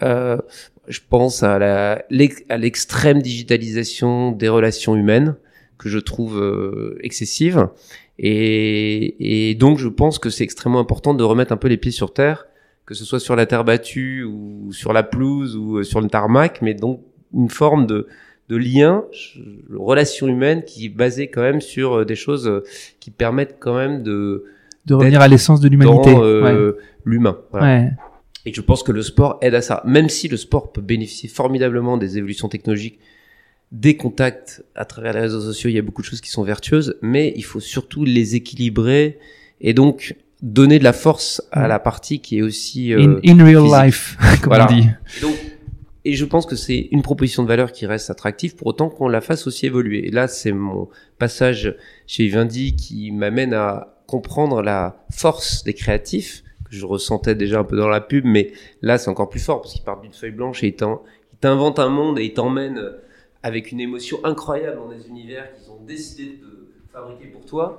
Je 0.00 1.00
pense 1.08 1.42
à 1.42 2.04
l'extrême 2.10 3.22
digitalisation 3.22 4.32
des 4.32 4.48
relations 4.48 4.94
humaines 4.94 5.36
que 5.78 5.88
je 5.88 5.98
trouve 5.98 6.96
excessive 7.02 7.68
et, 8.18 9.50
et 9.50 9.54
donc 9.54 9.78
je 9.78 9.88
pense 9.88 10.18
que 10.18 10.30
c'est 10.30 10.44
extrêmement 10.44 10.80
important 10.80 11.14
de 11.14 11.24
remettre 11.24 11.52
un 11.52 11.56
peu 11.56 11.68
les 11.68 11.76
pieds 11.76 11.90
sur 11.92 12.12
terre, 12.12 12.46
que 12.86 12.94
ce 12.94 13.04
soit 13.04 13.20
sur 13.20 13.36
la 13.36 13.46
terre 13.46 13.64
battue 13.64 14.24
ou 14.24 14.72
sur 14.72 14.92
la 14.92 15.02
pelouse 15.02 15.56
ou 15.56 15.78
euh, 15.78 15.82
sur 15.82 16.00
le 16.00 16.08
tarmac, 16.08 16.60
mais 16.62 16.74
donc 16.74 17.00
une 17.34 17.48
forme 17.50 17.86
de 17.86 18.06
de 18.48 18.56
lien, 18.56 19.04
relation 19.72 20.26
humaine 20.28 20.62
qui 20.64 20.86
est 20.86 20.88
basée 20.90 21.28
quand 21.28 21.40
même 21.40 21.60
sur 21.60 21.98
euh, 22.00 22.04
des 22.04 22.16
choses 22.16 22.46
euh, 22.46 22.62
qui 23.00 23.10
permettent 23.10 23.56
quand 23.58 23.74
même 23.74 24.02
de 24.02 24.44
De 24.84 24.94
revenir 24.94 25.20
à 25.22 25.28
l'essence 25.28 25.60
de 25.60 25.68
l'humanité. 25.68 26.14
euh, 26.14 26.76
l'humain. 27.04 27.38
Voilà. 27.50 27.66
ouais. 27.66 27.90
Et 28.44 28.52
je 28.52 28.60
pense 28.60 28.82
que 28.82 28.92
le 28.92 29.02
sport 29.02 29.38
aide 29.40 29.54
à 29.54 29.62
ça. 29.62 29.82
Même 29.86 30.08
si 30.08 30.28
le 30.28 30.36
sport 30.36 30.72
peut 30.72 30.82
bénéficier 30.82 31.28
formidablement 31.28 31.96
des 31.96 32.18
évolutions 32.18 32.48
technologiques, 32.48 32.98
des 33.72 33.96
contacts 33.96 34.62
à 34.74 34.84
travers 34.84 35.14
les 35.14 35.20
réseaux 35.20 35.40
sociaux, 35.40 35.68
il 35.70 35.72
y 35.74 35.78
a 35.78 35.82
beaucoup 35.82 36.02
de 36.02 36.06
choses 36.06 36.20
qui 36.20 36.30
sont 36.30 36.44
vertueuses, 36.44 36.96
mais 37.02 37.32
il 37.36 37.42
faut 37.42 37.58
surtout 37.60 38.04
les 38.04 38.34
équilibrer 38.36 39.18
et 39.60 39.72
donc 39.74 40.14
donner 40.42 40.78
de 40.78 40.84
la 40.84 40.92
force 40.92 41.42
à 41.52 41.62
Ouais. 41.62 41.68
la 41.68 41.78
partie 41.78 42.20
qui 42.20 42.38
est 42.38 42.42
aussi... 42.42 42.92
In, 42.92 42.98
euh, 43.14 43.20
in 43.24 43.42
real 43.44 43.62
physique. 43.64 43.84
life, 43.84 44.16
comme 44.42 44.50
Voilà. 44.50 44.66
on 44.70 44.74
dit. 44.74 44.88
et 45.16 45.20
donc, 45.22 45.34
et 46.04 46.14
je 46.14 46.24
pense 46.24 46.46
que 46.46 46.56
c'est 46.56 46.88
une 46.90 47.00
proposition 47.02 47.44
de 47.44 47.48
valeur 47.48 47.70
qui 47.72 47.86
reste 47.86 48.10
attractive 48.10 48.56
pour 48.56 48.66
autant 48.66 48.88
qu'on 48.90 49.08
la 49.08 49.20
fasse 49.20 49.46
aussi 49.46 49.66
évoluer. 49.66 50.06
Et 50.08 50.10
là, 50.10 50.26
c'est 50.28 50.50
mon 50.52 50.88
passage 51.18 51.76
chez 52.08 52.24
Vivendi 52.24 52.74
qui 52.76 53.12
m'amène 53.12 53.54
à 53.54 54.02
comprendre 54.08 54.62
la 54.62 55.04
force 55.10 55.62
des 55.64 55.74
créatifs 55.74 56.42
que 56.68 56.74
je 56.76 56.84
ressentais 56.84 57.36
déjà 57.36 57.60
un 57.60 57.64
peu 57.64 57.76
dans 57.76 57.88
la 57.88 58.00
pub, 58.00 58.24
mais 58.24 58.52
là, 58.82 58.98
c'est 58.98 59.08
encore 59.10 59.28
plus 59.30 59.38
fort 59.40 59.62
parce 59.62 59.74
qu'il 59.74 59.84
part 59.84 60.00
d'une 60.00 60.12
feuille 60.12 60.32
blanche 60.32 60.62
et 60.64 60.68
il 60.68 60.74
t'in- 60.74 60.98
il 61.34 61.38
t'invente 61.38 61.78
un 61.78 61.88
monde 61.88 62.18
et 62.18 62.24
il 62.24 62.32
t'emmène 62.34 62.80
avec 63.42 63.72
une 63.72 63.80
émotion 63.80 64.18
incroyable 64.24 64.76
dans 64.76 64.88
des 64.88 65.08
univers 65.08 65.52
qu'ils 65.54 65.70
ont 65.70 65.82
décidé 65.86 66.38
de 66.40 66.68
fabriquer 66.92 67.26
pour 67.26 67.44
toi. 67.44 67.78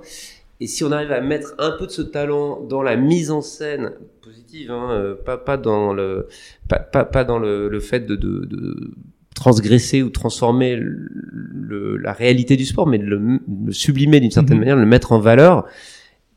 Et 0.60 0.66
si 0.66 0.84
on 0.84 0.92
arrive 0.92 1.10
à 1.12 1.20
mettre 1.20 1.54
un 1.58 1.72
peu 1.72 1.86
de 1.86 1.90
ce 1.90 2.02
talent 2.02 2.60
dans 2.60 2.82
la 2.82 2.96
mise 2.96 3.30
en 3.30 3.40
scène 3.42 3.92
positive, 4.22 4.70
hein, 4.70 4.90
euh, 4.92 5.14
pas, 5.14 5.36
pas 5.36 5.56
dans 5.56 5.92
le, 5.92 6.28
pas, 6.68 6.78
pas, 6.78 7.04
pas 7.04 7.24
dans 7.24 7.38
le, 7.38 7.68
le 7.68 7.80
fait 7.80 8.06
de, 8.06 8.14
de, 8.14 8.44
de 8.44 8.92
transgresser 9.34 10.02
ou 10.02 10.10
transformer 10.10 10.76
le, 10.76 11.96
la 11.96 12.12
réalité 12.12 12.56
du 12.56 12.64
sport, 12.64 12.86
mais 12.86 12.98
de 12.98 13.04
le, 13.04 13.40
le 13.66 13.72
sublimer 13.72 14.20
d'une 14.20 14.30
certaine 14.30 14.56
Mhm. 14.56 14.60
manière, 14.60 14.76
le 14.76 14.86
mettre 14.86 15.12
en 15.12 15.18
valeur. 15.18 15.66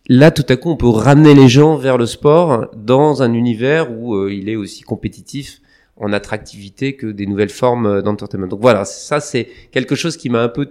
là, 0.10 0.32
tout 0.32 0.46
à 0.50 0.56
coup, 0.56 0.70
on 0.70 0.78
peut 0.78 0.88
ramener 0.90 1.36
les 1.36 1.48
gens 1.50 1.76
vers 1.76 1.98
le 1.98 2.06
sport 2.08 2.72
dans 2.76 3.22
un 3.22 3.34
univers 3.34 3.92
où 3.92 4.16
euh, 4.16 4.34
il 4.34 4.50
est 4.50 4.56
aussi 4.56 4.82
compétitif 4.82 5.62
en 6.00 6.14
attractivité 6.14 6.95
que 6.95 7.08
des 7.08 7.26
nouvelles 7.26 7.50
formes 7.50 8.02
d'entertainment. 8.02 8.48
Donc 8.48 8.62
voilà, 8.62 8.86
ça 8.86 9.20
c'est 9.20 9.48
quelque 9.72 9.95
chose 9.95 10.18
qui 10.18 10.30
m'a 10.30 10.43
un 10.43 10.50
peu 10.50 10.70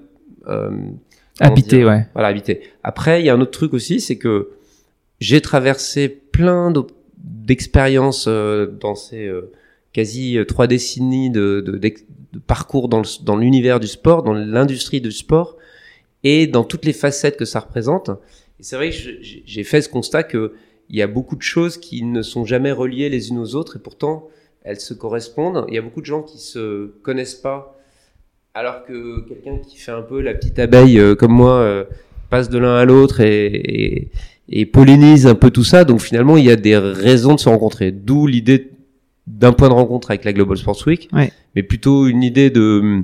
euh, 0.49 0.71
habité, 1.41 1.85
ouais. 1.85 2.07
Voilà, 2.15 2.29
habité. 2.29 2.61
Après, 2.83 3.21
il 3.21 3.27
y 3.27 3.31
a 3.31 3.35
un 3.35 3.41
autre 3.41 3.51
truc 3.51 3.75
aussi, 3.75 4.01
c'est 4.01 4.17
que 4.17 4.51
j'ai 5.21 5.41
traversé 5.41 6.09
plein 6.09 6.73
d'expériences 7.19 8.27
euh, 8.29 8.67
dans 8.67 8.95
ces 8.95 9.27
euh, 9.27 9.53
quasi 9.93 10.39
trois 10.47 10.67
décennies 10.67 11.31
de, 11.31 11.63
de, 11.67 11.79
de 11.79 12.39
parcours 12.47 12.89
dans 12.89 13.37
l'univers 13.37 13.81
du 13.81 13.87
sport, 13.87 14.23
dans 14.23 14.35
l'industrie 14.35 15.01
du 15.01 15.11
sport 15.11 15.57
et 16.23 16.47
dans 16.47 16.65
toutes 16.65 16.85
les 16.85 16.93
facettes 16.93 17.37
que 17.37 17.45
ça 17.45 17.61
représente. 17.61 18.11
Et 18.61 18.63
c'est 18.63 18.77
vrai 18.77 18.91
que 18.91 18.97
j'ai 19.23 19.65
fait 19.65 19.81
ce 19.81 19.89
constat 19.89 20.23
que 20.23 20.53
il 20.89 20.97
y 20.97 21.03
a 21.03 21.07
beaucoup 21.07 21.35
de 21.35 21.43
choses 21.43 21.79
qui 21.79 22.03
ne 22.03 22.23
sont 22.23 22.45
jamais 22.45 22.73
reliées 22.73 23.09
les 23.09 23.31
unes 23.31 23.39
aux 23.39 23.55
autres 23.55 23.77
et 23.77 23.79
pourtant 23.81 24.29
elles 24.67 24.81
se 24.81 24.93
correspondent. 24.93 25.65
Il 25.69 25.75
y 25.75 25.79
a 25.79 25.83
beaucoup 25.83 26.01
de 26.01 26.07
gens 26.07 26.23
qui 26.23 26.39
se 26.39 26.89
connaissent 27.03 27.37
pas 27.37 27.79
alors 28.53 28.85
que 28.85 29.21
quelqu'un 29.29 29.59
qui 29.59 29.79
fait 29.79 29.93
un 29.93 30.03
peu 30.03 30.21
la 30.21 30.35
petite 30.35 30.59
abeille 30.59 30.99
euh, 30.99 31.15
comme 31.15 31.33
moi 31.33 31.53
euh, 31.61 31.85
passe 32.31 32.49
de 32.49 32.59
l'un 32.59 32.75
à 32.77 32.85
l'autre 32.85 33.21
et, 33.21 33.47
et, 33.47 34.11
et, 34.49 34.67
pollinise 34.67 35.27
un 35.27 35.35
peu 35.35 35.51
tout 35.51 35.65
ça. 35.65 35.85
Donc 35.85 36.01
finalement, 36.01 36.37
il 36.37 36.45
y 36.45 36.51
a 36.51 36.57
des 36.57 36.77
raisons 36.77 37.35
de 37.35 37.41
se 37.41 37.49
rencontrer. 37.49 37.93
D'où 37.93 38.27
l'idée 38.27 38.71
d'un 39.27 39.53
point 39.53 39.69
de 39.69 39.75
rencontre 39.75 40.11
avec 40.11 40.25
la 40.25 40.33
Global 40.33 40.57
Sports 40.57 40.87
Week, 40.87 41.09
mais 41.13 41.63
plutôt 41.63 42.07
une 42.07 42.23
idée 42.23 42.51
de 42.51 43.03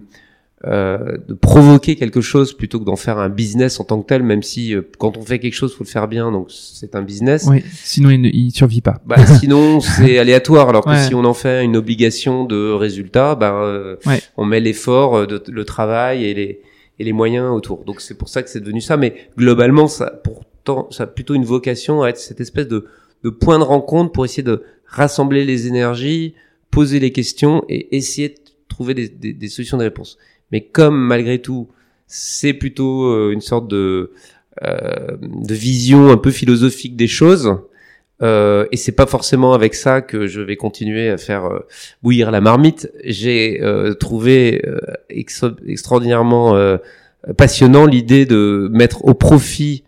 euh, 0.65 1.17
de 1.27 1.35
provoquer 1.35 1.97
quelque 1.97 2.21
chose 2.21 2.53
plutôt 2.53 2.79
que 2.79 2.85
d'en 2.85 2.95
faire 2.95 3.19
un 3.19 3.29
business 3.29 3.81
en 3.81 3.85
tant 3.85 4.01
que 4.01 4.07
tel, 4.07 4.23
même 4.23 4.45
si 4.45 4.77
euh, 4.77 4.83
quand 4.97 5.17
on 5.17 5.23
fait 5.23 5.41
quelque 5.41 5.55
chose, 5.55 5.75
faut 5.75 5.83
le 5.83 5.89
faire 5.89 6.07
bien, 6.07 6.31
donc 6.31 6.53
c'est 6.53 6.95
un 6.95 7.03
business. 7.03 7.47
Oui, 7.51 7.65
sinon 7.73 8.11
il 8.11 8.21
ne 8.21 8.29
il 8.29 8.53
survit 8.53 8.81
pas. 8.81 9.01
Bah, 9.05 9.17
sinon 9.41 9.81
c'est 9.81 10.19
aléatoire, 10.19 10.69
alors 10.69 10.85
que 10.85 10.97
si 10.99 11.17
on 11.17 11.25
en 11.25 11.35
fait 11.35 11.65
une 11.65 11.77
obligation 11.77 12.45
de 12.45 12.71
résultat, 12.71 13.35
bah, 13.35 13.55
euh, 13.55 13.97
on 14.37 14.45
met 14.45 14.61
l'effort, 14.61 15.27
de, 15.27 15.43
le 15.49 15.65
travail 15.65 16.25
et 16.27 16.35
les 16.35 16.61
et 17.01 17.05
les 17.05 17.13
moyens 17.13 17.51
autour. 17.51 17.85
Donc 17.85 18.01
c'est 18.01 18.17
pour 18.17 18.29
ça 18.29 18.45
que 18.45 18.49
c'est 18.49 18.61
devenu 18.61 18.81
ça. 18.81 18.97
Mais 18.97 19.17
globalement, 19.37 19.89
ça 19.89 20.11
pourtant 20.23 20.87
ça 20.93 21.05
a 21.05 21.07
plutôt 21.09 21.35
une 21.35 21.45
vocation 21.45 22.05
à 22.05 22.11
être 22.11 22.19
cette 22.19 22.41
espèce 22.41 22.69
de 22.69 22.87
de 23.25 23.31
point 23.31 23.59
de 23.59 23.65
rencontre 23.65 24.13
pour 24.13 24.25
essayer 24.25 24.45
de 24.45 24.63
rassembler 24.87 25.45
les 25.45 25.67
énergies, 25.67 26.35
poser 26.71 27.01
les 27.01 27.11
questions 27.11 27.65
et 27.69 27.97
essayer 27.97 28.29
de 28.29 28.35
trouver 28.69 28.95
des, 28.95 29.09
des, 29.09 29.33
des 29.33 29.49
solutions 29.49 29.77
de 29.77 29.83
réponse. 29.83 30.19
Mais 30.53 30.61
comme 30.61 30.99
malgré 30.99 31.41
tout, 31.41 31.69
c'est 32.07 32.53
plutôt 32.53 33.07
euh, 33.07 33.33
une 33.33 33.41
sorte 33.41 33.69
de, 33.69 34.13
euh, 34.63 35.17
de 35.21 35.55
vision 35.55 36.11
un 36.11 36.19
peu 36.19 36.31
philosophique 36.31 36.95
des 36.95 37.09
choses, 37.09 37.57
euh, 38.23 38.67
et 38.71 38.77
c'est 38.77 38.93
pas 38.93 39.07
forcément 39.07 39.53
avec 39.53 39.75
ça 39.75 40.01
que 40.01 40.29
je 40.29 40.41
vais 40.41 40.57
continuer 40.57 41.09
à 41.09 41.19
faire 41.19 41.47
euh, 41.47 41.67
bouillir 42.03 42.31
la 42.31 42.41
marmite. 42.41 42.91
J'ai 43.05 43.61
euh, 43.63 43.95
trouvé 43.95 44.63
extraordinairement 45.09 46.79
passionnant 47.37 47.87
l'idée 47.87 48.27
de 48.27 48.69
mettre 48.73 49.05
au 49.05 49.15
profit 49.15 49.85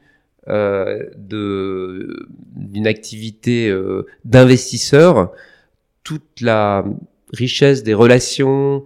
d'une 0.47 1.27
activité 2.87 3.75
d'investisseur 4.25 5.33
toute 6.03 6.41
la 6.41 6.85
richesse 7.33 7.83
des 7.83 7.95
relations, 7.95 8.85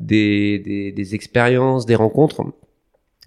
des, 0.00 0.58
des, 0.58 0.92
des 0.92 1.14
expériences, 1.14 1.86
des 1.86 1.94
rencontres 1.94 2.44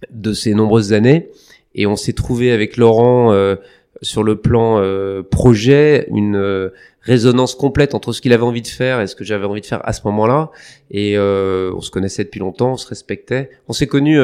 de 0.09 0.33
ces 0.33 0.53
nombreuses 0.53 0.93
années. 0.93 1.29
Et 1.75 1.85
on 1.85 1.95
s'est 1.95 2.13
trouvé 2.13 2.51
avec 2.51 2.77
Laurent 2.77 3.31
euh, 3.31 3.55
sur 4.01 4.23
le 4.23 4.35
plan 4.35 4.79
euh, 4.79 5.23
projet 5.23 6.07
une 6.09 6.35
euh, 6.35 6.69
résonance 7.01 7.55
complète 7.55 7.95
entre 7.95 8.13
ce 8.13 8.21
qu'il 8.21 8.33
avait 8.33 8.43
envie 8.43 8.61
de 8.61 8.67
faire 8.67 8.99
et 8.99 9.07
ce 9.07 9.15
que 9.15 9.23
j'avais 9.23 9.45
envie 9.45 9.61
de 9.61 9.65
faire 9.65 9.81
à 9.87 9.93
ce 9.93 10.01
moment-là. 10.05 10.51
Et 10.91 11.17
on 11.17 11.81
se 11.81 11.89
connaissait 11.91 12.23
depuis 12.23 12.39
longtemps, 12.39 12.73
on 12.73 12.77
se 12.77 12.87
respectait. 12.87 13.49
On 13.67 13.73
s'est 13.73 13.87
connus 13.87 14.19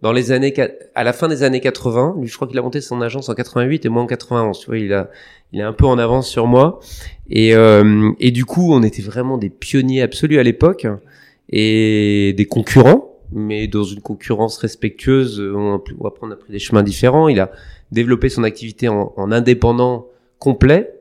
dans 0.00 0.12
les 0.12 0.32
années 0.32 0.54
à 0.94 1.04
la 1.04 1.12
fin 1.12 1.28
des 1.28 1.42
années 1.42 1.60
80. 1.60 2.16
Lui, 2.18 2.28
je 2.28 2.34
crois 2.36 2.48
qu'il 2.48 2.58
a 2.58 2.62
monté 2.62 2.80
son 2.80 3.02
agence 3.02 3.28
en 3.28 3.34
88 3.34 3.84
et 3.84 3.88
moi 3.90 4.02
en 4.02 4.06
91. 4.06 4.58
Tu 4.58 4.66
vois, 4.66 4.78
il 4.78 4.92
a 4.94 5.10
il 5.52 5.60
est 5.60 5.64
un 5.64 5.74
peu 5.74 5.84
en 5.84 5.98
avance 5.98 6.28
sur 6.28 6.46
moi. 6.46 6.80
Et 7.28 7.50
et 7.50 8.30
du 8.30 8.46
coup, 8.46 8.72
on 8.72 8.82
était 8.82 9.02
vraiment 9.02 9.36
des 9.36 9.50
pionniers 9.50 10.00
absolus 10.00 10.38
à 10.38 10.42
l'époque 10.42 10.86
et 11.48 12.34
des 12.36 12.46
concurrents, 12.46 13.16
mais 13.32 13.68
dans 13.68 13.84
une 13.84 14.00
concurrence 14.00 14.58
respectueuse, 14.58 15.40
on, 15.40 15.80
va 16.00 16.10
prendre 16.10 16.34
après 16.34 16.52
des 16.52 16.58
chemins 16.58 16.82
différents. 16.82 17.28
Il 17.28 17.40
a 17.40 17.50
développé 17.92 18.28
son 18.28 18.44
activité 18.44 18.88
en, 18.88 19.12
en 19.16 19.32
indépendant 19.32 20.08
complet 20.38 20.92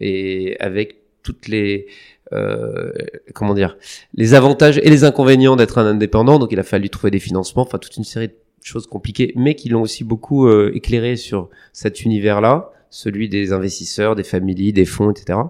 et 0.00 0.56
avec 0.60 0.96
toutes 1.22 1.48
les 1.48 1.86
euh, 2.32 2.90
comment 3.34 3.54
dire 3.54 3.76
les 4.14 4.34
avantages 4.34 4.78
et 4.78 4.88
les 4.88 5.04
inconvénients 5.04 5.56
d'être 5.56 5.78
un 5.78 5.86
indépendant. 5.86 6.38
Donc 6.38 6.52
il 6.52 6.58
a 6.58 6.62
fallu 6.62 6.88
trouver 6.88 7.10
des 7.10 7.18
financements, 7.18 7.62
enfin 7.62 7.78
toute 7.78 7.96
une 7.96 8.04
série 8.04 8.28
de 8.28 8.34
choses 8.62 8.86
compliquées, 8.86 9.32
mais 9.36 9.54
qui 9.54 9.68
l'ont 9.68 9.82
aussi 9.82 10.04
beaucoup 10.04 10.48
euh, 10.48 10.70
éclairé 10.74 11.16
sur 11.16 11.48
cet 11.72 12.02
univers-là, 12.02 12.72
celui 12.94 13.28
des 13.28 13.52
investisseurs, 13.52 14.14
des 14.14 14.22
familles, 14.22 14.72
des 14.72 14.84
fonds, 14.84 15.10
etc. 15.10 15.40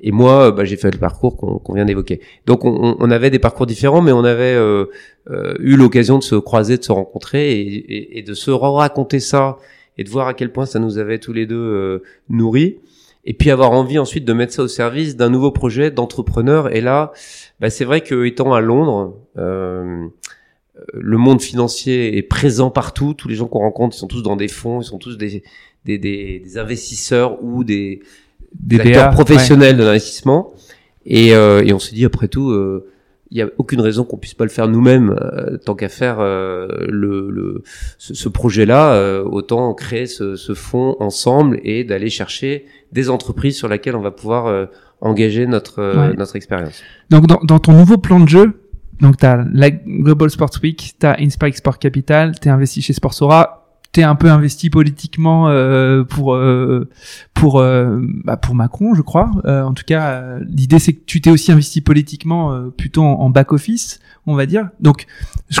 Et 0.00 0.12
moi, 0.12 0.46
euh, 0.46 0.50
bah, 0.50 0.64
j'ai 0.64 0.78
fait 0.78 0.90
le 0.90 0.98
parcours 0.98 1.36
qu'on 1.36 1.74
vient 1.74 1.84
d'évoquer. 1.84 2.20
Donc, 2.46 2.64
on, 2.64 3.10
avait 3.10 3.28
des 3.28 3.38
parcours 3.38 3.66
différents, 3.66 4.00
mais 4.00 4.12
on 4.12 4.24
avait 4.24 4.54
euh, 4.54 4.86
euh, 5.30 5.54
eu 5.60 5.76
l'occasion 5.76 6.16
de 6.16 6.22
se 6.22 6.36
croiser, 6.36 6.78
de 6.78 6.82
se 6.82 6.90
rencontrer 6.90 7.60
et, 7.60 8.22
de 8.22 8.32
se 8.32 8.50
raconter 8.50 9.20
ça 9.20 9.58
et 9.98 10.04
de 10.04 10.08
voir 10.08 10.26
à 10.26 10.32
quel 10.32 10.52
point 10.52 10.64
ça 10.64 10.78
nous 10.78 10.96
avait 10.96 11.18
tous 11.18 11.34
les 11.34 11.44
deux 11.44 12.02
nourris. 12.30 12.78
Et 13.26 13.34
puis 13.34 13.50
avoir 13.50 13.72
envie 13.72 13.98
ensuite 13.98 14.24
de 14.24 14.32
mettre 14.32 14.54
ça 14.54 14.62
au 14.62 14.68
service 14.68 15.16
d'un 15.16 15.28
nouveau 15.28 15.50
projet 15.50 15.90
d'entrepreneur. 15.90 16.74
Et 16.74 16.80
là, 16.80 17.12
bah, 17.60 17.68
c'est 17.68 17.84
vrai 17.84 18.00
que 18.00 18.24
étant 18.24 18.54
à 18.54 18.62
Londres, 18.62 19.18
le 20.94 21.18
monde 21.18 21.42
financier 21.42 22.16
est 22.16 22.22
présent 22.22 22.70
partout. 22.70 23.12
Tous 23.12 23.28
les 23.28 23.34
gens 23.34 23.46
qu'on 23.46 23.58
rencontre, 23.58 23.94
ils 23.94 23.98
sont 23.98 24.06
tous 24.06 24.22
dans 24.22 24.36
des 24.36 24.48
fonds, 24.48 24.80
ils 24.80 24.84
sont 24.84 24.96
tous 24.96 25.18
des, 25.18 25.42
des, 25.84 25.98
des, 25.98 26.40
des 26.40 26.58
investisseurs 26.58 27.42
ou 27.42 27.64
des 27.64 28.00
des 28.52 28.80
acteurs 28.80 29.10
professionnels 29.10 29.76
de 29.76 29.84
l'investissement. 29.84 30.52
Et, 31.06 31.34
euh, 31.34 31.64
et 31.64 31.72
on 31.72 31.78
s'est 31.78 31.94
dit 31.94 32.04
après 32.04 32.28
tout, 32.28 32.50
euh, 32.50 32.90
il 33.30 33.36
n'y 33.36 33.42
a 33.42 33.48
aucune 33.58 33.80
raison 33.80 34.04
qu'on 34.04 34.16
puisse 34.16 34.34
pas 34.34 34.44
le 34.44 34.50
faire 34.50 34.66
nous-mêmes 34.66 35.16
euh, 35.20 35.56
tant 35.56 35.76
qu'à 35.76 35.88
faire 35.88 36.18
euh, 36.18 36.66
le, 36.88 37.30
le, 37.30 37.62
ce, 37.96 38.12
ce 38.12 38.28
projet-là. 38.28 38.94
Euh, 38.94 39.22
autant 39.22 39.72
créer 39.72 40.06
ce, 40.06 40.34
ce 40.34 40.52
fonds 40.52 40.96
ensemble 40.98 41.60
et 41.62 41.84
d'aller 41.84 42.10
chercher 42.10 42.66
des 42.90 43.08
entreprises 43.08 43.56
sur 43.56 43.68
lesquelles 43.68 43.94
on 43.94 44.02
va 44.02 44.10
pouvoir 44.10 44.68
engager 45.00 45.46
notre 45.46 46.14
notre 46.16 46.34
expérience. 46.34 46.82
Donc 47.08 47.26
dans, 47.28 47.40
dans 47.44 47.60
ton 47.60 47.72
nouveau 47.72 47.96
plan 47.98 48.18
de 48.18 48.28
jeu, 48.28 48.60
donc 49.00 49.16
tu 49.16 49.26
as 49.26 49.44
la 49.52 49.70
Global 49.70 50.28
Sports 50.28 50.58
Week, 50.62 50.96
tu 50.98 51.06
as 51.06 51.16
Inspire 51.20 51.56
Sport 51.56 51.78
Capital, 51.78 52.38
tu 52.40 52.48
es 52.48 52.50
investi 52.50 52.82
chez 52.82 52.92
Sportsora, 52.92 53.59
t'es 53.92 54.04
un 54.04 54.14
peu 54.14 54.30
investi 54.30 54.70
politiquement 54.70 55.48
euh, 55.48 56.04
pour 56.04 56.34
euh, 56.34 56.88
pour 57.34 57.58
euh, 57.58 58.00
bah 58.24 58.36
pour 58.36 58.54
Macron, 58.54 58.94
je 58.94 59.02
crois. 59.02 59.30
Euh, 59.46 59.62
en 59.62 59.72
tout 59.72 59.82
cas, 59.84 60.38
l'idée 60.48 60.78
c'est 60.78 60.92
que 60.92 61.04
tu 61.04 61.20
t'es 61.20 61.30
aussi 61.30 61.50
investi 61.50 61.80
politiquement 61.80 62.70
plutôt 62.76 63.02
en, 63.02 63.30
back 63.30 63.52
office, 63.52 64.00
on 64.26 64.34
va 64.34 64.46
dire. 64.46 64.68
Donc, 64.80 65.06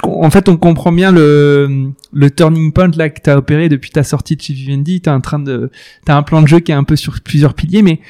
en 0.04 0.30
fait, 0.30 0.48
on 0.48 0.56
comprend 0.56 0.92
bien 0.92 1.10
le 1.10 1.92
le 2.12 2.30
turning 2.30 2.72
point 2.72 2.90
là 2.96 3.10
que 3.10 3.20
t'as 3.20 3.36
opéré 3.36 3.68
depuis 3.68 3.90
ta 3.90 4.04
sortie 4.04 4.36
de 4.36 4.42
chez 4.42 4.52
Vivendi. 4.52 5.00
T'as 5.00 5.12
un 5.12 5.20
train 5.20 5.40
de 5.40 5.70
t'as 6.04 6.16
un 6.16 6.22
plan 6.22 6.40
de 6.42 6.46
jeu 6.46 6.60
qui 6.60 6.70
est 6.70 6.76
un 6.76 6.84
peu 6.84 6.96
sur 6.96 7.20
plusieurs 7.20 7.54
piliers, 7.54 7.82
mais 7.82 8.00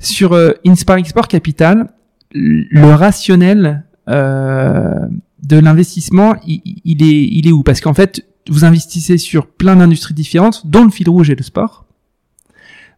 sur 0.00 0.36
Inspiring 0.66 1.04
Sport 1.04 1.28
Capital, 1.28 1.92
le 2.32 2.94
rationnel 2.94 3.84
de 4.08 5.58
l'investissement, 5.58 6.34
il, 6.46 6.62
il, 6.84 7.02
est 7.04 7.28
il 7.30 7.46
est 7.46 7.52
où? 7.52 7.62
Parce 7.62 7.80
qu'en 7.80 7.94
fait 7.94 8.24
vous 8.48 8.64
investissez 8.64 9.18
sur 9.18 9.46
plein 9.46 9.76
d'industries 9.76 10.14
différentes, 10.14 10.66
dont 10.66 10.84
le 10.84 10.90
fil 10.90 11.08
rouge 11.08 11.30
et 11.30 11.34
le 11.34 11.42
sport. 11.42 11.84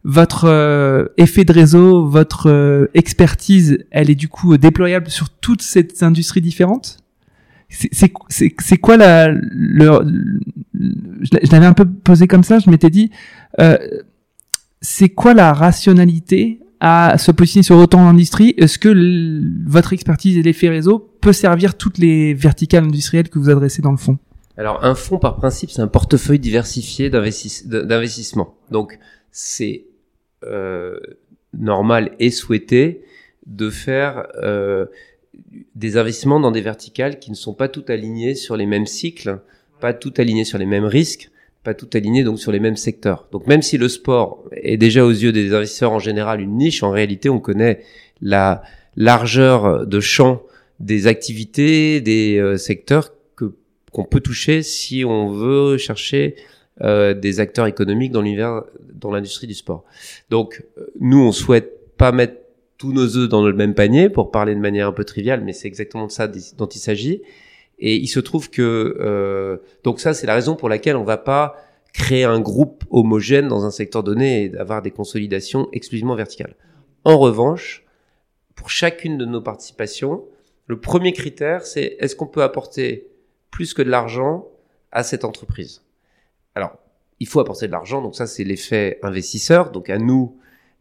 Votre 0.03 0.45
euh, 0.45 1.05
effet 1.17 1.45
de 1.45 1.53
réseau, 1.53 2.07
votre 2.07 2.49
euh, 2.49 2.87
expertise, 2.95 3.85
elle 3.91 4.09
est 4.09 4.15
du 4.15 4.29
coup 4.29 4.57
déployable 4.57 5.09
sur 5.09 5.29
toutes 5.29 5.61
ces 5.61 5.87
industries 6.01 6.41
différentes? 6.41 6.97
C'est 7.69 8.77
quoi 8.77 8.97
la 8.97 9.29
le, 9.31 10.01
je 10.73 11.51
l'avais 11.51 11.65
un 11.65 11.73
peu 11.73 11.85
posé 11.85 12.27
comme 12.27 12.43
ça. 12.43 12.59
Je 12.59 12.69
m'étais 12.69 12.89
dit, 12.89 13.11
euh, 13.59 13.77
c'est 14.81 15.09
quoi 15.09 15.33
la 15.33 15.53
rationalité 15.53 16.59
à 16.79 17.17
se 17.17 17.31
positionner 17.31 17.63
sur 17.63 17.77
autant 17.77 18.03
d'industries? 18.03 18.55
Est-ce 18.57 18.79
que 18.79 19.69
votre 19.69 19.93
expertise 19.93 20.37
et 20.37 20.41
l'effet 20.41 20.69
réseau 20.69 21.13
peut 21.21 21.33
servir 21.33 21.77
toutes 21.77 21.97
les 21.99 22.33
verticales 22.33 22.85
industrielles 22.85 23.29
que 23.29 23.39
vous 23.39 23.49
adressez 23.49 23.81
dans 23.81 23.91
le 23.91 23.97
fond? 23.97 24.17
Alors 24.57 24.83
un 24.83 24.95
fonds 24.95 25.17
par 25.17 25.37
principe 25.37 25.71
c'est 25.71 25.81
un 25.81 25.87
portefeuille 25.87 26.39
diversifié 26.39 27.09
d'investissement. 27.09 28.55
Donc 28.69 28.99
c'est 29.31 29.85
euh, 30.43 30.99
normal 31.53 32.11
et 32.19 32.31
souhaité 32.31 33.03
de 33.45 33.69
faire 33.69 34.27
euh, 34.41 34.85
des 35.75 35.97
investissements 35.97 36.39
dans 36.39 36.51
des 36.51 36.61
verticales 36.61 37.19
qui 37.19 37.31
ne 37.31 37.35
sont 37.35 37.53
pas 37.53 37.67
toutes 37.67 37.89
alignées 37.89 38.35
sur 38.35 38.57
les 38.57 38.65
mêmes 38.65 38.85
cycles, 38.85 39.39
pas 39.79 39.93
toutes 39.93 40.19
alignées 40.19 40.45
sur 40.45 40.57
les 40.57 40.65
mêmes 40.65 40.85
risques, 40.85 41.31
pas 41.63 41.73
toutes 41.73 41.95
alignées 41.95 42.23
donc 42.23 42.39
sur 42.39 42.51
les 42.51 42.59
mêmes 42.59 42.75
secteurs. 42.75 43.27
Donc 43.31 43.47
même 43.47 43.61
si 43.61 43.77
le 43.77 43.87
sport 43.87 44.43
est 44.51 44.77
déjà 44.77 45.05
aux 45.05 45.11
yeux 45.11 45.31
des 45.31 45.53
investisseurs 45.53 45.91
en 45.91 45.99
général 45.99 46.41
une 46.41 46.57
niche, 46.57 46.83
en 46.83 46.91
réalité 46.91 47.29
on 47.29 47.39
connaît 47.39 47.83
la 48.21 48.63
largeur 48.95 49.87
de 49.87 49.99
champ 49.99 50.43
des 50.79 51.07
activités, 51.07 52.01
des 52.01 52.37
euh, 52.37 52.57
secteurs 52.57 53.13
qu'on 53.91 54.05
peut 54.05 54.21
toucher 54.21 54.63
si 54.63 55.03
on 55.05 55.27
veut 55.27 55.77
chercher 55.77 56.35
euh, 56.81 57.13
des 57.13 57.39
acteurs 57.39 57.67
économiques 57.67 58.11
dans 58.11 58.21
l'univers, 58.21 58.63
dans 58.93 59.11
l'industrie 59.11 59.47
du 59.47 59.53
sport. 59.53 59.83
Donc 60.29 60.63
nous 60.99 61.19
on 61.19 61.31
souhaite 61.31 61.95
pas 61.97 62.11
mettre 62.11 62.35
tous 62.77 62.93
nos 62.93 63.15
œufs 63.15 63.29
dans 63.29 63.45
le 63.45 63.53
même 63.53 63.75
panier 63.75 64.09
pour 64.09 64.31
parler 64.31 64.55
de 64.55 64.59
manière 64.59 64.87
un 64.87 64.91
peu 64.91 65.03
triviale, 65.03 65.43
mais 65.43 65.53
c'est 65.53 65.67
exactement 65.67 66.07
de 66.07 66.11
ça 66.11 66.27
dont 66.27 66.65
il 66.65 66.79
s'agit. 66.79 67.21
Et 67.77 67.95
il 67.95 68.07
se 68.07 68.19
trouve 68.19 68.49
que 68.49 68.97
euh, 68.99 69.57
donc 69.83 69.99
ça 69.99 70.15
c'est 70.15 70.25
la 70.25 70.33
raison 70.33 70.55
pour 70.55 70.67
laquelle 70.67 70.95
on 70.95 71.03
va 71.03 71.17
pas 71.17 71.57
créer 71.93 72.23
un 72.23 72.39
groupe 72.39 72.83
homogène 72.89 73.47
dans 73.47 73.65
un 73.65 73.71
secteur 73.71 74.01
donné 74.01 74.45
et 74.45 74.57
avoir 74.57 74.81
des 74.81 74.89
consolidations 74.89 75.69
exclusivement 75.73 76.15
verticales. 76.15 76.55
En 77.03 77.19
revanche, 77.19 77.83
pour 78.55 78.71
chacune 78.71 79.19
de 79.19 79.25
nos 79.25 79.41
participations, 79.41 80.23
le 80.65 80.79
premier 80.79 81.13
critère 81.13 81.65
c'est 81.65 81.97
est-ce 81.99 82.15
qu'on 82.15 82.25
peut 82.25 82.41
apporter 82.41 83.10
plus 83.51 83.73
que 83.73 83.81
de 83.81 83.89
l'argent 83.89 84.47
à 84.91 85.03
cette 85.03 85.23
entreprise. 85.23 85.83
Alors, 86.55 86.77
il 87.19 87.27
faut 87.27 87.39
apporter 87.39 87.67
de 87.67 87.71
l'argent, 87.71 88.01
donc 88.01 88.15
ça 88.15 88.25
c'est 88.25 88.43
l'effet 88.43 88.99
investisseur, 89.03 89.71
donc 89.71 89.89
à 89.89 89.97
nous 89.97 90.37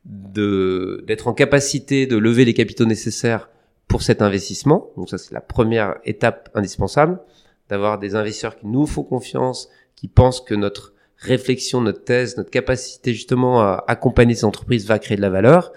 de 0.06 1.04
d'être 1.06 1.28
en 1.28 1.34
capacité 1.34 2.06
de 2.06 2.16
lever 2.16 2.46
les 2.46 2.54
capitaux 2.54 2.86
nécessaires 2.86 3.50
pour 3.86 4.02
cet 4.02 4.22
investissement. 4.22 4.90
Donc 4.96 5.10
ça, 5.10 5.18
c'est 5.18 5.34
la 5.34 5.40
première 5.40 5.96
étape 6.04 6.48
indispensable, 6.54 7.20
d'avoir 7.68 7.98
des 7.98 8.14
investisseurs 8.14 8.56
qui 8.56 8.66
nous 8.66 8.86
font 8.86 9.02
confiance, 9.02 9.68
qui 9.96 10.08
pensent 10.08 10.40
que 10.40 10.54
notre 10.54 10.94
réflexion, 11.16 11.80
notre 11.80 12.04
thèse, 12.04 12.36
notre 12.36 12.50
capacité 12.50 13.12
justement 13.12 13.60
à 13.60 13.84
accompagner 13.88 14.34
ces 14.34 14.44
entreprises 14.44 14.86
va 14.86 14.98
créer 14.98 15.16
de 15.16 15.22
la 15.22 15.28
valeur. 15.28 15.72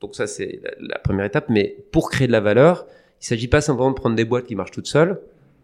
Donc 0.00 0.14
ça, 0.14 0.26
c'est 0.26 0.60
la 0.80 0.98
première 0.98 1.24
étape. 1.24 1.48
Mais 1.48 1.84
pour 1.92 2.10
créer 2.10 2.26
de 2.26 2.32
la 2.32 2.40
valeur, 2.40 2.86
il 3.20 3.26
s'agit 3.26 3.48
pas 3.48 3.60
simplement 3.60 3.90
de 3.90 3.94
prendre 3.94 4.16
des 4.16 4.24
boîtes 4.24 4.46
qui 4.46 4.56
marchent 4.56 4.72
toutes 4.72 4.86
seules, 4.88 5.20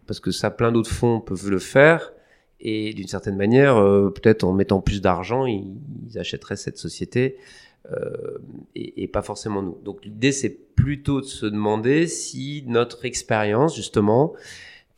parce 0.07 0.19
que 0.19 0.31
ça, 0.31 0.49
plein 0.49 0.71
d'autres 0.71 0.91
fonds 0.91 1.19
peuvent 1.19 1.49
le 1.49 1.59
faire. 1.59 2.13
Et 2.59 2.93
d'une 2.93 3.07
certaine 3.07 3.37
manière, 3.37 3.77
euh, 3.77 4.09
peut-être 4.09 4.43
en 4.43 4.53
mettant 4.53 4.81
plus 4.81 5.01
d'argent, 5.01 5.45
ils, 5.45 5.77
achèteraient 6.15 6.55
cette 6.55 6.79
société 6.79 7.37
euh, 7.91 8.39
et, 8.75 9.03
et, 9.03 9.07
pas 9.07 9.21
forcément 9.21 9.61
nous. 9.61 9.77
Donc 9.83 10.03
l'idée, 10.03 10.31
c'est 10.31 10.49
plutôt 10.49 11.21
de 11.21 11.25
se 11.25 11.45
demander 11.45 12.07
si 12.07 12.63
notre 12.65 13.05
expérience, 13.05 13.75
justement, 13.75 14.33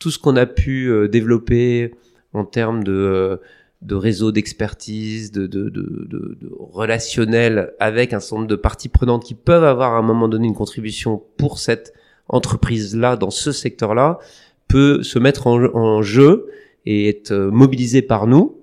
tout 0.00 0.10
ce 0.10 0.18
qu'on 0.18 0.34
a 0.36 0.46
pu 0.46 0.90
euh, 0.90 1.06
développer 1.06 1.94
en 2.32 2.44
termes 2.44 2.82
de, 2.82 2.92
euh, 2.92 3.36
de 3.82 3.94
réseau 3.94 4.32
d'expertise, 4.32 5.30
de, 5.30 5.46
de, 5.46 5.68
de, 5.68 6.06
de, 6.08 6.52
relationnel 6.58 7.74
avec 7.78 8.12
un 8.12 8.18
certain 8.18 8.36
nombre 8.36 8.48
de 8.48 8.56
parties 8.56 8.88
prenantes 8.88 9.24
qui 9.24 9.34
peuvent 9.34 9.64
avoir 9.64 9.94
à 9.94 9.98
un 9.98 10.02
moment 10.02 10.28
donné 10.28 10.48
une 10.48 10.54
contribution 10.54 11.22
pour 11.36 11.58
cette 11.58 11.92
entreprise-là, 12.28 13.16
dans 13.16 13.30
ce 13.30 13.52
secteur-là, 13.52 14.18
peut 14.70 15.02
se 15.02 15.18
mettre 15.18 15.46
en, 15.46 16.02
jeu 16.02 16.50
et 16.86 17.08
être 17.08 17.32
mobilisé 17.32 18.02
par 18.02 18.26
nous, 18.26 18.56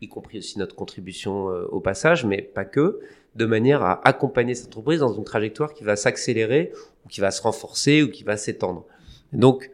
y 0.00 0.08
compris 0.08 0.38
aussi 0.38 0.58
notre 0.58 0.74
contribution 0.74 1.46
au 1.46 1.80
passage, 1.80 2.24
mais 2.24 2.40
pas 2.40 2.64
que, 2.64 3.00
de 3.36 3.46
manière 3.46 3.82
à 3.82 4.06
accompagner 4.08 4.54
cette 4.54 4.68
entreprise 4.68 5.00
dans 5.00 5.12
une 5.12 5.24
trajectoire 5.24 5.72
qui 5.74 5.84
va 5.84 5.96
s'accélérer 5.96 6.72
ou 7.04 7.08
qui 7.08 7.20
va 7.20 7.30
se 7.30 7.42
renforcer 7.42 8.02
ou 8.02 8.10
qui 8.10 8.24
va 8.24 8.36
s'étendre. 8.36 8.84
Donc, 9.32 9.70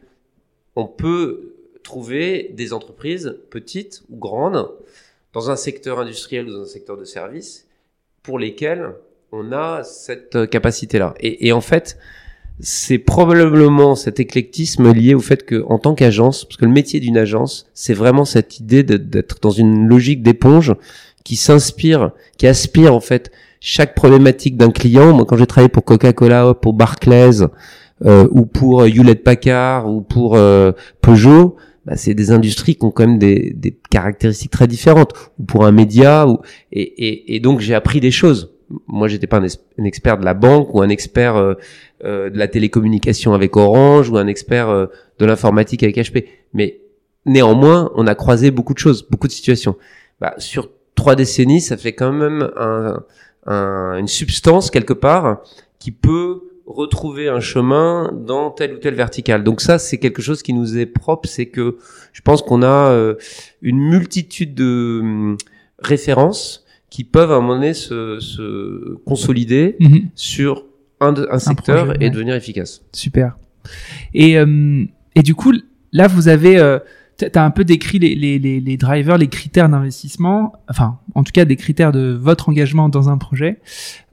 on 0.74 0.86
peut 0.86 1.54
trouver 1.82 2.50
des 2.52 2.72
entreprises 2.72 3.38
petites 3.50 4.02
ou 4.10 4.16
grandes 4.16 4.70
dans 5.32 5.50
un 5.50 5.56
secteur 5.56 6.00
industriel 6.00 6.48
ou 6.48 6.52
dans 6.52 6.62
un 6.62 6.66
secteur 6.66 6.96
de 6.96 7.04
service 7.04 7.66
pour 8.22 8.38
lesquelles 8.38 8.92
on 9.32 9.52
a 9.52 9.84
cette 9.84 10.50
capacité-là. 10.50 11.14
Et, 11.20 11.46
et, 11.46 11.52
en 11.52 11.60
fait, 11.60 11.98
c'est 12.60 12.98
probablement 12.98 13.94
cet 13.94 14.18
éclectisme 14.18 14.90
lié 14.92 15.14
au 15.14 15.20
fait 15.20 15.44
que, 15.44 15.64
en 15.68 15.78
tant 15.78 15.94
qu'agence, 15.94 16.44
parce 16.44 16.56
que 16.56 16.64
le 16.64 16.70
métier 16.70 17.00
d'une 17.00 17.18
agence, 17.18 17.66
c'est 17.74 17.94
vraiment 17.94 18.24
cette 18.24 18.58
idée 18.60 18.82
d'être 18.82 19.40
dans 19.42 19.50
une 19.50 19.86
logique 19.86 20.22
d'éponge 20.22 20.74
qui 21.24 21.36
s'inspire, 21.36 22.12
qui 22.38 22.46
aspire 22.46 22.94
en 22.94 23.00
fait 23.00 23.30
chaque 23.60 23.94
problématique 23.94 24.56
d'un 24.56 24.70
client. 24.70 25.12
Moi, 25.12 25.26
quand 25.26 25.36
j'ai 25.36 25.46
travaillé 25.46 25.68
pour 25.68 25.84
Coca-Cola, 25.84 26.54
pour 26.54 26.72
Barclays, 26.72 27.42
euh, 28.04 28.28
ou 28.30 28.46
pour 28.46 28.86
Hewlett 28.86 29.22
Packard, 29.22 29.90
ou 29.90 30.00
pour 30.00 30.36
euh, 30.36 30.72
Peugeot, 31.02 31.56
bah, 31.84 31.96
c'est 31.96 32.14
des 32.14 32.30
industries 32.30 32.76
qui 32.76 32.84
ont 32.84 32.90
quand 32.90 33.06
même 33.06 33.18
des, 33.18 33.52
des, 33.54 33.78
caractéristiques 33.90 34.50
très 34.50 34.66
différentes. 34.66 35.12
Ou 35.38 35.44
pour 35.44 35.66
un 35.66 35.72
média, 35.72 36.26
ou, 36.26 36.38
et, 36.72 36.80
et, 36.80 37.36
et 37.36 37.40
donc 37.40 37.60
j'ai 37.60 37.74
appris 37.74 38.00
des 38.00 38.10
choses. 38.10 38.55
Moi, 38.86 39.08
j'étais 39.08 39.26
pas 39.26 39.40
un, 39.40 39.84
expert 39.84 40.18
de 40.18 40.24
la 40.24 40.34
banque 40.34 40.74
ou 40.74 40.82
un 40.82 40.88
expert 40.88 41.36
euh, 41.36 41.54
euh, 42.04 42.30
de 42.30 42.38
la 42.38 42.48
télécommunication 42.48 43.32
avec 43.32 43.56
Orange 43.56 44.10
ou 44.10 44.16
un 44.16 44.26
expert 44.26 44.68
euh, 44.68 44.86
de 45.18 45.26
l'informatique 45.26 45.82
avec 45.82 45.96
HP. 45.96 46.26
Mais 46.52 46.80
néanmoins, 47.24 47.92
on 47.94 48.06
a 48.06 48.14
croisé 48.14 48.50
beaucoup 48.50 48.74
de 48.74 48.78
choses, 48.78 49.06
beaucoup 49.08 49.28
de 49.28 49.32
situations. 49.32 49.76
Bah, 50.20 50.34
sur 50.38 50.70
trois 50.94 51.14
décennies, 51.14 51.60
ça 51.60 51.76
fait 51.76 51.92
quand 51.92 52.12
même 52.12 52.50
un, 52.56 53.04
un, 53.46 53.98
une 53.98 54.08
substance 54.08 54.70
quelque 54.70 54.92
part 54.94 55.42
qui 55.78 55.92
peut 55.92 56.40
retrouver 56.66 57.28
un 57.28 57.40
chemin 57.40 58.12
dans 58.12 58.50
telle 58.50 58.74
ou 58.74 58.78
telle 58.78 58.94
verticale. 58.94 59.44
Donc 59.44 59.60
ça, 59.60 59.78
c'est 59.78 59.98
quelque 59.98 60.20
chose 60.20 60.42
qui 60.42 60.52
nous 60.52 60.76
est 60.76 60.86
propre, 60.86 61.28
c'est 61.28 61.46
que 61.46 61.78
je 62.12 62.20
pense 62.20 62.42
qu'on 62.42 62.62
a 62.62 62.90
euh, 62.90 63.14
une 63.62 63.78
multitude 63.78 64.54
de 64.54 64.98
hum, 65.00 65.36
références 65.78 66.65
qui 66.90 67.04
peuvent 67.04 67.32
à 67.32 67.36
un 67.36 67.40
moment 67.40 67.54
donné 67.54 67.74
se, 67.74 68.20
se 68.20 68.96
consolider 69.04 69.76
mm 69.80 69.86
-hmm. 69.86 70.02
sur 70.14 70.64
un, 71.00 71.14
un 71.30 71.38
secteur 71.38 71.82
un 71.82 71.84
projet, 71.86 71.98
et 72.00 72.04
ouais. 72.04 72.10
devenir 72.10 72.34
efficace. 72.34 72.82
Super. 72.92 73.36
Et, 74.14 74.38
euh, 74.38 74.84
et 75.14 75.22
du 75.22 75.34
coup, 75.34 75.52
là, 75.92 76.06
vous 76.08 76.28
avez... 76.28 76.58
Euh, 76.58 76.78
tu 77.18 77.24
as 77.34 77.44
un 77.44 77.50
peu 77.50 77.64
décrit 77.64 77.98
les, 77.98 78.14
les, 78.14 78.38
les, 78.38 78.60
les 78.60 78.76
drivers, 78.76 79.16
les 79.16 79.28
critères 79.28 79.70
d'investissement, 79.70 80.52
enfin, 80.68 80.98
en 81.14 81.22
tout 81.24 81.32
cas, 81.32 81.46
des 81.46 81.56
critères 81.56 81.90
de 81.90 82.14
votre 82.28 82.50
engagement 82.50 82.90
dans 82.90 83.08
un 83.08 83.16
projet. 83.16 83.58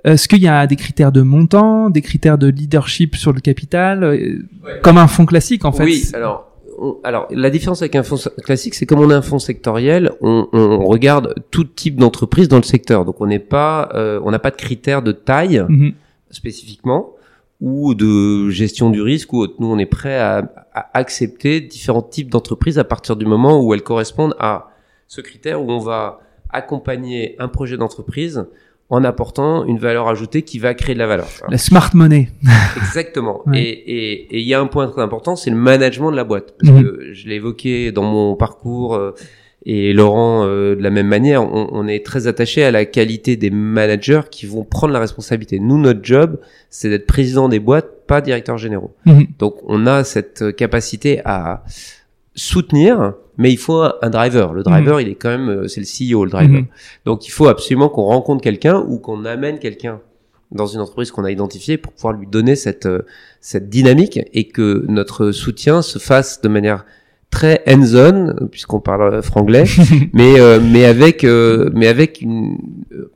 Est-ce 0.06 0.30
qu'il 0.30 0.42
y 0.42 0.48
a 0.48 0.66
des 0.68 0.78
critères 0.78 1.12
de 1.12 1.22
montant, 1.22 1.90
des 1.90 2.02
critères 2.02 2.38
de 2.38 2.48
leadership 2.48 3.18
sur 3.18 3.34
le 3.34 3.42
capital, 3.42 4.06
ouais. 4.06 4.38
comme 4.82 4.98
un 4.98 5.08
fonds 5.08 5.26
classique, 5.26 5.66
en 5.66 5.74
fait? 5.74 5.84
Oui, 5.84 6.06
alors, 6.14 6.53
on, 6.78 6.98
alors 7.04 7.28
la 7.32 7.50
différence 7.50 7.82
avec 7.82 7.96
un 7.96 8.04
fonds 8.04 8.18
classique, 8.44 8.76
c'est 8.76 8.86
comme 8.86 9.00
on 9.00 9.10
a 9.10 9.16
un 9.16 9.22
fonds 9.22 9.40
sectoriel, 9.40 10.12
on, 10.22 10.48
on 10.54 10.86
regarde 10.86 11.36
tout 11.52 11.64
type 11.64 11.98
d'entreprise 11.98 12.48
dans 12.48 12.58
le 12.58 12.64
secteur. 12.64 13.06
Donc, 13.06 13.22
on 13.22 13.28
n'est 13.28 13.40
pas, 13.40 13.90
euh, 13.94 14.20
on 14.24 14.32
n'a 14.32 14.40
pas 14.40 14.52
de 14.52 14.56
critères 14.56 15.02
de 15.02 15.12
taille 15.12 15.60
-hmm. 15.60 15.94
spécifiquement 16.30 17.12
ou 17.62 17.94
de 17.96 18.50
gestion 18.50 18.90
du 18.90 19.02
risque 19.02 19.32
ou 19.34 19.38
autre. 19.40 19.56
Nous, 19.60 19.68
on 19.68 19.78
est 19.78 19.86
prêt 20.00 20.20
à, 20.20 20.36
à 20.74 20.90
accepter 20.94 21.62
différents 21.62 22.02
types 22.02 22.30
d'entreprises 22.30 22.78
à 22.78 22.84
partir 22.84 23.16
du 23.16 23.26
moment 23.26 23.62
où 23.62 23.74
elles 23.74 23.84
correspondent 23.84 24.36
à 24.40 24.54
ce 25.08 25.22
critère 25.22 25.62
où 25.64 25.72
on 25.72 25.80
va 25.80 26.20
accompagner 26.50 27.36
un 27.40 27.48
projet 27.48 27.78
d'entreprise 27.78 28.46
en 28.90 29.04
apportant 29.04 29.66
une 29.66 29.80
valeur 29.80 30.08
ajoutée 30.08 30.44
qui 30.44 30.60
va 30.60 30.74
créer 30.74 30.94
de 30.94 31.00
la 31.00 31.08
valeur. 31.08 31.28
La 31.50 31.58
smart 31.58 31.90
money. 31.94 32.30
Exactement. 32.78 33.42
ouais. 33.48 33.62
Et 33.62 34.40
il 34.40 34.48
y 34.48 34.54
a 34.54 34.60
un 34.60 34.68
point 34.68 34.88
très 34.88 35.02
important, 35.02 35.36
c'est 35.36 35.50
le 35.50 35.56
management 35.56 36.12
de 36.12 36.16
la 36.16 36.24
boîte. 36.24 36.54
Parce 36.60 36.74
mmh. 36.74 36.84
que 36.84 37.14
je 37.14 37.28
l'ai 37.28 37.36
évoqué 37.36 37.92
dans 37.92 38.04
mon 38.04 38.36
parcours 38.36 38.96
euh, 38.96 39.16
et 39.66 39.94
Laurent, 39.94 40.46
euh, 40.46 40.76
de 40.76 40.84
la 40.84 40.90
même 40.90 41.08
manière, 41.08 41.42
on, 41.42 41.70
on 41.72 41.88
est 41.88 42.06
très 42.06 42.28
attaché 42.28 42.64
à 42.64 42.72
la 42.72 42.86
qualité 42.86 43.38
des 43.38 43.50
managers 43.50 44.24
qui 44.30 44.46
vont 44.46 44.64
prendre 44.64 44.94
la 44.94 45.00
responsabilité. 45.00 45.60
Nous, 45.60 45.78
notre 45.78 46.04
job, 46.04 46.40
c'est 46.70 46.90
d'être 46.90 47.08
président 47.08 47.48
des 47.48 47.60
boîtes, 47.60 48.06
pas 48.06 48.20
directeur 48.22 48.58
généraux. 48.58 48.94
Mmh. 49.06 49.24
Donc, 49.40 49.56
on 49.66 49.88
a 49.88 50.04
cette 50.04 50.56
capacité 50.56 51.22
à 51.24 51.64
soutenir, 52.36 53.14
mais 53.38 53.52
il 53.52 53.58
faut 53.58 53.82
un 53.82 54.10
driver. 54.10 54.54
Le 54.54 54.64
driver, 54.64 54.98
mmh. 54.98 55.02
il 55.02 55.10
est 55.10 55.16
quand 55.16 55.30
même, 55.30 55.50
euh, 55.50 55.68
c'est 55.68 55.82
le 55.82 55.86
CEO, 55.86 56.26
le 56.26 56.32
driver. 56.32 56.62
Mmh. 56.62 56.68
Donc, 57.06 57.28
il 57.28 57.32
faut 57.32 57.48
absolument 57.48 57.90
qu'on 57.90 58.04
rencontre 58.04 58.42
quelqu'un 58.42 58.84
ou 58.88 58.98
qu'on 58.98 59.26
amène 59.26 59.60
quelqu'un 59.60 60.00
dans 60.52 60.68
une 60.68 60.82
entreprise 60.82 61.12
qu'on 61.12 61.24
a 61.24 61.32
identifiée 61.32 61.78
pour 61.78 61.94
pouvoir 61.94 62.14
lui 62.14 62.28
donner 62.28 62.56
cette 62.56 62.86
euh, 62.86 63.02
cette 63.42 63.70
dynamique 63.70 64.20
et 64.34 64.48
que 64.48 64.86
notre 64.88 65.32
soutien 65.32 65.82
se 65.82 66.00
fasse 66.00 66.42
de 66.42 66.48
manière 66.48 66.86
très 67.34 67.64
hands-on 67.68 68.48
puisqu'on 68.52 68.80
parle 68.80 69.22
franglais 69.24 69.66
mais 70.14 70.40
euh, 70.40 70.60
mais 70.62 70.86
avec 70.86 71.24
euh, 71.24 71.70
mais 71.74 71.88
avec 71.88 72.22
une 72.22 72.58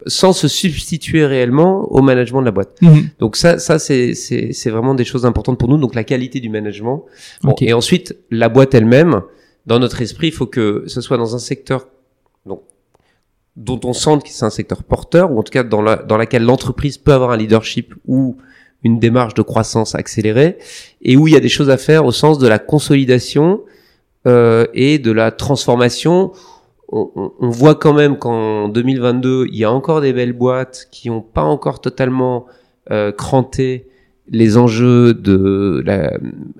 sans 0.07 0.33
se 0.33 0.47
substituer 0.47 1.23
réellement 1.25 1.73
au 1.91 2.01
management 2.01 2.41
de 2.41 2.45
la 2.45 2.55
boîte. 2.57 2.73
Mm 2.81 2.87
-hmm. 2.87 3.03
Donc 3.19 3.35
ça 3.35 3.59
ça 3.67 3.75
c'est 3.85 4.05
c'est 4.23 4.45
c'est 4.59 4.71
vraiment 4.75 4.95
des 5.01 5.07
choses 5.11 5.25
importantes 5.31 5.57
pour 5.61 5.69
nous 5.71 5.79
donc 5.83 5.93
la 6.01 6.05
qualité 6.11 6.37
du 6.45 6.49
management. 6.57 6.99
Bon, 7.43 7.51
okay. 7.51 7.65
et 7.67 7.73
ensuite 7.81 8.07
la 8.43 8.49
boîte 8.55 8.73
elle-même 8.77 9.13
dans 9.69 9.79
notre 9.85 9.99
esprit, 10.05 10.27
il 10.33 10.35
faut 10.39 10.51
que 10.57 10.65
ce 10.93 10.99
soit 11.05 11.19
dans 11.23 11.31
un 11.37 11.43
secteur 11.51 11.79
donc 12.49 12.61
dont 13.67 13.81
on 13.91 13.95
sente 14.05 14.19
que 14.25 14.31
c'est 14.35 14.47
un 14.51 14.55
secteur 14.61 14.81
porteur 14.93 15.25
ou 15.31 15.35
en 15.41 15.43
tout 15.45 15.55
cas 15.57 15.65
dans 15.75 15.83
la 15.87 15.95
dans 16.09 16.19
laquelle 16.23 16.45
l'entreprise 16.51 16.95
peut 17.03 17.13
avoir 17.17 17.29
un 17.35 17.39
leadership 17.43 17.87
ou 18.13 18.19
une 18.87 18.97
démarche 19.05 19.35
de 19.39 19.43
croissance 19.51 19.91
accélérée 20.01 20.51
et 21.07 21.13
où 21.17 21.21
il 21.27 21.33
y 21.37 21.39
a 21.41 21.43
des 21.47 21.53
choses 21.57 21.71
à 21.77 21.79
faire 21.89 22.01
au 22.09 22.13
sens 22.23 22.35
de 22.43 22.47
la 22.53 22.59
consolidation 22.73 23.47
euh, 24.27 24.65
et 24.73 24.99
de 24.99 25.11
la 25.11 25.31
transformation. 25.31 26.31
On, 26.89 27.09
on- 27.15 27.31
on 27.39 27.49
voit 27.49 27.75
quand 27.75 27.93
même 27.93 28.17
qu'en 28.17 28.69
2022, 28.69 29.47
il 29.49 29.55
y 29.57 29.63
a 29.65 29.71
encore 29.71 30.01
des 30.01 30.13
belles 30.13 30.33
boîtes 30.33 30.87
qui 30.91 31.09
n'ont 31.09 31.21
pas 31.21 31.43
encore 31.43 31.81
totalement 31.81 32.45
euh, 32.91 33.11
cranté 33.11 33.87
les 34.29 34.57
enjeux 34.57 35.13
de 35.13 35.81
la, 35.85 36.13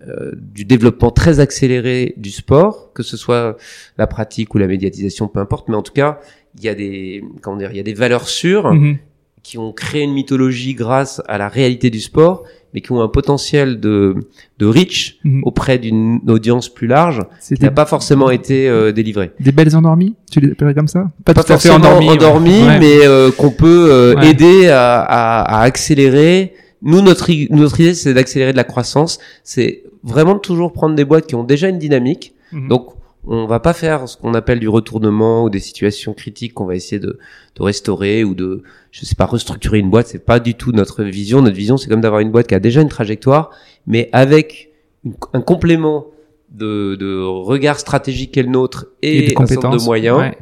euh, 0.08 0.32
du 0.36 0.64
développement 0.66 1.12
très 1.12 1.40
accéléré 1.42 2.14
du 2.18 2.32
sport, 2.32 2.92
que 2.94 3.04
ce 3.04 3.18
soit 3.18 3.58
la 3.98 4.08
pratique 4.08 4.56
ou 4.56 4.58
la 4.58 4.68
médiatisation, 4.68 5.28
peu 5.28 5.40
importe, 5.42 5.68
mais 5.70 5.76
en 5.76 5.82
tout 5.82 5.92
cas, 5.94 6.20
il 6.58 6.64
y 6.64 6.70
a 6.70 6.76
des 6.76 7.24
comment 7.42 7.58
dire, 7.58 7.72
il 7.72 7.78
y 7.78 7.80
a 7.82 7.84
des 7.84 7.94
valeurs 7.94 8.28
sûres 8.30 8.74
Mhm. 8.74 8.98
qui 9.44 9.58
ont 9.58 9.72
créé 9.74 10.04
une 10.04 10.14
mythologie 10.14 10.74
grâce 10.76 11.22
à 11.28 11.38
la 11.38 11.48
réalité 11.50 11.90
du 11.90 12.00
sport, 12.02 12.44
mais 12.74 12.82
qui 12.82 12.92
ont 12.92 13.02
un 13.02 13.08
potentiel 13.08 13.80
de 13.80 14.16
de 14.60 14.66
reach 14.66 15.20
Mhm. 15.24 15.42
auprès 15.44 15.78
d'une 15.78 16.20
audience 16.28 16.68
plus 16.70 16.88
large 16.88 17.22
qui 17.46 17.62
n'a 17.62 17.72
pas 17.72 17.86
forcément 17.86 18.30
été 18.30 18.68
euh, 18.68 18.92
délivré. 18.92 19.32
des 19.40 19.52
belles 19.52 19.76
endormies 19.76 20.16
Tu 20.32 20.40
les 20.40 20.52
appellerais 20.52 20.74
comme 20.74 20.88
ça? 20.88 21.10
Pas 21.26 21.34
tout 21.34 21.42
fait 21.44 21.54
forcément 21.54 21.76
endormies. 21.76 22.64
ouais. 22.64 22.80
Mais 22.80 23.06
euh, 23.06 23.32
qu'on 23.32 23.52
peut 23.52 23.88
euh, 23.92 24.16
Ouais. 24.16 24.30
aider 24.32 24.68
à, 24.70 25.00
à, 25.02 25.42
à 25.60 25.62
accélérer. 25.64 26.54
Nous, 26.82 27.02
notre, 27.02 27.30
notre 27.56 27.80
idée, 27.80 27.94
c'est 27.96 28.14
d'accélérer 28.14 28.52
de 28.52 28.58
la 28.58 28.64
croissance. 28.64 29.20
C'est 29.44 29.84
vraiment 30.04 30.38
toujours 30.38 30.74
prendre 30.74 30.96
des 30.96 31.06
boîtes 31.06 31.26
qui 31.28 31.36
ont 31.36 31.44
déjà 31.44 31.70
une 31.70 31.80
dynamique. 31.80 32.34
Mhm. 32.52 32.68
Donc, 32.68 32.90
on 33.28 33.46
va 33.46 33.60
pas 33.60 33.74
faire 33.74 34.08
ce 34.08 34.18
qu'on 34.18 34.34
appelle 34.34 34.60
du 34.60 34.70
retournement 34.70 35.44
ou 35.44 35.50
des 35.50 35.60
situations 35.60 36.14
critiques 36.14 36.54
qu'on 36.54 36.66
va 36.66 36.76
essayer 36.76 37.00
de, 37.00 37.20
de 37.56 37.62
restaurer 37.64 38.24
ou 38.24 38.34
de, 38.36 38.64
je 38.92 39.06
sais 39.06 39.16
pas, 39.16 39.26
restructurer 39.26 39.80
une 39.80 39.90
boîte. 39.90 40.08
C'est 40.08 40.26
pas 40.26 40.40
du 40.40 40.56
tout 40.56 40.72
notre 40.72 41.04
vision. 41.04 41.42
Notre 41.42 41.56
vision, 41.56 41.78
c'est 41.78 41.90
comme 41.90 42.02
d'avoir 42.02 42.22
une 42.22 42.32
boîte 42.32 42.48
qui 42.48 42.56
a 42.56 42.60
déjà 42.60 42.82
une 42.82 42.90
trajectoire, 42.90 43.52
mais 43.86 44.10
avec 44.14 44.70
une- 45.04 45.16
un 45.34 45.42
complément 45.42 46.08
de, 46.50 46.96
de 46.96 47.20
regard 47.22 47.80
stratégique 47.80 48.32
qu'est 48.32 48.44
le 48.44 48.50
nôtre 48.50 48.88
et, 49.02 49.28
des 49.28 49.34
de 49.34 49.84
moyens 49.84 50.18
Ouais. 50.18 50.38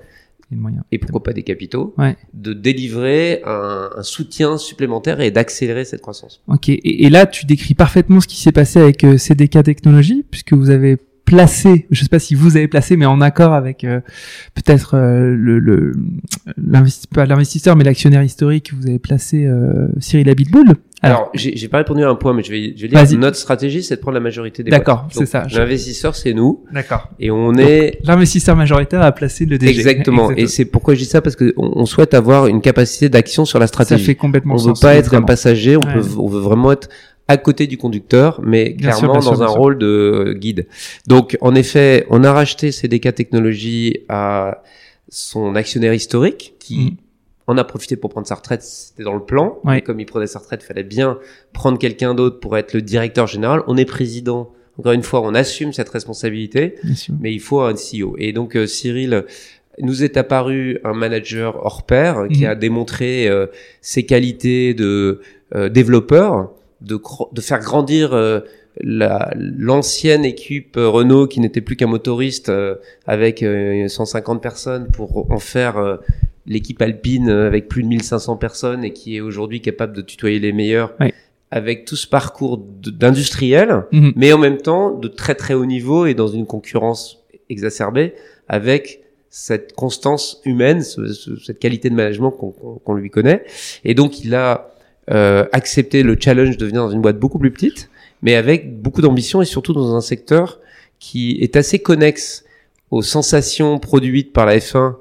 Et 0.52 0.56
de 0.56 0.62
moyens. 0.62 0.84
et 0.92 1.00
pourquoi 1.00 1.24
pas 1.24 1.34
des 1.34 1.42
capitaux, 1.42 1.96
Ouais. 1.98 2.16
de 2.36 2.54
délivrer 2.54 3.42
un, 3.46 3.90
un 3.98 4.04
soutien 4.04 4.58
supplémentaire 4.60 5.20
et 5.20 5.32
d'accélérer 5.32 5.84
cette 5.86 6.02
croissance. 6.02 6.44
Ok. 6.48 6.70
Et, 6.70 7.06
et 7.06 7.10
là, 7.10 7.26
tu 7.26 7.48
décris 7.48 7.74
parfaitement 7.74 8.22
ce 8.22 8.28
qui 8.28 8.40
s'est 8.40 8.52
passé 8.52 8.80
avec 8.80 9.04
euh, 9.04 9.18
CDK 9.18 9.64
Technologies, 9.64 10.24
puisque 10.30 10.54
vous 10.54 10.70
avez 10.70 10.98
placé, 11.26 11.88
je 11.92 12.04
sais 12.04 12.10
pas 12.10 12.20
si 12.20 12.36
vous 12.36 12.56
avez 12.56 12.68
placé, 12.68 12.96
mais 12.98 13.06
en 13.06 13.20
accord 13.22 13.54
avec 13.54 13.84
euh, 13.84 14.00
peut-être 14.54 14.96
euh, 14.96 15.36
le, 15.36 15.60
le 15.60 15.94
l'investi- 16.58 17.08
pas 17.08 17.26
l'investisseur, 17.26 17.76
mais 17.76 17.84
l'actionnaire 17.84 18.24
historique, 18.24 18.72
vous 18.74 18.88
avez 18.88 19.00
placé 19.00 19.46
euh, 19.46 19.88
Cyril 20.00 20.30
Abitboul. 20.30 20.74
Alors, 21.02 21.30
j'ai 21.36 21.56
j'ai 21.56 21.68
pas 21.68 21.78
répondu 21.78 22.04
à 22.04 22.10
un 22.10 22.16
point, 22.16 22.34
mais 22.34 22.42
je 22.42 22.50
vais, 22.52 22.74
je 22.76 22.88
vais 22.88 23.06
dire 23.06 23.20
notre 23.20 23.38
stratégie, 23.38 23.84
c'est 23.84 23.98
de 23.98 24.02
prendre 24.02 24.16
la 24.16 24.22
majorité 24.22 24.64
des 24.64 24.72
D'accord, 24.72 25.08
c'est 25.12 25.26
ça. 25.26 25.46
L'investisseur, 25.54 26.16
c'est 26.16 26.34
nous, 26.34 26.64
D'accord. 26.72 27.10
et 27.20 27.30
on 27.32 27.54
est 27.56 28.00
L'investisseur 28.06 28.56
majoritaire 28.56 29.02
a 29.02 29.12
placé 29.12 29.46
le 29.46 29.58
DG. 29.58 29.72
exactement. 29.72 30.32
Et 30.32 30.48
c'est 30.48 30.66
pourquoi 30.66 30.94
je 30.96 31.00
dis 31.00 31.06
ça 31.06 31.22
parce 31.22 31.36
que 31.36 31.54
on, 31.58 31.74
on 31.82 31.86
souhaite 31.86 32.14
avoir 32.14 32.48
une 32.48 32.62
capacité 32.62 33.10
d'action 33.10 33.46
sur 33.46 33.60
la 33.60 33.68
ça 33.68 33.74
stratégie. 33.74 34.04
fait 34.06 34.16
complètement 34.16 34.54
on 34.56 34.58
veut 34.58 34.64
sens. 34.70 34.80
pas 34.80 34.96
être 34.96 35.14
un 35.14 35.22
passager, 35.22 35.76
on 35.78 35.82
Ouais. 35.82 35.94
peut, 35.94 36.06
on 36.18 36.28
veut 36.28 36.40
vraiment 36.40 36.72
être 36.72 36.90
à 37.28 37.38
côté 37.38 37.66
du 37.68 37.78
conducteur, 37.78 38.40
mais 38.44 38.70
Bien 38.72 38.92
clairement 38.92 39.20
sûr, 39.22 39.32
dans 39.32 39.44
un 39.44 39.48
sûr. 39.48 39.56
rôle 39.58 39.78
de 39.78 40.36
guide. 40.38 40.68
Donc, 41.08 41.38
en 41.42 41.56
effet, 41.56 42.06
on 42.10 42.24
a 42.24 42.32
racheté 42.32 42.72
CDK 42.72 43.16
Technologies 43.16 44.02
à 44.10 44.62
son 45.10 45.56
actionnaire 45.56 45.94
historique 45.94 46.54
qui 46.60 46.78
Mhm. 46.78 46.92
en 47.48 47.58
a 47.58 47.64
profité 47.64 47.96
pour 47.96 48.10
prendre 48.12 48.28
sa 48.28 48.36
retraite, 48.36 48.62
c'était 48.64 49.04
dans 49.04 49.14
le 49.16 49.24
plan. 49.24 49.58
Ouais. 49.64 49.80
Et 49.80 49.82
comme 49.82 50.00
il 50.00 50.06
prenait 50.06 50.28
sa 50.28 50.40
retraite, 50.40 50.62
il 50.64 50.68
fallait 50.68 50.84
bien 50.84 51.18
prendre 51.54 51.78
quelqu'un 51.80 52.14
d'autre 52.16 52.40
pour 52.40 52.58
être 52.58 52.74
le 52.74 52.82
directeur 52.82 53.28
général. 53.28 53.62
On 53.68 53.78
est 53.78 53.86
président. 53.86 54.52
Encore 54.78 54.92
une 54.92 55.04
fois, 55.04 55.22
on 55.22 55.34
assume 55.36 55.72
cette 55.72 55.90
responsabilité 55.90 56.76
mais 57.22 57.32
il 57.34 57.40
faut 57.40 57.62
un 57.62 57.76
CEO. 57.76 58.16
Et 58.20 58.34
donc 58.34 58.58
euh, 58.58 58.66
Cyril 58.68 59.24
nous 59.80 60.04
est 60.04 60.18
apparu 60.18 60.80
un 60.84 60.94
manager 60.94 61.56
hors 61.66 61.86
pair 61.86 62.28
qui 62.32 62.42
Mhm. 62.44 62.50
a 62.50 62.56
démontré 62.56 63.28
euh, 63.28 63.48
ses 63.82 64.06
qualités 64.06 64.74
de 64.74 65.22
euh, 65.56 65.70
développeur, 65.70 66.52
de, 66.86 67.00
de 67.32 67.42
faire 67.42 67.60
grandir 67.60 68.14
euh, 68.14 68.40
la- 68.82 69.32
l'ancienne 69.36 70.24
équipe 70.26 70.78
euh, 70.78 70.88
Renault 70.90 71.28
qui 71.28 71.40
n'était 71.40 71.62
plus 71.62 71.76
qu'un 71.76 71.88
motoriste 71.88 72.50
euh, 72.50 72.76
avec 73.06 73.42
euh, 73.44 73.88
150 73.88 74.42
personnes 74.42 74.88
pour 74.92 75.32
en 75.32 75.40
faire 75.40 75.78
euh, 75.78 75.98
l'équipe 76.46 76.82
alpine 76.82 77.30
euh, 77.30 77.48
avec 77.48 77.68
plus 77.68 77.84
de 77.84 77.88
1500 77.88 78.38
personnes 78.38 78.84
et 78.84 78.94
qui 78.94 79.16
est 79.18 79.22
aujourd'hui 79.22 79.62
capable 79.62 79.94
de 79.94 80.02
tutoyer 80.02 80.40
les 80.40 80.52
meilleurs 80.54 80.94
Ouais. 81.00 81.14
avec 81.52 81.86
tout 81.86 81.96
ce 81.96 82.08
parcours 82.08 82.58
d'industriel 82.60 83.84
Mhm. 83.92 84.14
mais 84.16 84.34
en 84.34 84.38
même 84.38 84.58
temps 84.58 84.92
de 84.92 85.08
très 85.08 85.36
très 85.36 85.54
haut 85.54 85.66
niveau 85.66 86.06
et 86.06 86.14
dans 86.14 86.28
une 86.28 86.46
concurrence 86.46 87.20
exacerbée 87.50 88.14
avec 88.48 89.02
cette 89.30 89.74
constance 89.74 90.42
humaine, 90.46 90.82
ce- 90.82 91.08
ce- 91.14 91.38
cette 91.40 91.60
qualité 91.60 91.90
de 91.90 91.96
management 91.96 92.32
qu'on 92.32 92.94
lui 92.94 93.10
connaît. 93.10 93.44
Et 93.84 93.94
donc 93.94 94.24
il 94.24 94.34
a 94.34 94.75
euh, 95.12 95.46
accepté 95.52 96.04
le 96.04 96.18
challenge 96.20 96.58
de 96.58 96.66
venir 96.66 96.82
dans 96.82 96.92
une 96.92 97.02
boîte 97.02 97.20
beaucoup 97.20 97.40
plus 97.40 97.52
petite, 97.52 97.90
mais 98.22 98.36
avec 98.36 98.82
beaucoup 98.82 99.02
d'ambition 99.02 99.42
et 99.42 99.46
surtout 99.46 99.74
dans 99.74 99.96
un 99.96 100.02
secteur 100.02 100.60
qui 101.00 101.38
est 101.42 101.56
assez 101.56 101.80
connexe 101.80 102.44
aux 102.92 103.02
sensations 103.02 103.78
produites 103.80 104.34
par 104.34 104.46
la 104.46 104.58
F1. 104.58 104.96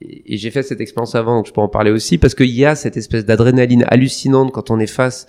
Et 0.00 0.36
j'ai 0.36 0.50
fait 0.50 0.62
cette 0.62 0.80
expérience 0.80 1.14
avant, 1.14 1.36
donc 1.36 1.46
je 1.46 1.52
peux 1.52 1.60
en 1.60 1.68
parler 1.68 1.90
aussi, 1.90 2.18
parce 2.18 2.34
qu'il 2.34 2.50
y 2.50 2.64
a 2.64 2.74
cette 2.74 2.96
espèce 2.96 3.24
d'adrénaline 3.24 3.84
hallucinante 3.88 4.52
quand 4.52 4.70
on 4.70 4.80
est 4.80 4.86
face 4.86 5.26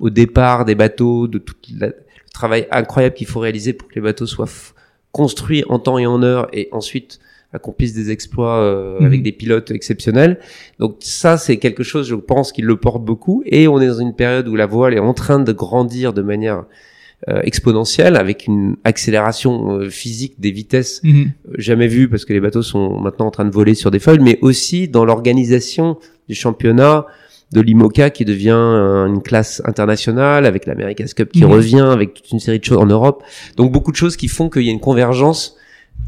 au 0.00 0.10
départ 0.10 0.64
des 0.64 0.74
bateaux, 0.74 1.26
de 1.28 1.38
tout 1.38 1.54
le 1.78 1.94
travail 2.32 2.66
incroyable 2.70 3.14
qu'il 3.14 3.26
faut 3.26 3.40
réaliser 3.40 3.72
pour 3.72 3.88
que 3.88 3.94
les 3.94 4.00
bateaux 4.00 4.26
soient 4.26 4.48
construits 5.12 5.64
en 5.68 5.78
temps 5.78 5.98
et 5.98 6.06
en 6.06 6.22
heure 6.22 6.48
et 6.52 6.68
ensuite 6.72 7.20
accomplissent 7.56 7.94
des 7.94 8.10
exploits 8.10 8.58
euh, 8.58 8.98
Mhm. 9.00 9.06
avec 9.06 9.22
des 9.22 9.32
pilotes 9.32 9.70
exceptionnels. 9.70 10.38
Donc 10.78 10.96
ça, 11.00 11.36
c'est 11.36 11.56
quelque 11.56 11.82
chose, 11.82 12.06
je 12.08 12.14
pense, 12.14 12.52
qui 12.52 12.62
le 12.62 12.76
porte 12.76 13.04
beaucoup. 13.04 13.42
Et 13.46 13.66
on 13.68 13.80
est 13.80 13.88
dans 13.88 13.98
une 13.98 14.14
période 14.14 14.46
où 14.48 14.54
la 14.56 14.66
voile 14.66 14.94
est 14.94 14.98
en 15.00 15.14
train 15.14 15.40
de 15.40 15.52
grandir 15.52 16.12
de 16.12 16.22
manière 16.22 16.64
euh, 17.28 17.40
exponentielle, 17.44 18.14
avec 18.14 18.46
une 18.46 18.76
accélération 18.84 19.52
euh, 19.80 19.88
physique 19.88 20.34
des 20.38 20.50
vitesses 20.50 21.00
Mhm. 21.02 21.30
jamais 21.56 21.88
vues, 21.88 22.08
parce 22.10 22.26
que 22.26 22.34
les 22.34 22.40
bateaux 22.40 22.60
sont 22.62 23.00
maintenant 23.00 23.26
en 23.26 23.30
train 23.30 23.46
de 23.46 23.50
voler 23.50 23.74
sur 23.74 23.90
des 23.90 23.98
feuilles, 23.98 24.18
mais 24.20 24.38
aussi 24.42 24.86
dans 24.86 25.04
l'organisation 25.06 25.96
du 26.28 26.34
championnat 26.34 27.06
de 27.52 27.60
l'IMOCA 27.62 28.10
qui 28.10 28.24
devient 28.26 28.50
une 29.08 29.22
classe 29.22 29.62
internationale, 29.64 30.44
avec 30.44 30.66
l'America's 30.66 31.14
Cup 31.14 31.30
qui 31.32 31.44
Mhm. 31.44 31.50
revient, 31.52 31.88
avec 31.90 32.12
toute 32.14 32.30
une 32.32 32.38
série 32.40 32.58
de 32.58 32.64
choses 32.64 32.76
en 32.78 32.86
Europe. 32.86 33.22
Donc 33.56 33.72
beaucoup 33.72 33.92
de 33.92 33.96
choses 33.96 34.16
qui 34.16 34.28
font 34.28 34.50
qu'il 34.50 34.62
y 34.64 34.68
a 34.68 34.72
une 34.72 34.80
convergence 34.80 35.56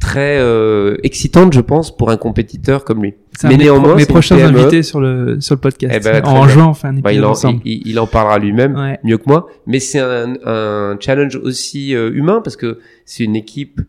très 0.00 0.38
euh, 0.38 0.96
excitante, 1.02 1.52
je 1.52 1.60
pense, 1.60 1.96
pour 1.96 2.10
un 2.10 2.16
compétiteur 2.16 2.84
comme 2.84 3.02
lui. 3.02 3.14
Mais 3.44 3.56
néanmoins, 3.56 3.94
mes 3.96 4.06
prochains 4.06 4.36
PME. 4.36 4.58
invités 4.60 4.82
sur 4.82 5.00
le 5.00 5.40
sur 5.40 5.54
le 5.54 5.60
podcast. 5.60 5.94
Eh 5.96 6.00
ben, 6.02 6.24
en 6.24 6.44
bien. 6.44 6.48
juin, 6.48 6.66
on 6.68 6.74
fait 6.74 6.88
un 6.88 6.94
Bah, 6.94 7.12
il, 7.12 7.24
en, 7.24 7.30
ensemble. 7.30 7.60
il, 7.64 7.86
il 7.86 7.98
en 7.98 8.06
parlera 8.06 8.38
lui-même 8.38 8.76
Ouais. 8.76 8.98
mieux 9.04 9.18
que 9.18 9.24
moi, 9.26 9.48
mais 9.66 9.80
c'est 9.80 9.98
un, 10.00 10.34
un 10.44 10.96
challenge 11.00 11.36
aussi 11.36 11.94
euh, 11.94 12.10
humain 12.12 12.40
parce 12.42 12.56
que 12.56 12.78
c'est 13.04 13.24
une 13.24 13.36
équipe 13.36 13.80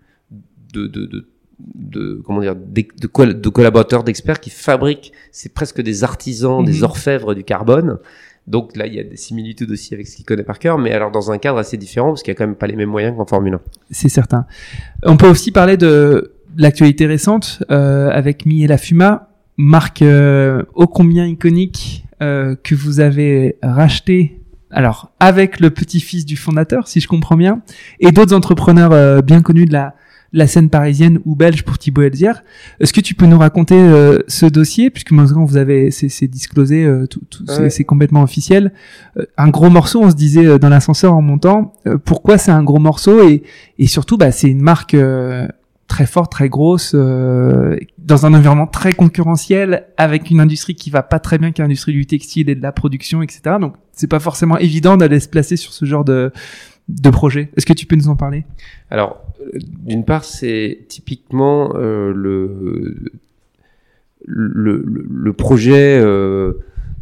de, 0.73 0.87
de, 0.87 1.05
de, 1.05 1.27
de 1.75 2.21
comment 2.25 2.41
dire 2.41 2.55
de, 2.55 2.83
de, 3.01 3.07
col- 3.07 3.39
de 3.41 3.49
collaborateurs 3.49 4.03
d'experts 4.03 4.39
qui 4.39 4.49
fabriquent 4.49 5.11
c'est 5.31 5.53
presque 5.53 5.81
des 5.81 6.03
artisans 6.03 6.59
Mhm. 6.61 6.65
des 6.65 6.83
orfèvres 6.83 7.33
du 7.33 7.43
carbone 7.43 7.97
donc 8.49 8.75
là 8.75 8.87
il 8.87 8.93
y 8.93 8.99
a 8.99 9.03
des 9.03 9.15
similitudes 9.15 9.71
aussi 9.71 9.93
avec 9.93 10.07
ce 10.07 10.17
qu'il 10.17 10.25
connaît 10.25 10.43
par 10.43 10.59
cœur 10.59 10.77
mais 10.77 10.91
alors 10.91 11.11
dans 11.11 11.31
un 11.31 11.37
cadre 11.37 11.59
assez 11.59 11.77
différent 11.77 12.09
parce 12.09 12.23
qu'il 12.23 12.31
y 12.31 12.35
a 12.35 12.37
quand 12.37 12.45
même 12.45 12.55
pas 12.55 12.67
les 12.67 12.75
mêmes 12.75 12.89
moyens 12.89 13.15
qu'en 13.15 13.25
Formule 13.25 13.53
1 13.53 13.59
c'est 13.91 14.09
certain. 14.09 14.45
On 15.03 15.15
peut 15.15 15.29
aussi 15.29 15.51
parler 15.51 15.77
de 15.77 16.33
l'actualité 16.57 17.05
récente 17.05 17.63
euh, 17.71 18.09
avec 18.11 18.45
Mi 18.45 18.63
et 18.63 18.67
la 18.67 18.77
Fuma, 18.77 19.29
marque 19.59 20.01
euh, 20.01 20.63
ô 20.73 20.87
combien 20.87 21.25
iconique 21.25 22.05
euh, 22.21 22.55
que 22.63 22.75
vous 22.75 23.01
avez 23.01 23.57
racheté. 23.61 24.41
Alors 24.71 25.11
avec 25.19 25.59
le 25.59 25.69
petit-fils 25.69 26.25
du 26.25 26.37
fondateur, 26.37 26.87
si 26.87 27.01
je 27.01 27.07
comprends 27.07 27.35
bien, 27.35 27.61
et 27.99 28.11
d'autres 28.11 28.35
entrepreneurs 28.35 28.93
euh, 28.93 29.21
bien 29.21 29.41
connus 29.41 29.65
de 29.65 29.73
la 29.73 29.95
la 30.31 30.45
scène 30.47 30.69
parisienne 30.69 31.19
ou 31.25 31.35
belge 31.35 31.63
pour 31.63 31.77
Thibaut 31.77 32.03
Elzière. 32.03 32.43
Est-ce 32.79 32.93
que 32.93 33.01
tu 33.01 33.15
peux 33.15 33.25
nous 33.25 33.39
raconter 33.39 33.75
euh, 33.79 34.19
ce 34.27 34.45
dossier? 34.45 34.89
Puisque 34.89 35.11
maintenant 35.11 35.43
vous 35.45 35.57
avez 35.57 35.89
c'est 35.91 36.09
c'est 36.09 36.27
disclosé 36.27 36.83
euh, 36.85 37.07
tout, 37.07 37.21
tout- 37.29 37.45
c'est- 37.47 37.61
Ouais. 37.61 37.69
c'est 37.69 37.83
complètement 37.83 38.21
officiel. 38.23 38.71
Euh, 39.17 39.25
un 39.37 39.49
gros 39.49 39.69
morceau, 39.69 40.01
on 40.03 40.09
se 40.11 40.15
disait 40.15 40.45
euh, 40.45 40.59
dans 40.59 40.69
l'ascenseur 40.69 41.13
en 41.13 41.21
montant. 41.21 41.73
euh, 41.87 41.97
pourquoi 41.97 42.37
c'est 42.37 42.51
un 42.51 42.63
gros 42.63 42.79
morceau? 42.79 43.27
Et 43.27 43.43
et 43.79 43.87
surtout 43.87 44.17
bah 44.17 44.31
c'est 44.31 44.49
une 44.49 44.61
marque 44.61 44.93
euh, 44.93 45.47
très 45.87 46.05
forte, 46.05 46.31
très 46.31 46.49
grosse 46.49 46.91
euh, 46.93 47.75
dans 47.97 48.27
un 48.27 48.33
environnement 48.35 48.67
très 48.67 48.93
concurrentiel 48.93 49.85
avec 49.97 50.29
une 50.29 50.39
industrie 50.39 50.75
qui 50.75 50.91
va 50.91 51.01
pas 51.01 51.17
très 51.19 51.39
bien, 51.39 51.51
qui 51.51 51.61
est 51.61 51.63
l'industrie 51.63 51.93
du 51.93 52.05
textile 52.05 52.49
et 52.51 52.55
de 52.55 52.61
la 52.61 52.71
production, 52.71 53.23
etc. 53.23 53.55
Donc 53.59 53.73
c'est 53.93 54.05
pas 54.05 54.19
forcément 54.19 54.57
évident 54.59 54.95
d'aller 54.97 55.19
se 55.19 55.27
placer 55.27 55.57
sur 55.57 55.73
ce 55.73 55.85
genre 55.85 56.05
de 56.05 56.31
de 56.87 57.09
projet. 57.11 57.49
Est-ce 57.57 57.65
que 57.65 57.73
tu 57.73 57.85
peux 57.85 57.95
nous 57.95 58.07
en 58.09 58.15
parler? 58.15 58.45
Alors, 58.89 59.21
d'une 59.63 60.05
part, 60.05 60.23
c'est 60.25 60.79
typiquement 60.87 61.75
euh, 61.75 62.11
le, 62.13 62.95
le, 64.25 64.83
le, 64.85 65.33
projet 65.33 65.99
euh, 66.01 66.53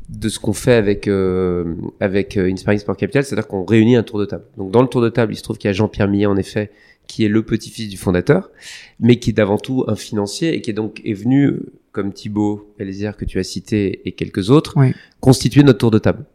de 0.10 0.30
ce 0.30 0.40
qu'on 0.40 0.54
fait 0.54 0.74
avec, 0.74 1.08
euh, 1.08 1.76
avec 2.00 2.38
Inspiring 2.38 2.80
Sport 2.80 2.98
Capital, 2.98 3.24
c'est-à-dire 3.24 3.48
qu'on 3.48 3.66
réunit 3.66 3.96
un 3.96 4.04
tour 4.04 4.20
de 4.20 4.26
table. 4.26 4.44
Donc, 4.58 4.72
dans 4.72 4.82
le 4.82 4.88
tour 4.88 5.02
de 5.02 5.10
table, 5.10 5.34
il 5.34 5.38
se 5.38 5.44
trouve 5.44 5.58
qu'il 5.58 5.68
y 5.68 5.72
a 5.72 5.74
Jean-Pierre 5.74 6.08
Millet, 6.08 6.26
en 6.28 6.38
effet, 6.38 6.72
qui 7.08 7.26
est 7.26 7.30
le 7.30 7.42
petit-fils 7.42 7.90
du 7.90 7.98
fondateur, 7.98 8.52
mais 9.00 9.18
qui 9.18 9.32
est 9.32 9.40
avant 9.40 9.58
tout 9.58 9.86
un 9.88 9.96
financier 9.96 10.54
et 10.54 10.62
qui 10.62 10.70
est 10.70 10.74
donc 10.74 11.02
est 11.06 11.14
venu, 11.14 11.60
comme 11.92 12.14
Thibaut 12.14 12.74
Pellizière 12.78 13.18
que 13.18 13.26
tu 13.26 13.40
as 13.40 13.44
cité 13.44 14.02
et 14.08 14.12
quelques 14.12 14.50
autres, 14.50 14.74
Oui. 14.78 14.94
constituer 15.20 15.64
notre 15.64 15.80
tour 15.80 15.92
de 15.92 16.00
table 16.00 16.26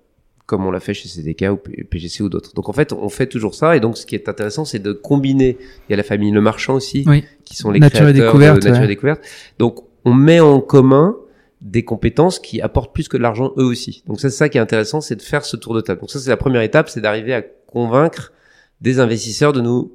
comme 0.52 0.66
on 0.66 0.70
l'a 0.70 0.80
fait 0.80 0.92
chez 0.92 1.08
CDK 1.08 1.46
ou 1.50 1.56
PGC 1.88 2.22
ou 2.22 2.28
d'autres. 2.28 2.52
Donc 2.52 2.68
en 2.68 2.74
fait, 2.74 2.92
on 2.92 3.08
fait 3.08 3.26
toujours 3.26 3.54
ça 3.54 3.74
et 3.74 3.80
donc 3.80 3.96
ce 3.96 4.04
qui 4.04 4.14
est 4.14 4.28
intéressant, 4.28 4.66
c'est 4.66 4.80
de 4.80 4.92
combiner. 4.92 5.56
Il 5.88 5.92
y 5.92 5.94
a 5.94 5.96
la 5.96 6.02
famille 6.02 6.30
Le 6.30 6.42
Marchand 6.42 6.74
aussi, 6.74 7.04
Oui. 7.06 7.24
qui 7.46 7.56
sont 7.56 7.70
les 7.70 7.80
Nature 7.80 8.00
et 8.06 8.12
créateurs 8.12 8.26
Découverte, 8.26 8.62
de 8.62 8.68
Nature 8.68 8.80
ouais. 8.80 8.84
et 8.84 8.88
Découverte. 8.88 9.22
Donc 9.58 9.78
on 10.04 10.12
met 10.12 10.40
en 10.40 10.60
commun 10.60 11.16
des 11.62 11.84
compétences 11.84 12.38
qui 12.38 12.60
apportent 12.60 12.92
plus 12.92 13.08
que 13.08 13.16
de 13.16 13.22
l'argent 13.22 13.54
eux 13.56 13.64
aussi. 13.64 14.02
Donc 14.06 14.20
ça, 14.20 14.28
c'est 14.28 14.36
ça 14.36 14.48
qui 14.50 14.58
est 14.58 14.60
intéressant, 14.60 15.00
c'est 15.00 15.16
de 15.16 15.22
faire 15.22 15.46
ce 15.46 15.56
tour 15.56 15.74
de 15.74 15.80
table. 15.80 16.00
Donc 16.00 16.10
ça, 16.10 16.18
c'est 16.18 16.28
la 16.28 16.36
première 16.36 16.60
étape, 16.60 16.90
c'est 16.90 17.00
d'arriver 17.00 17.32
à 17.32 17.40
convaincre 17.40 18.34
des 18.82 19.00
investisseurs 19.00 19.54
de 19.54 19.62
nous 19.62 19.90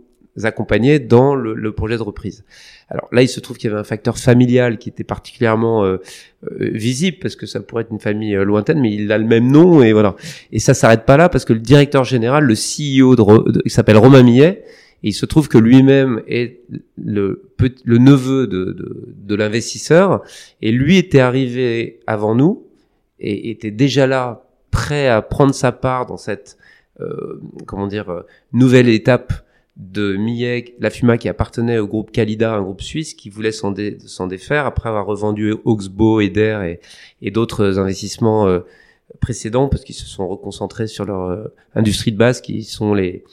accompagner 0.46 1.00
dans 1.00 1.36
le, 1.36 1.72
projet 1.72 1.98
de 1.98 2.04
reprise. 2.04 2.44
Alors 2.90 3.08
là, 3.12 3.22
il 3.22 3.28
se 3.28 3.40
trouve 3.40 3.58
qu'il 3.58 3.70
y 3.70 3.74
avait 3.74 3.80
un 3.80 3.86
facteur 3.86 4.18
familial 4.18 4.78
qui 4.78 4.90
était 4.90 5.04
particulièrement 5.04 5.84
euh, 5.84 5.98
euh, 6.44 6.70
visible 6.72 7.18
parce 7.22 7.36
que 7.36 7.46
ça 7.46 7.60
pourrait 7.60 7.84
être 7.84 7.92
une 7.92 8.00
famille 8.00 8.36
euh, 8.36 8.46
lointaine, 8.46 8.80
mais 8.80 8.94
il 8.94 9.12
a 9.12 9.18
le 9.18 9.26
même 9.26 9.52
nom 9.52 9.82
et 9.82 9.94
voilà. 9.94 10.16
Et 10.52 10.60
ça 10.60 10.74
s'arrête 10.74 11.06
pas 11.06 11.18
là 11.18 11.30
parce 11.30 11.46
que 11.46 11.54
le 11.54 11.60
directeur 11.60 12.04
général, 12.04 12.46
le 12.46 12.54
CEO, 12.54 13.16
de, 13.16 13.62
il 13.66 13.72
s'appelle 13.72 13.98
Romain 13.98 14.24
Millet. 14.24 14.64
Et 15.04 15.10
il 15.10 15.14
se 15.14 15.28
trouve 15.28 15.48
que 15.48 15.60
lui-même 15.60 16.24
est 16.28 16.62
le, 16.98 17.52
le 17.86 17.98
neveu 18.00 18.48
de, 18.48 18.66
de, 18.72 19.14
de 19.16 19.36
l'investisseur 19.36 20.24
et 20.60 20.72
lui 20.72 20.98
était 20.98 21.20
arrivé 21.20 22.00
avant 22.08 22.34
nous 22.34 22.66
et 23.20 23.52
était 23.52 23.70
déjà 23.70 24.08
là 24.08 24.48
prêt 24.72 25.08
à 25.08 25.22
prendre 25.22 25.54
sa 25.54 25.72
part 25.72 26.08
dans 26.08 26.18
cette 26.18 26.58
euh, 27.00 27.40
comment 27.68 27.86
dire 27.86 28.24
nouvelle 28.54 28.90
étape 28.90 29.34
de 29.78 30.18
Millet, 30.18 30.76
la 30.80 30.90
Fuma 30.90 31.18
qui 31.18 31.30
appartenait 31.30 31.78
au 31.78 31.88
groupe 31.88 32.12
Calida, 32.12 32.54
un 32.56 32.64
groupe 32.64 32.82
suisse 32.82 33.14
qui 33.14 33.30
voulait 33.30 33.52
s'en 33.52 33.72
dé- 33.72 33.98
s'en 34.06 34.26
défaire 34.26 34.66
après 34.66 34.90
avoir 34.90 35.06
revendu 35.06 35.54
Oxbow, 35.66 36.20
Eder 36.20 36.60
et, 36.66 36.80
et 37.28 37.32
d'autres 37.32 37.78
investissements 37.78 38.48
euh, 38.48 38.62
précédents 39.20 39.70
parce 39.70 39.84
qu'ils 39.84 39.96
se 39.96 40.08
sont 40.08 40.28
reconcentrés 40.28 40.88
sur 40.88 41.06
leur 41.06 41.30
euh, 41.30 41.54
industrie 41.76 42.12
de 42.12 42.18
base 42.18 42.42
qui 42.42 42.64
sont 42.64 42.94
les 42.94 43.24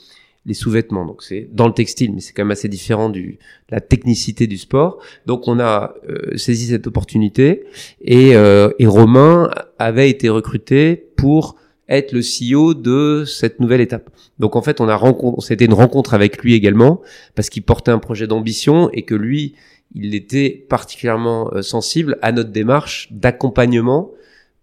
les 0.47 0.53
sous-vêtements. 0.53 1.07
Donc 1.07 1.23
c'est 1.23 1.49
dans 1.51 1.65
le 1.67 1.73
textile, 1.73 2.13
mais 2.13 2.21
c'est 2.21 2.31
quand 2.31 2.43
même 2.43 2.51
assez 2.51 2.69
différent 2.69 3.09
du 3.09 3.39
de 3.69 3.71
la 3.71 3.81
technicité 3.81 4.45
du 4.45 4.59
sport. 4.59 4.99
Donc 5.25 5.47
on 5.47 5.59
a 5.59 5.95
euh, 6.07 6.37
saisi 6.37 6.67
cette 6.67 6.85
opportunité 6.85 7.65
et, 8.01 8.35
euh, 8.35 8.69
et 8.77 8.85
Romain 8.85 9.49
avait 9.79 10.11
été 10.11 10.29
recruté 10.29 10.95
pour 11.15 11.55
être 11.87 12.11
le 12.11 12.21
CEO 12.21 12.73
de 12.73 13.23
cette 13.25 13.59
nouvelle 13.59 13.81
étape. 13.81 14.09
Donc 14.39 14.55
en 14.55 14.61
fait, 14.61 14.81
on 14.81 14.87
a 14.87 14.95
rencontré, 14.95 15.45
c'était 15.45 15.65
une 15.65 15.73
rencontre 15.73 16.13
avec 16.13 16.41
lui 16.41 16.53
également 16.53 17.01
parce 17.35 17.49
qu'il 17.49 17.63
portait 17.63 17.91
un 17.91 17.99
projet 17.99 18.27
d'ambition 18.27 18.89
et 18.91 19.03
que 19.03 19.15
lui, 19.15 19.55
il 19.93 20.15
était 20.15 20.49
particulièrement 20.67 21.51
euh, 21.53 21.61
sensible 21.61 22.17
à 22.21 22.31
notre 22.31 22.49
démarche 22.49 23.09
d'accompagnement 23.11 24.11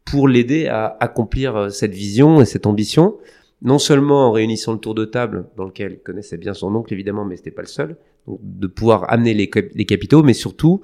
pour 0.04 0.26
l'aider 0.26 0.66
à 0.66 0.96
accomplir 1.00 1.56
euh, 1.56 1.68
cette 1.68 1.94
vision 1.94 2.40
et 2.40 2.44
cette 2.44 2.66
ambition. 2.66 3.16
Non 3.62 3.78
seulement 3.78 4.28
en 4.28 4.32
réunissant 4.32 4.72
le 4.72 4.78
tour 4.78 4.94
de 4.94 5.04
table 5.04 5.46
dans 5.56 5.64
lequel 5.64 5.92
il 5.92 5.98
connaissait 6.00 6.36
bien 6.36 6.54
son 6.54 6.74
oncle 6.74 6.92
évidemment, 6.92 7.24
mais 7.24 7.36
c'était 7.36 7.52
pas 7.52 7.62
le 7.62 7.68
seul, 7.68 7.96
de 8.26 8.66
pouvoir 8.66 9.10
amener 9.12 9.34
les, 9.34 9.48
les 9.74 9.84
capitaux, 9.84 10.24
mais 10.24 10.34
surtout 10.34 10.80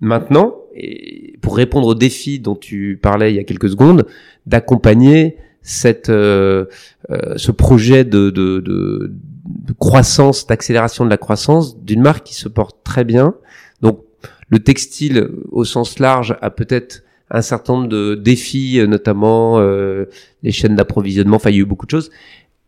maintenant, 0.00 0.56
et 0.74 1.38
pour 1.40 1.56
répondre 1.56 1.88
aux 1.88 1.94
défis 1.94 2.38
dont 2.38 2.54
tu 2.54 2.98
parlais 3.02 3.32
il 3.32 3.36
y 3.36 3.40
a 3.40 3.44
quelques 3.44 3.70
secondes, 3.70 4.06
d'accompagner 4.46 5.36
cette 5.62 6.08
euh, 6.08 6.64
euh, 7.10 7.34
ce 7.36 7.50
projet 7.52 8.04
de, 8.04 8.30
de, 8.30 8.60
de, 8.60 9.12
de 9.46 9.72
croissance, 9.78 10.46
d'accélération 10.46 11.04
de 11.04 11.10
la 11.10 11.16
croissance 11.18 11.78
d'une 11.82 12.00
marque 12.02 12.24
qui 12.26 12.34
se 12.34 12.48
porte 12.48 12.76
très 12.84 13.04
bien. 13.04 13.34
Donc 13.82 14.00
le 14.48 14.58
textile 14.60 15.28
au 15.50 15.64
sens 15.64 15.98
large 15.98 16.36
a 16.40 16.50
peut-être 16.50 17.02
un 17.30 17.42
certain 17.42 17.74
nombre 17.74 17.88
de 17.88 18.14
défis, 18.14 18.80
euh, 18.80 18.86
notamment 18.86 19.58
euh, 19.58 20.06
les 20.42 20.52
chaînes 20.52 20.74
d'approvisionnement. 20.76 21.36
Enfin, 21.36 21.50
il 21.50 21.56
y 21.56 21.58
a 21.58 21.62
eu 21.62 21.66
beaucoup 21.66 21.84
de 21.86 21.90
choses. 21.90 22.10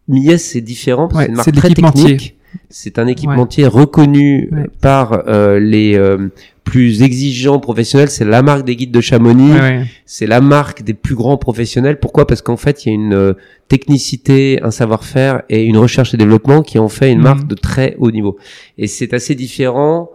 Mies, 0.08 0.38
c'est 0.38 0.60
différent 0.60 1.08
parce 1.08 1.20
Ouais, 1.26 1.32
que 1.32 1.42
c'est 1.42 1.50
une 1.50 1.56
marque 1.62 1.72
très 1.74 1.74
technique. 2.04 2.36
C'est 2.68 2.98
un 2.98 3.06
équipementier 3.06 3.66
reconnu 3.66 4.50
Ouais. 4.52 4.58
euh, 4.58 4.66
par 4.80 5.28
euh, 5.28 5.58
les 5.60 5.94
euh, 5.96 6.28
plus 6.70 7.02
exigeants 7.02 7.58
professionnels. 7.58 8.10
C'est 8.10 8.24
la 8.24 8.42
marque 8.42 8.64
des 8.64 8.76
guides 8.76 8.92
de 8.92 9.00
Chamonix. 9.00 9.52
Ouais, 9.52 9.60
ouais. 9.60 9.84
C'est 10.06 10.26
la 10.26 10.40
marque 10.40 10.82
des 10.82 10.94
plus 10.94 11.14
grands 11.16 11.36
professionnels. 11.36 11.98
Pourquoi? 11.98 12.26
Parce 12.26 12.42
qu'en 12.42 12.56
fait, 12.56 12.84
il 12.84 12.88
y 12.88 12.92
a 12.92 12.94
une 12.94 13.12
euh, 13.14 13.32
technicité, 13.68 14.60
un 14.62 14.70
savoir-faire 14.70 15.42
et 15.48 15.64
une 15.64 15.76
recherche 15.78 16.14
et 16.14 16.16
développement 16.16 16.62
qui 16.62 16.78
en 16.78 16.88
fait 16.88 17.10
une 17.10 17.18
Mhm. 17.18 17.24
marque 17.24 17.46
de 17.48 17.54
très 17.54 17.96
haut 17.98 18.10
niveau. 18.10 18.36
Et 18.78 18.86
c'est 18.86 19.12
assez 19.14 19.34
différent 19.34 20.10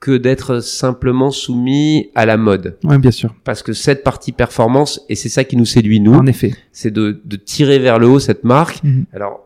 que 0.00 0.16
d'être 0.18 0.60
simplement 0.62 1.30
soumis 1.30 2.10
à 2.14 2.26
la 2.26 2.36
mode. 2.36 2.76
Ouais, 2.84 2.98
bien 2.98 3.10
sûr. 3.10 3.34
Parce 3.44 3.62
que 3.62 3.72
cette 3.72 4.04
partie 4.04 4.32
performance, 4.32 5.00
et 5.08 5.14
c'est 5.14 5.30
ça 5.30 5.44
qui 5.44 5.56
nous 5.56 5.64
séduit 5.64 6.00
nous, 6.00 6.12
En 6.14 6.26
effet. 6.26 6.52
c'est 6.72 6.90
de, 6.92 7.22
de 7.24 7.36
tirer 7.36 7.78
vers 7.78 7.98
le 7.98 8.08
haut 8.08 8.18
cette 8.18 8.44
marque. 8.44 8.82
Mhm. 8.84 9.06
Alors 9.14 9.40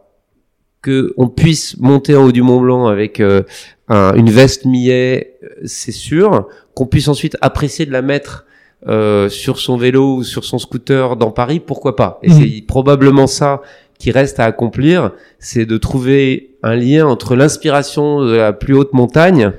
que 0.83 1.13
on 1.17 1.29
puisse 1.29 1.77
monter 1.79 2.15
en 2.17 2.25
haut 2.27 2.33
du 2.33 2.43
Mont 2.43 2.61
Blanc 2.61 2.87
avec 2.87 3.21
euh, 3.21 3.43
un- 3.89 4.15
une 4.15 4.31
veste 4.31 4.65
millet, 4.65 5.37
euh, 5.43 5.49
c'est 5.65 5.93
sûr. 5.93 6.47
Qu'on 6.75 6.87
puisse 6.87 7.09
ensuite 7.09 7.37
apprécier 7.41 7.87
de 7.87 7.93
la 7.93 8.03
mettre 8.03 8.45
euh, 8.87 9.29
sur 9.29 9.59
son 9.59 9.77
vélo 9.77 10.17
ou 10.19 10.23
sur 10.23 10.45
son 10.45 10.59
scooter 10.59 11.17
dans 11.17 11.33
Paris, 11.33 11.59
pourquoi 11.59 11.97
pas 11.97 12.21
Et 12.23 12.29
Mhm. 12.31 12.35
c'est 12.41 12.65
probablement 12.67 13.27
ça 13.27 13.61
qui 13.99 14.13
reste 14.13 14.39
à 14.39 14.45
accomplir, 14.45 15.11
c'est 15.41 15.67
de 15.67 15.77
trouver 15.79 16.55
un 16.63 16.77
lien 16.77 17.05
entre 17.05 17.35
l'inspiration 17.35 18.21
de 18.25 18.37
la 18.37 18.53
plus 18.53 18.75
haute 18.75 18.93
montagne 18.93 19.51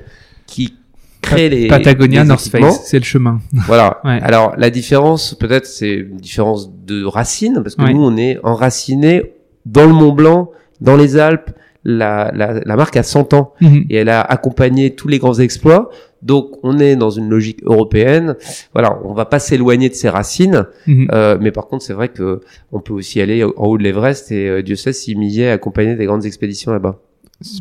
qui 0.46 0.72
crée 1.20 1.50
les 1.50 1.68
Patagonia, 1.68 2.22
les 2.22 2.28
North. 2.28 2.48
Face, 2.48 2.86
c'est 2.86 2.98
le 2.98 3.04
chemin. 3.04 3.40
Voilà. 3.66 4.00
Ouais. 4.04 4.18
Alors 4.22 4.54
la 4.56 4.70
différence, 4.70 5.34
peut-être, 5.34 5.66
c'est 5.66 5.92
une 5.92 6.16
différence 6.16 6.70
de 6.86 7.04
racine, 7.04 7.60
parce 7.62 7.74
que 7.74 7.82
Ouais. 7.82 7.92
nous, 7.92 8.02
on 8.02 8.16
est 8.16 8.38
enraciné 8.42 9.34
dans 9.66 9.84
le 9.86 9.92
Mont 9.92 10.12
Blanc, 10.12 10.50
dans 10.80 10.96
les 10.96 11.16
Alpes. 11.16 11.50
La, 11.82 12.30
la, 12.34 12.60
la 12.62 12.76
marque 12.76 12.98
a 12.98 13.02
100 13.02 13.32
ans 13.32 13.54
Mhm. 13.62 13.84
et 13.88 13.96
elle 13.96 14.10
a 14.10 14.20
accompagné 14.20 14.94
tous 14.94 15.08
les 15.08 15.18
grands 15.18 15.38
exploits. 15.38 15.88
Donc, 16.20 16.50
on 16.62 16.78
est 16.78 16.94
dans 16.94 17.08
une 17.08 17.30
logique 17.30 17.60
européenne. 17.64 18.36
Voilà, 18.74 18.98
on 19.04 19.14
va 19.14 19.24
pas 19.24 19.38
s'éloigner 19.38 19.88
de 19.88 19.94
ses 19.94 20.10
racines, 20.10 20.66
Mhm. 20.86 21.08
euh, 21.12 21.38
mais 21.40 21.52
par 21.52 21.68
contre, 21.68 21.82
c'est 21.82 21.94
vrai 21.94 22.08
que 22.10 22.42
on 22.70 22.80
peut 22.80 22.92
aussi 22.92 23.18
aller 23.22 23.42
en 23.42 23.50
haut 23.56 23.78
de 23.78 23.82
l'Everest 23.82 24.30
et 24.30 24.46
euh, 24.46 24.62
Dieu 24.62 24.76
sait 24.76 24.92
si 24.92 25.14
Millet 25.14 25.50
accompagné 25.50 25.96
des 25.96 26.04
grandes 26.04 26.26
expéditions 26.26 26.70
là-bas. 26.70 26.98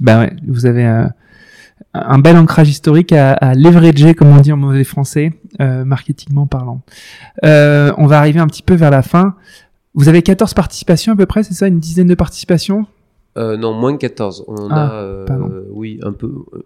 Bah 0.01 0.19
ouais, 0.19 0.33
vous 0.45 0.65
avez 0.65 0.85
euh, 0.85 1.05
un 1.93 2.19
bel 2.19 2.35
ancrage 2.35 2.67
historique 2.67 3.13
à, 3.13 3.31
à 3.31 3.55
leverager, 3.55 4.15
comme 4.15 4.35
on 4.35 4.41
dit 4.41 4.51
en 4.51 4.57
mauvais 4.57 4.83
français, 4.83 5.31
euh, 5.61 5.85
marketingment 5.85 6.45
parlant. 6.45 6.81
Euh, 7.45 7.93
on 7.97 8.05
va 8.05 8.17
arriver 8.19 8.41
un 8.41 8.47
petit 8.47 8.63
peu 8.63 8.75
vers 8.75 8.91
la 8.91 9.01
fin. 9.01 9.35
Vous 9.93 10.09
avez 10.09 10.21
14 10.23 10.53
participations 10.53 11.13
à 11.13 11.15
peu 11.15 11.25
près, 11.25 11.43
c'est 11.43 11.53
ça 11.53 11.67
Une 11.67 11.79
dizaine 11.79 12.07
de 12.07 12.15
participations? 12.15 12.85
Euh, 13.39 13.57
non, 13.57 13.73
moins 13.73 13.93
de 13.93 13.97
14. 13.97 14.43
On 14.47 14.55
en 14.55 14.69
Ah, 14.69 14.87
a, 14.89 14.93
euh, 15.01 15.25
oui, 15.71 15.99
un 16.03 16.11
peu, 16.11 16.27
euh, 16.27 16.59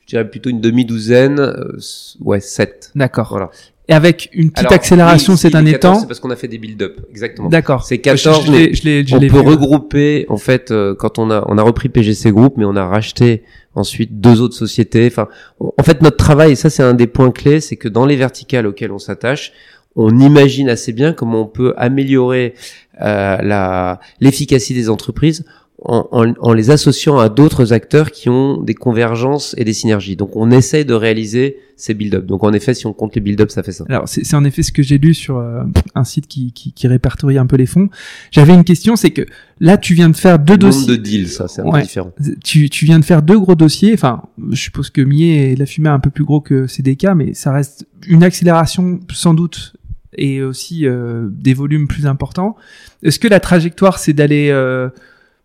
je 0.00 0.06
dirais 0.06 0.28
plutôt 0.28 0.50
une 0.50 0.60
demi-douzaine, 0.60 1.38
euh, 1.38 1.76
ouais, 2.20 2.40
7. 2.40 2.90
D'accord. 2.94 3.28
Voilà. 3.30 3.50
Et 3.88 3.92
avec 3.94 4.30
une 4.32 4.50
petite 4.50 4.60
Alors, 4.60 4.72
accélération 4.74 5.32
oui, 5.34 5.38
ces 5.38 5.50
derniers 5.50 5.66
les 5.66 5.72
14, 5.72 5.94
temps 5.94 6.00
C'est 6.02 6.06
parce 6.06 6.20
qu'on 6.20 6.30
a 6.30 6.36
fait 6.36 6.48
des 6.48 6.56
build-up, 6.58 7.00
exactement. 7.10 7.48
D'accord. 7.48 7.84
C'est 7.84 7.98
14, 7.98 8.46
Je, 8.46 8.52
je 8.52 8.52
l'ai- 8.56 8.74
je 9.02 9.08
je 9.08 9.16
on 9.16 9.18
peut 9.18 9.26
vu. 9.26 9.38
regrouper, 9.40 10.24
en 10.28 10.36
fait, 10.36 10.70
euh, 10.70 10.94
quand 10.94 11.18
on 11.18 11.30
a, 11.30 11.44
on 11.48 11.58
a 11.58 11.62
repris 11.62 11.88
PGC 11.88 12.30
Group, 12.30 12.54
mais 12.56 12.64
on 12.64 12.76
a 12.76 12.86
racheté 12.86 13.42
ensuite 13.74 14.20
deux 14.20 14.40
autres 14.40 14.54
sociétés. 14.54 15.06
Enfin, 15.08 15.26
on- 15.60 15.72
en 15.76 15.82
fait, 15.82 16.00
notre 16.00 16.16
travail, 16.16 16.52
et 16.52 16.54
ça 16.56 16.70
c'est 16.70 16.82
un 16.84 16.94
des 16.94 17.08
points 17.08 17.32
clés, 17.32 17.60
c'est 17.60 17.76
que 17.76 17.88
dans 17.88 18.06
les 18.06 18.16
verticales 18.16 18.66
auxquelles 18.66 18.92
on 18.92 18.98
s'attache, 19.00 19.52
on 19.96 20.16
imagine 20.20 20.70
assez 20.70 20.92
bien 20.92 21.12
comment 21.12 21.42
on 21.42 21.46
peut 21.46 21.74
améliorer 21.76 22.54
euh, 23.02 23.36
la 23.42 24.00
l'efficacité 24.20 24.74
des 24.74 24.88
entreprises 24.88 25.44
en, 25.84 26.08
en- 26.12 26.34
en 26.40 26.52
les 26.52 26.70
associant 26.70 27.18
à 27.18 27.28
d'autres 27.28 27.72
acteurs 27.72 28.10
qui 28.10 28.28
ont 28.28 28.60
des 28.62 28.74
convergences 28.74 29.54
et 29.58 29.64
des 29.64 29.72
synergies. 29.72 30.16
Donc, 30.16 30.36
on 30.36 30.50
essaye 30.50 30.84
de 30.84 30.94
réaliser 30.94 31.56
ces 31.76 31.94
build-up. 31.94 32.26
Donc, 32.26 32.44
en 32.44 32.52
effet, 32.52 32.74
si 32.74 32.86
on 32.86 32.92
compte 32.92 33.14
les 33.14 33.20
build-up, 33.20 33.50
ça 33.50 33.62
fait 33.62 33.72
ça. 33.72 33.84
Alors, 33.88 34.08
c'est 34.08 34.24
c'est 34.24 34.36
en 34.36 34.44
effet 34.44 34.62
ce 34.62 34.70
que 34.70 34.82
j'ai 34.82 34.98
lu 34.98 35.14
sur 35.14 35.38
euh, 35.38 35.62
un 35.94 36.04
site 36.04 36.28
qui, 36.28 36.52
qui, 36.52 36.72
qui 36.72 36.86
répertorie 36.86 37.38
un 37.38 37.46
peu 37.46 37.56
les 37.56 37.66
fonds. 37.66 37.88
J'avais 38.30 38.54
une 38.54 38.62
question, 38.64 38.94
c'est 38.94 39.10
que 39.10 39.22
là, 39.60 39.76
tu 39.76 39.94
viens 39.94 40.08
de 40.08 40.16
faire 40.16 40.38
deux 40.38 40.56
dossiers. 40.56 40.86
de 40.86 40.96
deals, 40.96 41.28
ça, 41.28 41.48
c'est 41.48 41.62
un 41.62 41.64
Ouais. 41.64 41.80
peu 41.80 41.86
différent. 41.86 42.12
Tu, 42.44 42.70
tu 42.70 42.84
viens 42.84 42.98
de 43.00 43.04
faire 43.04 43.22
deux 43.22 43.38
gros 43.38 43.54
dossiers. 43.56 43.92
Enfin, 43.94 44.22
je 44.50 44.60
suppose 44.60 44.90
que 44.90 45.00
Millet 45.00 45.52
et 45.52 45.56
la 45.56 45.66
fumée 45.66 45.88
un 45.88 45.98
peu 46.00 46.10
plus 46.10 46.24
gros 46.24 46.40
que 46.40 46.66
CDK, 46.66 47.08
mais 47.16 47.34
ça 47.34 47.52
reste 47.52 47.86
une 48.06 48.22
accélération 48.22 49.00
sans 49.12 49.34
doute 49.34 49.72
et 50.16 50.42
aussi 50.42 50.86
euh, 50.86 51.28
des 51.32 51.54
volumes 51.54 51.88
plus 51.88 52.06
importants. 52.06 52.54
Est-ce 53.02 53.18
que 53.18 53.28
la 53.28 53.40
trajectoire, 53.40 53.98
c'est 53.98 54.12
d'aller 54.12 54.50
euh, 54.50 54.90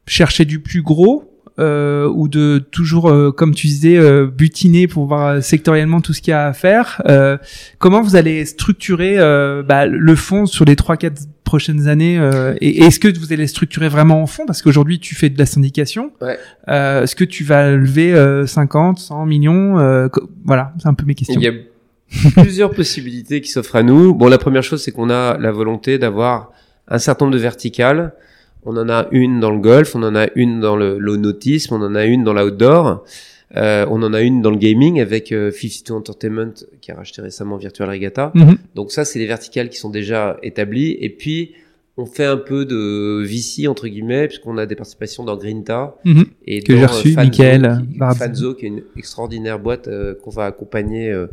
chercher 0.08 0.45
du 0.45 0.60
plus 0.60 0.82
gros 0.82 1.38
euh, 1.60 2.08
ou 2.14 2.28
de 2.28 2.60
toujours, 2.60 3.10
euh, 3.10 3.32
comme 3.32 3.55
tu 3.55 3.68
disais, 3.68 3.97
euh, 3.97 4.28
butiner 4.28 4.88
pour 4.88 5.08
voir 5.08 5.28
euh, 5.28 5.41
sectoriellement 5.41 6.01
tout 6.01 6.14
ce 6.14 6.22
qu'il 6.22 6.32
y 6.32 6.34
a 6.34 6.45
à 6.45 6.53
faire. 6.53 7.01
Euh, 7.08 7.38
comment 7.80 8.01
vous 8.01 8.16
allez 8.16 8.45
structurer 8.45 9.16
euh, 9.18 9.64
bah, 9.64 9.88
le 9.88 10.16
fonds 10.16 10.45
sur 10.45 10.66
les 10.66 10.76
trois 10.76 10.97
quatre 10.97 11.24
prochaines 11.43 11.88
années 11.88 12.20
euh, 12.20 12.53
Et 12.62 12.84
est-ce 12.84 12.99
que 12.99 13.08
vous 13.18 13.34
allez 13.34 13.47
structurer 13.47 13.89
vraiment 13.89 14.22
en 14.22 14.28
fonds 14.28 14.45
Parce 14.45 14.62
qu'aujourd'hui, 14.62 14.99
tu 14.99 15.16
fais 15.16 15.30
de 15.30 15.39
la 15.39 15.47
syndication. 15.47 16.12
Ouais. 16.22 16.38
Euh, 16.68 17.03
est-ce 17.03 17.16
que 17.16 17.24
tu 17.24 17.43
vas 17.43 17.72
lever 17.72 18.14
euh, 18.14 18.45
50, 18.45 18.99
100 18.99 19.26
millions 19.26 19.80
euh, 19.80 20.10
Voilà, 20.45 20.74
c'est 20.80 20.88
un 20.88 20.93
peu 20.93 21.05
mes 21.05 21.16
questions. 21.16 21.39
Il 21.39 21.43
y 21.43 21.47
a 21.47 22.41
plusieurs 22.43 22.70
possibilités 22.76 23.41
qui 23.41 23.49
s'offrent 23.49 23.78
à 23.78 23.84
nous. 23.84 24.14
Bon, 24.14 24.28
la 24.28 24.38
première 24.38 24.64
chose, 24.64 24.84
c'est 24.84 24.91
qu'on 24.91 25.10
a 25.10 25.38
la 25.39 25.51
volonté 25.51 25.97
d'avoir 25.97 26.51
un 26.88 26.99
certain 26.99 27.26
nombre 27.26 27.36
de 27.36 27.41
verticales. 27.41 28.14
On 28.64 28.76
en 28.78 28.89
a 28.89 29.08
une 29.12 29.39
dans 29.39 29.51
le 29.51 29.60
golf, 29.60 29.95
on 29.95 30.03
en 30.03 30.16
a 30.16 30.28
une 30.36 30.60
dans 30.60 30.76
le 30.76 30.97
l'aunautisme, 30.97 31.74
on 31.76 31.82
en 31.82 31.95
a 31.95 32.05
une 32.05 32.24
dans 32.24 32.34
l'outdoor, 32.34 33.05
euh, 33.55 33.86
on 33.89 34.03
en 34.03 34.14
a 34.14 34.22
une 34.22 34.41
dans 34.41 34.51
le 34.51 34.58
gaming 34.58 34.99
avec 34.99 35.32
euh, 35.32 35.51
52 35.51 35.93
Entertainment 35.93 36.51
qui 36.82 36.91
a 36.91 36.95
racheté 36.95 37.22
récemment 37.22 37.55
Virtual 37.58 37.89
Regatta. 37.89 38.32
Mhm. 38.36 38.58
Donc 38.76 38.91
ça, 38.91 39.05
c'est 39.05 39.20
les 39.20 39.26
verticales 39.28 39.70
qui 39.70 39.78
sont 39.78 39.89
déjà 39.89 40.38
établies. 40.43 40.97
Et 40.99 41.10
puis, 41.10 41.53
on 41.95 42.05
fait 42.05 42.26
un 42.26 42.38
peu 42.38 42.66
de 42.66 43.24
VC, 43.24 43.68
entre 43.68 43.88
guillemets, 43.88 44.28
puisqu'on 44.28 44.58
a 44.58 44.66
des 44.66 44.76
participations 44.76 45.24
dans 45.24 45.38
Grinta. 45.38 45.95
Mhm. 46.03 46.26
Et 46.45 46.62
Que 46.62 46.74
dans, 46.74 46.80
j'ai 46.80 46.84
euh, 46.84 46.88
reçu, 46.88 47.12
Fanzo, 47.14 47.32
qui- 47.32 47.97
Bardi. 47.97 48.20
Fanzo, 48.20 48.53
qui 48.53 48.66
est 48.66 48.70
une 48.70 48.84
extraordinaire 48.97 49.60
boîte 49.60 49.88
euh, 49.88 50.14
qu'on 50.22 50.30
va 50.30 50.45
accompagner 50.45 51.10
euh, 51.10 51.28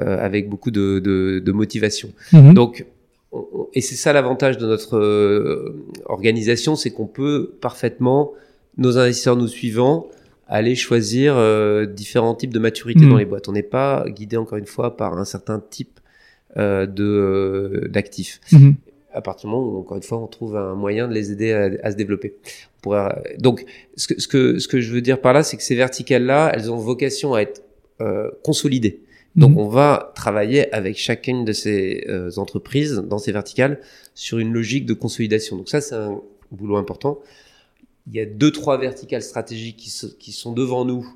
euh, 0.00 0.18
avec 0.24 0.48
beaucoup 0.48 0.70
de, 0.70 0.98
de, 0.98 1.40
de 1.44 1.52
motivation. 1.52 2.08
Mhm. 2.32 2.54
Donc, 2.54 2.86
on- 2.86 2.86
on- 2.86 2.99
et 3.74 3.80
c'est 3.80 3.94
ça 3.94 4.12
l'avantage 4.12 4.58
de 4.58 4.66
notre 4.66 4.96
euh, 4.96 5.86
organisation, 6.06 6.76
c'est 6.76 6.90
qu'on 6.90 7.06
peut 7.06 7.52
parfaitement, 7.60 8.32
nos 8.76 8.98
investisseurs 8.98 9.36
nous 9.36 9.48
suivant, 9.48 10.08
aller 10.48 10.74
choisir 10.74 11.36
euh, 11.36 11.86
différents 11.86 12.34
types 12.34 12.52
de 12.52 12.58
maturité 12.58 13.06
dans 13.06 13.16
les 13.16 13.24
boîtes. 13.24 13.48
On 13.48 13.52
n'est 13.52 13.62
pas 13.62 14.04
guidé 14.08 14.36
encore 14.36 14.58
une 14.58 14.66
fois 14.66 14.96
par 14.96 15.16
un 15.16 15.24
certain 15.24 15.60
type 15.60 16.00
euh, 16.56 16.86
de 16.86 17.88
d'actifs. 17.88 18.40
Mhm. 18.50 18.74
À 19.12 19.20
partir 19.20 19.48
du 19.48 19.54
moment 19.54 19.68
où, 19.68 19.78
encore 19.78 19.96
une 19.96 20.02
fois, 20.02 20.18
on 20.18 20.26
trouve 20.26 20.56
un 20.56 20.74
moyen 20.74 21.08
de 21.08 21.14
les 21.14 21.32
aider 21.32 21.52
à, 21.52 21.70
à 21.82 21.90
se 21.90 21.96
développer. 21.96 22.36
On 22.86 23.08
donc, 23.38 23.64
ce 23.96 24.08
que, 24.08 24.20
ce, 24.20 24.28
que, 24.28 24.58
ce 24.58 24.68
que 24.68 24.80
je 24.80 24.92
veux 24.92 25.00
dire 25.00 25.20
par 25.20 25.32
là, 25.32 25.42
c'est 25.42 25.56
que 25.56 25.62
ces 25.62 25.74
verticales-là, 25.74 26.52
elles 26.54 26.70
ont 26.70 26.76
vocation 26.76 27.34
à 27.34 27.42
être 27.42 27.62
consolidées. 28.42 29.02
Donc 29.36 29.52
Mhm. 29.52 29.58
on 29.58 29.68
va 29.68 30.12
travailler 30.14 30.72
avec 30.74 30.96
chacune 30.98 31.44
de 31.44 31.52
ces 31.52 32.04
euh, 32.08 32.30
entreprises 32.36 32.96
dans 32.96 33.18
ces 33.18 33.32
verticales 33.32 33.80
sur 34.14 34.38
une 34.38 34.52
logique 34.52 34.86
de 34.86 34.94
consolidation. 34.94 35.56
Donc 35.56 35.68
ça 35.68 35.80
c'est 35.80 35.94
un 35.94 36.20
boulot 36.50 36.76
important. 36.76 37.20
Il 38.08 38.14
y 38.16 38.20
a 38.20 38.26
deux 38.26 38.50
trois 38.50 38.76
verticales 38.78 39.22
stratégiques 39.22 39.76
qui, 39.76 39.90
se- 39.90 40.06
qui 40.06 40.32
sont 40.32 40.52
devant 40.52 40.84
nous 40.84 41.06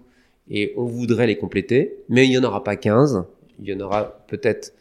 et 0.49 0.73
on 0.77 0.85
voudrait 0.85 1.27
les 1.27 1.37
compléter, 1.37 1.97
mais 2.09 2.27
il 2.27 2.31
n'y 2.31 2.39
en 2.39 2.45
aura 2.45 2.63
pas 2.63 2.77
15, 2.77 3.25
il 3.61 3.67
y 3.69 3.75
en 3.75 3.81
aura 3.81 4.25
peut-être 4.29 4.75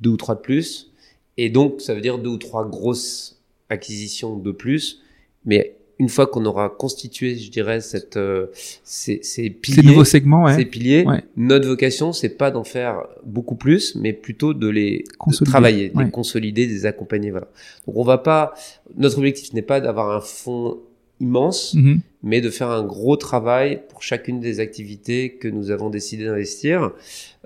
deux 0.00 0.10
ou 0.10 0.16
trois 0.16 0.34
de 0.36 0.40
plus 0.40 0.92
et 1.36 1.50
donc 1.50 1.80
ça 1.80 1.94
veut 1.94 2.00
dire 2.00 2.18
deux 2.18 2.30
ou 2.30 2.36
trois 2.38 2.68
grosses 2.68 3.40
acquisitions 3.68 4.36
de 4.36 4.52
plus, 4.52 5.02
mais 5.44 5.74
une 5.98 6.08
fois 6.08 6.26
qu'on 6.26 6.44
aura 6.44 6.68
constitué, 6.70 7.36
je 7.36 7.50
dirais, 7.50 7.80
cette, 7.80 8.16
euh, 8.16 8.46
ces, 8.82 9.20
ces 9.22 9.48
piliers, 9.50 9.82
Ces 9.82 9.86
nouveaux 9.86 10.04
segments, 10.04 10.44
ouais. 10.44 10.56
ces 10.56 10.64
piliers, 10.64 11.04
Ouais. 11.06 11.22
notre 11.36 11.68
vocation, 11.68 12.12
c'est 12.12 12.30
pas 12.30 12.50
d'en 12.50 12.64
faire 12.64 13.02
beaucoup 13.24 13.54
plus, 13.54 13.94
mais 13.94 14.12
plutôt 14.12 14.54
de 14.54 14.68
les 14.68 15.04
de 15.26 15.44
travailler, 15.44 15.90
de 15.90 15.96
ouais. 15.96 16.04
les 16.06 16.10
consolider, 16.10 16.66
de 16.66 16.72
les 16.72 16.86
accompagner. 16.86 17.30
Voilà. 17.30 17.46
Donc 17.86 17.96
on 17.96 18.02
va 18.04 18.18
pas. 18.18 18.54
Notre 18.96 19.18
objectif 19.18 19.52
n'est 19.52 19.62
pas 19.62 19.80
d'avoir 19.80 20.10
un 20.16 20.20
fonds 20.20 20.78
immense, 21.20 21.74
Mhm. 21.74 22.00
mais 22.24 22.40
de 22.40 22.50
faire 22.50 22.70
un 22.70 22.82
gros 22.84 23.16
travail 23.16 23.80
pour 23.88 24.02
chacune 24.02 24.40
des 24.40 24.58
activités 24.58 25.34
que 25.34 25.46
nous 25.46 25.70
avons 25.70 25.88
décidé 25.90 26.24
d'investir. 26.24 26.90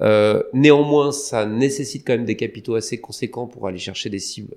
Euh, 0.01 0.43
néanmoins, 0.55 1.13
ça 1.13 1.45
nécessite 1.45 2.03
quand 2.07 2.15
même 2.15 2.25
des 2.25 2.35
capitaux 2.37 2.77
assez 2.77 2.97
conséquents 2.97 3.47
pour 3.47 3.67
aller 3.69 3.79
chercher 3.79 4.09
des 4.09 4.21
cibles 4.21 4.55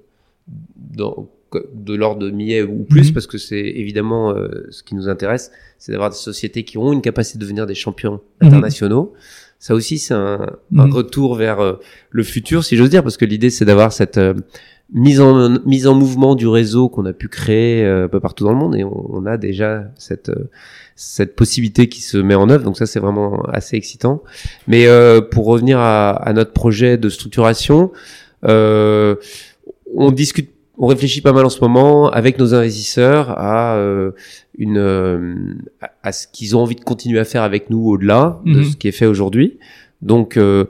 dans, 0.78 1.28
de 1.74 1.94
l'ordre 1.96 2.20
de 2.22 2.32
milliers 2.32 2.64
ou 2.64 2.84
plus, 2.84 3.10
Mhm. 3.10 3.14
parce 3.14 3.28
que 3.28 3.38
c'est 3.38 3.60
évidemment 3.60 4.32
euh, 4.32 4.68
ce 4.70 4.84
qui 4.84 4.96
nous 4.96 5.08
intéresse, 5.10 5.52
c'est 5.78 5.92
d'avoir 5.92 6.10
des 6.10 6.16
sociétés 6.16 6.64
qui 6.64 6.78
ont 6.78 6.92
une 6.94 7.02
capacité 7.02 7.38
de 7.38 7.44
devenir 7.44 7.66
des 7.66 7.76
champions 7.76 8.22
Mhm. 8.42 8.48
internationaux. 8.48 9.14
Ça 9.60 9.76
aussi, 9.76 10.00
c'est 10.00 10.14
un, 10.16 10.42
un 10.76 10.88
Mhm. 10.88 10.94
retour 10.94 11.36
vers 11.36 11.60
euh, 11.60 11.74
le 12.10 12.24
futur, 12.24 12.64
si 12.64 12.76
j'ose 12.78 12.90
dire, 12.90 13.04
parce 13.04 13.18
que 13.18 13.26
l'idée, 13.26 13.50
c'est 13.52 13.66
d'avoir 13.66 13.94
cette 13.94 14.18
euh, 14.18 14.34
mise 14.94 15.22
en 15.22 15.60
mise 15.66 15.88
en 15.88 15.94
mouvement 15.96 16.36
du 16.36 16.48
réseau 16.48 16.90
qu'on 16.90 17.06
a 17.06 17.14
pu 17.14 17.28
créer 17.30 17.86
euh, 17.86 18.06
un 18.06 18.08
peu 18.10 18.20
partout 18.20 18.44
dans 18.44 18.52
le 18.52 18.58
monde, 18.58 18.76
et 18.76 18.84
on, 18.84 19.06
on 19.16 19.26
a 19.26 19.38
déjà 19.38 19.84
cette 19.98 20.32
cette 20.96 21.36
possibilité 21.36 21.88
qui 21.90 22.02
se 22.02 22.18
met 22.18 22.36
en 22.36 22.50
œuvre. 22.50 22.64
Donc 22.64 22.78
ça, 22.78 22.86
c'est 22.86 23.00
vraiment 23.00 23.42
assez 23.46 23.76
excitant. 23.78 24.22
Mais 24.68 24.88
euh, 24.88 25.22
pour 25.22 25.46
revenir 25.46 25.80
à, 25.80 26.10
à 26.12 26.34
notre 26.34 26.52
projet 26.54 26.98
de 26.98 27.10
structuration, 27.10 27.92
euh, 28.48 29.16
on 29.96 30.12
discute, 30.12 30.50
on 30.78 30.88
réfléchit 30.88 31.22
pas 31.22 31.34
mal 31.34 31.46
en 31.46 31.50
ce 31.50 31.60
moment 31.62 32.10
avec 32.10 32.40
nos 32.40 32.54
investisseurs 32.56 33.32
à 33.38 33.76
euh, 33.76 34.12
une 34.58 34.78
euh, 34.78 35.36
à- 36.04 36.12
ce 36.12 36.28
qu'ils 36.28 36.56
ont 36.56 36.62
envie 36.62 36.76
de 36.76 36.84
continuer 36.84 37.20
à 37.20 37.26
faire 37.26 37.44
avec 37.44 37.70
nous 37.70 37.86
au-delà 37.88 38.40
de 38.46 38.60
Mhm. 38.60 38.64
ce 38.66 38.76
qui 38.78 38.88
est 38.88 38.92
fait 38.94 39.06
aujourd'hui. 39.06 39.58
Donc, 40.02 40.36
euh, 40.36 40.66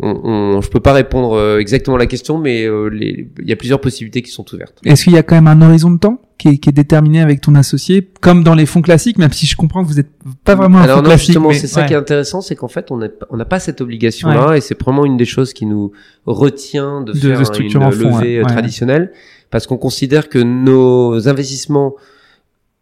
on, 0.00 0.20
on, 0.24 0.60
je 0.60 0.68
peux 0.68 0.80
pas 0.80 0.92
répondre 0.92 1.32
euh, 1.32 1.58
exactement 1.58 1.96
à 1.96 1.98
la 1.98 2.04
question, 2.04 2.36
mais 2.36 2.66
euh, 2.66 2.90
il 2.92 3.48
y 3.48 3.52
a 3.52 3.56
plusieurs 3.56 3.80
possibilités 3.80 4.20
qui 4.20 4.30
sont 4.30 4.44
ouvertes. 4.52 4.78
Est-ce 4.84 5.04
qu'il 5.04 5.14
y 5.14 5.18
a 5.18 5.22
quand 5.22 5.36
même 5.40 5.46
un 5.46 5.62
horizon 5.66 5.90
de 5.90 5.98
temps 5.98 6.20
qui 6.36 6.48
est, 6.48 6.58
qui 6.58 6.68
est 6.68 6.72
déterminé 6.72 7.22
avec 7.22 7.40
ton 7.40 7.54
associé, 7.54 8.06
comme 8.20 8.44
dans 8.44 8.54
les 8.54 8.66
fonds 8.66 8.82
classiques, 8.82 9.16
même 9.16 9.32
si 9.32 9.46
je 9.46 9.56
comprends 9.56 9.82
que 9.82 9.88
vous 9.88 10.00
êtes 10.00 10.10
pas 10.44 10.54
vraiment 10.54 10.80
un 10.80 10.82
Alors 10.82 10.96
fonds 10.98 11.02
non, 11.04 11.08
classique. 11.08 11.26
justement, 11.28 11.48
mais- 11.48 11.54
c'est 11.54 11.66
ça 11.66 11.80
ouais. 11.80 11.86
qui 11.86 11.94
est 11.94 11.96
intéressant, 11.96 12.42
c'est 12.42 12.56
qu'en 12.56 12.68
fait, 12.68 12.90
on 12.90 12.98
n'a 13.38 13.44
pas 13.46 13.58
cette 13.58 13.80
obligation-là, 13.80 14.58
et 14.58 14.60
c'est 14.60 14.78
vraiment 14.78 15.06
une 15.06 15.16
des 15.16 15.24
choses 15.24 15.54
qui 15.54 15.64
nous 15.64 15.92
retient 16.26 17.00
de, 17.00 17.12
De- 17.12 17.18
faire 17.18 17.40
de 17.40 17.44
un- 17.56 17.58
une 17.60 17.70
fond, 17.70 17.88
levée 18.18 18.38
euh, 18.38 18.42
Ouais. 18.42 18.48
traditionnelle, 18.52 19.12
parce 19.54 19.68
qu'on 19.68 19.76
considère 19.78 20.28
que 20.28 20.40
nos 20.40 21.28
investissements, 21.28 21.94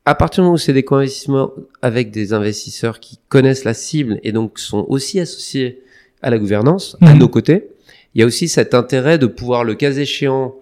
à 0.07 0.15
partir 0.15 0.43
du 0.43 0.45
moment 0.47 0.55
où 0.55 0.59
c'est 0.59 0.73
des 0.73 0.85
co-investissements 0.85 1.51
avec 1.83 2.11
des 2.11 2.33
investisseurs 2.33 2.99
qui 2.99 3.19
connaissent 3.29 3.65
la 3.65 3.75
cible 3.75 4.19
et 4.23 4.33
donc 4.33 4.59
sont 4.59 4.87
aussi 4.89 5.21
associés 5.21 5.83
à 6.23 6.31
la 6.31 6.39
gouvernance, 6.39 6.97
à 7.03 7.13
Mhm. 7.13 7.19
nos 7.19 7.29
côtés, 7.29 7.69
il 8.15 8.21
y 8.21 8.25
a 8.25 8.27
aussi 8.27 8.49
cet 8.49 8.73
intérêt 8.73 9.19
de 9.19 9.27
pouvoir, 9.27 9.65
le 9.65 9.75
cas 9.75 9.93
échéant, 9.93 10.55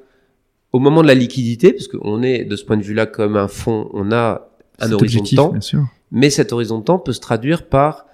au 0.72 0.80
moment 0.80 1.02
de 1.02 1.06
la 1.06 1.14
liquidité, 1.14 1.72
parce 1.72 1.86
qu'on 1.86 2.24
est 2.24 2.42
de 2.42 2.56
ce 2.56 2.64
point 2.64 2.76
de 2.76 2.82
vue-là 2.82 3.06
comme 3.06 3.36
un 3.36 3.46
fonds, 3.46 3.88
on 3.92 4.10
a 4.10 4.48
un 4.80 4.86
Cet 4.86 4.94
horizon 4.94 5.18
objectif, 5.20 5.36
de 5.38 5.42
temps, 5.44 5.52
bien 5.52 5.60
sûr. 5.60 5.84
mais 6.10 6.28
cet 6.30 6.52
horizon 6.52 6.78
de 6.80 6.84
temps 6.84 6.98
peut 6.98 7.12
se 7.12 7.20
traduire 7.20 7.66
par 7.68 8.06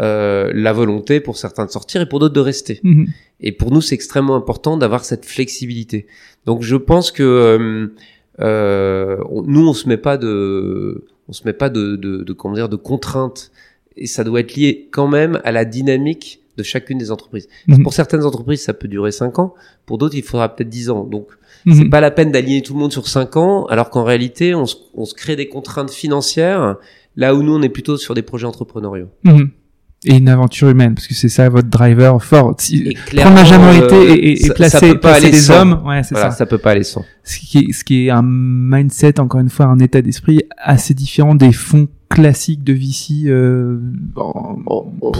euh, 0.00 0.50
la 0.54 0.72
volonté 0.72 1.20
pour 1.20 1.36
certains 1.36 1.66
de 1.66 1.70
sortir 1.70 2.00
et 2.00 2.06
pour 2.08 2.18
d'autres 2.18 2.34
de 2.34 2.40
rester. 2.40 2.80
Mhm. 2.82 3.06
Et 3.40 3.52
pour 3.52 3.70
nous, 3.70 3.80
c'est 3.80 3.94
extrêmement 3.94 4.34
important 4.36 4.76
d'avoir 4.76 5.04
cette 5.04 5.24
flexibilité. 5.24 6.06
Donc, 6.46 6.62
je 6.62 6.76
pense 6.76 7.10
que 7.12 7.22
euh, 7.22 7.86
euh, 8.40 9.16
on- 9.30 9.42
nous, 9.42 9.68
on 9.68 9.72
se 9.74 9.88
met 9.88 9.96
pas 9.96 10.16
de, 10.16 11.04
on 11.28 11.32
se 11.32 11.42
met 11.44 11.52
pas 11.52 11.68
de, 11.70 11.96
de, 11.96 12.22
de 12.24 12.32
comment 12.32 12.54
dire, 12.54 12.68
de 12.68 12.76
contraintes. 12.76 13.50
Et 13.96 14.06
ça 14.06 14.24
doit 14.24 14.40
être 14.40 14.54
lié 14.56 14.88
quand 14.90 15.06
même 15.06 15.40
à 15.44 15.52
la 15.52 15.64
dynamique 15.64 16.40
de 16.56 16.62
chacune 16.64 16.98
des 16.98 17.10
entreprises. 17.12 17.48
Mhm. 17.68 17.82
Pour 17.82 17.92
certaines 17.92 18.24
entreprises, 18.24 18.62
ça 18.62 18.74
peut 18.74 18.88
durer 18.88 19.12
cinq 19.12 19.38
ans. 19.38 19.54
Pour 19.86 19.98
d'autres, 19.98 20.16
il 20.16 20.22
faudra 20.22 20.48
peut-être 20.54 20.68
10 20.68 20.90
ans. 20.90 21.04
Donc, 21.04 21.28
Mhm. 21.66 21.74
c'est 21.74 21.88
pas 21.88 22.00
la 22.00 22.10
peine 22.10 22.30
d'aligner 22.32 22.62
tout 22.62 22.74
le 22.74 22.80
monde 22.80 22.92
sur 22.92 23.06
5 23.08 23.36
ans, 23.36 23.66
alors 23.66 23.90
qu'en 23.90 24.04
réalité, 24.04 24.54
on 24.54 24.66
se, 24.66 24.76
on 24.94 25.04
se 25.04 25.14
crée 25.14 25.36
des 25.36 25.48
contraintes 25.48 25.90
financières, 25.90 26.76
là 27.16 27.34
où 27.34 27.42
nous, 27.42 27.54
on 27.54 27.62
est 27.62 27.68
plutôt 27.68 27.96
sur 27.96 28.14
des 28.14 28.22
projets 28.22 28.46
entrepreneuriaux. 28.46 29.08
Et 30.06 30.16
une 30.16 30.28
aventure 30.28 30.68
humaine, 30.68 30.94
parce 30.94 31.06
que 31.06 31.14
c'est 31.14 31.28
ça 31.30 31.48
votre 31.48 31.68
driver 31.68 32.22
fort. 32.22 32.54
Si- 32.58 32.94
prendre 33.16 33.34
la 33.36 33.58
majorité 33.58 33.94
euh, 33.94 34.14
et, 34.14 34.18
et, 34.18 34.32
et 34.32 34.36
ça 34.48 34.54
placer, 34.54 34.88
peut 34.92 35.00
pas 35.00 35.08
placer 35.12 35.22
aller 35.26 35.30
des 35.32 35.38
sans. 35.40 35.60
hommes, 35.62 35.80
ouais, 35.86 36.02
c'est 36.02 36.14
Voilà, 36.14 36.30
ça. 36.30 36.36
ça 36.38 36.46
peut 36.46 36.58
pas 36.58 36.72
aller 36.72 36.84
sans. 36.84 37.04
Ce 37.22 37.38
qui, 37.38 37.58
est, 37.58 37.72
ce 37.72 37.84
qui 37.84 38.06
est 38.06 38.10
un 38.10 38.22
mindset, 38.22 39.18
encore 39.18 39.40
une 39.40 39.48
fois, 39.48 39.66
un 39.66 39.78
état 39.78 40.02
d'esprit 40.02 40.42
assez 40.58 40.92
différent 40.92 41.34
des 41.34 41.52
fonds 41.52 41.88
classiques 42.10 42.62
de 42.62 42.74
VC. 42.74 43.28
Euh, 43.30 43.78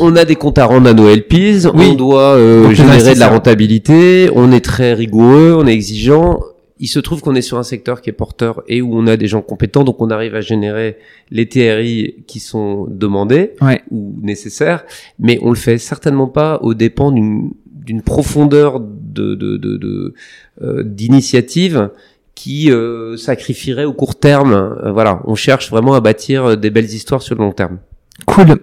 On, 0.00 0.14
a 0.16 0.24
des 0.24 0.36
comptes 0.36 0.58
à 0.58 0.66
rendre 0.66 0.88
à 0.88 0.92
nos 0.94 1.08
LPs, 1.08 1.66
Oui. 1.74 1.88
on 1.92 1.94
doit 1.94 2.34
euh, 2.36 2.72
générer 2.74 3.14
de 3.14 3.20
la 3.20 3.28
rentabilité, 3.28 4.28
on 4.34 4.52
est 4.52 4.60
très 4.64 4.92
rigoureux, 4.94 5.56
on 5.58 5.66
est 5.66 5.72
exigeant. 5.72 6.40
Il 6.80 6.88
se 6.88 6.98
trouve 6.98 7.20
qu'on 7.20 7.34
est 7.36 7.42
sur 7.42 7.56
un 7.58 7.62
secteur 7.62 8.00
qui 8.02 8.10
est 8.10 8.14
porteur 8.14 8.62
et 8.66 8.82
où 8.82 8.96
on 8.96 9.06
a 9.06 9.16
des 9.16 9.28
gens 9.28 9.42
compétents, 9.42 9.84
donc 9.84 10.00
on 10.00 10.10
arrive 10.10 10.34
à 10.34 10.40
générer 10.40 10.96
les 11.30 11.48
TRI 11.48 12.24
qui 12.26 12.40
sont 12.40 12.86
demandés 12.90 13.52
Ouais. 13.60 13.82
ou 13.92 14.18
nécessaires, 14.22 14.84
mais 15.20 15.38
on 15.42 15.50
le 15.50 15.54
fait 15.56 15.78
certainement 15.78 16.26
pas 16.26 16.58
au 16.62 16.74
dépens 16.74 17.12
d'une 17.12 17.52
d'une 17.66 18.02
profondeur 18.02 18.80
de 18.80 19.34
de 19.34 19.56
de, 19.56 19.76
de, 19.76 20.14
euh, 20.62 20.82
d'initiative 20.84 21.90
qui 22.34 22.70
euh, 22.72 23.16
sacrifierait 23.16 23.84
au 23.84 23.92
court 23.92 24.18
terme. 24.18 24.54
Euh, 24.54 24.90
voilà, 24.90 25.20
on 25.26 25.36
cherche 25.36 25.70
vraiment 25.70 25.94
à 25.94 26.00
bâtir 26.00 26.44
euh, 26.44 26.56
des 26.56 26.70
belles 26.70 26.86
histoires 26.86 27.22
sur 27.22 27.36
le 27.36 27.42
long 27.44 27.52
terme. 27.52 27.78
Cool. 28.26 28.56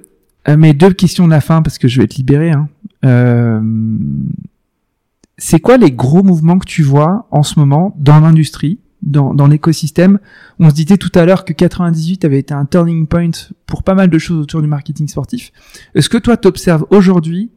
Euh, 0.49 0.57
mes 0.57 0.73
deux 0.73 0.91
questions 0.91 1.25
de 1.27 1.31
la 1.31 1.39
fin, 1.39 1.61
parce 1.61 1.77
que 1.77 1.87
je 1.87 2.01
vais 2.01 2.07
te 2.07 2.15
libérer. 2.15 2.51
Hein. 2.51 2.67
C'est 5.43 5.59
quoi 5.59 5.77
les 5.77 5.91
gros 5.91 6.21
mouvements 6.21 6.59
que 6.59 6.67
tu 6.67 6.83
vois 6.83 7.27
en 7.31 7.41
ce 7.41 7.57
moment 7.57 7.95
dans 7.97 8.19
l'industrie 8.19 8.77
dans, 9.01 9.33
dans 9.33 9.47
l'écosystème? 9.47 10.19
On 10.59 10.69
se 10.69 10.75
disait 10.75 10.97
tout 10.97 11.11
à 11.15 11.25
l'heure 11.25 11.45
que 11.45 11.51
98 11.51 12.25
avait 12.25 12.37
été 12.37 12.53
un 12.53 12.65
turning 12.65 13.07
point 13.07 13.31
pour 13.65 13.81
pas 13.81 13.95
mal 13.95 14.11
de 14.11 14.19
choses 14.19 14.37
autour 14.37 14.61
du 14.61 14.67
marketing 14.67 15.07
sportif. 15.07 15.51
Est-ce 15.95 16.09
que 16.09 16.19
toi, 16.19 16.37
tu 16.37 16.47
observes 16.47 16.85
aujourd'hui 16.91 17.49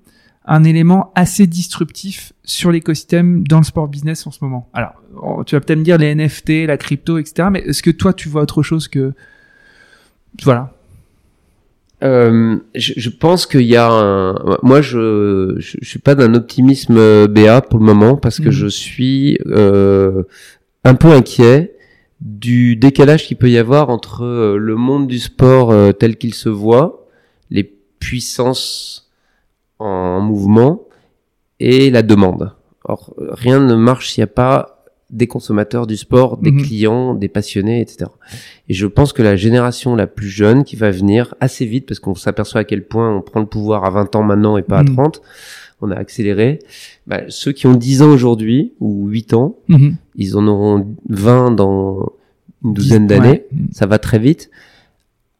un 0.47 0.64
élément 0.64 1.12
assez 1.14 1.47
disruptif 1.47 2.32
sur 2.43 2.72
l'écosystème 2.72 3.47
dans 3.47 3.59
le 3.59 3.64
sport 3.64 3.89
business 3.89 4.26
en 4.26 4.30
ce 4.30 4.43
moment? 4.43 4.70
Alors, 4.72 4.95
tu 5.45 5.55
vas 5.55 5.61
peut-être 5.61 5.78
me 5.78 5.85
dire 5.85 5.99
les 5.99 6.14
NFT, 6.14 6.66
la 6.66 6.78
crypto, 6.78 7.18
etc. 7.18 7.49
Mais 7.53 7.61
est-ce 7.66 7.82
que 7.82 7.91
toi, 7.91 8.14
tu 8.14 8.30
vois 8.30 8.41
autre 8.41 8.62
chose 8.62 8.89
que... 8.89 9.12
Voilà. 10.43 10.74
Euh, 12.05 12.59
je, 12.74 12.92
je, 12.96 13.09
pense 13.09 13.46
qu'il 13.46 13.62
y 13.62 13.76
a 13.76 13.88
un... 13.88 14.34
Moi, 14.62 14.82
je, 14.82 15.55
je, 15.59 15.78
suis 15.82 15.98
pas 15.98 16.14
d'un 16.14 16.34
optimisme 16.34 16.96
euh, 16.98 17.26
BA 17.26 17.62
pour 17.62 17.78
le 17.78 17.86
moment 17.86 18.16
parce 18.16 18.40
que 18.40 18.46
mhm. 18.46 18.50
je 18.50 18.66
suis 18.66 19.38
euh, 19.46 20.22
un 20.84 20.94
peu 20.94 21.09
inquiet 21.09 21.74
du 22.20 22.76
décalage 22.76 23.26
qu'il 23.26 23.36
peut 23.36 23.50
y 23.50 23.59
avoir 23.59 23.90
entre 23.90 24.24
euh, 24.24 24.57
le 24.57 24.76
monde 24.76 25.07
du 25.07 25.18
sport 25.18 25.70
euh, 25.70 25.92
tel 25.92 26.16
qu'il 26.16 26.34
se 26.34 26.48
voit, 26.48 27.07
les 27.50 27.64
puissances 27.64 29.11
en 29.78 30.20
mouvement 30.20 30.82
et 31.61 31.90
la 31.90 32.02
demande. 32.02 32.52
Or, 32.84 33.14
rien 33.16 33.61
ne 33.61 33.74
marche 33.74 34.11
s'il 34.11 34.20
n'y 34.20 34.24
a 34.24 34.34
pas 34.34 34.74
des 35.14 35.26
consommateurs 35.26 35.86
du 35.86 35.96
sport, 35.96 36.36
des 36.38 36.50
mhm. 36.50 36.62
clients, 36.62 37.14
des 37.14 37.28
passionnés, 37.28 37.80
etc. 37.80 38.10
Et 38.68 38.74
je 38.74 38.86
pense 38.86 39.12
que 39.12 39.22
la 39.22 39.36
génération 39.36 39.94
la 39.94 40.06
plus 40.06 40.28
jeune 40.28 40.64
qui 40.64 40.76
va 40.76 40.90
venir 40.90 41.34
assez 41.40 41.64
vite, 41.64 41.86
parce 41.86 42.00
qu'on 42.00 42.14
s'aperçoit 42.14 42.62
à 42.62 42.64
quel 42.64 42.84
point 42.84 43.16
on 43.16 43.22
prend 43.22 43.40
le 43.40 43.46
pouvoir 43.46 43.84
à 43.84 43.90
20 43.90 44.16
ans 44.16 44.22
maintenant 44.24 44.58
et 44.58 44.62
pas 44.62 44.78
à 44.78 44.84
30, 44.84 44.96
mhm. 44.98 45.24
on 45.82 45.90
a 45.92 45.96
accéléré. 45.96 46.58
Bah, 47.06 47.22
ceux 47.28 47.52
qui 47.52 47.66
ont 47.66 47.74
10 47.74 48.02
ans 48.02 48.10
aujourd'hui, 48.10 48.74
ou 48.80 49.06
8 49.08 49.34
ans, 49.34 49.56
mhm. 49.68 49.96
ils 50.16 50.36
en 50.36 50.46
auront 50.48 50.94
20 51.08 51.52
dans 51.52 52.12
une 52.64 52.74
douzaine 52.74 53.06
d'années, 53.06 53.44
ça 53.72 53.86
va 53.86 53.98
très 53.98 54.18
vite. 54.18 54.50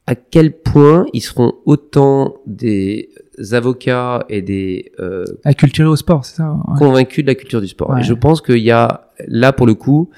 À 0.06 0.14
quel 0.14 0.52
point 0.52 1.06
ils 1.12 1.22
seront 1.22 1.54
autant 1.64 2.36
des 2.46 3.08
avocats 3.53 4.24
et 4.28 4.43
des 4.43 4.93
euh, 5.01 5.24
acculturés 5.45 5.89
au 5.89 5.97
sport, 5.97 6.24
c'est 6.24 6.37
ça 6.37 6.57
Convaincus 6.78 7.24
de 7.24 7.28
la 7.28 7.35
culture 7.35 7.61
du 7.61 7.68
sport. 7.68 7.97
Et 7.99 8.03
je 8.03 8.14
pense 8.14 8.41
qu'il 8.41 8.59
y 8.59 8.70
a 8.70 9.09
là 9.26 9.53
pour 9.53 9.66
le 9.66 9.74
coup, 9.74 10.11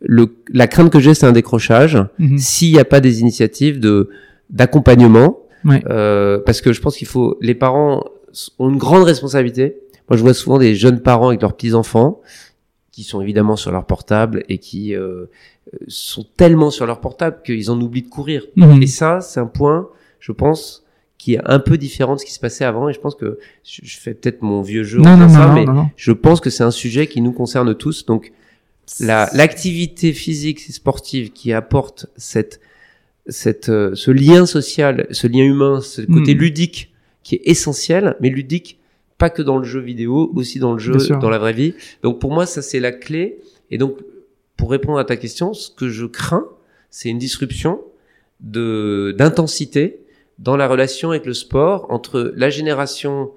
le, 0.00 0.36
la 0.52 0.66
crainte 0.66 0.90
que 0.90 1.00
j'ai, 1.00 1.14
c'est 1.14 1.26
un 1.26 1.32
décrochage. 1.32 1.98
Mhm. 2.18 2.38
S'il 2.38 2.72
n'y 2.72 2.78
a 2.78 2.84
pas 2.84 3.00
des 3.00 3.20
initiatives 3.20 3.80
de 3.80 4.10
d'accompagnement, 4.50 5.38
euh, 5.88 6.38
parce 6.44 6.60
que 6.60 6.72
je 6.72 6.80
pense 6.80 6.96
qu'il 6.96 7.06
faut, 7.06 7.38
les 7.40 7.54
parents 7.54 8.04
ont 8.58 8.68
une 8.68 8.76
grande 8.76 9.04
responsabilité. 9.04 9.78
Moi, 10.08 10.16
je 10.18 10.22
vois 10.22 10.34
souvent 10.34 10.58
des 10.58 10.74
jeunes 10.74 11.00
parents 11.00 11.28
avec 11.28 11.40
leurs 11.40 11.54
petits 11.54 11.74
enfants 11.74 12.20
qui 12.92 13.02
sont 13.02 13.20
évidemment 13.20 13.56
sur 13.56 13.72
leur 13.72 13.86
portable 13.86 14.44
et 14.48 14.58
qui 14.58 14.94
euh, 14.94 15.26
sont 15.88 16.24
tellement 16.36 16.70
sur 16.70 16.86
leur 16.86 17.00
portable 17.00 17.38
qu'ils 17.44 17.70
en 17.70 17.80
oublient 17.80 18.02
de 18.02 18.08
courir. 18.08 18.44
Mhm. 18.56 18.82
Et 18.82 18.86
ça, 18.86 19.20
c'est 19.20 19.40
un 19.40 19.46
point, 19.46 19.88
je 20.20 20.32
pense, 20.32 20.83
qui 21.24 21.36
est 21.36 21.40
un 21.46 21.58
peu 21.58 21.78
différent 21.78 22.16
de 22.16 22.20
ce 22.20 22.26
qui 22.26 22.34
se 22.34 22.38
passait 22.38 22.66
avant. 22.66 22.90
Et 22.90 22.92
je 22.92 23.00
pense 23.00 23.14
que 23.14 23.38
je, 23.64 23.96
fais 23.96 24.12
peut-être 24.12 24.42
mon 24.42 24.60
vieux 24.60 24.82
jeu 24.82 25.00
en 25.00 25.28
ça, 25.30 25.54
mais 25.54 25.64
je 25.96 26.12
pense 26.12 26.38
que 26.38 26.50
c'est 26.50 26.64
un 26.64 26.70
sujet 26.70 27.06
qui 27.06 27.22
nous 27.22 27.32
concerne 27.32 27.74
tous. 27.74 28.04
Donc, 28.04 28.32
la, 29.00 29.30
l'activité 29.32 30.12
physique 30.12 30.60
et 30.68 30.72
sportive 30.72 31.32
qui 31.32 31.54
apporte 31.54 32.08
cette, 32.16 32.60
cette, 33.26 33.70
euh, 33.70 33.94
ce 33.94 34.10
lien 34.10 34.44
social, 34.44 35.06
ce 35.12 35.26
lien 35.26 35.44
humain, 35.44 35.80
ce 35.80 36.02
côté 36.02 36.34
hmm. 36.34 36.38
ludique 36.38 36.92
qui 37.22 37.36
est 37.36 37.42
essentiel, 37.46 38.16
mais 38.20 38.28
ludique 38.28 38.78
pas 39.16 39.30
que 39.30 39.40
dans 39.40 39.56
le 39.56 39.64
jeu 39.64 39.80
vidéo, 39.80 40.30
aussi 40.34 40.58
dans 40.58 40.74
le 40.74 40.78
jeu, 40.78 40.98
dans 41.22 41.30
la 41.30 41.38
vraie 41.38 41.54
vie. 41.54 41.72
Donc 42.02 42.20
pour 42.20 42.32
moi, 42.32 42.44
ça 42.44 42.60
c'est 42.60 42.80
la 42.80 42.92
clé. 42.92 43.38
Et 43.70 43.78
donc, 43.78 43.96
pour 44.58 44.70
répondre 44.70 44.98
à 44.98 45.06
ta 45.06 45.16
question, 45.16 45.54
ce 45.54 45.70
que 45.70 45.88
je 45.88 46.04
crains, 46.04 46.44
c'est 46.90 47.08
une 47.08 47.18
disruption 47.18 47.80
de 48.40 49.14
d'intensité 49.16 50.03
dans 50.38 50.56
la 50.56 50.66
relation 50.66 51.10
avec 51.10 51.26
le 51.26 51.34
sport 51.34 51.86
entre 51.90 52.32
la 52.36 52.50
génération 52.50 53.30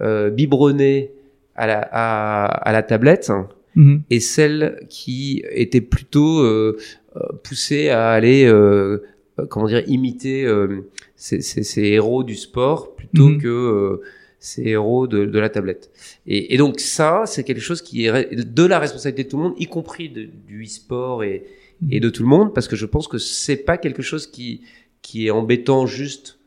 euh, 0.00 0.30
biberonnée 0.30 1.12
à 1.54 1.66
la, 1.66 1.88
à, 1.92 2.46
à 2.46 2.72
la 2.72 2.82
tablette 2.82 3.32
mhm. 3.76 4.02
et 4.10 4.20
celle 4.20 4.86
qui 4.88 5.44
était 5.50 5.80
plutôt 5.80 6.40
euh, 6.40 6.76
euh 7.16 7.20
poussée 7.42 7.90
à 7.90 8.10
aller 8.10 8.44
euh, 8.44 9.04
euh, 9.38 9.46
comment 9.46 9.66
dire 9.66 9.82
imiter 9.88 10.44
euh, 10.44 10.88
ces, 11.16 11.40
ces, 11.40 11.62
ces, 11.62 11.82
héros 11.82 12.24
du 12.24 12.34
sport 12.34 12.94
plutôt 12.94 13.28
mhm. 13.28 13.40
que 13.40 14.00
ces 14.38 14.62
héros 14.68 15.06
de, 15.06 15.24
de, 15.24 15.38
la 15.38 15.48
tablette. 15.48 15.90
Et, 16.26 16.54
et 16.54 16.58
donc 16.58 16.78
ça, 16.78 17.22
c'est 17.26 17.44
quelque 17.44 17.62
chose 17.62 17.80
qui 17.80 18.06
est 18.06 18.34
de 18.34 18.64
la 18.64 18.78
responsabilité 18.78 19.24
de 19.24 19.30
tout 19.30 19.36
le 19.38 19.42
monde, 19.44 19.54
y 19.58 19.66
compris 19.66 20.10
de, 20.10 20.28
du 20.46 20.64
e-sport 20.64 21.24
et, 21.24 21.44
et 21.90 21.98
de 21.98 22.10
tout 22.10 22.22
le 22.22 22.28
monde, 22.28 22.52
parce 22.52 22.68
que 22.68 22.76
je 22.76 22.86
pense 22.86 23.08
que 23.08 23.18
c'est 23.18 23.56
pas 23.56 23.78
quelque 23.78 24.02
chose 24.02 24.26
qui 24.26 24.60
qui 25.04 25.26
est 25.26 25.30
embêtant 25.30 25.86
juste 25.86 26.38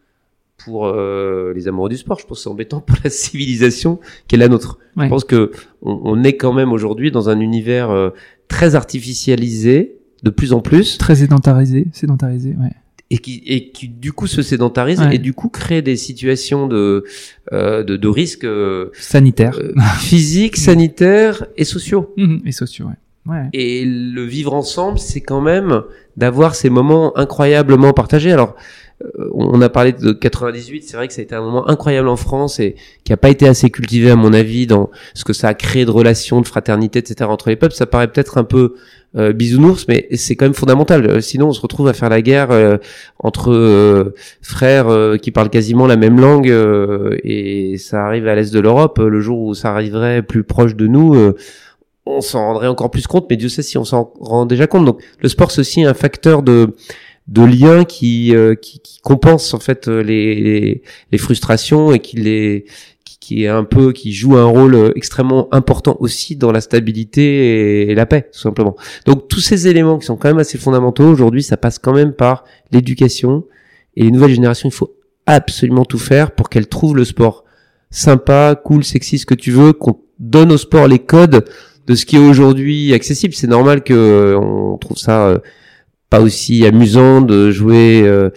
pour 0.58 0.88
euh, 0.88 1.54
les 1.56 1.68
amoureux 1.70 1.90
du 1.90 1.96
sport. 1.96 2.20
Je 2.20 2.26
pense 2.26 2.40
que 2.40 2.44
c'est 2.44 2.50
embêtant 2.50 2.82
pour 2.86 2.98
la 3.04 3.10
civilisation 3.10 4.00
qui 4.28 4.36
est 4.36 4.40
la 4.40 4.50
nôtre. 4.50 4.80
Je 4.98 5.08
pense 5.08 5.24
que 5.24 5.52
on, 5.82 6.02
on, 6.04 6.24
est 6.24 6.36
quand 6.36 6.52
même 6.52 6.74
aujourd'hui 6.74 7.12
dans 7.12 7.30
un 7.30 7.40
univers 7.40 7.92
euh, 7.92 8.10
très 8.48 8.76
artificialisé, 8.76 10.00
de 10.24 10.30
plus 10.32 10.52
en 10.52 10.60
plus. 10.60 10.98
Très 10.98 11.16
sédentarisé, 11.18 11.88
sédentarisé, 11.94 12.56
ouais. 12.60 12.72
Et 13.10 13.20
qui, 13.20 13.42
et 13.46 13.70
qui 13.72 13.88
du 13.88 14.12
coup 14.12 14.28
se 14.28 14.42
sédentarise 14.42 15.02
et 15.14 15.18
du 15.18 15.32
coup 15.34 15.48
crée 15.48 15.82
des 15.82 15.96
situations 15.96 16.68
de 16.68 17.06
euh, 17.54 17.82
de, 17.82 17.96
de 17.96 18.08
risques 18.10 18.44
euh, 18.44 18.92
sanitaires, 19.00 19.58
physiques, 19.98 20.58
sanitaires 20.58 21.46
et 21.56 21.64
sociaux. 21.64 22.14
Mmh, 22.18 22.38
et 22.46 22.52
sociaux, 22.52 22.88
ouais. 22.88 22.96
Et 23.54 23.86
le 23.86 24.24
vivre 24.24 24.54
ensemble, 24.54 25.00
c'est 25.00 25.22
quand 25.22 25.42
même 25.42 25.84
d'avoir 26.16 26.56
ces 26.56 26.70
moments 26.70 27.18
incroyablement 27.18 27.94
partagés. 27.94 28.32
Alors, 28.32 28.56
euh, 29.04 29.30
on 29.34 29.62
a 29.62 29.70
parlé 29.70 29.92
de 29.92 30.12
98, 30.12 30.84
c'est 30.88 30.98
vrai 30.98 31.08
que 31.08 31.14
ça 31.14 31.22
a 31.22 31.24
été 31.24 31.36
un 31.36 31.42
moment 31.42 31.70
incroyable 31.70 32.08
en 32.08 32.16
France 32.16 32.60
et 32.60 32.76
qui 33.04 33.14
a 33.14 33.18
pas 33.18 33.30
été 33.30 33.48
assez 33.48 33.70
cultivé 33.70 34.10
à 34.10 34.16
mon 34.16 34.34
avis 34.34 34.66
dans 34.66 34.90
ce 35.14 35.24
que 35.24 35.34
ça 35.34 35.50
a 35.50 35.54
créé 35.54 35.86
de 35.86 35.92
relations, 35.92 36.42
de 36.42 36.48
fraternité, 36.48 37.00
etc. 37.00 37.30
entre 37.30 37.50
les 37.50 37.56
peuples. 37.56 37.76
Ça 37.76 37.86
paraît 37.86 38.08
peut-être 38.08 38.40
un 38.40 38.44
peu 38.44 38.74
euh, 39.16 39.34
bisounours, 39.34 39.88
mais 39.88 40.08
c'est 40.16 40.36
quand 40.36 40.46
même 40.46 40.56
fondamental. 40.56 41.06
Euh, 41.06 41.22
sinon, 41.22 41.50
on 41.50 41.54
se 41.54 41.62
retrouve 41.62 41.88
à 41.88 41.94
faire 41.94 42.10
la 42.10 42.24
guerre 42.24 42.80
entre 43.20 44.14
frères 44.42 44.88
qui 45.22 45.32
parlent 45.32 45.50
quasiment 45.50 45.86
la 45.86 45.98
même 45.98 46.20
langue 46.20 46.54
et 47.24 47.78
ça 47.78 48.06
arrive 48.06 48.28
à 48.28 48.36
l'est 48.36 48.52
de 48.52 48.60
l'Europe. 48.60 48.98
Le 49.00 49.20
jour 49.22 49.40
où 49.40 49.54
ça 49.54 49.72
arriverait 49.72 50.24
plus 50.24 50.44
proche 50.44 50.76
de 50.76 50.88
nous 50.88 51.34
on 52.10 52.22
s'en 52.22 52.46
rendrait 52.46 52.68
encore 52.68 52.92
plus 52.92 53.08
compte, 53.08 53.28
mais 53.30 53.38
Dieu 53.38 53.50
sait 53.50 53.62
si 53.62 53.78
on 53.78 53.84
s'en 53.84 54.12
rend 54.20 54.46
déjà 54.46 54.68
compte. 54.68 54.86
Donc 54.86 55.02
le 55.20 55.30
sport 55.30 55.52
c'est 55.52 55.62
aussi 55.62 55.84
un 55.84 55.94
facteur 55.94 56.44
de 56.44 56.76
de 57.28 57.44
lien 57.44 57.84
qui, 57.84 58.34
euh, 58.34 58.56
qui, 58.56 58.80
qui 58.80 59.02
compense 59.02 59.54
en 59.54 59.60
fait 59.60 59.88
euh, 59.88 60.02
les, 60.02 60.82
les, 61.12 61.18
frustrations 61.18 61.92
et 61.92 62.00
qui 62.00 62.18
les 62.18 62.66
qui, 63.20 63.44
est 63.44 63.50
un 63.50 63.66
peu 63.66 63.92
qui 63.92 64.14
joue 64.14 64.38
un 64.38 64.46
rôle 64.46 64.76
euh, 64.76 64.92
extrêmement 64.96 65.54
important 65.54 65.98
aussi 66.00 66.38
dans 66.38 66.54
la 66.54 66.62
stabilité 66.62 67.90
et, 67.90 67.96
la 67.96 68.06
paix 68.06 68.30
tout 68.32 68.40
simplement. 68.40 68.78
Donc 69.06 69.28
tous 69.28 69.42
ces 69.42 69.68
éléments 69.68 69.98
qui 69.98 70.06
sont 70.06 70.16
quand 70.16 70.30
même 70.30 70.40
assez 70.40 70.58
fondamentaux 70.58 71.06
aujourd'hui, 71.06 71.44
ça 71.44 71.58
passe 71.58 71.80
quand 71.80 71.94
même 71.94 72.14
par 72.14 72.46
l'éducation 72.72 73.44
et 73.98 74.04
les 74.04 74.12
nouvelles 74.12 74.34
générations, 74.34 74.70
il 74.70 74.74
faut 74.76 74.96
absolument 75.26 75.84
tout 75.84 76.00
faire 76.00 76.32
pour 76.32 76.50
qu'elles 76.50 76.68
trouvent 76.68 76.96
le 76.96 77.04
sport 77.04 77.44
sympa, 77.90 78.56
cool, 78.64 78.86
sexy, 78.86 79.18
ce 79.20 79.26
que 79.26 79.34
tu 79.34 79.52
veux, 79.52 79.74
qu'on 79.74 80.00
donne 80.20 80.52
au 80.52 80.58
sport 80.58 80.88
les 80.88 81.00
codes 81.00 81.46
de 81.88 81.96
ce 81.96 82.06
qui 82.06 82.18
est 82.18 82.20
aujourd'hui 82.20 82.94
accessible. 82.94 83.34
C'est 83.34 83.48
normal 83.48 83.84
que 83.84 84.36
on 84.40 84.78
trouve 84.78 84.98
ça 84.98 85.42
pas 86.10 86.22
aussi 86.22 86.66
amusant 86.66 87.22
de 87.22 87.52
jouer 87.52 88.04
euh, 88.06 88.30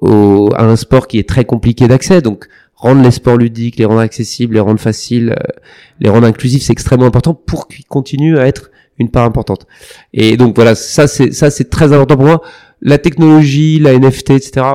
au, 0.00 0.50
à 0.54 0.64
un 0.64 0.76
sport 0.76 1.06
qui 1.06 1.18
est 1.18 1.28
très 1.28 1.44
compliqué 1.44 1.88
d'accès. 1.88 2.22
Donc 2.22 2.46
rendre 2.74 3.02
les 3.02 3.10
sports 3.10 3.36
ludiques, 3.36 3.76
les 3.76 3.84
rendre 3.84 4.00
accessibles, 4.00 4.54
les 4.54 4.60
rendre 4.60 4.80
faciles, 4.80 5.30
euh, 5.38 5.52
les 6.00 6.08
rendre 6.08 6.26
inclusifs, 6.26 6.62
c'est 6.62 6.72
extrêmement 6.72 7.06
important 7.06 7.34
pour 7.34 7.68
qu'ils 7.68 7.84
continuent 7.84 8.38
à 8.38 8.46
être 8.46 8.70
une 8.98 9.10
part 9.10 9.24
importante. 9.24 9.66
Et 10.12 10.36
donc 10.36 10.54
voilà, 10.56 10.74
ça 10.74 11.06
c'est 11.06 11.32
ça 11.32 11.50
c'est 11.50 11.70
très 11.70 11.92
important 11.92 12.16
pour 12.16 12.26
moi. 12.26 12.42
La 12.80 12.98
technologie, 12.98 13.78
la 13.78 13.98
NFT, 13.98 14.30
etc. 14.30 14.66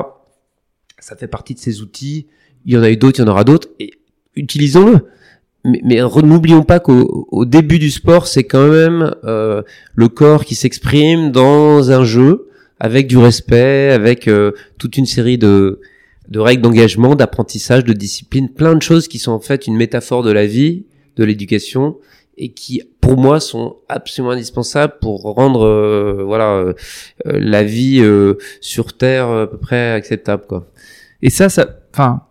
Ça 0.98 1.16
fait 1.16 1.26
partie 1.26 1.54
de 1.54 1.58
ces 1.58 1.80
outils. 1.80 2.28
Il 2.66 2.72
y 2.72 2.76
en 2.78 2.82
a 2.82 2.90
eu 2.90 2.96
d'autres, 2.96 3.20
il 3.20 3.22
y 3.22 3.24
en 3.26 3.30
aura 3.30 3.44
d'autres. 3.44 3.68
Et 3.78 3.92
utilisons-le 4.36 5.06
mais, 5.64 5.80
mais 5.82 5.96
n'oublions 6.22 6.62
pas 6.62 6.78
qu'au 6.78 7.44
début 7.46 7.78
du 7.78 7.90
sport, 7.90 8.26
c'est 8.26 8.44
quand 8.44 8.68
même 8.68 9.14
euh, 9.24 9.62
le 9.94 10.08
corps 10.08 10.44
qui 10.44 10.54
s'exprime 10.54 11.32
dans 11.32 11.90
un 11.90 12.04
jeu 12.04 12.48
avec 12.78 13.06
du 13.06 13.16
respect, 13.16 13.90
avec 13.90 14.28
euh, 14.28 14.52
toute 14.78 14.98
une 14.98 15.06
série 15.06 15.38
de, 15.38 15.80
de 16.28 16.38
règles 16.38 16.62
d'engagement, 16.62 17.14
d'apprentissage, 17.14 17.84
de 17.84 17.94
discipline, 17.94 18.50
plein 18.50 18.74
de 18.74 18.82
choses 18.82 19.08
qui 19.08 19.18
sont 19.18 19.32
en 19.32 19.40
fait 19.40 19.66
une 19.66 19.76
métaphore 19.76 20.22
de 20.22 20.30
la 20.30 20.46
vie, 20.46 20.84
de 21.16 21.24
l'éducation 21.24 21.96
et 22.36 22.52
qui 22.52 22.82
pour 23.00 23.16
moi 23.16 23.38
sont 23.38 23.76
absolument 23.88 24.32
indispensables 24.32 24.94
pour 25.00 25.22
rendre 25.22 25.64
euh, 25.64 26.24
voilà 26.26 26.56
euh, 26.56 26.74
la 27.24 27.62
vie 27.62 28.04
sur 28.60 28.96
terre 28.96 29.28
à 29.28 29.46
peu 29.46 29.56
près 29.56 29.92
acceptable 29.92 30.44
quoi. 30.48 30.68
Et 31.22 31.30
ça 31.30 31.48
ça 31.48 31.78
enfin 31.92 32.22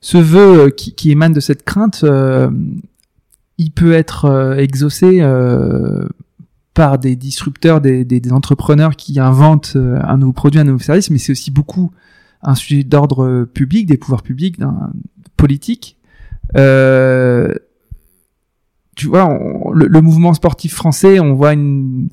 ce 0.00 0.18
vœu 0.18 0.66
euh, 0.66 0.70
qui, 0.70 1.10
émane 1.10 1.32
de 1.32 1.40
cette 1.40 1.64
crainte, 1.64 2.02
euh, 2.04 2.50
il 3.58 3.70
peut 3.70 3.92
être 3.92 4.26
euh, 4.26 4.56
exaucé 4.56 5.22
par 6.74 6.98
des 6.98 7.16
disrupteurs, 7.16 7.80
des, 7.80 8.32
entrepreneurs 8.32 8.96
qui 8.96 9.18
inventent 9.18 9.76
un 9.76 10.18
nouveau 10.18 10.34
produit, 10.34 10.60
un 10.60 10.64
nouveau 10.64 10.78
service, 10.78 11.08
mais 11.10 11.16
c'est 11.18 11.32
aussi 11.32 11.50
beaucoup 11.50 11.90
un 12.42 12.54
sujet 12.54 12.84
d'ordre 12.84 13.44
public, 13.44 13.86
des 13.86 13.96
pouvoirs 13.96 14.22
publics, 14.22 14.58
politique. 15.38 15.96
Tu 16.54 16.60
vois, 19.06 19.38
le 19.74 20.00
mouvement 20.02 20.34
sportif 20.34 20.74
français, 20.74 21.18
on 21.18 21.32
voit 21.32 21.54
une 21.54 22.10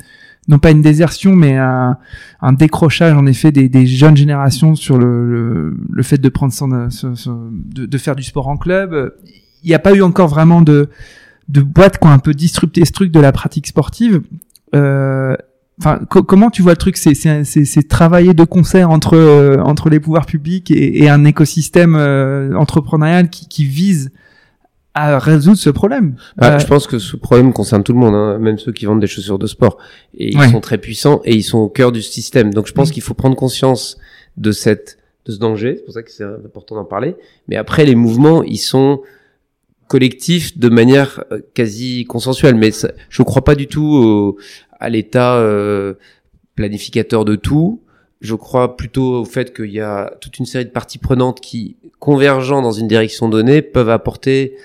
non 0.47 0.59
pas 0.59 0.71
une 0.71 0.81
désertion, 0.81 1.35
mais 1.35 1.55
un, 1.57 1.97
un 2.41 2.53
décrochage 2.53 3.13
en 3.15 3.25
effet 3.25 3.51
des, 3.51 3.69
des 3.69 3.85
jeunes 3.87 4.17
générations 4.17 4.75
sur 4.75 4.97
le, 4.97 5.29
le, 5.29 5.77
le 5.89 6.03
fait 6.03 6.17
de 6.19 6.29
prendre 6.29 6.51
son, 6.53 6.89
son- 6.89 7.15
son- 7.15 7.49
de, 7.51 7.85
de 7.85 7.97
faire 7.97 8.15
du 8.15 8.23
sport 8.23 8.47
en 8.47 8.57
club. 8.57 9.13
Il 9.63 9.67
n'y 9.69 9.73
a 9.75 9.79
pas 9.79 9.93
eu 9.93 10.01
encore 10.01 10.27
vraiment 10.27 10.61
de 10.61 10.89
de 11.49 11.61
boîtes 11.61 11.97
qui 11.97 12.07
ont 12.07 12.11
un 12.11 12.19
peu 12.19 12.33
disrupté 12.33 12.85
ce 12.85 12.91
truc 12.93 13.11
de 13.11 13.19
la 13.19 13.31
pratique 13.31 13.67
sportive. 13.67 14.21
Euh, 14.75 15.35
Enfin, 15.79 15.99
co- 16.07 16.21
comment 16.21 16.51
tu 16.51 16.61
vois 16.61 16.73
le 16.73 16.77
truc? 16.77 16.97
C'est 16.97 17.87
travailler 17.89 18.35
de 18.35 18.43
concert 18.43 18.91
entre 18.91 19.15
euh, 19.17 19.57
entre 19.63 19.89
les 19.89 19.99
pouvoirs 19.99 20.27
publics 20.27 20.69
et, 20.69 21.01
et 21.03 21.09
un 21.09 21.25
écosystème 21.25 21.95
euh, 21.97 22.53
entrepreneurial 22.55 23.27
qui, 23.31 23.47
qui 23.47 23.65
vise 23.65 24.11
à 24.93 25.17
résoudre 25.19 25.57
ce 25.57 25.69
problème. 25.69 26.15
Bah, 26.37 26.55
Euh, 26.55 26.59
Je 26.59 26.67
pense 26.67 26.85
que 26.87 26.99
ce 26.99 27.15
problème 27.15 27.51
concerne 27.53 27.83
tout 27.83 27.93
le 27.93 27.99
monde, 27.99 28.13
hein, 28.13 28.37
même 28.37 28.59
ceux 28.59 28.71
qui 28.71 28.85
vendent 28.85 28.99
des 29.01 29.07
chaussures 29.07 29.39
de 29.39 29.47
sport. 29.47 29.77
Et 30.15 30.31
ils 30.33 30.37
Ouais. 30.37 30.49
sont 30.51 30.61
très 30.61 30.77
puissants 30.77 31.21
et 31.25 31.33
ils 31.35 31.43
sont 31.43 31.57
au 31.59 31.69
cœur 31.69 31.91
du 31.91 32.01
système. 32.01 32.53
Donc 32.53 32.67
je 32.67 32.73
pense 32.73 32.91
qu'il 32.91 33.01
faut 33.01 33.13
prendre 33.15 33.35
conscience 33.35 33.97
de 34.37 34.51
cette 34.51 34.97
de 35.25 35.31
ce 35.31 35.39
danger. 35.39 35.75
C'est 35.77 35.85
pour 35.85 35.93
ça 35.93 36.03
que 36.03 36.11
c'est 36.11 36.23
important 36.25 36.75
d'en 36.75 36.83
parler. 36.83 37.15
Mais 37.47 37.55
après, 37.55 37.85
les 37.85 37.95
mouvements, 37.95 38.43
ils 38.43 38.57
sont 38.57 39.01
collectifs 39.87 40.57
de 40.57 40.69
manière 40.69 41.23
euh, 41.31 41.39
quasi 41.53 42.05
consensuelle. 42.05 42.55
Mais 42.55 42.71
ça, 42.71 42.91
je 43.09 43.21
ne 43.21 43.25
crois 43.25 43.43
pas 43.43 43.55
du 43.55 43.67
tout 43.67 43.85
au- 43.85 44.37
à 44.79 44.89
l'État 44.89 45.35
euh, 45.37 45.93
planificateur 46.55 47.25
de 47.25 47.35
tout. 47.35 47.81
Je 48.21 48.35
crois 48.35 48.77
plutôt 48.77 49.21
au 49.21 49.25
fait 49.25 49.53
qu'il 49.55 49.71
y 49.71 49.79
a 49.81 50.13
toute 50.21 50.39
une 50.39 50.45
série 50.45 50.65
de 50.65 50.69
parties 50.71 50.97
prenantes 50.97 51.41
qui, 51.41 51.75
convergeant 51.99 52.61
dans 52.61 52.71
une 52.71 52.87
direction 52.87 53.27
donnée, 53.29 53.61
peuvent 53.61 53.89
apporter 53.89 54.55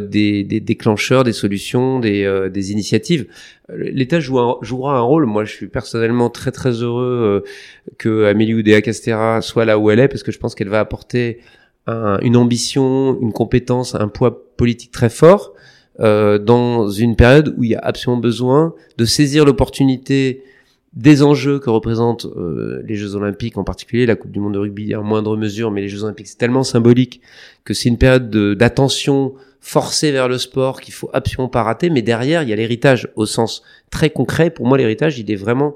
des, 0.00 0.42
des 0.44 0.60
déclencheurs, 0.60 1.22
des 1.24 1.32
solutions, 1.32 2.00
des, 2.00 2.24
euh, 2.24 2.48
des 2.48 2.72
initiatives. 2.72 3.26
Euh, 3.70 3.90
L'État 3.92 4.18
jouera 4.20 4.96
un 4.96 5.00
rôle. 5.00 5.26
Moi, 5.26 5.44
je 5.44 5.52
suis 5.52 5.68
personnellement 5.68 6.28
très 6.30 6.50
très 6.50 6.70
heureux 6.82 7.42
euh, 7.44 7.50
que 7.98 8.24
Amélie 8.24 8.54
Oudéa 8.54 8.80
Castera 8.82 9.40
soit 9.42 9.64
là 9.64 9.78
où 9.78 9.90
elle 9.90 10.00
est, 10.00 10.08
parce 10.08 10.22
que 10.22 10.32
je 10.32 10.38
pense 10.38 10.54
qu'elle 10.54 10.68
va 10.68 10.80
apporter 10.80 11.38
un- 11.86 12.18
une 12.22 12.36
ambition, 12.36 13.18
une 13.20 13.32
compétence, 13.32 13.94
un 13.94 14.08
poids 14.08 14.44
politique 14.56 14.90
très 14.90 15.08
fort 15.10 15.54
euh, 16.00 16.38
dans 16.38 16.88
une 16.88 17.16
période 17.16 17.54
où 17.56 17.64
il 17.64 17.70
y 17.70 17.74
a 17.74 17.80
absolument 17.80 18.20
besoin 18.20 18.74
de 18.98 19.04
saisir 19.04 19.44
l'opportunité 19.44 20.42
des 20.92 21.22
enjeux 21.22 21.58
que 21.60 21.70
représentent 21.70 22.26
euh, 22.26 22.82
les 22.84 22.96
Jeux 22.96 23.14
Olympiques, 23.14 23.56
en 23.58 23.64
particulier 23.64 24.06
la 24.06 24.16
Coupe 24.16 24.32
du 24.32 24.40
Monde 24.40 24.54
de 24.54 24.58
rugby 24.58 24.94
en 24.96 25.02
moindre 25.04 25.36
mesure, 25.36 25.70
mais 25.70 25.80
les 25.82 25.88
Jeux 25.88 26.02
Olympiques 26.02 26.26
c'est 26.26 26.38
tellement 26.38 26.64
symbolique 26.64 27.20
que 27.64 27.74
c'est 27.74 27.88
une 27.88 27.96
période 27.98 28.28
de- 28.28 28.54
d'attention 28.54 29.34
forcée 29.60 30.10
vers 30.12 30.28
le 30.28 30.38
sport 30.38 30.80
qu'il 30.80 30.94
faut 30.94 31.10
absolument 31.12 31.48
pas 31.48 31.62
rater. 31.62 31.90
Mais 31.90 32.02
derrière, 32.02 32.42
il 32.42 32.48
y 32.48 32.52
a 32.52 32.56
l'héritage 32.56 33.08
au 33.16 33.26
sens 33.26 33.62
très 33.90 34.10
concret. 34.10 34.50
Pour 34.50 34.66
moi, 34.66 34.78
l'héritage, 34.78 35.18
il 35.18 35.30
est 35.30 35.36
vraiment 35.36 35.74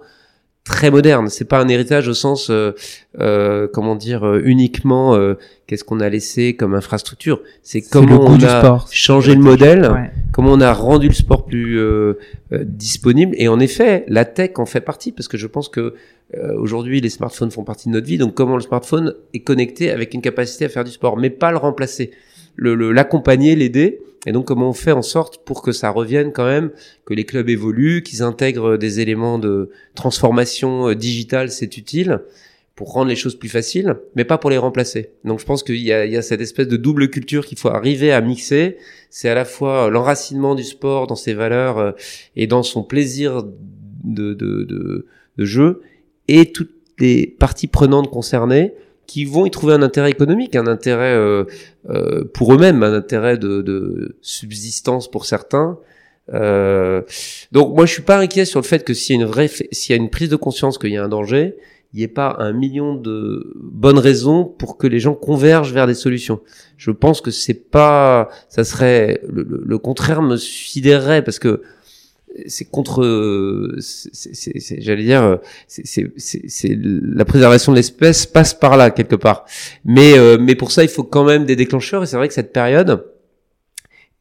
très 0.65 0.91
moderne. 0.91 1.29
C'est 1.29 1.45
pas 1.45 1.61
un 1.61 1.69
héritage 1.69 2.09
au 2.09 2.15
sens, 2.15 2.49
euh, 2.49 2.73
euh, 3.21 3.69
comment 3.71 3.97
dire, 3.97 4.25
euh, 4.27 4.41
uniquement 4.47 5.15
euh, 5.15 5.35
qu'est-ce 5.67 5.85
qu'on 5.85 6.01
a 6.01 6.09
laissé 6.09 6.57
comme 6.57 6.75
infrastructure. 6.75 7.43
C'est 7.63 7.83
comment 7.83 8.25
on 8.25 8.43
a 8.43 8.61
sport. 8.61 8.89
changé 8.91 9.35
le 9.35 9.43
modèle 9.43 9.83
Ouais. 9.93 10.11
comment 10.33 10.53
on 10.53 10.63
a 10.63 10.73
rendu 10.73 11.09
le 11.09 11.13
sport 11.15 11.45
plus 11.45 11.79
euh, 11.79 12.15
euh, 12.53 12.65
disponible 12.65 13.35
et 13.39 13.49
en 13.49 13.61
effet 13.61 14.07
la 14.09 14.25
tech 14.25 14.53
en 14.57 14.65
fait 14.65 14.81
partie 14.81 15.13
parce 15.13 15.29
que 15.29 15.37
je 15.37 15.47
pense 15.47 15.69
que 15.69 15.95
euh, 16.35 16.55
aujourd'hui 16.57 17.03
les 17.03 17.11
smartphones 17.11 17.51
font 17.51 17.65
partie 17.65 17.89
de 17.91 17.95
notre 17.95 18.07
vie 18.07 18.17
donc 18.17 18.33
comment 18.35 18.57
le 18.57 18.63
smartphone 18.63 19.15
est 19.35 19.41
connecté 19.41 19.91
avec 19.91 20.15
une 20.15 20.23
capacité 20.23 20.65
à 20.65 20.69
faire 20.71 20.85
du 20.85 20.91
sport 20.93 21.19
mais 21.19 21.29
pas 21.29 21.51
le 21.51 21.59
remplacer 21.59 22.11
le 22.57 22.75
le- 22.75 22.93
l'accompagner 22.93 23.57
l'aider 23.57 24.01
et 24.27 24.33
donc 24.33 24.47
comment 24.47 24.71
on 24.71 24.75
fait 24.75 24.93
en 24.93 25.03
sorte 25.03 25.45
pour 25.45 25.61
que 25.63 25.73
ça 25.73 25.91
revienne 25.91 26.33
quand 26.33 26.47
même 26.47 26.71
que 27.05 27.15
les 27.15 27.25
clubs 27.25 27.49
évoluent 27.49 28.03
qu'ils 28.03 28.23
intègrent 28.23 28.77
des 28.77 29.01
éléments 29.01 29.39
de 29.39 29.71
transformation 29.95 30.89
euh, 30.89 30.95
digitale 30.95 31.51
c'est 31.51 31.77
utile 31.77 32.21
pour 32.77 32.93
rendre 32.93 33.09
les 33.09 33.15
choses 33.15 33.37
plus 33.39 33.49
faciles, 33.49 33.95
mais 34.17 34.25
pas 34.25 34.37
pour 34.37 34.51
les 34.51 34.59
remplacer. 34.59 35.11
Donc 35.25 35.39
je 35.39 35.45
pense 35.45 35.63
qu'il 35.63 35.77
y 35.77 35.85
y 35.91 35.93
a 36.17 36.23
cette 36.23 36.41
espèce 36.41 36.67
de 36.67 36.77
double 36.77 37.09
culture 37.09 37.47
qu'il 37.47 37.57
faut 37.57 37.69
arriver 37.69 38.11
à 38.11 38.21
mixer. 38.21 38.79
C'est 39.11 39.29
à 39.29 39.35
la 39.37 39.45
fois 39.45 39.91
l'enracinement 39.91 40.57
du 40.57 40.65
sport 40.65 41.07
dans 41.07 41.15
ses 41.15 41.35
valeurs 41.35 41.79
euh, 41.79 41.93
et 42.35 42.49
dans 42.49 42.65
son 42.65 42.83
plaisir 42.83 43.45
de, 44.03 44.35
de, 44.35 44.65
de, 44.65 45.07
de 45.39 45.45
jeu, 45.45 45.83
et 46.27 46.51
toutes 46.51 46.73
les 46.99 47.29
parties 47.39 47.69
prenantes 47.69 48.11
concernées 48.11 48.75
qui 49.07 49.25
vont 49.25 49.45
y 49.47 49.51
trouver 49.51 49.75
un 49.75 49.83
intérêt 49.83 50.11
économique, 50.11 50.57
un 50.57 50.67
intérêt 50.67 51.15
euh, 51.15 51.45
euh, 51.91 52.25
pour 52.33 52.55
eux-mêmes, 52.55 52.83
un 52.83 52.95
intérêt 52.95 53.37
de, 53.39 53.63
de 53.63 54.17
subsistance 54.23 55.11
pour 55.11 55.27
certains. 55.27 55.79
Euh, 56.33 57.03
donc 57.53 57.75
moi 57.77 57.85
je 57.85 57.93
suis 57.93 58.03
pas 58.03 58.19
inquiet 58.19 58.47
sur 58.47 58.59
le 58.61 58.65
fait 58.65 58.83
que 58.83 58.95
s'il 58.95 59.17
y 59.17 59.19
a 59.19 59.23
une 59.23 59.29
vraie, 59.31 59.49
s'il 59.49 59.95
y 59.95 59.99
a 59.99 60.03
une 60.03 60.09
prise 60.09 60.31
de 60.31 60.37
conscience 60.37 60.79
qu'il 60.79 60.91
y 60.91 60.97
a 60.97 61.05
un 61.05 61.09
danger, 61.09 61.55
il 61.93 61.99
n'y 61.99 62.03
ait 62.03 62.09
pas 62.09 62.37
un 62.39 62.53
million 62.53 62.95
de 62.95 63.53
bonnes 63.57 63.99
raisons 63.99 64.45
pour 64.45 64.79
que 64.79 64.87
les 64.87 64.99
gens 65.01 65.15
convergent 65.15 65.73
vers 65.73 65.87
des 65.87 65.95
solutions. 65.95 66.41
Je 66.77 66.91
pense 66.91 67.21
que 67.21 67.31
c'est 67.31 67.71
pas, 67.71 68.31
ça 68.49 68.65
serait 68.65 69.21
le, 69.29 69.43
le- 69.43 69.63
le 69.65 69.79
contraire 69.79 70.23
me 70.23 70.37
sidérerait 70.37 71.23
parce 71.23 71.39
que 71.39 71.63
c'est 72.47 72.65
contre, 72.65 73.03
j'allais 74.79 75.05
dire, 75.05 75.39
c'est 75.69 76.79
la 76.81 77.25
préservation 77.25 77.73
de 77.73 77.77
l'espèce 77.77 78.27
passe 78.27 78.55
par 78.55 78.77
là 78.77 78.91
quelque 78.91 79.17
part. 79.17 79.45
Mais 79.85 80.19
euh, 80.19 80.37
mais 80.41 80.55
pour 80.55 80.73
ça 80.73 80.83
il 80.83 80.89
faut 80.89 81.05
quand 81.05 81.25
même 81.25 81.45
des 81.45 81.57
déclencheurs 81.57 82.03
et 82.03 82.07
c'est 82.07 82.17
vrai 82.17 82.29
que 82.29 82.35
cette 82.35 82.53
période 82.53 83.07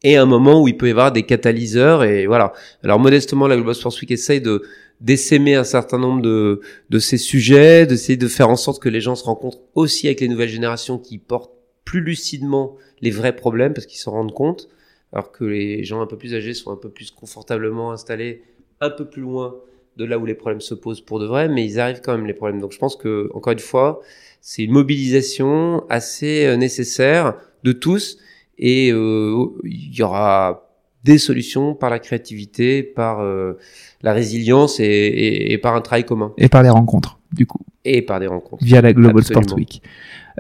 est 0.04 0.16
un 0.16 0.26
moment 0.26 0.62
où 0.62 0.68
il 0.68 0.78
peut 0.78 0.88
y 0.88 0.92
avoir 0.92 1.12
des 1.12 1.24
catalyseurs 1.24 2.04
et 2.04 2.28
voilà. 2.28 2.54
Alors 2.84 3.00
modestement 3.00 3.48
la 3.48 3.56
Global 3.56 3.76
Sports 3.76 3.96
Week 4.02 4.12
essaye 4.12 4.42
de 4.42 4.64
d'essaimer 5.02 5.56
un 5.56 5.64
certain 5.64 5.98
nombre 5.98 6.22
de, 6.22 6.62
de 6.90 7.00
ces 7.00 7.18
sujets, 7.18 7.86
d'essayer 7.86 8.16
de 8.16 8.28
faire 8.28 8.50
en 8.50 8.56
sorte 8.56 8.82
que 8.82 8.90
les 8.90 9.02
gens 9.02 9.16
se 9.16 9.24
rencontrent 9.24 9.60
aussi 9.76 10.08
avec 10.08 10.22
les 10.22 10.30
nouvelles 10.30 10.50
générations 10.50 10.98
qui 10.98 11.18
portent 11.18 11.52
plus 11.84 12.00
lucidement 12.00 12.78
les 13.02 13.12
vrais 13.12 13.36
problèmes 13.36 13.74
parce 13.74 13.86
qu'ils 13.86 14.00
s'en 14.00 14.12
rendent 14.12 14.34
compte, 14.34 14.70
alors 15.14 15.32
que 15.32 15.46
les 15.46 15.84
gens 15.86 16.02
un 16.02 16.08
peu 16.08 16.18
plus 16.18 16.34
âgés 16.36 16.54
sont 16.54 16.72
un 16.72 16.76
peu 16.76 16.90
plus 16.90 17.12
confortablement 17.12 17.92
installés 17.92 18.42
un 18.82 18.90
peu 18.90 19.06
plus 19.06 19.22
loin 19.22 19.56
de 19.96 20.06
là 20.06 20.18
où 20.18 20.26
les 20.26 20.34
problèmes 20.34 20.60
se 20.62 20.74
posent 20.74 21.02
pour 21.02 21.20
de 21.20 21.26
vrai, 21.28 21.48
mais 21.48 21.64
ils 21.66 21.80
arrivent 21.80 22.02
quand 22.04 22.14
même 22.18 22.26
les 22.26 22.34
problèmes. 22.34 22.60
Donc 22.60 22.72
je 22.74 22.80
pense 22.80 22.96
que 22.96 23.30
encore 23.34 23.54
une 23.54 23.60
fois, 23.60 24.02
c'est 24.42 24.64
une 24.64 24.72
mobilisation 24.72 25.84
assez 25.90 26.46
euh, 26.46 26.58
nécessaire 26.58 27.36
de 27.64 27.72
tous 27.72 28.18
et 28.58 28.92
euh, 28.92 29.46
il 29.64 29.96
y 29.96 30.02
aura 30.02 30.68
des 31.04 31.18
solutions 31.18 31.76
par 31.76 31.90
la 31.90 32.00
créativité, 32.00 32.82
par 32.82 33.20
euh, 33.22 33.54
la 34.02 34.14
résilience 34.14 34.80
et, 34.80 34.84
et- 34.86 35.54
et 35.54 35.58
par 35.58 35.76
un 35.76 35.82
travail 35.82 36.06
commun 36.06 36.34
Et 36.38 36.50
par 36.50 36.64
les 36.64 36.70
rencontres, 36.70 37.20
du 37.32 37.46
coup, 37.46 37.60
et 37.86 38.02
par 38.02 38.20
des 38.20 38.28
rencontres. 38.28 38.64
via 38.64 38.82
la 38.82 38.94
Global 38.94 39.20
Absolument. 39.20 39.44
Sport 39.44 39.58
Week. 39.58 39.82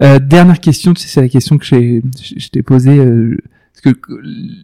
Euh, 0.01 0.19
dernière 0.19 0.59
question, 0.59 0.93
tu 0.93 1.01
sais, 1.03 1.07
c'est 1.09 1.21
la 1.21 1.27
question 1.29 1.57
que 1.57 1.65
je 1.65 2.49
t'ai 2.49 2.63
posée. 2.63 2.97
Euh, 3.85 3.91
que 3.91 3.99
que 3.99 4.13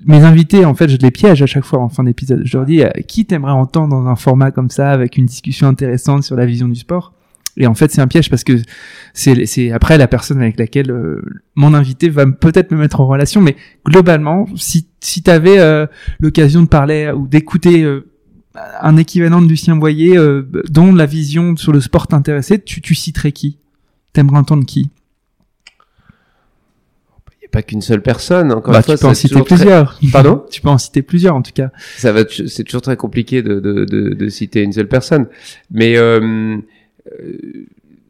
mes 0.06 0.24
invités, 0.24 0.66
en 0.66 0.76
fait, 0.76 0.90
je 0.90 0.98
les 0.98 1.12
piège 1.12 1.42
à 1.42 1.46
chaque 1.46 1.66
fois 1.66 1.80
en 1.80 1.90
fin 1.90 2.04
d'épisode. 2.04 2.42
Je 2.46 2.58
leur 2.58 2.66
dis, 2.66 2.82
euh, 2.82 2.90
qui 3.08 3.26
t'aimerais 3.26 3.52
entendre 3.52 3.90
dans 3.90 4.08
un 4.08 4.16
format 4.16 4.52
comme 4.52 4.70
ça, 4.70 4.92
avec 4.92 5.18
une 5.18 5.26
discussion 5.26 5.68
intéressante 5.68 6.24
sur 6.24 6.36
la 6.36 6.46
vision 6.46 6.68
du 6.68 6.76
sport? 6.76 7.14
Et 7.58 7.68
en 7.68 7.74
fait, 7.74 7.92
c'est 7.92 8.00
un 8.00 8.08
piège 8.08 8.30
parce 8.30 8.46
que 8.46 8.54
c'est, 9.14 9.72
après 9.72 9.98
la 9.98 10.08
personne 10.08 10.42
avec 10.42 10.58
laquelle 10.58 10.92
euh, 10.92 11.22
mon 11.56 11.74
invité 11.74 12.08
va 12.08 12.26
peut-être 12.26 12.72
me 12.72 12.78
mettre 12.78 13.02
en 13.02 13.08
relation. 13.08 13.42
Mais 13.42 13.58
globalement, 13.86 14.48
si, 14.56 14.88
si 15.02 15.22
tu 15.22 15.30
avais 15.30 15.60
l'occasion 16.20 16.62
de 16.62 16.68
parler 16.68 17.06
euh, 17.06 17.16
ou 17.16 17.28
d'écouter 17.28 17.84
euh, 17.84 18.06
un 18.82 18.98
équivalent 18.98 19.42
de 19.42 19.48
Lucien 19.48 19.76
Boyer 19.76 20.18
euh, 20.18 20.50
dont 20.70 20.94
la 20.94 21.06
vision 21.06 21.56
sur 21.56 21.72
le 21.72 21.82
sport 21.82 22.08
t'intéressait, 22.08 22.60
tu, 22.60 22.82
tu 22.82 22.96
citerais 22.96 23.32
qui? 23.32 23.58
T'aimerais 24.14 24.38
entendre 24.38 24.66
qui? 24.66 24.90
Pas 27.52 27.62
qu'une 27.62 27.82
seule 27.82 28.02
personne. 28.02 28.52
Encore 28.52 28.72
Bah, 28.74 28.80
une 28.80 28.84
fois, 28.84 28.96
tu 28.96 29.02
peux 29.02 29.08
en 29.08 29.14
citer 29.14 29.36
très- 29.36 29.44
plusieurs. 29.44 30.00
Pardon 30.12 30.44
Tu 30.52 30.62
peux 30.62 30.70
en 30.70 30.78
citer 30.78 31.02
plusieurs 31.02 31.36
en 31.36 31.42
tout 31.42 31.52
cas. 31.54 31.72
ça 31.98 32.12
va, 32.12 32.22
c'est 32.48 32.64
toujours 32.64 32.82
très 32.82 32.96
compliqué 32.98 33.42
de, 33.42 33.60
de, 33.60 33.86
de, 33.86 34.10
de 34.14 34.30
citer 34.30 34.62
une 34.62 34.74
seule 34.74 34.88
personne. 34.88 35.28
Mais 35.72 35.98
euh, 35.98 36.58
euh, 37.22 37.38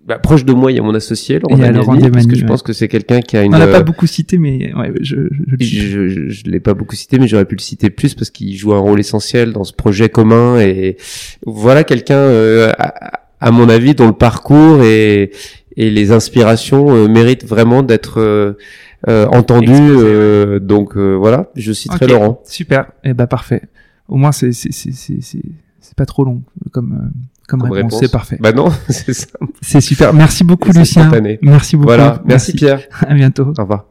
bah, 0.06 0.18
proche 0.18 0.44
de 0.44 0.53
moi, 0.53 0.72
il 0.72 0.76
y 0.76 0.80
a 0.80 0.82
mon 0.84 0.95
associé 0.95 1.38
Laurent 1.40 1.56
Damiani, 1.57 2.10
parce 2.10 2.26
que 2.26 2.36
je 2.36 2.41
ouais. 2.41 2.48
pense 2.48 2.64
que 2.64 2.74
c'est 2.74 2.88
quelqu'un 2.88 3.22
qui 3.22 3.38
a 3.38 3.41
On 3.41 3.44
une. 3.45 3.52
n'en 3.52 3.61
a 3.61 3.68
pas 3.68 3.80
euh, 3.80 3.84
beaucoup 3.84 4.07
cité, 4.07 4.38
mais 4.40 4.74
ouais, 4.74 4.91
je, 5.02 5.16
je, 5.16 5.20
je 5.22 5.52
le 5.52 5.57
Je, 5.60 5.66
cite. 5.66 5.80
je, 5.82 6.07
je, 6.07 6.30
je 6.30 6.44
l'ai 6.45 6.60
pas 6.60 6.74
beaucoup 6.74 6.95
cité, 6.95 7.20
mais 7.20 7.28
j'aurais 7.28 7.45
pu 7.45 7.56
le 7.56 7.61
citer 7.61 7.90
plus 7.91 8.16
parce 8.16 8.32
qu'il 8.32 8.56
joue 8.57 8.74
un 8.74 8.80
rôle 8.80 8.99
essentiel 8.99 9.53
dans 9.53 9.64
ce 9.64 9.74
projet 9.74 10.10
commun 10.10 10.60
et 10.60 10.98
voilà 11.45 11.84
quelqu'un, 11.84 12.16
euh, 12.18 12.72
à, 12.80 13.20
à 13.40 13.52
mon 13.52 13.70
avis, 13.70 13.94
dont 13.94 14.07
le 14.07 14.14
parcours 14.14 14.82
et, 14.84 15.30
et 15.78 15.90
les 15.91 16.11
inspirations 16.11 16.90
euh, 16.95 17.07
méritent 17.07 17.45
vraiment 17.45 17.84
d'être 17.84 18.20
euh, 19.07 19.27
ouais. 19.27 19.65
euh, 19.69 20.59
donc 20.59 20.97
euh, 20.97 21.15
voilà, 21.15 21.49
je 21.55 21.71
citerai. 21.71 22.07
Laurent. 22.07 22.41
Super. 22.45 22.91
Et 23.03 23.13
bah 23.13 23.27
parfait. 23.27 23.63
Au 24.07 24.17
moins 24.17 24.31
c'est 24.31 24.51
c'est 24.51 24.71
c'est 24.73 24.91
c'est 24.91 25.21
c'est 25.21 25.41
c'est 25.80 25.95
pas 25.95 26.05
trop 26.05 26.26
long 26.26 26.41
comme 26.71 27.11
comme, 27.47 27.61
Comme 27.61 27.71
réponse. 27.71 27.99
C'est 27.99 28.11
parfait. 28.11 28.38
Bah 28.39 28.51
non, 28.51 28.69
c'est 28.89 29.13
ça. 29.13 29.27
C'est 29.61 29.81
super. 29.81 30.13
Merci 30.13 30.43
beaucoup, 30.43 30.71
Lucien. 30.71 31.03
spontané. 31.03 31.39
Merci 31.41 31.76
beaucoup. 31.76 31.88
Voilà. 31.88 32.21
Merci 32.26 32.53
Pierre. 32.53 32.81
À 33.01 33.13
bientôt. 33.13 33.53
Au 33.57 33.61
revoir. 33.61 33.85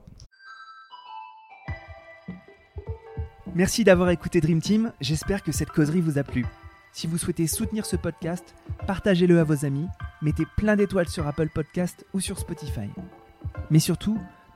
Merci 3.55 3.83
d'avoir 3.83 4.11
écouté 4.11 4.41
Dream 4.41 4.61
Team, 4.61 4.93
j'espère 5.01 5.43
que 5.43 5.51
cette 5.51 5.71
causerie 5.71 6.01
vous 6.01 6.17
a 6.17 6.23
plu. 6.23 6.47
Si 6.93 7.09
vous 7.09 7.19
souhaitez 7.19 7.49
soutenir 7.49 7.87
ce 7.87 7.97
podcast, 7.97 8.55
partagez-le 8.87 9.41
à 9.41 9.45
vos 9.45 9.65
amis, 9.65 9.87
mettez 10.23 10.45
plein 10.57 10.77
d'étoiles 10.77 11.09
sur 11.09 11.27
Apple 11.27 11.49
Podcast 11.53 12.05
ou 12.15 12.21
sur 12.21 12.39
Spotify. 12.39 12.89
Mais 13.71 13.81
surtout, 13.81 14.19